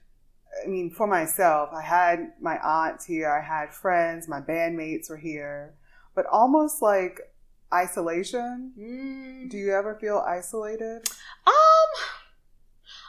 I 0.65 0.69
mean, 0.69 0.91
for 0.91 1.07
myself, 1.07 1.71
I 1.73 1.83
had 1.83 2.33
my 2.41 2.59
aunt 2.59 3.03
here, 3.03 3.31
I 3.31 3.45
had 3.45 3.75
friends, 3.75 4.29
my 4.29 4.41
bandmates 4.41 5.11
were 5.11 5.17
here, 5.17 5.75
but 6.15 6.25
almost 6.27 6.81
like 6.81 7.21
isolation. 7.73 8.73
Mm. 8.79 9.51
Do 9.51 9.59
you 9.59 9.73
ever 9.73 9.97
feel 9.97 10.19
isolated? 10.27 11.03
Um, 11.47 11.91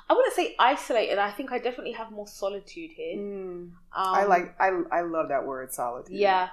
I 0.09 0.13
wouldn't 0.13 0.33
say 0.33 0.55
isolated. 0.59 1.19
I 1.19 1.31
think 1.31 1.51
I 1.51 1.59
definitely 1.59 1.93
have 1.93 2.11
more 2.11 2.27
solitude 2.27 2.91
here. 2.91 3.17
Mm. 3.17 3.59
Um, 3.61 3.73
I 3.93 4.23
like 4.23 4.55
I 4.59 4.69
I 4.91 5.01
love 5.01 5.29
that 5.29 5.45
word 5.45 5.73
solitude. 5.73 6.17
Yeah, 6.17 6.49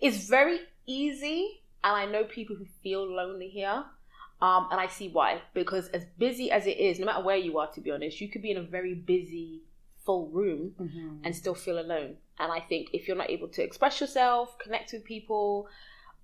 it's 0.00 0.28
very 0.28 0.60
easy, 0.86 1.62
and 1.84 1.94
I 1.96 2.06
know 2.06 2.24
people 2.24 2.56
who 2.56 2.66
feel 2.82 3.06
lonely 3.06 3.48
here. 3.48 3.84
Um, 4.40 4.66
and 4.72 4.80
I 4.80 4.88
see 4.88 5.08
why. 5.08 5.40
Because 5.54 5.86
as 5.90 6.04
busy 6.18 6.50
as 6.50 6.66
it 6.66 6.76
is, 6.78 6.98
no 6.98 7.06
matter 7.06 7.22
where 7.22 7.36
you 7.36 7.58
are, 7.58 7.70
to 7.72 7.80
be 7.80 7.92
honest, 7.92 8.20
you 8.20 8.28
could 8.28 8.42
be 8.42 8.50
in 8.50 8.56
a 8.56 8.62
very 8.62 8.92
busy, 8.94 9.62
full 10.04 10.26
room 10.30 10.74
Mhm. 10.80 11.20
and 11.24 11.36
still 11.36 11.54
feel 11.54 11.78
alone. 11.78 12.16
And 12.40 12.50
I 12.50 12.58
think 12.58 12.88
if 12.92 13.06
you're 13.06 13.16
not 13.16 13.30
able 13.30 13.46
to 13.50 13.62
express 13.62 14.00
yourself, 14.00 14.58
connect 14.58 14.92
with 14.92 15.04
people, 15.04 15.68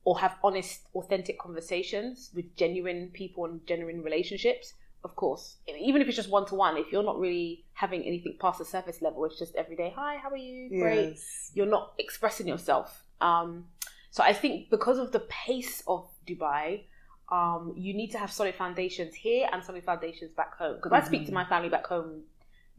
or 0.05 0.19
have 0.19 0.37
honest, 0.43 0.89
authentic 0.97 1.39
conversations 1.39 2.33
with 2.35 2.57
genuine 2.57 3.11
people 3.13 3.45
and 3.45 3.65
genuine 3.69 4.03
relationships, 4.03 4.75
of 5.05 5.15
course, 5.15 5.59
even 5.79 6.03
if 6.03 6.09
it's 6.09 6.17
just 6.17 6.31
one 6.31 6.45
to 6.47 6.57
one, 6.57 6.77
if 6.77 6.91
you're 6.91 7.05
not 7.05 7.21
really 7.21 7.65
having 7.75 8.03
anything 8.03 8.37
past 8.41 8.59
the 8.59 8.65
surface 8.65 9.01
level, 9.01 9.25
it's 9.27 9.39
just 9.39 9.55
everyday, 9.55 9.91
hi, 9.95 10.17
how 10.17 10.31
are 10.31 10.37
you? 10.37 10.71
Great. 10.71 11.11
Yes. 11.11 11.53
You're 11.55 11.67
not 11.67 11.95
expressing 11.99 12.49
yourself. 12.49 13.05
Um, 13.21 13.67
so 14.11 14.23
I 14.23 14.33
think 14.33 14.71
because 14.71 14.99
of 14.99 15.13
the 15.13 15.21
pace 15.21 15.83
of 15.87 16.09
Dubai, 16.27 16.85
um, 17.31 17.75
you 17.77 17.93
need 17.95 18.11
to 18.13 18.19
have 18.19 18.33
solid 18.33 18.55
foundations 18.55 19.15
here 19.15 19.49
and 19.53 19.63
solid 19.63 19.85
foundations 19.85 20.31
back 20.33 20.57
home. 20.57 20.77
Because 20.77 20.93
I 20.93 21.01
speak 21.01 21.27
to 21.27 21.33
Mhm. 21.33 21.35
my 21.35 21.45
family 21.45 21.69
back 21.69 21.87
home 21.87 22.23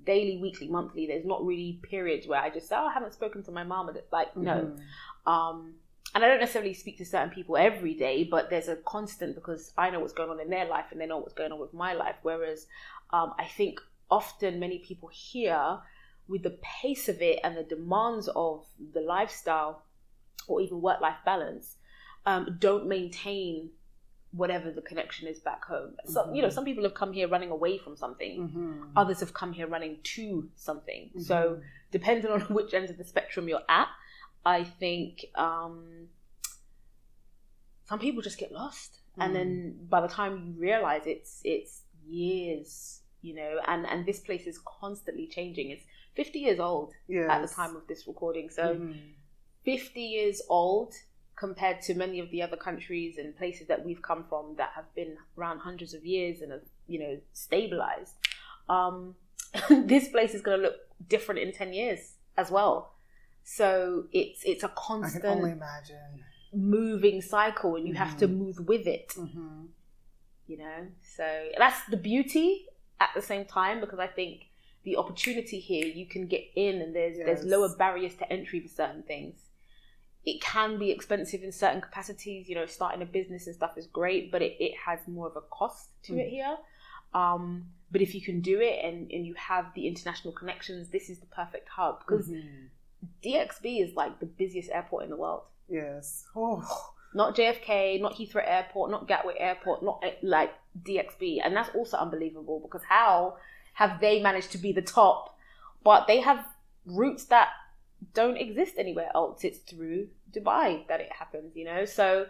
daily, 0.05 0.37
weekly, 0.37 0.67
monthly. 0.67 1.05
There's 1.05 1.25
not 1.25 1.45
really 1.45 1.79
periods 1.83 2.25
where 2.27 2.41
I 2.41 2.49
just 2.49 2.67
say, 2.67 2.75
"Oh, 2.75 2.87
I 2.87 2.93
haven't 2.93 3.13
spoken 3.13 3.43
to 3.43 3.51
my 3.51 3.63
mom." 3.63 3.91
Like, 4.11 4.35
no. 4.35 4.55
Mhm. 4.55 4.79
Um, 5.27 5.75
and 6.15 6.23
I 6.23 6.27
don't 6.27 6.39
necessarily 6.39 6.73
speak 6.73 6.97
to 6.97 7.05
certain 7.05 7.29
people 7.29 7.55
every 7.57 7.93
day, 7.93 8.23
but 8.23 8.49
there's 8.49 8.67
a 8.67 8.77
constant 8.77 9.35
because 9.35 9.71
I 9.77 9.91
know 9.91 9.99
what's 9.99 10.13
going 10.13 10.31
on 10.31 10.39
in 10.39 10.49
their 10.49 10.65
life 10.65 10.87
and 10.91 10.99
they 10.99 11.05
know 11.05 11.19
what's 11.19 11.35
going 11.35 11.51
on 11.51 11.59
with 11.59 11.73
my 11.73 11.93
life. 11.93 12.15
Whereas 12.23 12.65
um, 13.11 13.33
I 13.37 13.45
think 13.45 13.79
often 14.09 14.59
many 14.59 14.79
people 14.79 15.09
here, 15.09 15.79
with 16.27 16.43
the 16.43 16.57
pace 16.61 17.09
of 17.09 17.21
it 17.21 17.39
and 17.43 17.55
the 17.57 17.63
demands 17.63 18.27
of 18.35 18.65
the 18.93 19.01
lifestyle 19.01 19.83
or 20.49 20.61
even 20.61 20.81
work 20.81 20.99
life 21.01 21.17
balance, 21.25 21.77
um, 22.25 22.57
don't 22.59 22.87
maintain 22.87 23.69
whatever 24.31 24.69
the 24.71 24.81
connection 24.81 25.27
is 25.27 25.39
back 25.39 25.65
home. 25.65 25.95
So, 26.05 26.31
you 26.33 26.41
know, 26.43 26.49
Mhm. 26.49 26.53
some 26.53 26.65
people 26.65 26.83
have 26.83 26.93
come 26.93 27.13
here 27.13 27.27
running 27.27 27.49
away 27.49 27.77
from 27.79 27.95
something. 27.95 28.49
Mhm. 28.49 28.91
Others 28.95 29.19
have 29.21 29.33
come 29.33 29.53
here 29.53 29.67
running 29.67 29.99
to 30.03 30.49
something. 30.55 31.11
So, 31.19 31.55
Mhm. 31.55 31.63
depending 31.91 32.29
on 32.31 32.41
which 32.57 32.73
end 32.73 32.89
of 32.91 32.97
the 32.97 33.03
spectrum 33.03 33.47
you're 33.49 33.63
at, 33.67 33.87
I 34.45 34.63
think 34.63 35.25
um, 35.35 36.09
some 37.85 37.99
people 37.99 38.21
just 38.21 38.37
get 38.37 38.51
lost, 38.51 38.99
and 39.17 39.35
then 39.35 39.87
by 39.89 39.99
the 40.01 40.07
time 40.07 40.33
you 40.45 40.53
realize 40.61 41.03
it's 41.07 41.41
it's 41.43 41.83
years, 42.07 43.01
you 43.21 43.33
know, 43.33 43.59
and 43.67 43.85
and 43.87 44.05
this 44.05 44.19
place 44.19 44.45
is 44.45 44.59
constantly 44.59 45.27
changing. 45.27 45.71
It's 45.71 45.85
50 46.15 46.39
years 46.39 46.59
old 46.59 46.93
yes. 47.07 47.29
at 47.29 47.41
the 47.41 47.47
time 47.53 47.75
of 47.75 47.87
this 47.87 48.07
recording, 48.07 48.49
so 48.49 48.75
Mhm. 48.75 49.13
50 49.63 50.01
years 50.01 50.41
old 50.49 50.93
compared 51.35 51.81
to 51.83 51.93
many 51.93 52.19
of 52.19 52.29
the 52.31 52.41
other 52.41 52.57
countries 52.57 53.17
and 53.17 53.35
places 53.37 53.67
that 53.67 53.85
we've 53.85 54.01
come 54.01 54.25
from 54.27 54.55
that 54.57 54.71
have 54.75 54.93
been 54.95 55.15
around 55.37 55.59
hundreds 55.59 55.93
of 55.93 56.05
years 56.05 56.41
and 56.41 56.51
have 56.51 56.61
you 56.87 56.99
know 56.99 57.17
stabilized. 57.33 58.13
Um, 58.67 59.15
this 59.69 60.09
place 60.09 60.33
is 60.33 60.41
going 60.41 60.57
to 60.59 60.63
look 60.63 60.75
different 61.07 61.39
in 61.41 61.51
10 61.53 61.73
years 61.73 62.13
as 62.37 62.51
well. 62.51 62.93
So 63.43 64.05
it's 64.11 64.43
it's 64.43 64.63
a 64.63 64.67
I 64.67 64.69
can 64.69 64.77
constant 64.77 65.25
only 65.25 65.51
imagine. 65.51 66.23
moving 66.53 67.21
cycle, 67.21 67.75
and 67.75 67.87
you 67.87 67.93
have 67.95 68.17
to 68.17 68.27
Mhm. 68.27 68.37
move 68.37 68.67
with 68.67 68.85
it. 68.87 69.13
hmm 69.15 69.65
You 70.47 70.57
know, 70.57 70.87
so 71.15 71.49
that's 71.57 71.85
the 71.89 71.97
beauty 71.97 72.65
at 72.99 73.09
the 73.15 73.21
same 73.21 73.45
time 73.45 73.79
because 73.79 73.99
I 73.99 74.07
think 74.07 74.49
the 74.83 74.97
opportunity 74.97 75.59
here 75.59 75.85
you 75.85 76.05
can 76.05 76.27
get 76.27 76.43
in, 76.55 76.81
and 76.81 76.95
there's 76.95 77.17
there's 77.17 77.43
lower 77.43 77.75
barriers 77.77 78.15
to 78.15 78.31
entry 78.31 78.59
for 78.59 78.67
certain 78.67 79.03
things. 79.03 79.35
It 80.29 80.41
can 80.41 80.77
be 80.79 80.89
expensive 80.91 81.41
in 81.43 81.51
certain 81.51 81.81
capacities. 81.81 82.47
You 82.49 82.55
know, 82.55 82.65
starting 82.65 83.01
a 83.01 83.05
business 83.05 83.47
and 83.47 83.55
stuff 83.55 83.77
is 83.77 83.87
great, 83.87 84.31
but 84.31 84.41
it, 84.41 84.53
it 84.59 84.73
has 84.85 84.99
more 85.07 85.27
of 85.27 85.35
a 85.35 85.41
cost 85.41 85.89
to 86.03 86.13
it 86.17 86.27
Mm. 86.27 86.29
here. 86.37 86.57
Um, 87.13 87.43
But 87.91 88.01
if 88.01 88.13
you 88.13 88.21
can 88.21 88.39
do 88.41 88.59
it 88.61 88.77
and, 88.85 88.97
and 89.11 89.25
you 89.25 89.33
have 89.33 89.65
the 89.73 89.87
international 89.87 90.31
connections, 90.31 90.89
this 90.89 91.09
is 91.09 91.17
the 91.19 91.25
perfect 91.41 91.67
hub 91.69 91.99
because 92.05 92.27
Mhm. 92.29 92.67
DXB 93.23 93.65
is 93.85 93.95
like 93.95 94.19
the 94.19 94.25
busiest 94.41 94.69
airport 94.69 95.03
in 95.05 95.09
the 95.09 95.15
world. 95.15 95.43
Yes. 95.67 96.25
Oh. 96.35 96.61
Not 97.15 97.35
JFK, 97.35 97.99
not 97.99 98.13
Heathrow 98.13 98.43
Airport, 98.47 98.91
not 98.91 99.07
Gatwick 99.07 99.37
Airport, 99.39 99.81
not 99.81 99.99
eh, 100.03 100.13
like 100.21 100.53
DXB. 100.87 101.41
And 101.43 101.55
that's 101.55 101.73
also 101.73 101.97
unbelievable 101.97 102.59
because 102.59 102.83
how 102.83 103.37
have 103.73 103.99
they 103.99 104.21
managed 104.21 104.51
to 104.51 104.59
be 104.59 104.71
the 104.71 104.83
top? 104.83 105.35
But 105.83 106.05
they 106.05 106.19
have 106.19 106.45
routes 106.85 107.25
that 107.25 107.49
don't 108.13 108.37
exist 108.37 108.75
anywhere 108.77 109.09
else. 109.15 109.43
It's 109.43 109.57
through 109.59 110.09
Dubai 110.31 110.87
that 110.87 110.99
it 110.99 111.11
happens, 111.11 111.55
you 111.55 111.65
know? 111.65 111.85
So 111.85 112.27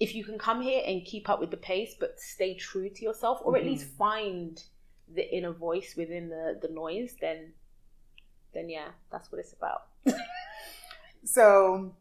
if 0.00 0.14
you 0.14 0.24
can 0.24 0.38
come 0.38 0.60
here 0.60 0.82
and 0.86 1.04
keep 1.04 1.28
up 1.28 1.40
with 1.40 1.50
the 1.50 1.56
pace, 1.56 1.94
but 1.98 2.20
stay 2.20 2.54
true 2.54 2.88
to 2.88 3.04
yourself, 3.04 3.40
or 3.42 3.56
at 3.56 3.62
mm-hmm. 3.62 3.72
least 3.72 3.86
find 3.96 4.62
the 5.14 5.34
inner 5.34 5.52
voice 5.52 5.94
within 5.96 6.28
the, 6.28 6.58
the 6.60 6.72
noise, 6.72 7.16
then 7.20 7.52
then 8.54 8.68
yeah, 8.70 8.88
that's 9.12 9.30
what 9.30 9.38
it's 9.38 9.52
about. 9.52 9.88
So, 11.24 11.94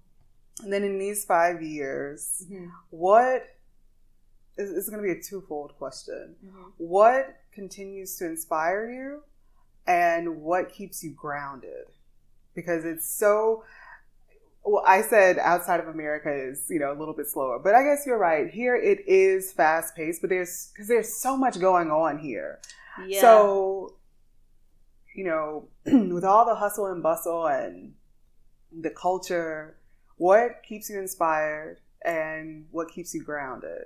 then 0.65 0.83
in 0.83 0.99
these 0.99 1.25
five 1.25 1.61
years, 1.61 2.45
mm-hmm. 2.49 2.67
what 2.89 3.43
is 4.57 4.71
it's 4.71 4.89
going 4.89 5.03
to 5.03 5.13
be 5.13 5.19
a 5.19 5.21
twofold 5.21 5.75
question. 5.77 6.35
Mm-hmm. 6.43 6.63
What 6.77 7.37
continues 7.51 8.15
to 8.17 8.25
inspire 8.25 8.89
you, 8.89 9.23
and 9.85 10.41
what 10.41 10.71
keeps 10.71 11.03
you 11.03 11.11
grounded? 11.11 11.87
Because 12.55 12.85
it's 12.85 13.09
so. 13.09 13.63
Well, 14.69 14.83
I 14.85 15.01
said 15.01 15.39
outside 15.39 15.79
of 15.79 15.87
America 15.87 16.29
is 16.29 16.65
you 16.69 16.77
know 16.77 16.91
a 16.91 16.97
little 16.99 17.13
bit 17.13 17.27
slower, 17.27 17.57
but 17.57 17.73
I 17.73 17.83
guess 17.83 18.03
you're 18.05 18.17
right. 18.17 18.49
Here 18.49 18.75
it 18.75 18.99
is 19.07 19.53
fast 19.53 19.95
paced, 19.95 20.19
but 20.19 20.29
there's 20.29 20.71
because 20.73 20.89
there's 20.89 21.15
so 21.15 21.37
much 21.37 21.57
going 21.57 21.89
on 21.89 22.19
here. 22.19 22.59
Yeah. 23.05 23.21
So, 23.21 23.95
you 25.15 25.23
know, 25.23 25.69
with 25.85 26.25
all 26.25 26.45
the 26.45 26.55
hustle 26.55 26.87
and 26.87 27.01
bustle 27.01 27.47
and 27.47 27.93
the 28.77 28.89
culture, 28.89 29.77
what 30.17 30.63
keeps 30.67 30.89
you 30.89 30.99
inspired 30.99 31.77
and 32.03 32.65
what 32.71 32.89
keeps 32.89 33.13
you 33.13 33.23
grounded? 33.23 33.85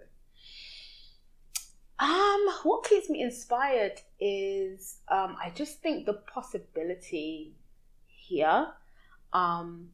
Um, 2.00 2.48
what 2.64 2.86
keeps 2.86 3.08
me 3.08 3.22
inspired 3.22 4.02
is 4.20 4.98
um, 5.10 5.38
I 5.40 5.52
just 5.54 5.84
think 5.84 6.08
the 6.08 6.14
possibility 6.14 7.54
here. 8.08 8.70
Um, 9.32 9.90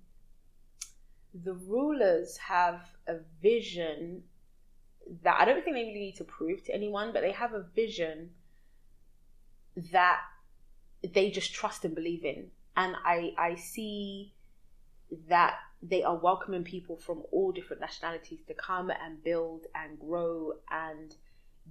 the 1.33 1.53
rulers 1.53 2.37
have 2.37 2.81
a 3.07 3.17
vision 3.41 4.23
that 5.23 5.39
I 5.39 5.45
don't 5.45 5.63
think 5.63 5.75
they 5.75 5.83
really 5.83 5.99
need 5.99 6.15
to 6.17 6.23
prove 6.23 6.63
to 6.65 6.73
anyone, 6.73 7.11
but 7.13 7.21
they 7.21 7.31
have 7.31 7.53
a 7.53 7.63
vision 7.75 8.31
that 9.91 10.19
they 11.13 11.29
just 11.29 11.53
trust 11.53 11.85
and 11.85 11.95
believe 11.95 12.25
in. 12.25 12.47
And 12.75 12.95
I, 13.03 13.33
I 13.37 13.55
see 13.55 14.33
that 15.29 15.55
they 15.81 16.03
are 16.03 16.15
welcoming 16.15 16.63
people 16.63 16.97
from 16.97 17.23
all 17.31 17.51
different 17.51 17.81
nationalities 17.81 18.39
to 18.47 18.53
come 18.53 18.89
and 18.89 19.23
build 19.23 19.67
and 19.75 19.99
grow 19.99 20.53
and 20.69 21.15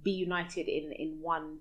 be 0.01 0.11
united 0.11 0.67
in 0.67 0.91
in 0.91 1.21
one 1.21 1.57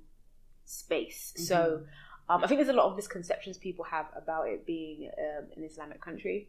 space. 0.65 1.33
So 1.37 1.83
um, 2.29 2.43
I 2.43 2.47
think 2.47 2.59
there's 2.59 2.69
a 2.69 2.73
lot 2.73 2.91
of 2.91 2.97
misconceptions 2.97 3.59
people 3.59 3.85
have 3.85 4.07
about 4.17 4.49
it 4.49 4.67
being 4.67 5.11
um, 5.19 5.47
an 5.57 5.65
Islamic 5.65 6.01
country. 6.01 6.49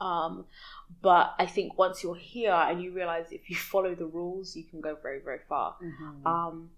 Um, 0.00 0.44
but 1.02 1.34
I 1.38 1.46
think 1.46 1.78
once 1.78 2.02
you're 2.02 2.14
here 2.16 2.52
and 2.52 2.82
you 2.82 2.92
realize 2.92 3.26
if 3.32 3.48
you 3.48 3.56
follow 3.72 3.94
the 3.94 4.06
rules, 4.06 4.56
you 4.56 4.64
can 4.64 4.80
go 4.80 4.96
very 5.02 5.20
very 5.20 5.40
far. 5.48 5.76
Mhm. 5.82 6.26
Um, 6.26 6.70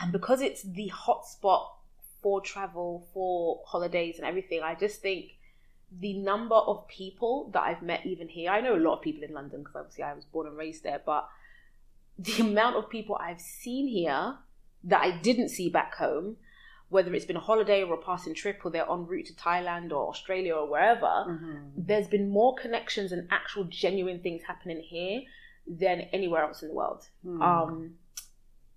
and 0.00 0.12
because 0.12 0.40
it's 0.40 0.62
the 0.62 0.90
hotspot 0.94 1.66
for 2.22 2.40
travel, 2.40 3.06
for 3.12 3.62
holidays, 3.66 4.18
and 4.18 4.26
everything, 4.26 4.62
I 4.62 4.74
just 4.74 5.00
think 5.00 5.32
the 5.90 6.14
number 6.14 6.54
of 6.54 6.86
people 6.88 7.50
that 7.52 7.62
I've 7.62 7.82
met 7.82 8.04
even 8.04 8.28
here, 8.28 8.50
I 8.50 8.60
know 8.60 8.76
a 8.76 8.78
lot 8.78 8.96
of 8.98 9.02
people 9.02 9.24
in 9.24 9.32
London 9.32 9.60
because 9.60 9.76
obviously 9.76 10.04
I 10.04 10.12
was 10.12 10.24
born 10.24 10.46
and 10.46 10.56
raised 10.56 10.82
there, 10.82 11.00
but 11.04 11.28
the 12.18 12.40
amount 12.42 12.76
of 12.76 12.90
people 12.90 13.16
I've 13.16 13.40
seen 13.40 13.88
here 13.88 14.36
that 14.84 15.00
I 15.00 15.10
didn't 15.18 15.48
see 15.48 15.68
back 15.68 15.94
home, 15.94 16.36
whether 16.90 17.14
it's 17.14 17.26
been 17.26 17.36
a 17.36 17.40
holiday 17.40 17.82
or 17.82 17.94
a 17.94 17.98
passing 17.98 18.34
trip 18.34 18.60
or 18.64 18.70
they're 18.70 18.90
en 18.90 19.06
route 19.06 19.26
to 19.26 19.34
Thailand 19.34 19.90
or 19.92 20.08
Australia 20.08 20.54
or 20.54 20.66
wherever, 20.70 21.06
Mhm. 21.28 21.72
there's 21.76 22.08
been 22.08 22.28
more 22.30 22.54
connections 22.54 23.12
and 23.12 23.28
actual 23.30 23.64
genuine 23.64 24.20
things 24.20 24.42
happening 24.44 24.80
here 24.80 25.22
than 25.66 26.00
anywhere 26.12 26.42
else 26.44 26.62
in 26.62 26.68
the 26.68 26.74
world. 26.74 27.06
Hmm. 27.22 27.42
Um, 27.42 27.98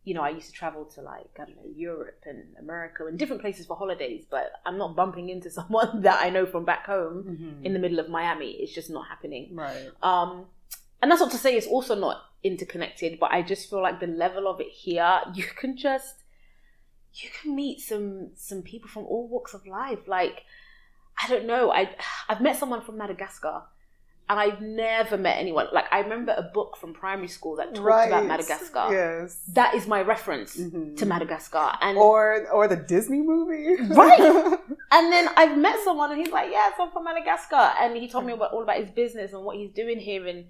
you 0.04 0.14
know, 0.16 0.22
I 0.24 0.30
used 0.32 0.48
to 0.48 0.54
travel 0.54 0.86
to 0.86 1.02
like 1.02 1.30
I 1.40 1.46
don't 1.46 1.56
know 1.56 1.72
Europe 1.74 2.24
and 2.26 2.56
America 2.60 3.06
and 3.06 3.18
different 3.20 3.42
places 3.42 3.66
for 3.68 3.78
holidays, 3.78 4.26
but 4.30 4.52
I'm 4.66 4.78
not 4.78 4.96
bumping 4.96 5.30
into 5.30 5.50
someone 5.60 6.02
that 6.02 6.20
I 6.22 6.30
know 6.32 6.46
from 6.46 6.66
back 6.66 6.86
home 6.88 7.24
Mhm. 7.24 7.66
in 7.66 7.74
the 7.74 7.80
middle 7.80 8.00
of 8.00 8.10
Miami. 8.10 8.52
It's 8.62 8.74
just 8.74 8.90
not 8.90 9.08
happening. 9.08 9.56
right. 9.56 9.90
Um, 10.04 10.48
and 11.02 11.10
that's 11.10 11.22
not 11.22 11.32
to 11.32 11.38
say 11.38 11.56
it's 11.56 11.68
also 11.68 11.96
not 11.96 12.18
interconnected, 12.44 13.20
but 13.20 13.32
I 13.32 13.42
just 13.42 13.70
feel 13.70 13.82
like 13.82 14.00
the 14.00 14.08
level 14.08 14.48
of 14.48 14.60
it 14.60 14.70
here, 14.70 15.22
you 15.34 15.44
can 15.44 15.78
just 15.78 16.21
you 17.14 17.30
can 17.42 17.56
meet 17.56 17.82
some 17.82 18.30
some 18.36 18.62
people 18.62 18.90
from 18.90 19.04
all 19.06 19.28
walks 19.28 19.54
of 19.54 19.66
life. 19.68 20.08
Like 20.08 20.44
I 21.22 21.28
don't 21.30 21.46
know, 21.46 21.72
I 21.72 21.90
I've 22.30 22.42
met 22.42 22.58
someone 22.58 22.82
from 22.82 22.98
Madagascar. 22.98 23.64
And 24.30 24.40
I've 24.40 24.62
never 24.62 25.18
met 25.18 25.40
anyone. 25.40 25.68
Like 25.74 25.88
I 25.92 26.00
remember 26.00 26.34
a 26.38 26.44
book 26.44 26.78
from 26.78 26.94
primary 26.94 27.28
school 27.28 27.58
that 27.58 27.76
talked 27.76 27.86
right. 27.86 28.08
about 28.08 28.26
Madagascar. 28.28 28.88
Yes. 28.90 29.42
That 29.52 29.76
is 29.76 29.88
my 29.88 30.02
reference 30.04 30.56
Mhm. 30.56 30.96
to 30.96 31.06
Madagascar. 31.06 31.74
And 31.82 31.98
Or 31.98 32.48
or 32.50 32.70
the 32.70 32.78
Disney 32.78 33.22
movie. 33.22 33.76
Right. 33.94 34.22
and 34.92 35.12
then 35.12 35.28
I've 35.36 35.58
met 35.58 35.78
someone 35.84 36.12
and 36.12 36.20
he's 36.22 36.32
like, 36.32 36.50
Yes, 36.50 36.74
I'm 36.80 36.92
from 36.92 37.04
Madagascar 37.04 37.74
and 37.82 37.98
he 37.98 38.08
told 38.08 38.26
me 38.26 38.32
about 38.32 38.54
all 38.54 38.64
about 38.64 38.78
his 38.78 38.90
business 38.92 39.34
and 39.34 39.44
what 39.44 39.58
he's 39.58 39.72
doing 39.72 40.00
here 40.00 40.26
and 40.26 40.46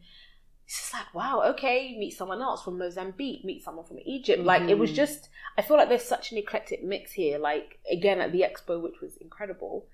it's 0.72 0.80
just 0.80 0.94
like, 0.94 1.14
wow, 1.14 1.42
okay, 1.48 1.98
meet 2.00 2.12
someone 2.12 2.42
else 2.42 2.64
from 2.64 2.78
Mozambique, 2.78 3.44
meet 3.44 3.62
someone 3.62 3.86
from 3.86 4.00
Egypt. 4.06 4.40
Mm-hmm. 4.40 4.48
Like 4.48 4.62
it 4.70 4.80
was 4.80 4.94
just 4.94 5.28
I 5.58 5.64
feel 5.64 5.76
like 5.76 5.90
there's 5.90 6.06
such 6.06 6.32
an 6.32 6.38
eclectic 6.38 6.82
mix 6.82 7.12
here. 7.12 7.38
Like 7.40 7.80
again 7.92 8.22
at 8.22 8.32
the 8.32 8.46
expo, 8.50 8.82
which 8.82 9.02
was 9.02 9.18
incredible, 9.18 9.88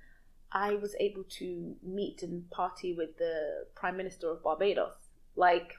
I 0.52 0.76
was 0.76 0.96
able 1.00 1.24
to 1.40 1.76
meet 1.82 2.22
and 2.22 2.48
party 2.52 2.94
with 2.94 3.18
the 3.18 3.66
Prime 3.74 3.98
Minister 3.98 4.30
of 4.30 4.44
Barbados. 4.44 4.94
Like 5.36 5.74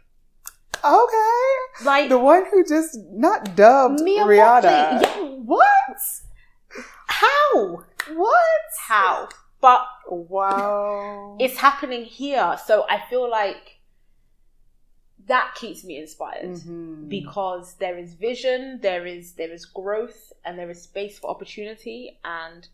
okay. 0.84 1.84
like 1.84 2.08
The 2.08 2.18
one 2.18 2.46
who 2.50 2.64
just 2.66 2.98
not 3.12 3.54
dubbed 3.54 4.00
Mia 4.00 4.24
Rihanna. 4.24 4.62
Yeah, 5.02 5.20
What? 5.22 5.98
how? 7.06 7.84
What? 8.14 8.68
How? 8.88 9.28
But 9.60 9.86
Wow. 10.08 11.36
it's 11.38 11.58
happening 11.58 12.04
here. 12.04 12.56
So 12.66 12.84
I 12.90 13.04
feel 13.08 13.30
like 13.30 13.77
that 15.28 15.54
keeps 15.54 15.84
me 15.84 15.98
inspired 15.98 16.50
Mhm. 16.56 17.08
because 17.08 17.74
there 17.74 17.96
is 17.98 18.14
vision, 18.14 18.80
there 18.80 19.06
is 19.06 19.34
there 19.34 19.52
is 19.52 19.64
growth, 19.66 20.32
and 20.44 20.58
there 20.58 20.70
is 20.70 20.82
space 20.82 21.18
for 21.18 21.30
opportunity. 21.30 22.18
And 22.24 22.68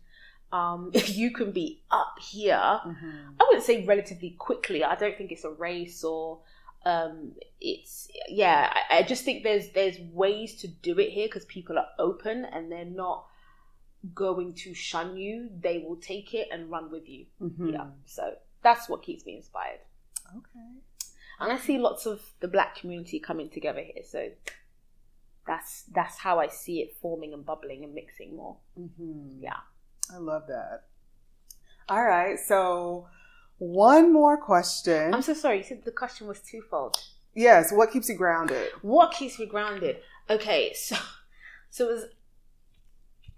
um, 0.51 0.91
if 1.01 1.17
you 1.17 1.31
can 1.31 1.51
be 1.51 1.81
up 1.91 2.17
here, 2.19 2.57
Mhm. 2.85 3.35
I 3.39 3.43
wouldn't 3.47 3.65
say 3.65 3.85
relatively 3.85 4.31
quickly. 4.31 4.83
I 4.83 4.95
don't 4.95 5.17
think 5.17 5.31
it's 5.31 5.43
a 5.43 5.51
race 5.51 6.03
or 6.03 6.39
um, 6.85 7.33
it's 7.59 8.07
yeah. 8.29 8.71
I, 8.89 8.97
I 8.99 9.03
just 9.03 9.23
think 9.25 9.43
there's 9.43 9.69
there's 9.69 9.99
ways 10.13 10.55
to 10.61 10.67
do 10.67 10.99
it 10.99 11.09
here 11.11 11.27
because 11.27 11.45
people 11.45 11.77
are 11.77 11.89
open 11.99 12.45
and 12.45 12.71
they're 12.71 12.85
not 12.85 13.25
going 14.13 14.53
to 14.53 14.73
shun 14.75 15.17
you. 15.17 15.49
They 15.59 15.79
will 15.79 15.95
take 15.97 16.33
it 16.35 16.47
and 16.51 16.69
run 16.69 16.91
with 16.91 17.09
you. 17.09 17.25
Mhm. 17.41 17.73
Yeah. 17.73 17.87
So 18.05 18.35
that's 18.61 18.87
what 18.87 19.01
keeps 19.03 19.25
me 19.25 19.35
inspired. 19.37 19.79
Okay. 20.37 20.69
And 21.39 21.51
I 21.51 21.57
see 21.57 21.77
lots 21.77 22.05
of 22.05 22.21
the 22.39 22.47
black 22.47 22.75
community 22.75 23.19
coming 23.19 23.49
together 23.49 23.81
here. 23.81 24.03
So 24.07 24.29
that's 25.47 25.83
that's 25.93 26.17
how 26.17 26.39
I 26.39 26.47
see 26.47 26.79
it 26.81 26.95
forming 27.01 27.33
and 27.33 27.45
bubbling 27.45 27.83
and 27.83 27.93
mixing 27.93 28.35
more. 28.35 28.57
Mhm. 28.79 29.37
Yeah. 29.41 29.59
I 30.13 30.17
love 30.17 30.47
that. 30.47 30.83
All 31.89 32.03
right. 32.03 32.39
So, 32.39 33.07
one 33.57 34.11
more 34.11 34.37
question. 34.37 35.13
I'm 35.13 35.21
so 35.21 35.33
sorry. 35.33 35.57
You 35.57 35.63
said 35.63 35.83
the 35.85 35.91
question 35.91 36.27
was 36.27 36.39
twofold. 36.41 36.97
yes. 37.33 37.71
What 37.71 37.91
keeps 37.91 38.09
you 38.09 38.15
grounded? 38.15 38.69
What 38.81 39.11
keeps 39.11 39.37
me 39.39 39.45
grounded? 39.45 39.97
Okay, 40.29 40.73
so 40.73 40.95
so 41.69 41.93
as 41.93 42.05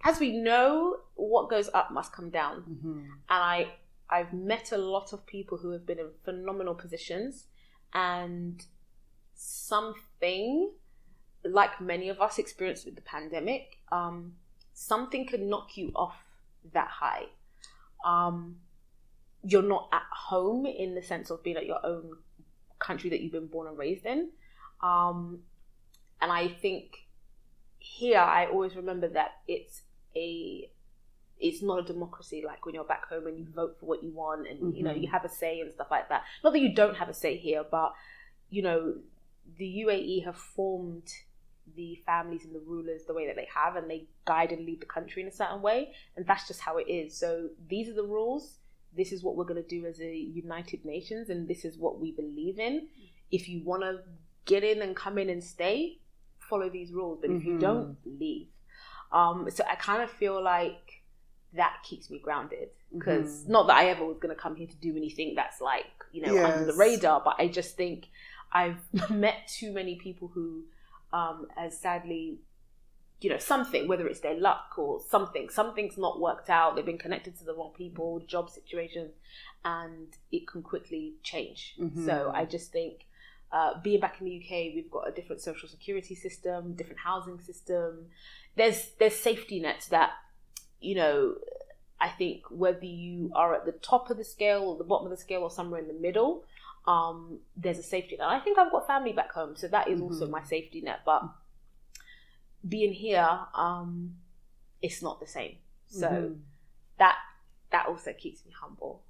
as 0.04 0.20
we 0.20 0.32
know, 0.38 0.98
what 1.16 1.50
goes 1.50 1.70
up 1.74 1.92
must 1.92 2.14
come 2.14 2.30
down. 2.30 2.64
Mhm. 2.64 3.00
and 3.04 3.10
I 3.30 3.74
I've 4.10 4.32
met 4.34 4.72
a 4.72 4.78
lot 4.78 5.12
of 5.12 5.26
people 5.26 5.58
who 5.58 5.72
have 5.72 5.86
been 5.86 6.00
in 6.00 6.12
phenomenal 6.24 6.76
positions 6.76 7.48
and 7.94 8.66
something 9.36 10.72
like 11.44 11.80
many 11.80 12.10
of 12.10 12.20
us 12.20 12.40
experienced 12.40 12.86
with 12.86 12.96
the 12.96 13.02
pandemic 13.02 13.78
um, 13.92 14.34
something 14.74 15.26
could 15.26 15.42
knock 15.42 15.76
you 15.76 15.92
off 15.96 16.16
that 16.74 16.88
high. 16.88 17.26
Um, 18.06 18.58
you're 19.44 19.64
not 19.64 19.90
at 19.92 20.04
home 20.12 20.66
in 20.66 20.94
the 20.94 21.02
sense 21.02 21.30
of 21.30 21.44
being 21.44 21.58
at 21.58 21.66
your 21.66 21.84
own 21.86 22.12
country 22.80 23.10
that 23.10 23.22
you've 23.22 23.32
been 23.32 23.48
born 23.48 23.68
and 23.68 23.78
raised 23.78 24.06
in. 24.06 24.30
Um, 24.82 25.40
and 26.22 26.32
I 26.32 26.48
think 26.48 27.08
here 27.80 28.20
I 28.20 28.46
always 28.48 28.76
remember 28.76 29.08
that 29.10 29.32
it's 29.48 29.82
a 30.16 30.70
it's 31.40 31.62
not 31.62 31.80
a 31.80 31.84
democracy 31.84 32.44
like 32.46 32.66
when 32.66 32.74
you're 32.76 32.84
back 32.84 33.08
home 33.08 33.28
and 33.28 33.38
you 33.38 33.46
vote 33.54 33.78
for 33.80 33.86
what 33.86 34.04
you 34.04 34.12
want 34.12 34.48
and 34.48 34.76
you 34.76 34.84
know 34.84 34.92
you 34.94 35.08
have 35.08 35.24
a 35.26 35.30
say 35.30 35.60
and 35.62 35.72
stuff 35.72 35.88
like 35.92 36.10
that. 36.10 36.24
Not 36.44 36.54
that 36.54 36.60
you 36.60 36.74
don't 36.74 36.96
have 36.98 37.10
a 37.10 37.14
say 37.14 37.38
here, 37.38 37.64
but 37.70 37.94
you 38.50 38.62
know 38.62 38.96
the 39.58 39.84
UAE 39.86 40.26
have 40.26 40.36
formed 40.36 41.10
the 41.76 42.02
families 42.06 42.44
and 42.46 42.56
the 42.56 42.60
rulers 42.66 43.04
the 43.06 43.14
way 43.14 43.28
that 43.28 43.36
they 43.36 43.48
have, 43.54 43.76
and 43.76 43.90
they 43.90 44.06
guide 44.26 44.52
and 44.52 44.66
lead 44.66 44.82
the 44.82 44.86
country 44.86 45.22
in 45.22 45.28
a 45.28 45.32
certain 45.32 45.62
way, 45.62 45.92
and 46.16 46.26
that's 46.26 46.48
just 46.48 46.62
how 46.62 46.78
it 46.78 46.88
is. 46.90 47.16
So 47.16 47.50
these 47.70 47.88
are 47.90 47.94
the 47.94 48.04
rules. 48.04 48.58
This 48.96 49.12
is 49.12 49.22
what 49.24 49.36
we're 49.36 49.44
going 49.46 49.62
to 49.62 49.70
do 49.70 49.86
as 49.86 50.00
a 50.02 50.16
United 50.16 50.86
Nations, 50.86 51.30
and 51.30 51.48
this 51.48 51.66
is 51.66 51.78
what 51.78 52.00
we 52.00 52.12
believe 52.12 52.58
in. 52.58 52.88
If 53.32 53.48
you 53.50 53.62
want 53.64 53.84
to 53.84 54.00
get 54.46 54.64
in 54.64 54.82
and 54.82 54.96
come 54.96 55.18
in 55.18 55.30
and 55.30 55.44
stay, 55.44 56.00
follow 56.40 56.70
these 56.70 56.92
rules. 56.94 57.20
But 57.22 57.32
if 57.32 57.44
you 57.44 57.54
Mhm. 57.56 57.60
don't, 57.60 57.98
leave. 58.06 58.48
Um, 59.12 59.50
so 59.52 59.64
I 59.70 59.76
kind 59.76 60.02
of 60.02 60.10
feel 60.10 60.42
like 60.42 60.87
that 61.58 61.78
keeps 61.84 62.10
me 62.10 62.20
grounded 62.20 62.70
because 62.94 63.44
Mhm. 63.44 63.50
not 63.50 63.68
that 63.68 63.78
I 63.78 63.86
ever 63.90 64.06
was 64.06 64.18
going 64.18 64.34
to 64.36 64.42
come 64.42 64.56
here 64.56 64.68
to 64.68 64.76
do 64.78 64.96
anything 64.96 65.36
that's 65.36 65.60
like 65.62 65.86
you 66.12 66.22
know 66.24 66.34
under 66.46 66.66
the 66.72 66.78
radar, 66.78 67.22
but 67.24 67.36
I 67.38 67.48
just 67.48 67.76
think 67.76 68.08
I've 68.52 68.80
met 69.12 69.48
too 69.48 69.72
many 69.74 69.96
people 69.96 70.30
who, 70.30 70.64
um, 71.12 71.48
as 71.58 71.78
sadly, 71.80 72.40
you 73.20 73.30
know, 73.30 73.38
something 73.40 73.88
whether 73.88 74.08
it's 74.08 74.22
their 74.22 74.40
luck 74.40 74.78
or 74.78 75.02
something, 75.02 75.50
something's 75.50 75.98
not 75.98 76.20
worked 76.22 76.50
out. 76.50 76.76
They've 76.76 76.86
been 76.86 76.98
connected 76.98 77.38
to 77.40 77.44
the 77.44 77.54
wrong 77.54 77.74
people, 77.76 78.20
job 78.20 78.50
situations, 78.50 79.14
and 79.66 80.08
it 80.32 80.48
can 80.48 80.62
quickly 80.64 81.16
change. 81.24 81.76
Mhm. 81.80 82.06
So 82.06 82.32
I 82.34 82.46
just 82.46 82.72
think. 82.72 83.06
Uh, 83.50 83.80
being 83.82 84.02
back 84.02 84.20
in 84.20 84.26
the 84.26 84.36
UK, 84.42 84.74
we've 84.76 84.92
got 84.92 85.08
a 85.08 85.12
different 85.14 85.42
social 85.42 85.70
security 85.70 86.14
system, 86.14 86.74
different 86.74 87.00
housing 87.00 87.40
system. 87.40 88.10
There's 88.58 88.92
there's 89.00 89.16
safety 89.16 89.62
nets 89.62 89.88
that 89.88 90.12
you 90.80 90.96
know, 90.96 91.36
I 92.00 92.10
think 92.10 92.44
whether 92.50 92.86
you 92.86 93.32
are 93.36 93.56
at 93.56 93.66
the 93.66 93.72
top 93.72 94.10
of 94.10 94.18
the 94.18 94.24
scale 94.24 94.64
or 94.64 94.78
the 94.78 94.84
bottom 94.84 95.08
of 95.08 95.12
the 95.12 95.18
scale 95.18 95.42
or 95.42 95.52
somewhere 95.52 95.82
in 95.82 95.88
the 95.88 95.94
middle, 95.94 96.44
um, 96.86 97.40
there's 97.56 97.80
a 97.80 97.84
safety 97.84 98.16
net. 98.18 98.28
I 98.28 98.40
think 98.40 98.58
I've 98.58 98.72
got 98.72 98.88
family 98.88 99.14
back 99.14 99.32
home, 99.32 99.56
so 99.56 99.68
that 99.68 99.88
is 99.88 100.00
also 100.00 100.26
Mhm. 100.26 100.32
my 100.32 100.44
safety 100.44 100.82
net. 100.82 101.00
But 101.06 101.24
being 102.68 102.94
here, 102.94 103.40
um, 103.54 104.16
it's 104.82 105.02
not 105.02 105.20
the 105.20 105.28
same. 105.28 105.58
So 105.88 106.08
Mhm. 106.10 106.42
that 106.98 107.18
that 107.72 107.88
also 107.88 108.14
keeps 108.14 108.46
me 108.46 108.52
humble. 108.52 109.02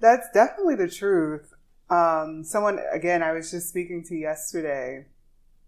That's 0.00 0.28
definitely 0.32 0.76
the 0.76 0.88
truth. 0.88 1.54
Um, 1.90 2.44
someone, 2.44 2.78
again, 2.90 3.22
I 3.22 3.32
was 3.32 3.50
just 3.50 3.68
speaking 3.68 4.02
to 4.04 4.16
yesterday, 4.16 5.06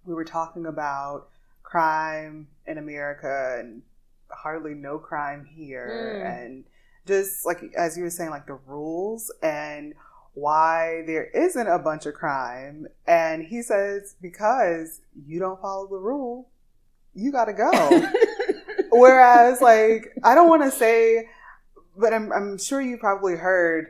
we 0.05 0.15
were 0.15 0.25
talking 0.25 0.67
about 0.67 1.29
crime 1.63 2.49
in 2.67 2.79
America 2.79 3.57
and 3.59 3.83
hardly 4.31 4.75
no 4.75 4.99
crime 4.99 5.45
here. 5.45 6.23
Mm. 6.23 6.45
And 6.45 6.65
just 7.07 7.45
like, 7.45 7.61
as 7.77 7.97
you 7.97 8.05
were 8.05 8.11
saying, 8.11 8.31
like 8.31 8.47
the 8.47 8.59
rules 8.67 9.33
and 9.43 9.95
why 10.35 11.03
there 11.07 11.27
isn't 11.27 11.67
a 11.67 11.79
bunch 11.79 12.07
of 12.07 12.15
crime. 12.15 12.87
And 13.07 13.45
he 13.45 13.63
says, 13.63 14.17
because 14.21 15.01
you 15.27 15.39
don't 15.39 15.61
follow 15.61 15.87
the 15.87 15.97
rule, 15.97 16.49
you 17.15 17.31
got 17.31 17.47
to 17.47 17.53
go. 17.53 17.71
Whereas, 18.91 19.61
like, 19.61 20.13
I 20.23 20.35
don't 20.35 20.49
want 20.49 20.63
to 20.63 20.71
say, 20.71 21.29
but 21.97 22.13
I'm, 22.13 22.33
I'm 22.33 22.59
sure 22.59 22.81
you 22.81 22.97
probably 22.97 23.37
heard 23.37 23.87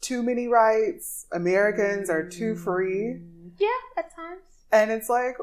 too 0.00 0.22
many 0.22 0.48
rights. 0.48 1.26
Americans 1.32 2.10
are 2.10 2.28
too 2.28 2.54
free. 2.54 3.20
Yeah, 3.58 3.68
at 3.96 4.14
times. 4.14 4.42
And 4.70 4.90
it's 4.90 5.08
like, 5.08 5.36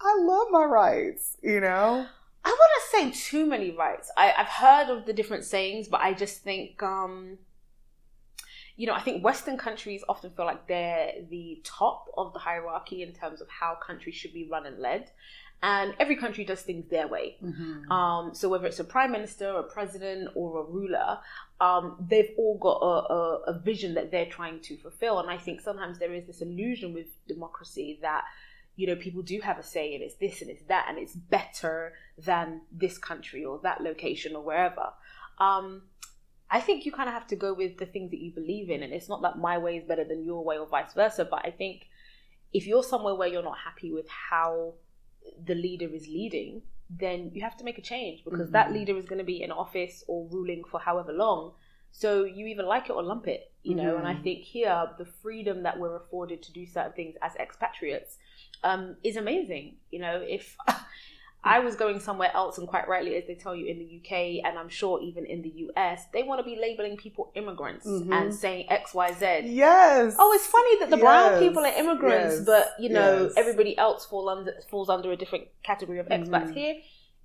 I 0.00 0.18
love 0.20 0.48
my 0.50 0.64
rights, 0.64 1.36
you 1.42 1.60
know? 1.60 2.06
I 2.44 2.50
wouldn't 2.50 3.14
say 3.14 3.30
too 3.30 3.46
many 3.46 3.70
rights. 3.70 4.10
I, 4.16 4.32
I've 4.36 4.46
heard 4.48 4.90
of 4.90 5.06
the 5.06 5.12
different 5.12 5.44
sayings, 5.44 5.88
but 5.88 6.00
I 6.00 6.12
just 6.12 6.42
think, 6.42 6.82
um, 6.82 7.38
you 8.76 8.86
know, 8.86 8.92
I 8.94 9.00
think 9.00 9.24
Western 9.24 9.56
countries 9.56 10.04
often 10.08 10.30
feel 10.30 10.44
like 10.44 10.66
they're 10.66 11.12
the 11.30 11.60
top 11.64 12.06
of 12.16 12.32
the 12.32 12.38
hierarchy 12.38 13.02
in 13.02 13.12
terms 13.12 13.40
of 13.40 13.48
how 13.48 13.76
countries 13.76 14.14
should 14.14 14.34
be 14.34 14.48
run 14.50 14.66
and 14.66 14.78
led. 14.78 15.10
And 15.62 15.94
every 15.98 16.16
country 16.16 16.44
does 16.44 16.60
things 16.60 16.90
their 16.90 17.08
way. 17.08 17.36
Mm-hmm. 17.42 17.90
Um, 17.90 18.34
so 18.34 18.50
whether 18.50 18.66
it's 18.66 18.80
a 18.80 18.84
prime 18.84 19.10
minister, 19.10 19.48
a 19.48 19.62
president, 19.62 20.28
or 20.34 20.60
a 20.60 20.64
ruler, 20.64 21.20
um, 21.58 21.96
they've 22.10 22.32
all 22.36 22.58
got 22.58 22.78
a, 22.82 23.12
a, 23.14 23.42
a 23.54 23.58
vision 23.60 23.94
that 23.94 24.10
they're 24.10 24.26
trying 24.26 24.60
to 24.60 24.76
fulfill. 24.76 25.20
And 25.20 25.30
I 25.30 25.38
think 25.38 25.62
sometimes 25.62 25.98
there 25.98 26.12
is 26.12 26.26
this 26.26 26.42
illusion 26.42 26.92
with 26.92 27.06
democracy 27.26 27.98
that 28.02 28.24
you 28.76 28.86
know 28.86 28.96
people 28.96 29.22
do 29.22 29.40
have 29.40 29.58
a 29.58 29.62
say 29.62 29.94
and 29.94 30.02
it's 30.02 30.16
this 30.16 30.42
and 30.42 30.50
it's 30.50 30.62
that 30.64 30.86
and 30.88 30.98
it's 30.98 31.14
better 31.14 31.92
than 32.18 32.62
this 32.72 32.98
country 32.98 33.44
or 33.44 33.60
that 33.62 33.80
location 33.80 34.34
or 34.34 34.42
wherever. 34.42 34.92
Um, 35.38 35.82
I 36.50 36.60
think 36.60 36.84
you 36.86 36.92
kind 36.92 37.08
of 37.08 37.14
have 37.14 37.26
to 37.28 37.36
go 37.36 37.54
with 37.54 37.78
the 37.78 37.86
things 37.86 38.10
that 38.10 38.20
you 38.20 38.32
believe 38.32 38.70
in, 38.70 38.82
and 38.82 38.92
it's 38.92 39.08
not 39.08 39.22
that 39.22 39.38
my 39.38 39.58
way 39.58 39.76
is 39.78 39.84
better 39.84 40.04
than 40.04 40.22
your 40.22 40.44
way 40.44 40.58
or 40.58 40.66
vice 40.66 40.92
versa. 40.92 41.24
But 41.24 41.44
I 41.44 41.50
think 41.50 41.88
if 42.52 42.66
you're 42.66 42.84
somewhere 42.84 43.14
where 43.14 43.28
you're 43.28 43.42
not 43.42 43.58
happy 43.58 43.90
with 43.92 44.08
how 44.08 44.74
the 45.44 45.54
leader 45.54 45.92
is 45.92 46.06
leading, 46.06 46.62
then 46.90 47.30
you 47.34 47.42
have 47.42 47.56
to 47.56 47.64
make 47.64 47.78
a 47.78 47.82
change 47.82 48.24
because 48.24 48.50
that 48.50 48.68
Mhm. 48.68 48.72
leader 48.72 48.96
is 48.96 49.06
going 49.06 49.18
to 49.18 49.24
be 49.24 49.42
in 49.42 49.50
office 49.50 50.04
or 50.06 50.28
ruling 50.28 50.62
for 50.64 50.78
however 50.78 51.12
long. 51.12 51.54
So 51.90 52.24
you 52.24 52.46
either 52.46 52.62
like 52.62 52.88
it 52.90 52.92
or 52.92 53.02
lump 53.02 53.26
it, 53.26 53.52
you 53.62 53.74
know. 53.74 53.96
And 53.96 54.06
I 54.06 54.14
Mhm. 54.14 54.22
think 54.22 54.44
here 54.44 54.90
the 54.98 55.04
freedom 55.06 55.62
that 55.62 55.78
we're 55.78 55.96
afforded 55.96 56.42
to 56.42 56.52
do 56.52 56.66
certain 56.66 56.92
things 56.92 57.16
as 57.22 57.34
expatriates 57.36 58.18
um, 58.64 58.96
is 59.04 59.16
amazing. 59.16 59.76
You 59.92 60.00
know, 60.00 60.16
if 60.38 60.56
I 61.46 61.58
was 61.60 61.76
going 61.76 62.00
somewhere 62.00 62.30
else, 62.34 62.56
and 62.58 62.66
quite 62.66 62.88
rightly, 62.88 63.16
as 63.16 63.26
they 63.26 63.34
tell 63.34 63.54
you 63.54 63.66
in 63.66 63.78
the 63.78 63.88
UK, 64.00 64.12
and 64.46 64.58
I'm 64.58 64.70
sure 64.70 64.98
even 65.02 65.26
in 65.26 65.42
the 65.42 65.52
US, 65.66 66.06
they 66.14 66.22
want 66.22 66.38
to 66.40 66.44
be 66.52 66.56
labeling 66.58 66.96
people 66.96 67.30
immigrants 67.34 67.86
Mhm. 67.86 68.10
and 68.18 68.34
saying 68.34 68.62
X, 68.70 68.94
Y, 68.94 69.12
Z. 69.12 69.26
Yes. 69.44 70.16
Oh, 70.18 70.32
it's 70.32 70.46
funny 70.46 70.78
that 70.80 70.88
the 70.90 70.96
brown 70.96 71.38
people 71.38 71.62
are 71.68 71.74
immigrants, 71.82 72.36
yes, 72.36 72.44
but 72.46 72.64
you 72.80 72.88
know 72.88 73.24
yes. 73.24 73.32
everybody 73.36 73.76
else 73.76 74.06
fall 74.06 74.26
under 74.30 74.54
falls 74.70 74.88
under 74.88 75.12
a 75.12 75.16
different 75.16 75.44
category 75.62 75.98
of 75.98 76.06
expats. 76.08 76.48
Mhm. 76.50 76.54
Here, 76.54 76.74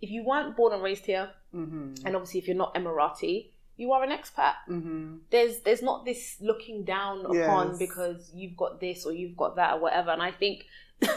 if 0.01 0.09
you 0.11 0.21
weren't 0.25 0.55
born 0.57 0.73
and 0.73 0.83
raised 0.83 1.05
here, 1.05 1.29
hmm 1.53 1.93
and 2.05 2.11
obviously 2.15 2.39
if 2.41 2.45
you're 2.47 2.57
not 2.65 2.75
Emirati, 2.75 3.35
you 3.77 3.87
are 3.93 4.03
an 4.03 4.11
expat. 4.19 4.55
hmm 4.67 5.19
There's 5.33 5.55
there's 5.65 5.81
not 5.81 6.03
this 6.03 6.21
looking 6.41 6.83
down 6.83 7.17
upon 7.25 7.63
Yes. 7.69 7.77
because 7.85 8.19
you've 8.33 8.57
got 8.63 8.81
this 8.81 9.05
or 9.05 9.13
you've 9.13 9.37
got 9.43 9.55
that 9.55 9.75
or 9.75 9.79
whatever. 9.79 10.11
And 10.11 10.21
I 10.21 10.31
think 10.31 10.65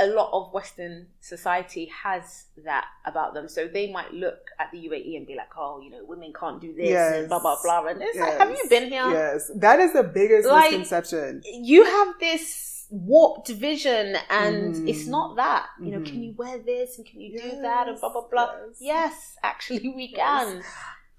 a 0.00 0.06
lot 0.06 0.30
of 0.32 0.52
Western 0.52 1.06
society 1.20 1.86
has 2.04 2.44
that 2.64 2.86
about 3.04 3.34
them. 3.34 3.48
So 3.48 3.66
they 3.66 3.90
might 3.90 4.12
look 4.12 4.38
at 4.60 4.70
the 4.70 4.78
UAE 4.88 5.16
and 5.16 5.26
be 5.26 5.34
like, 5.34 5.48
oh, 5.58 5.80
you 5.80 5.90
know, 5.90 6.04
women 6.06 6.32
can't 6.38 6.60
do 6.60 6.72
this 6.74 6.88
Yes. 6.88 7.14
and 7.16 7.28
blah 7.28 7.40
blah 7.40 7.56
blah. 7.62 7.86
And 7.86 8.00
it's 8.02 8.18
like, 8.18 8.38
have 8.38 8.50
you 8.50 8.64
been 8.70 8.88
here? 8.90 9.10
Yes. 9.10 9.50
That 9.56 9.80
is 9.80 9.92
the 9.92 10.04
biggest 10.04 10.48
Like- 10.48 10.70
misconception. 10.70 11.42
you 11.44 11.84
have 11.84 12.14
this 12.20 12.86
warped 12.90 13.48
vision 13.48 14.16
and 14.30 14.74
Mhm. 14.74 14.88
it's 14.88 15.06
not 15.06 15.36
that 15.36 15.66
you 15.78 15.90
know 15.92 15.98
Mhm. 15.98 16.06
can 16.06 16.22
you 16.22 16.32
wear 16.38 16.56
this 16.56 16.96
and 16.96 17.06
can 17.06 17.20
you 17.20 17.38
do 17.38 17.60
that 17.60 17.86
and 17.86 18.00
blah 18.00 18.10
blah 18.10 18.26
blah 18.30 18.50
Yes. 18.68 18.76
yes 18.80 19.36
actually 19.42 19.88
we 19.94 20.04
Yes. 20.16 20.44
can 20.44 20.62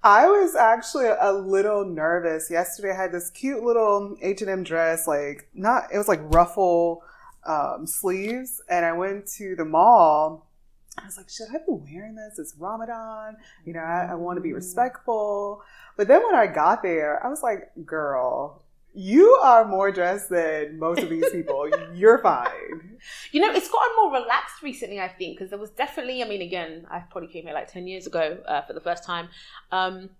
I 0.02 0.26
was 0.28 0.56
actually 0.56 1.06
a 1.06 1.30
little 1.30 1.84
nervous 1.84 2.50
yesterday. 2.50 2.90
I 2.92 2.96
had 2.96 3.12
this 3.12 3.28
cute 3.30 3.62
little 3.62 4.16
H 4.22 4.40
and 4.40 4.50
M 4.50 4.62
dress, 4.64 5.06
like 5.06 5.48
not 5.54 5.84
it 5.92 5.98
was 5.98 6.08
like 6.08 6.22
ruffle 6.34 7.04
um, 7.46 7.86
sleeves, 7.86 8.60
and 8.68 8.84
I 8.84 8.92
went 8.92 9.26
to 9.38 9.56
the 9.56 9.64
mall. 9.64 10.46
I 10.98 11.06
was 11.06 11.16
like, 11.16 11.30
should 11.30 11.48
I 11.50 11.58
be 11.58 11.64
wearing 11.68 12.14
this? 12.16 12.38
It's 12.38 12.54
Ramadan, 12.58 13.36
you 13.64 13.72
know. 13.72 13.80
I, 13.80 14.08
I 14.10 14.14
want 14.14 14.36
to 14.36 14.40
be 14.42 14.50
Mm. 14.50 14.54
respectful, 14.56 15.62
but 15.96 16.08
then 16.08 16.22
when 16.26 16.34
I 16.34 16.46
got 16.46 16.82
there, 16.82 17.24
I 17.24 17.28
was 17.28 17.42
like, 17.42 17.70
girl. 17.86 18.62
You 18.92 19.38
are 19.40 19.64
more 19.64 19.92
dressed 19.92 20.30
than 20.30 20.76
most 20.80 21.00
of 21.00 21.08
these 21.08 21.30
people. 21.32 21.70
You're 21.94 22.18
fine. 22.18 22.98
you 23.30 23.40
know 23.40 23.48
it's 23.52 23.70
gotten 23.70 23.96
more 24.02 24.12
relaxed 24.20 24.62
recently 24.62 25.00
i 25.00 25.08
think 25.08 25.38
because 25.38 25.48
there 25.48 25.58
was 25.60 25.70
definitely 25.70 26.22
i 26.22 26.28
mean 26.28 26.42
again 26.42 26.86
i 26.90 26.98
probably 26.98 27.28
came 27.32 27.44
here 27.44 27.54
like 27.54 27.70
10 27.72 27.86
years 27.86 28.06
ago 28.06 28.36
uh, 28.46 28.60
for 28.62 28.74
the 28.74 28.80
first 28.80 29.04
time 29.04 29.28
um 29.72 30.10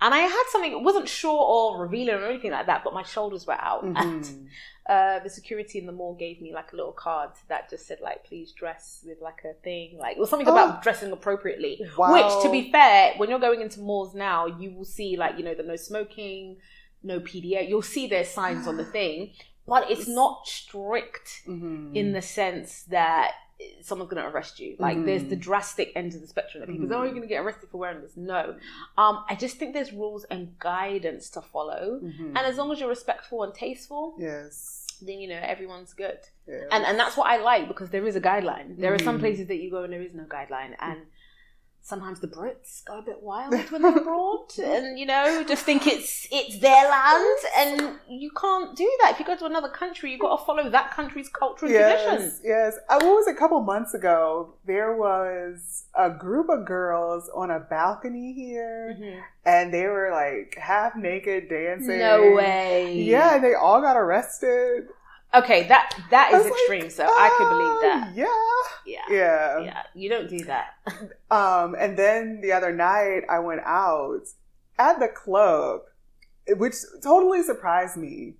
and 0.00 0.14
i 0.14 0.18
had 0.18 0.44
something 0.50 0.72
it 0.72 0.82
wasn't 0.82 1.08
short 1.08 1.46
or 1.48 1.80
revealing 1.82 2.14
or 2.16 2.26
anything 2.26 2.50
like 2.50 2.66
that 2.66 2.82
but 2.84 2.92
my 2.94 3.02
shoulders 3.02 3.46
were 3.46 3.60
out 3.60 3.82
and 3.84 3.96
Mhm. 4.24 4.46
uh, 4.88 5.18
the 5.22 5.30
security 5.30 5.78
in 5.78 5.86
the 5.86 5.92
mall 5.92 6.14
gave 6.14 6.40
me 6.40 6.52
like 6.52 6.72
a 6.72 6.76
little 6.76 6.92
card 6.92 7.30
that 7.48 7.70
just 7.70 7.86
said 7.86 7.98
like 8.00 8.24
please 8.24 8.50
dress 8.52 9.04
with 9.06 9.20
like 9.20 9.42
a 9.44 9.54
thing 9.62 9.98
like 9.98 10.16
it 10.16 10.20
was 10.20 10.30
something 10.30 10.48
about 10.48 10.78
Oh. 10.78 10.80
dressing 10.82 11.12
appropriately 11.12 11.80
Wow. 11.96 12.12
Which, 12.14 12.42
to 12.44 12.50
be 12.50 12.72
fair, 12.72 13.14
when 13.18 13.30
you're 13.30 13.38
going 13.38 13.60
into 13.60 13.80
malls 13.80 14.14
now, 14.14 14.46
you 14.46 14.72
will 14.72 14.84
see 14.84 15.16
like 15.16 15.36
you 15.38 15.44
know 15.44 15.54
the 15.54 15.62
no 15.62 15.76
smoking, 15.76 16.56
no 17.02 17.20
PDA. 17.20 17.68
You'll 17.68 17.82
see 17.96 18.06
their 18.08 18.24
signs 18.24 18.66
on 18.66 18.76
the 18.78 18.84
thing, 18.96 19.32
but 19.66 19.90
it's 19.90 20.08
not 20.08 20.46
strict 20.48 21.42
Mhm. 21.46 21.94
in 21.94 22.12
the 22.12 22.22
sense 22.22 22.82
that 22.84 23.32
someone's 23.82 24.10
going 24.10 24.22
to 24.22 24.28
arrest 24.28 24.58
you. 24.60 24.76
Like 24.78 24.96
Mhm. 24.98 25.06
there's 25.06 25.24
the 25.24 25.36
drastic 25.36 25.92
end 25.94 26.14
of 26.14 26.20
the 26.20 26.26
spectrum 26.26 26.60
that 26.60 26.68
people 26.68 26.86
say, 26.88 26.94
Mhm. 26.94 26.98
"Oh, 26.98 27.02
you're 27.04 27.10
going 27.12 27.22
to 27.22 27.28
get 27.28 27.42
arrested 27.44 27.68
for 27.70 27.78
wearing 27.78 28.00
this." 28.02 28.16
No, 28.16 28.56
um, 28.96 29.24
I 29.28 29.34
just 29.34 29.58
think 29.58 29.74
there's 29.74 29.92
rules 29.92 30.24
and 30.24 30.58
guidance 30.58 31.30
to 31.30 31.40
follow, 31.42 32.00
Mhm. 32.02 32.28
and 32.28 32.38
as 32.38 32.56
long 32.58 32.70
as 32.72 32.80
you're 32.80 32.88
respectful 32.88 33.42
and 33.42 33.52
tasteful, 33.54 34.14
yes. 34.18 34.86
then 35.02 35.18
you 35.18 35.28
know 35.28 35.40
everyone's 35.42 35.94
good. 35.94 36.18
Yeah. 36.46 36.64
And 36.70 36.84
and 36.84 36.98
that's 36.98 37.16
what 37.16 37.26
I 37.28 37.36
like 37.38 37.68
because 37.68 37.90
there 37.90 38.06
is 38.06 38.16
a 38.16 38.20
guideline. 38.20 38.76
There 38.78 38.92
are 38.92 38.98
some 38.98 39.16
Mhm. 39.16 39.20
places 39.20 39.46
that 39.48 39.56
you 39.56 39.70
go 39.70 39.82
and 39.84 39.92
there 39.92 40.02
is 40.02 40.14
no 40.14 40.24
guideline, 40.24 40.76
and 40.80 41.06
sometimes 41.82 42.20
the 42.20 42.28
Brits 42.28 42.84
go 42.84 42.98
a 42.98 43.02
bit 43.02 43.22
wild 43.22 43.54
when 43.70 43.82
they're 43.82 43.96
abroad, 43.98 44.46
and 44.62 44.98
you 44.98 45.06
know 45.06 45.44
just 45.46 45.64
think 45.64 45.86
it's 45.86 46.26
it's 46.30 46.58
their 46.58 46.88
land, 46.88 47.38
and 47.56 47.98
you 48.08 48.30
can't 48.40 48.76
do 48.76 48.90
that. 49.02 49.12
If 49.12 49.20
you 49.20 49.26
go 49.26 49.36
to 49.36 49.46
another 49.46 49.68
country, 49.68 50.12
you've 50.12 50.20
got 50.20 50.36
to 50.38 50.44
follow 50.44 50.68
that 50.70 50.90
country's 50.92 51.28
culture 51.28 51.66
and 51.66 51.74
tradition. 51.74 52.20
Yes, 52.22 52.40
yes. 52.44 52.74
Uh, 52.88 52.98
what 53.00 53.14
was 53.16 53.26
a 53.28 53.34
couple 53.34 53.60
months 53.60 53.94
ago? 53.94 54.54
There 54.66 54.96
was 54.96 55.84
a 55.96 56.10
group 56.10 56.48
of 56.48 56.64
girls 56.66 57.30
on 57.34 57.50
a 57.50 57.60
balcony 57.60 58.32
here, 58.32 58.96
Mhm. 58.98 59.20
and 59.44 59.74
they 59.74 59.86
were 59.86 60.10
like 60.12 60.56
half 60.60 60.94
naked 60.96 61.48
dancing. 61.48 61.98
No 61.98 62.32
way. 62.32 62.94
Yeah, 62.94 63.34
and 63.36 63.44
they 63.44 63.54
all 63.54 63.80
got 63.80 63.96
arrested. 63.96 64.88
Okay, 65.32 65.68
that 65.68 65.94
that 66.10 66.32
is 66.32 66.38
was 66.42 66.44
like, 66.44 66.52
extreme. 66.60 66.90
so 66.90 67.04
I 67.04 67.28
could 67.38 67.48
believe 67.48 67.76
"Ah, 67.76 67.80
that. 67.82 68.16
Yeah, 68.16 69.04
Yeah. 69.08 69.14
yeah. 69.16 69.58
Yeah. 69.60 69.82
You 69.94 70.08
don't 70.08 70.28
do 70.28 70.44
that. 70.44 70.74
Um, 71.30 71.76
and 71.78 71.96
then 71.96 72.40
the 72.40 72.52
other 72.52 72.72
night 72.72 73.22
I 73.30 73.38
went 73.38 73.60
out 73.64 74.22
at 74.78 74.98
the 74.98 75.06
club, 75.08 75.82
which 76.48 76.74
totally 77.02 77.42
surprised 77.44 77.96
me. 77.96 78.34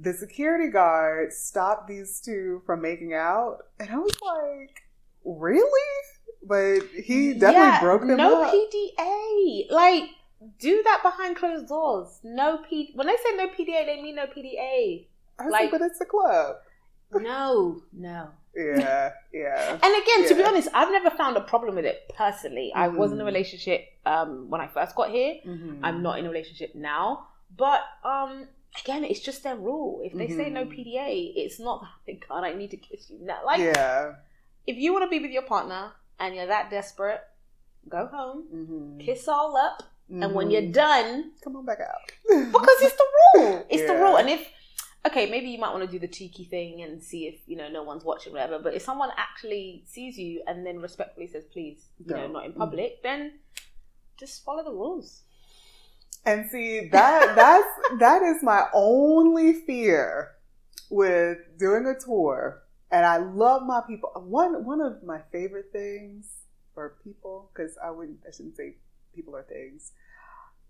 The 0.00 0.14
security 0.14 0.70
guard 0.70 1.32
stopped 1.34 1.86
these 1.88 2.20
two 2.20 2.62
from 2.64 2.80
making 2.80 3.12
out, 3.12 3.58
and 3.78 3.90
I 3.90 3.96
was 3.98 4.16
like, 4.22 4.82
"Really?" 5.24 5.90
But 6.42 6.80
he 7.04 7.34
definitely 7.34 7.52
Yeah, 7.68 7.80
broke 7.82 8.00
them 8.06 8.16
no 8.16 8.42
up. 8.44 8.54
PDA. 8.54 9.66
Like, 9.70 10.04
do 10.58 10.82
that 10.84 11.00
behind 11.02 11.36
closed 11.36 11.68
doors. 11.68 12.18
No 12.24 12.58
P. 12.66 12.92
When 12.94 13.06
they 13.06 13.16
say 13.16 13.36
no 13.36 13.48
PDA, 13.48 13.84
they 13.84 14.00
mean 14.00 14.14
no 14.14 14.24
PDA. 14.26 15.08
I 15.40 15.44
was 15.44 15.52
like, 15.52 15.62
like- 15.62 15.70
"But 15.72 15.82
it's 15.82 16.00
a 16.00 16.04
club." 16.06 16.56
No, 17.12 17.82
no. 17.92 18.28
Yeah, 18.54 19.12
yeah. 19.32 19.78
And 19.82 20.02
again, 20.02 20.28
to 20.28 20.34
be 20.34 20.42
honest, 20.42 20.68
I've 20.74 20.90
never 20.90 21.10
found 21.10 21.36
a 21.36 21.40
problem 21.40 21.76
with 21.76 21.84
it 21.84 22.10
personally. 22.16 22.72
I 22.74 22.88
was 22.88 23.12
in 23.12 23.20
a 23.20 23.22
Mhm. 23.22 23.26
relationship 23.26 23.80
um, 24.06 24.48
when 24.50 24.60
I 24.60 24.66
first 24.68 24.94
got 24.96 25.10
here. 25.10 25.34
Mhm. 25.46 25.80
I'm 25.82 26.02
not 26.02 26.18
in 26.18 26.26
a 26.26 26.28
relationship 26.28 26.74
now, 26.74 27.28
but 27.56 27.80
um, 28.04 28.48
again, 28.82 29.04
it's 29.04 29.20
just 29.20 29.42
their 29.44 29.56
rule. 29.56 30.00
If 30.04 30.12
they 30.14 30.28
say 30.28 30.50
no 30.50 30.64
Mhm. 30.64 30.72
PDA, 30.74 31.32
it's 31.36 31.58
not 31.60 31.82
that 32.06 32.28
God, 32.28 32.42
I 32.44 32.52
need 32.54 32.70
to 32.72 32.76
kiss 32.76 33.08
you 33.10 33.18
now. 33.22 33.40
Like, 33.44 33.60
yeah. 33.60 34.14
if 34.66 34.76
you 34.76 34.92
want 34.92 35.04
to 35.04 35.10
be 35.10 35.20
with 35.20 35.30
your 35.32 35.42
partner 35.54 35.92
and 36.18 36.34
you're 36.34 36.46
that 36.46 36.70
desperate, 36.70 37.22
go 37.88 38.06
home, 38.06 38.38
Mhm. 38.54 39.04
kiss 39.06 39.26
all 39.28 39.56
up, 39.56 39.82
and 40.10 40.34
when 40.34 40.50
you're 40.50 40.70
done, 40.72 41.32
come 41.42 41.54
on 41.56 41.64
back 41.64 41.78
out, 41.80 42.02
because 42.28 42.78
it's 42.82 42.96
the 42.96 43.08
rule. 43.38 43.64
It's 43.70 43.86
the 43.86 43.94
rule. 43.96 44.16
And 44.16 44.28
if 44.28 44.42
okay, 45.06 45.30
maybe 45.30 45.48
you 45.48 45.58
might 45.58 45.72
want 45.72 45.84
to 45.84 45.90
do 45.90 45.98
the 45.98 46.08
cheeky 46.08 46.44
thing 46.44 46.82
and 46.82 47.02
see 47.02 47.26
if 47.26 47.40
you 47.46 47.56
know 47.56 47.68
no 47.68 47.82
one's 47.82 48.04
watching, 48.04 48.32
whatever. 48.32 48.58
But 48.58 48.74
if 48.74 48.82
someone 48.82 49.10
actually 49.16 49.84
sees 49.86 50.18
you 50.18 50.42
and 50.46 50.66
then 50.66 50.80
respectfully 50.80 51.26
says, 51.26 51.44
"Please, 51.52 51.86
you 52.04 52.14
know, 52.14 52.28
not 52.28 52.46
in 52.46 52.52
public," 52.52 53.02
then 53.02 53.38
just 54.18 54.44
follow 54.44 54.62
the 54.62 54.70
rules. 54.70 55.22
And 56.26 56.50
see 56.50 56.88
that 56.88 57.34
that's 57.36 57.98
that 57.98 58.22
is 58.22 58.42
my 58.42 58.66
only 58.74 59.54
fear 59.54 60.32
with 60.90 61.38
doing 61.58 61.86
a 61.86 61.98
tour. 61.98 62.62
And 62.92 63.06
I 63.06 63.18
love 63.18 63.62
my 63.62 63.80
people. 63.86 64.10
One 64.16 64.64
one 64.64 64.80
of 64.80 65.02
my 65.02 65.20
favorite 65.32 65.70
things 65.72 66.26
for 66.74 66.96
people, 67.02 67.50
because 67.52 67.78
I 67.82 67.90
wouldn't 67.90 68.18
I 68.26 68.32
shouldn't 68.32 68.56
say 68.56 68.76
people 69.14 69.34
or 69.34 69.42
things, 69.42 69.92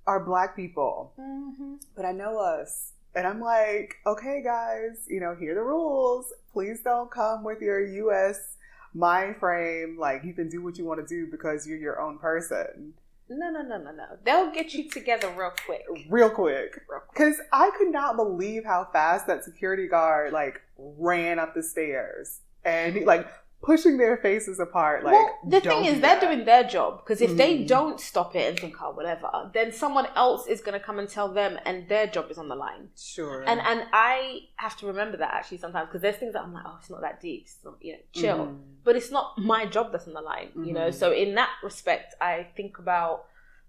are 0.06 0.24
black 0.24 0.54
people. 0.54 1.14
Mm-hmm. 1.18 1.76
But 1.96 2.04
I 2.04 2.12
know 2.12 2.38
us. 2.38 2.92
And 3.14 3.26
I'm 3.26 3.40
like, 3.40 3.96
okay 4.06 4.42
guys, 4.44 5.06
you 5.08 5.20
know, 5.20 5.34
here 5.34 5.52
are 5.52 5.54
the 5.56 5.62
rules. 5.62 6.32
Please 6.52 6.80
don't 6.82 7.10
come 7.10 7.44
with 7.44 7.60
your 7.60 7.80
US 7.80 8.56
mind 8.94 9.36
frame, 9.36 9.96
like 9.98 10.24
you 10.24 10.32
can 10.32 10.48
do 10.48 10.62
what 10.62 10.78
you 10.78 10.84
want 10.84 11.00
to 11.00 11.06
do 11.06 11.30
because 11.30 11.66
you're 11.66 11.78
your 11.78 12.00
own 12.00 12.18
person. 12.18 12.94
No, 13.28 13.48
no, 13.48 13.62
no, 13.62 13.78
no, 13.78 13.92
no. 13.92 14.04
They'll 14.24 14.52
get 14.52 14.74
you 14.74 14.90
together 14.90 15.30
real 15.36 15.52
quick. 15.64 15.84
Real 16.08 16.30
quick. 16.30 16.82
Because 17.12 17.36
I 17.52 17.70
could 17.78 17.92
not 17.92 18.16
believe 18.16 18.64
how 18.64 18.88
fast 18.92 19.28
that 19.28 19.44
security 19.44 19.86
guard 19.86 20.32
like 20.32 20.60
ran 20.76 21.38
up 21.38 21.54
the 21.54 21.62
stairs 21.62 22.40
and 22.64 22.96
he, 22.96 23.04
like 23.04 23.28
pushing 23.62 23.98
their 23.98 24.16
faces 24.16 24.58
apart. 24.58 25.04
Like 25.04 25.12
well, 25.12 25.38
the 25.46 25.60
thing 25.60 25.84
is, 25.84 26.00
they're 26.00 26.18
that. 26.18 26.20
doing 26.20 26.44
their 26.44 26.64
job 26.64 27.00
because 27.00 27.20
if 27.20 27.36
they 27.36 27.58
Mhm. 27.58 27.68
don't 27.68 28.00
stop 28.00 28.34
it 28.34 28.48
and 28.48 28.58
think, 28.58 28.74
"Oh, 28.82 28.90
whatever," 28.92 29.50
then 29.52 29.70
someone 29.70 30.06
else 30.16 30.46
is 30.46 30.60
going 30.62 30.78
to 30.78 30.84
come 30.84 30.98
and 30.98 31.08
tell 31.08 31.28
them, 31.28 31.58
and 31.66 31.88
their 31.88 32.06
job 32.06 32.30
is 32.30 32.38
on 32.38 32.48
the 32.48 32.54
line. 32.54 32.90
sure 32.96 33.42
And 33.46 33.60
and 33.60 33.86
I 33.92 34.48
have 34.56 34.76
to 34.78 34.86
remember 34.86 35.16
that 35.18 35.32
actually 35.34 35.58
sometimes 35.58 35.88
because 35.88 36.00
there's 36.02 36.16
things 36.16 36.32
that 36.32 36.42
I'm 36.42 36.54
like, 36.54 36.64
oh, 36.66 36.76
it's 36.80 36.90
not 36.90 37.02
that 37.02 37.20
deep, 37.20 37.42
it's 37.44 37.58
not, 37.64 37.74
you 37.80 37.92
know, 37.94 37.98
chill. 38.12 38.36
Mhm. 38.46 38.56
But 38.82 38.96
it's 38.96 39.10
not 39.10 39.36
my 39.36 39.66
job 39.66 39.92
that's 39.92 40.06
on 40.08 40.14
the 40.14 40.22
line, 40.22 40.50
you 40.54 40.72
know. 40.72 40.88
Mhm. 40.88 40.94
So 40.94 41.12
in 41.12 41.34
that 41.34 41.50
respect, 41.62 42.14
I 42.20 42.46
think 42.56 42.78
about 42.78 43.26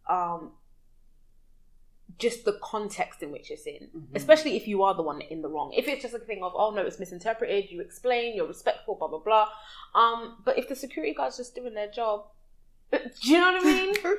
um, 0.09 0.51
just 2.21 2.45
the 2.45 2.53
context 2.61 3.21
in 3.23 3.29
which 3.31 3.49
it's 3.51 3.65
in, 3.65 3.89
Mhm. 3.95 4.15
especially 4.15 4.55
if 4.55 4.67
you 4.67 4.83
are 4.83 4.93
the 4.95 5.01
one 5.11 5.19
in 5.33 5.41
the 5.41 5.49
wrong. 5.49 5.73
If 5.73 5.87
it's 5.87 6.01
just 6.03 6.13
a 6.13 6.19
thing 6.19 6.41
of, 6.43 6.53
oh 6.55 6.69
no, 6.71 6.81
it's 6.87 6.99
misinterpreted, 6.99 7.71
you 7.71 7.81
explain, 7.81 8.35
you're 8.35 8.47
respectful, 8.55 8.95
blah 8.95 9.07
blah 9.07 9.19
blah. 9.19 9.47
Um, 9.95 10.19
but 10.45 10.57
if 10.57 10.65
the 10.69 10.75
security 10.75 11.13
guard's 11.13 11.37
just 11.37 11.55
doing 11.55 11.73
their 11.73 11.89
job, 11.91 12.27
do 12.91 12.99
you 13.23 13.37
know 13.39 13.51
what 13.53 13.61
I 13.61 13.65
mean? 13.65 13.95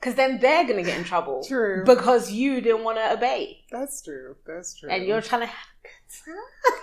Because 0.00 0.16
then 0.16 0.38
they're 0.38 0.66
gonna 0.68 0.82
get 0.82 0.98
in 0.98 1.04
trouble 1.04 1.42
True. 1.42 1.82
because 1.86 2.30
you 2.30 2.60
didn't 2.60 2.84
want 2.84 2.98
to 2.98 3.12
obey, 3.12 3.64
That's 3.70 4.02
true. 4.02 4.36
That's 4.46 4.74
true. 4.78 4.90
and 4.90 5.06
you're 5.06 5.22
trying 5.22 5.42
to 5.42 5.46
have 5.46 5.68
a 5.82 5.88
good 5.88 6.34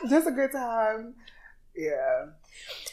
time. 0.01 0.09
just 0.09 0.27
a 0.27 0.31
good 0.31 0.51
time. 0.51 1.13
Yeah. 1.75 2.25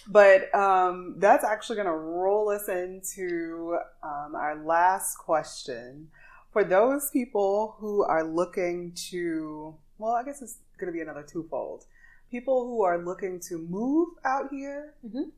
But 0.07 0.55
um, 0.55 1.15
that's 1.16 1.45
actually 1.45 1.77
going 1.77 1.86
to 1.86 1.93
roll 1.95 2.51
us 2.51 2.69
into 2.69 3.78
um, 4.03 4.35
our 4.35 4.62
last 4.62 5.16
question. 5.16 6.11
For 6.59 6.65
those 6.65 7.13
people 7.13 7.77
who 7.79 8.03
are 8.03 8.25
looking 8.25 8.91
to, 9.11 9.77
well, 9.97 10.15
I 10.15 10.25
guess 10.25 10.43
it's 10.43 10.57
going 10.77 10.93
to 10.93 10.93
be 10.93 11.01
another 11.01 11.23
twofold. 11.23 11.85
People 12.33 12.67
who 12.67 12.83
are 12.83 12.99
looking 12.99 13.39
to 13.49 13.59
move 13.59 14.09
out 14.25 14.51
here 14.51 14.95
Mhm. 15.07 15.31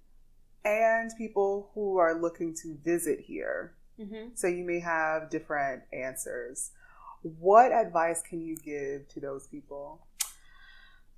and 0.65 1.11
people 1.19 1.73
who 1.75 1.99
are 1.99 2.15
looking 2.15 2.55
to 2.63 2.75
visit 2.77 3.21
here. 3.21 3.75
Mm-hmm. 3.99 4.31
So 4.35 4.47
you 4.47 4.65
may 4.65 4.81
have 4.81 5.29
different 5.29 5.83
answers. 5.93 6.71
What 7.21 7.71
advice 7.71 8.23
can 8.23 8.41
you 8.41 8.57
give 8.57 9.07
to 9.09 9.21
those 9.21 9.47
people? 9.47 10.07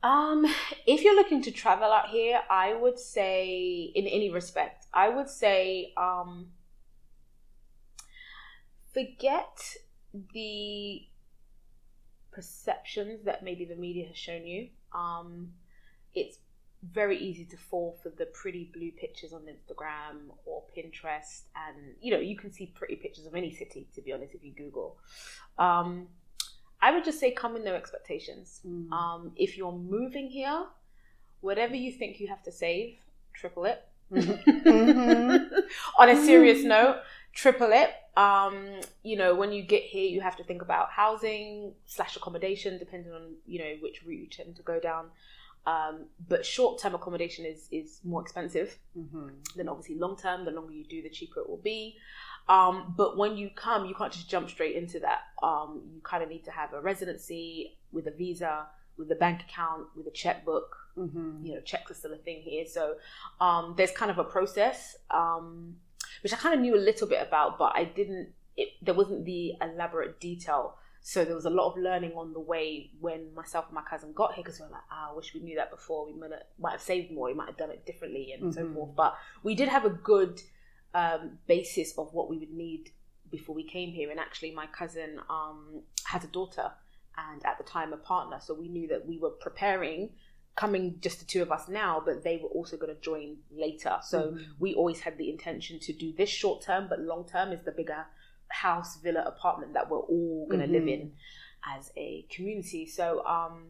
Um, 0.02 0.44
if 0.84 1.04
you're 1.04 1.14
looking 1.14 1.42
to 1.42 1.52
travel 1.52 1.92
out 1.92 2.08
here, 2.08 2.42
I 2.50 2.74
would 2.74 2.98
say, 2.98 3.92
in 3.94 4.08
any 4.08 4.30
respect, 4.30 4.88
I 4.92 5.10
would 5.10 5.28
say, 5.28 5.92
um, 5.96 6.50
forget 8.92 9.76
the 10.34 11.02
perceptions 12.32 13.24
that 13.24 13.42
maybe 13.42 13.64
the 13.64 13.76
media 13.76 14.06
has 14.08 14.16
shown 14.16 14.46
you. 14.46 14.68
Um, 14.94 15.52
it's 16.14 16.38
very 16.92 17.16
easy 17.18 17.44
to 17.44 17.56
fall 17.56 17.96
for 18.02 18.10
the 18.10 18.26
pretty 18.26 18.70
blue 18.74 18.90
pictures 18.90 19.32
on 19.32 19.42
Instagram 19.42 20.34
or 20.46 20.62
Pinterest, 20.76 21.42
and 21.54 21.94
you 22.00 22.12
know 22.12 22.18
you 22.18 22.36
can 22.36 22.50
see 22.50 22.66
pretty 22.66 22.96
pictures 22.96 23.26
of 23.26 23.34
any 23.34 23.52
city. 23.54 23.86
To 23.94 24.02
be 24.02 24.12
honest, 24.12 24.34
if 24.34 24.42
you 24.44 24.52
Google, 24.52 24.96
um, 25.58 26.08
I 26.80 26.92
would 26.92 27.04
just 27.04 27.20
say 27.20 27.30
come 27.30 27.54
with 27.54 27.64
no 27.64 27.74
expectations. 27.74 28.60
Um, 28.90 29.32
if 29.36 29.56
you're 29.56 29.72
moving 29.72 30.28
here, 30.28 30.64
whatever 31.40 31.76
you 31.76 31.92
think 31.92 32.18
you 32.18 32.26
have 32.28 32.42
to 32.44 32.52
save, 32.52 32.96
triple 33.32 33.64
it. 33.66 33.84
Mhm. 34.12 35.50
On 35.98 36.08
a 36.08 36.16
serious 36.16 36.64
note, 36.64 37.00
triple 37.32 37.70
it. 37.72 37.90
Um, 38.16 38.80
you 39.02 39.16
know, 39.16 39.34
when 39.34 39.52
you 39.52 39.62
get 39.62 39.82
here, 39.82 40.08
you 40.08 40.20
have 40.20 40.36
to 40.36 40.44
think 40.44 40.62
about 40.62 40.90
housing 40.90 41.72
slash 41.86 42.16
accommodation, 42.16 42.78
depending 42.78 43.12
on 43.12 43.34
you 43.46 43.58
know 43.58 43.72
which 43.80 44.02
route 44.04 44.20
you 44.20 44.26
tend 44.28 44.56
to 44.56 44.62
go 44.62 44.78
down. 44.80 45.06
Um, 45.64 46.06
but 46.28 46.44
short 46.44 46.80
term 46.80 46.94
accommodation 46.94 47.44
is 47.44 47.68
is 47.70 48.00
more 48.02 48.20
expensive 48.20 48.76
Mhm. 48.98 49.30
then 49.54 49.68
obviously 49.68 49.94
long 49.96 50.16
term 50.16 50.44
the 50.44 50.50
longer 50.50 50.72
you 50.72 50.84
do 50.84 51.02
the 51.02 51.08
cheaper 51.08 51.38
it 51.38 51.48
will 51.48 51.56
be 51.62 51.96
um, 52.48 52.94
but 52.96 53.16
when 53.16 53.36
you 53.36 53.48
come 53.54 53.86
you 53.86 53.94
can't 53.94 54.12
just 54.12 54.28
jump 54.28 54.50
straight 54.50 54.74
into 54.74 54.98
that 54.98 55.20
um, 55.40 55.82
you 55.94 56.00
kind 56.02 56.20
of 56.24 56.28
need 56.28 56.42
to 56.46 56.50
have 56.50 56.72
a 56.72 56.80
residency 56.80 57.78
with 57.92 58.08
a 58.08 58.10
visa 58.10 58.66
with 58.96 59.08
a 59.12 59.14
bank 59.14 59.42
account 59.42 59.86
with 59.96 60.08
a 60.08 60.10
checkbook 60.10 60.76
Mhm. 60.98 61.46
you 61.46 61.54
know 61.54 61.60
checks 61.60 61.92
are 61.92 61.94
still 61.94 62.12
a 62.12 62.18
thing 62.18 62.42
here 62.42 62.66
so 62.66 62.96
um, 63.40 63.74
there's 63.76 63.92
kind 63.92 64.10
of 64.10 64.18
a 64.18 64.24
process 64.24 64.96
um, 65.12 65.76
which 66.22 66.32
i 66.32 66.36
kind 66.36 66.54
of 66.54 66.60
knew 66.60 66.74
a 66.74 66.78
little 66.88 67.06
bit 67.06 67.20
about 67.26 67.58
but 67.58 67.72
i 67.74 67.84
didn't 67.84 68.28
it, 68.56 68.68
there 68.82 68.94
wasn't 68.94 69.24
the 69.24 69.52
elaborate 69.60 70.20
detail 70.20 70.76
so 71.04 71.24
there 71.24 71.34
was 71.34 71.46
a 71.46 71.50
lot 71.50 71.72
of 71.72 71.78
learning 71.82 72.12
on 72.12 72.32
the 72.32 72.38
way 72.40 72.90
when 73.00 73.34
myself 73.34 73.64
and 73.66 73.74
my 73.74 73.82
cousin 73.82 74.12
got 74.14 74.34
here 74.34 74.44
because 74.44 74.60
we 74.60 74.66
were 74.66 74.70
like, 74.72 74.82
ah, 74.88 75.10
I 75.10 75.16
wish 75.16 75.34
we 75.34 75.40
knew 75.40 75.56
that 75.56 75.68
before. 75.72 76.06
We 76.06 76.12
might 76.12 76.30
have, 76.30 76.42
might 76.60 76.70
have 76.72 76.80
saved 76.80 77.10
more. 77.10 77.26
We 77.26 77.34
might 77.34 77.48
have 77.48 77.56
done 77.56 77.72
it 77.72 77.84
differently 77.84 78.32
and 78.32 78.54
so 78.54 78.64
Mhm. 78.64 78.72
forth. 78.74 78.94
But 78.94 79.16
we 79.42 79.56
did 79.56 79.68
have 79.68 79.84
a 79.84 79.90
good 79.90 80.40
um, 80.94 81.40
basis 81.48 81.98
of 81.98 82.14
what 82.14 82.30
we 82.30 82.38
would 82.38 82.52
need 82.52 82.90
before 83.32 83.52
we 83.52 83.64
came 83.64 83.90
here. 83.90 84.12
And 84.12 84.20
actually, 84.20 84.52
my 84.52 84.66
cousin 84.68 85.18
um, 85.28 85.82
has 86.04 86.22
a 86.22 86.28
daughter, 86.28 86.70
and 87.18 87.44
at 87.44 87.58
the 87.58 87.64
time 87.64 87.92
a 87.92 87.96
partner. 87.96 88.38
So 88.40 88.54
we 88.54 88.68
knew 88.68 88.86
that 88.86 89.04
we 89.04 89.18
were 89.18 89.30
preparing, 89.30 90.10
coming 90.54 90.96
just 91.00 91.18
the 91.18 91.24
two 91.24 91.42
of 91.42 91.50
us 91.50 91.68
now, 91.68 92.02
but 92.04 92.22
they 92.24 92.36
were 92.36 92.48
also 92.48 92.76
going 92.76 92.94
to 92.94 93.00
join 93.00 93.36
later. 93.50 93.96
So 94.02 94.22
mm-hmm. 94.22 94.42
we 94.58 94.74
always 94.74 95.00
had 95.00 95.16
the 95.18 95.30
intention 95.30 95.78
to 95.80 95.92
do 95.92 96.12
this 96.12 96.28
short 96.28 96.62
term, 96.62 96.86
but 96.88 97.00
long 97.00 97.26
term 97.26 97.52
is 97.52 97.62
the 97.62 97.72
bigger 97.72 98.06
house, 98.48 98.98
villa, 99.02 99.22
apartment 99.22 99.72
that 99.74 99.90
we're 99.90 99.98
all 99.98 100.46
going 100.48 100.60
to 100.60 100.66
mm-hmm. 100.66 100.74
live 100.74 100.88
in 100.88 101.12
as 101.76 101.90
a 101.96 102.26
community. 102.30 102.86
So 102.86 103.24
um, 103.24 103.68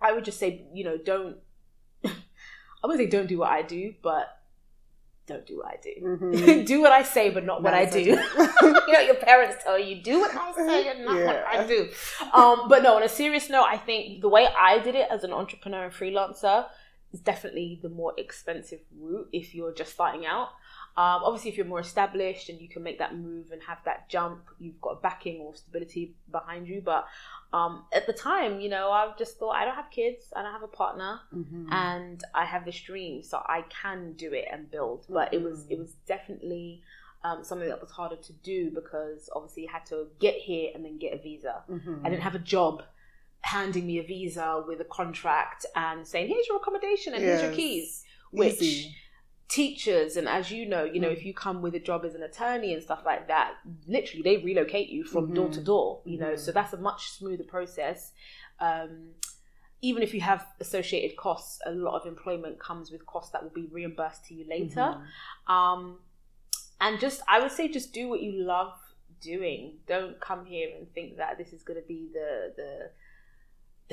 I 0.00 0.12
would 0.12 0.24
just 0.24 0.38
say, 0.38 0.66
you 0.72 0.84
know, 0.84 0.96
don't. 0.96 1.36
I 2.04 2.86
wouldn't 2.86 3.00
say 3.00 3.10
don't 3.10 3.26
do 3.26 3.38
what 3.38 3.50
I 3.50 3.62
do, 3.62 3.94
but 4.02 4.37
don't 5.28 5.46
do 5.46 5.58
what 5.58 5.66
I 5.66 5.76
do. 5.82 5.94
Mm-hmm. 6.02 6.64
do 6.72 6.80
what 6.80 6.90
I 6.90 7.02
say, 7.02 7.30
but 7.30 7.44
not, 7.44 7.62
what 7.62 7.74
I 7.74 7.84
do. 7.84 8.00
you 8.00 8.14
know, 8.92 9.00
your 9.00 9.14
parents 9.14 9.62
tell 9.62 9.78
you, 9.78 10.02
do 10.02 10.20
what 10.20 10.34
I 10.34 10.52
say 10.54 10.88
and 10.88 11.04
not 11.04 11.16
yeah. 11.18 11.26
what 11.26 11.44
I 11.46 11.66
do. 11.66 11.88
Um, 12.32 12.68
but 12.68 12.82
no, 12.82 12.96
on 12.96 13.02
a 13.02 13.08
serious 13.08 13.48
note, 13.48 13.66
I 13.68 13.76
think 13.76 14.22
the 14.22 14.28
way 14.28 14.48
I 14.58 14.78
did 14.78 14.94
it 14.94 15.08
as 15.10 15.22
an 15.22 15.32
entrepreneur 15.32 15.84
and 15.84 15.92
freelancer 15.92 16.66
is 17.12 17.20
definitely 17.20 17.78
the 17.82 17.88
more 17.88 18.12
expensive 18.18 18.80
route 18.98 19.28
if 19.32 19.54
you're 19.54 19.72
just 19.72 19.92
starting 19.92 20.26
out. 20.26 20.48
Um, 20.98 21.22
obviously, 21.22 21.52
if 21.52 21.56
you're 21.56 21.64
more 21.64 21.78
established 21.78 22.48
and 22.48 22.60
you 22.60 22.68
can 22.68 22.82
make 22.82 22.98
that 22.98 23.16
move 23.16 23.52
and 23.52 23.62
have 23.62 23.78
that 23.84 24.08
jump, 24.08 24.40
you've 24.58 24.80
got 24.80 25.00
backing 25.00 25.40
or 25.40 25.54
stability 25.54 26.16
behind 26.32 26.66
you. 26.66 26.82
But 26.84 27.06
um, 27.52 27.84
at 27.92 28.08
the 28.08 28.12
time, 28.12 28.60
you 28.60 28.68
know, 28.68 28.90
I 28.90 29.12
just 29.16 29.38
thought 29.38 29.50
I 29.50 29.64
don't 29.64 29.76
have 29.76 29.92
kids, 29.92 30.32
I 30.34 30.42
don't 30.42 30.50
have 30.50 30.64
a 30.64 30.66
partner, 30.66 31.20
mm-hmm. 31.32 31.72
and 31.72 32.24
I 32.34 32.44
have 32.44 32.64
this 32.64 32.80
dream, 32.80 33.22
so 33.22 33.40
I 33.46 33.62
can 33.68 34.14
do 34.14 34.32
it 34.32 34.46
and 34.52 34.68
build. 34.68 35.06
But 35.08 35.30
mm-hmm. 35.30 35.36
it 35.36 35.42
was 35.48 35.66
it 35.70 35.78
was 35.78 35.92
definitely 36.08 36.82
um, 37.22 37.44
something 37.44 37.68
that 37.68 37.80
was 37.80 37.92
harder 37.92 38.16
to 38.16 38.32
do 38.32 38.72
because 38.72 39.30
obviously 39.36 39.62
you 39.62 39.68
had 39.68 39.86
to 39.86 40.08
get 40.18 40.34
here 40.34 40.72
and 40.74 40.84
then 40.84 40.98
get 40.98 41.14
a 41.14 41.18
visa. 41.18 41.62
Mm-hmm. 41.70 42.04
I 42.04 42.10
didn't 42.10 42.22
have 42.22 42.34
a 42.34 42.40
job 42.40 42.82
handing 43.42 43.86
me 43.86 44.00
a 44.00 44.02
visa 44.02 44.64
with 44.66 44.80
a 44.80 44.84
contract 44.84 45.64
and 45.76 46.04
saying, 46.04 46.26
"Here's 46.26 46.48
your 46.48 46.56
accommodation 46.56 47.14
and 47.14 47.22
yes. 47.22 47.40
here's 47.40 47.42
your 47.50 47.56
keys," 47.56 48.04
which. 48.32 48.60
Easy 48.60 48.96
teachers 49.48 50.18
and 50.18 50.28
as 50.28 50.50
you 50.50 50.66
know 50.66 50.84
you 50.84 51.00
know 51.00 51.08
if 51.08 51.20
mm. 51.20 51.26
you 51.26 51.34
come 51.34 51.62
with 51.62 51.74
a 51.74 51.80
job 51.80 52.04
as 52.04 52.14
an 52.14 52.22
attorney 52.22 52.74
and 52.74 52.82
stuff 52.82 53.00
like 53.06 53.28
that 53.28 53.54
literally 53.86 54.22
they 54.22 54.36
relocate 54.44 54.90
you 54.90 55.02
from 55.02 55.24
mm-hmm. 55.24 55.34
door 55.34 55.48
to 55.48 55.56
mm-hmm. 55.56 55.64
door 55.64 56.00
you 56.04 56.18
know 56.18 56.26
mm-hmm. 56.26 56.40
so 56.40 56.52
that's 56.52 56.74
a 56.74 56.76
much 56.76 57.10
smoother 57.12 57.44
process 57.44 58.12
um, 58.60 59.08
even 59.80 60.02
if 60.02 60.12
you 60.12 60.20
have 60.20 60.46
associated 60.60 61.16
costs 61.16 61.60
a 61.64 61.70
lot 61.70 61.98
of 61.98 62.06
employment 62.06 62.60
comes 62.60 62.90
with 62.90 63.06
costs 63.06 63.32
that 63.32 63.42
will 63.42 63.50
be 63.50 63.68
reimbursed 63.72 64.26
to 64.26 64.34
you 64.34 64.44
later 64.46 64.96
mm-hmm. 64.98 65.52
um, 65.52 65.98
and 66.82 67.00
just 67.00 67.22
i 67.26 67.40
would 67.40 67.52
say 67.52 67.68
just 67.68 67.94
do 67.94 68.06
what 68.06 68.20
you 68.20 68.32
love 68.44 68.74
doing 69.22 69.78
don't 69.86 70.20
come 70.20 70.44
here 70.44 70.68
and 70.76 70.92
think 70.92 71.16
that 71.16 71.38
this 71.38 71.54
is 71.54 71.62
going 71.62 71.80
to 71.80 71.86
be 71.88 72.10
the 72.12 72.52
the 72.54 72.90
the 72.90 72.90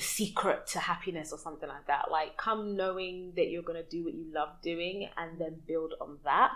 secret 0.02 0.68
to 0.68 0.80
happiness 0.80 1.32
or 1.32 1.40
something 1.40 1.70
like 1.70 1.88
that. 1.88 2.12
Like, 2.12 2.38
come 2.38 2.76
knowing 2.76 3.34
that 3.36 3.50
you're 3.50 3.64
going 3.64 3.82
to 3.82 3.90
do 3.90 4.04
what 4.04 4.14
you 4.14 4.26
love 4.34 4.50
doing 4.62 5.10
and 5.18 5.40
then 5.40 5.56
build 5.68 5.94
on 6.02 6.18
that. 6.26 6.52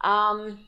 Um, 0.00 0.58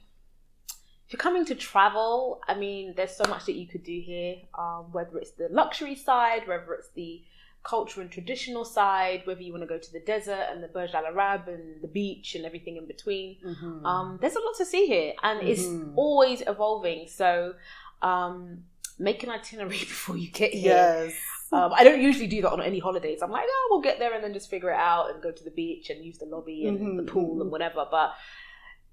if 1.06 1.12
you're 1.12 1.18
coming 1.18 1.44
to 1.46 1.54
travel, 1.54 2.40
I 2.46 2.54
mean, 2.54 2.94
there's 2.96 3.16
so 3.16 3.24
much 3.28 3.46
that 3.46 3.54
you 3.54 3.66
could 3.66 3.82
do 3.82 4.00
here, 4.00 4.36
um, 4.56 4.92
whether 4.92 5.18
it's 5.18 5.32
the 5.32 5.48
luxury 5.50 5.94
side, 5.94 6.46
whether 6.46 6.72
it's 6.74 6.88
the 6.94 7.22
culture 7.64 8.00
and 8.00 8.10
traditional 8.10 8.64
side, 8.64 9.22
whether 9.24 9.42
you 9.42 9.50
want 9.50 9.62
to 9.62 9.66
go 9.66 9.78
to 9.78 9.92
the 9.92 10.00
desert 10.00 10.46
and 10.50 10.62
the 10.62 10.68
Burj 10.68 10.94
Al 10.94 11.06
Arab 11.06 11.48
and 11.48 11.82
the 11.82 11.88
beach 11.88 12.34
and 12.34 12.44
everything 12.44 12.76
in 12.76 12.86
between. 12.86 13.38
Mm-hmm. 13.44 13.84
Um, 13.84 14.18
there's 14.20 14.36
a 14.36 14.40
lot 14.40 14.54
to 14.58 14.64
see 14.64 14.86
here, 14.86 15.14
and 15.22 15.40
mm-hmm. 15.40 15.48
it's 15.48 15.66
always 15.96 16.42
evolving. 16.46 17.08
So, 17.08 17.54
um, 18.02 18.64
make 18.98 19.22
an 19.24 19.30
itinerary 19.30 19.78
before 19.80 20.16
you 20.16 20.30
get 20.30 20.52
here. 20.52 20.74
Yes. 20.74 21.14
Um, 21.54 21.72
I 21.72 21.84
don't 21.84 22.00
usually 22.00 22.26
do 22.26 22.42
that 22.42 22.50
on 22.50 22.60
any 22.60 22.80
holidays. 22.80 23.22
I'm 23.22 23.30
like, 23.30 23.46
oh, 23.48 23.68
we'll 23.70 23.80
get 23.80 24.00
there 24.00 24.12
and 24.12 24.24
then 24.24 24.32
just 24.32 24.50
figure 24.50 24.70
it 24.70 24.76
out 24.76 25.10
and 25.10 25.22
go 25.22 25.30
to 25.30 25.44
the 25.44 25.52
beach 25.52 25.88
and 25.88 26.04
use 26.04 26.18
the 26.18 26.26
lobby 26.26 26.66
and 26.66 26.78
mm-hmm, 26.78 26.96
the 26.96 27.04
pool 27.04 27.34
and 27.34 27.42
mm-hmm. 27.42 27.50
whatever. 27.50 27.86
But 27.88 28.14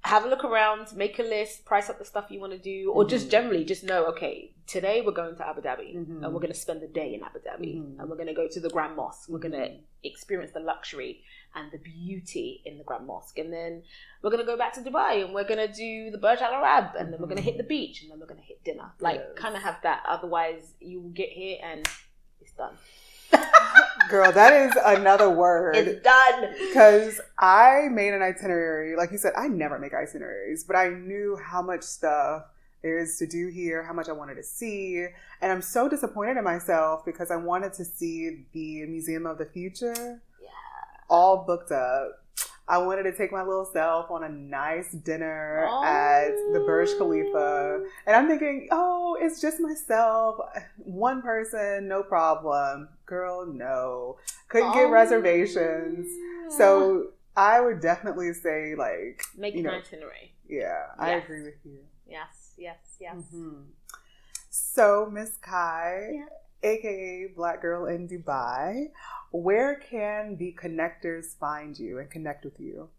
have 0.03 0.25
a 0.25 0.27
look 0.27 0.43
around, 0.43 0.95
make 0.95 1.17
a 1.17 1.23
list, 1.23 1.65
price 1.65 1.89
up 1.89 1.97
the 1.97 2.05
stuff 2.05 2.25
you 2.29 2.39
want 2.39 2.53
to 2.53 2.59
do, 2.59 2.91
or 2.91 3.03
mm-hmm. 3.03 3.09
just 3.09 3.31
generally 3.31 3.63
just 3.63 3.83
know, 3.83 4.05
okay, 4.05 4.51
today 4.67 5.01
we're 5.01 5.11
going 5.11 5.35
to 5.35 5.47
Abu 5.47 5.61
Dhabi 5.61 5.95
mm-hmm. 5.95 6.23
and 6.23 6.33
we're 6.33 6.39
going 6.39 6.53
to 6.53 6.59
spend 6.59 6.81
the 6.81 6.87
day 6.87 7.13
in 7.13 7.23
Abu 7.23 7.39
Dhabi 7.39 7.77
mm-hmm. 7.77 7.99
and 7.99 8.09
we're 8.09 8.15
going 8.15 8.27
to 8.27 8.33
go 8.33 8.47
to 8.47 8.59
the 8.59 8.69
Grand 8.69 8.95
Mosque. 8.95 9.27
We're 9.29 9.39
going 9.39 9.51
to 9.53 9.57
mm-hmm. 9.57 9.81
experience 10.03 10.51
the 10.51 10.59
luxury 10.59 11.21
and 11.55 11.71
the 11.71 11.77
beauty 11.77 12.61
in 12.65 12.77
the 12.77 12.83
Grand 12.83 13.05
Mosque. 13.05 13.37
And 13.37 13.51
then 13.51 13.83
we're 14.21 14.31
going 14.31 14.39
to 14.39 14.45
go 14.45 14.57
back 14.57 14.73
to 14.73 14.81
Dubai 14.81 15.23
and 15.25 15.33
we're 15.33 15.47
going 15.47 15.67
to 15.67 15.71
do 15.71 16.11
the 16.11 16.17
Burj 16.17 16.41
Al 16.41 16.53
Arab 16.53 16.95
and 16.95 17.13
then 17.13 17.19
we're 17.19 17.27
going 17.27 17.37
to 17.37 17.43
hit 17.43 17.57
the 17.57 17.63
beach 17.63 18.01
and 18.01 18.11
then 18.11 18.19
we're 18.19 18.27
going 18.27 18.39
to 18.39 18.45
hit 18.45 18.63
dinner. 18.63 18.91
Like, 18.99 19.19
yes. 19.19 19.29
kind 19.35 19.55
of 19.55 19.63
have 19.63 19.77
that. 19.81 20.03
Otherwise, 20.07 20.73
you 20.79 21.01
will 21.01 21.09
get 21.09 21.29
here 21.29 21.57
and 21.63 21.87
it's 22.41 22.51
done. 22.53 22.75
Girl, 24.09 24.31
that 24.31 24.53
is 24.53 24.73
another 24.83 25.29
word. 25.29 25.75
It's 25.77 26.03
done. 26.03 26.53
Because 26.67 27.21
I 27.39 27.87
made 27.89 28.13
an 28.13 28.21
itinerary. 28.21 28.95
Like 28.97 29.11
you 29.11 29.17
said, 29.17 29.33
I 29.37 29.47
never 29.47 29.79
make 29.79 29.93
itineraries, 29.93 30.65
but 30.65 30.75
I 30.75 30.89
knew 30.89 31.37
how 31.41 31.61
much 31.61 31.83
stuff 31.83 32.43
there 32.81 32.99
is 32.99 33.17
to 33.17 33.27
do 33.27 33.47
here, 33.47 33.83
how 33.83 33.93
much 33.93 34.09
I 34.09 34.11
wanted 34.11 34.35
to 34.35 34.43
see. 34.43 35.05
And 35.41 35.51
I'm 35.51 35.61
so 35.61 35.87
disappointed 35.87 36.37
in 36.37 36.43
myself 36.43 37.05
because 37.05 37.31
I 37.31 37.37
wanted 37.37 37.73
to 37.73 37.85
see 37.85 38.47
the 38.53 38.85
Museum 38.85 39.25
of 39.25 39.37
the 39.37 39.45
Future. 39.45 40.21
Yeah. 40.41 40.49
All 41.09 41.45
booked 41.45 41.71
up. 41.71 42.20
I 42.71 42.77
wanted 42.77 43.03
to 43.03 43.11
take 43.11 43.33
my 43.33 43.43
little 43.43 43.65
self 43.65 44.09
on 44.09 44.23
a 44.23 44.29
nice 44.29 44.93
dinner 44.93 45.67
oh. 45.69 45.83
at 45.83 46.29
the 46.53 46.63
Burj 46.65 46.91
Khalifa. 46.97 47.83
And 48.07 48.15
I'm 48.15 48.29
thinking, 48.29 48.69
oh, 48.71 49.17
it's 49.19 49.41
just 49.41 49.59
myself, 49.59 50.39
one 50.77 51.21
person, 51.21 51.89
no 51.89 52.01
problem. 52.01 52.87
Girl, 53.05 53.45
no. 53.45 54.19
Couldn't 54.47 54.69
oh. 54.69 54.73
get 54.73 54.83
reservations. 54.83 56.07
So 56.57 57.07
I 57.35 57.59
would 57.59 57.81
definitely 57.81 58.31
say, 58.31 58.75
like, 58.75 59.21
make 59.37 59.55
an 59.55 59.63
know, 59.63 59.71
itinerary. 59.71 60.31
Yeah, 60.47 60.61
yes. 60.61 60.95
I 60.97 61.09
agree 61.15 61.43
with 61.43 61.55
you. 61.65 61.79
Yes, 62.07 62.53
yes, 62.57 62.77
yes. 63.01 63.15
Mm-hmm. 63.17 63.63
So, 64.49 65.09
Miss 65.11 65.35
Kai, 65.41 66.09
yeah. 66.13 66.25
Aka 66.63 67.27
Black 67.35 67.61
Girl 67.61 67.85
in 67.85 68.07
Dubai, 68.07 68.87
where 69.31 69.75
can 69.75 70.37
the 70.37 70.55
connectors 70.61 71.37
find 71.37 71.77
you 71.77 71.99
and 71.99 72.09
connect 72.09 72.43
with 72.43 72.59
you? 72.59 72.89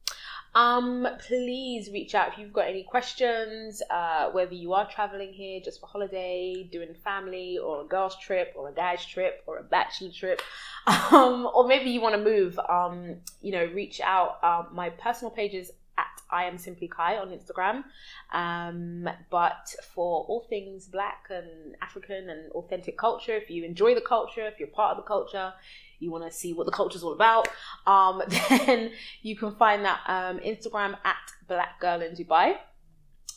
Um, 0.54 1.08
please 1.26 1.90
reach 1.90 2.14
out 2.14 2.32
if 2.32 2.38
you've 2.38 2.52
got 2.52 2.68
any 2.68 2.82
questions, 2.82 3.80
uh, 3.88 4.30
whether 4.32 4.52
you 4.54 4.74
are 4.74 4.86
traveling 4.86 5.32
here 5.32 5.60
just 5.64 5.80
for 5.80 5.86
holiday, 5.86 6.68
doing 6.70 6.94
family, 7.02 7.56
or 7.56 7.82
a 7.82 7.84
girls' 7.84 8.18
trip, 8.18 8.52
or 8.54 8.68
a 8.68 8.72
guys' 8.72 9.04
trip, 9.04 9.42
or 9.46 9.58
a 9.58 9.62
bachelor 9.62 10.10
trip, 10.10 10.42
um, 10.86 11.48
or 11.54 11.66
maybe 11.66 11.90
you 11.90 12.02
want 12.02 12.14
to 12.14 12.22
move. 12.22 12.58
Um, 12.58 13.16
you 13.40 13.52
know, 13.52 13.64
reach 13.64 14.00
out. 14.02 14.44
Um, 14.44 14.74
my 14.74 14.90
personal 14.90 15.30
page 15.30 15.54
is 15.54 15.72
at 15.98 16.22
I 16.32 16.44
am 16.44 16.58
simply 16.58 16.88
Kai 16.88 17.18
on 17.18 17.28
Instagram. 17.28 17.84
Um, 18.32 19.08
but 19.30 19.74
for 19.94 20.24
all 20.24 20.46
things 20.48 20.86
black 20.86 21.26
and 21.30 21.76
African 21.82 22.30
and 22.30 22.50
authentic 22.52 22.96
culture, 22.96 23.36
if 23.36 23.50
you 23.50 23.64
enjoy 23.64 23.94
the 23.94 24.00
culture, 24.00 24.46
if 24.46 24.58
you're 24.58 24.68
part 24.68 24.96
of 24.96 25.04
the 25.04 25.06
culture, 25.06 25.52
you 26.00 26.10
want 26.10 26.24
to 26.24 26.36
see 26.36 26.52
what 26.52 26.66
the 26.66 26.72
culture 26.72 26.96
is 26.96 27.04
all 27.04 27.12
about, 27.12 27.48
um, 27.86 28.22
then 28.48 28.90
you 29.20 29.36
can 29.36 29.54
find 29.54 29.84
that 29.84 30.00
um, 30.08 30.38
Instagram 30.40 30.96
at 31.04 31.16
Black 31.46 31.78
Girl 31.80 32.00
in 32.00 32.14
Dubai. 32.14 32.56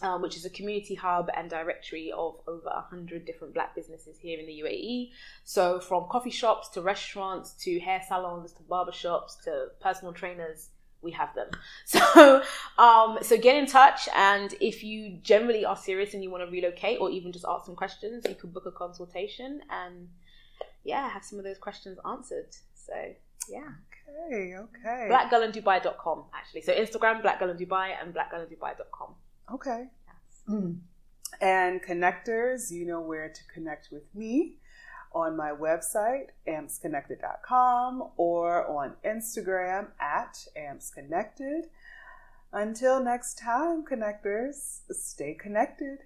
Um, 0.01 0.21
which 0.21 0.35
is 0.35 0.43
a 0.43 0.49
community 0.49 0.93
hub 0.93 1.29
and 1.37 1.49
directory 1.49 2.11
of 2.11 2.35
over 2.49 2.65
100 2.65 3.23
different 3.25 3.53
black 3.53 3.73
businesses 3.73 4.17
here 4.19 4.37
in 4.37 4.45
the 4.45 4.61
UAE. 4.61 5.11
So, 5.45 5.79
from 5.79 6.07
coffee 6.09 6.31
shops 6.31 6.67
to 6.73 6.81
restaurants 6.81 7.53
to 7.63 7.79
hair 7.79 8.01
salons 8.05 8.51
to 8.51 8.63
barbershops 8.63 9.41
to 9.45 9.67
personal 9.79 10.11
trainers, 10.11 10.71
we 11.05 11.11
have 11.11 11.33
them. 11.35 11.49
So, 11.85 12.41
um, 12.77 13.19
so 13.21 13.37
get 13.37 13.55
in 13.55 13.67
touch, 13.67 14.09
and 14.15 14.53
if 14.59 14.83
you 14.83 15.19
generally 15.21 15.63
are 15.63 15.77
serious 15.77 16.13
and 16.13 16.23
you 16.23 16.31
want 16.31 16.43
to 16.43 16.51
relocate 16.51 16.99
or 16.99 17.09
even 17.09 17.31
just 17.31 17.45
ask 17.47 17.65
some 17.65 17.75
questions, 17.75 18.25
you 18.27 18.35
can 18.35 18.49
book 18.49 18.65
a 18.65 18.71
consultation 18.71 19.61
and 19.69 20.09
yeah, 20.83 21.07
have 21.09 21.23
some 21.23 21.39
of 21.39 21.45
those 21.45 21.57
questions 21.57 21.97
answered. 22.09 22.47
So 22.73 22.93
yeah. 23.49 23.71
Okay, 24.27 24.55
okay. 24.57 25.07
Blackgirlindubai.com 25.11 26.25
actually. 26.33 26.61
So 26.61 26.73
Instagram, 26.73 27.21
blackgirlindubai 27.23 27.95
and 28.01 28.13
blackgirlindubai.com. 28.13 29.15
Okay. 29.53 29.85
Yes. 30.07 30.43
Mm. 30.49 30.79
And 31.41 31.83
connectors, 31.83 32.71
you 32.71 32.85
know 32.85 33.01
where 33.01 33.29
to 33.29 33.41
connect 33.53 33.89
with 33.91 34.03
me 34.13 34.57
on 35.15 35.37
my 35.37 35.51
website, 35.51 36.27
ampsconnected.com, 36.47 38.09
or 38.17 38.67
on 38.67 38.93
Instagram 39.05 39.87
at 39.99 40.45
ampsconnected. 40.55 41.61
Until 42.51 43.01
next 43.03 43.39
time, 43.39 43.85
connectors, 43.85 44.81
stay 44.91 45.33
connected. 45.33 45.99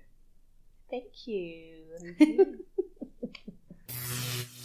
Thank 0.90 1.28
you. 1.28 2.14
Thank 2.18 2.20
you. 3.90 4.56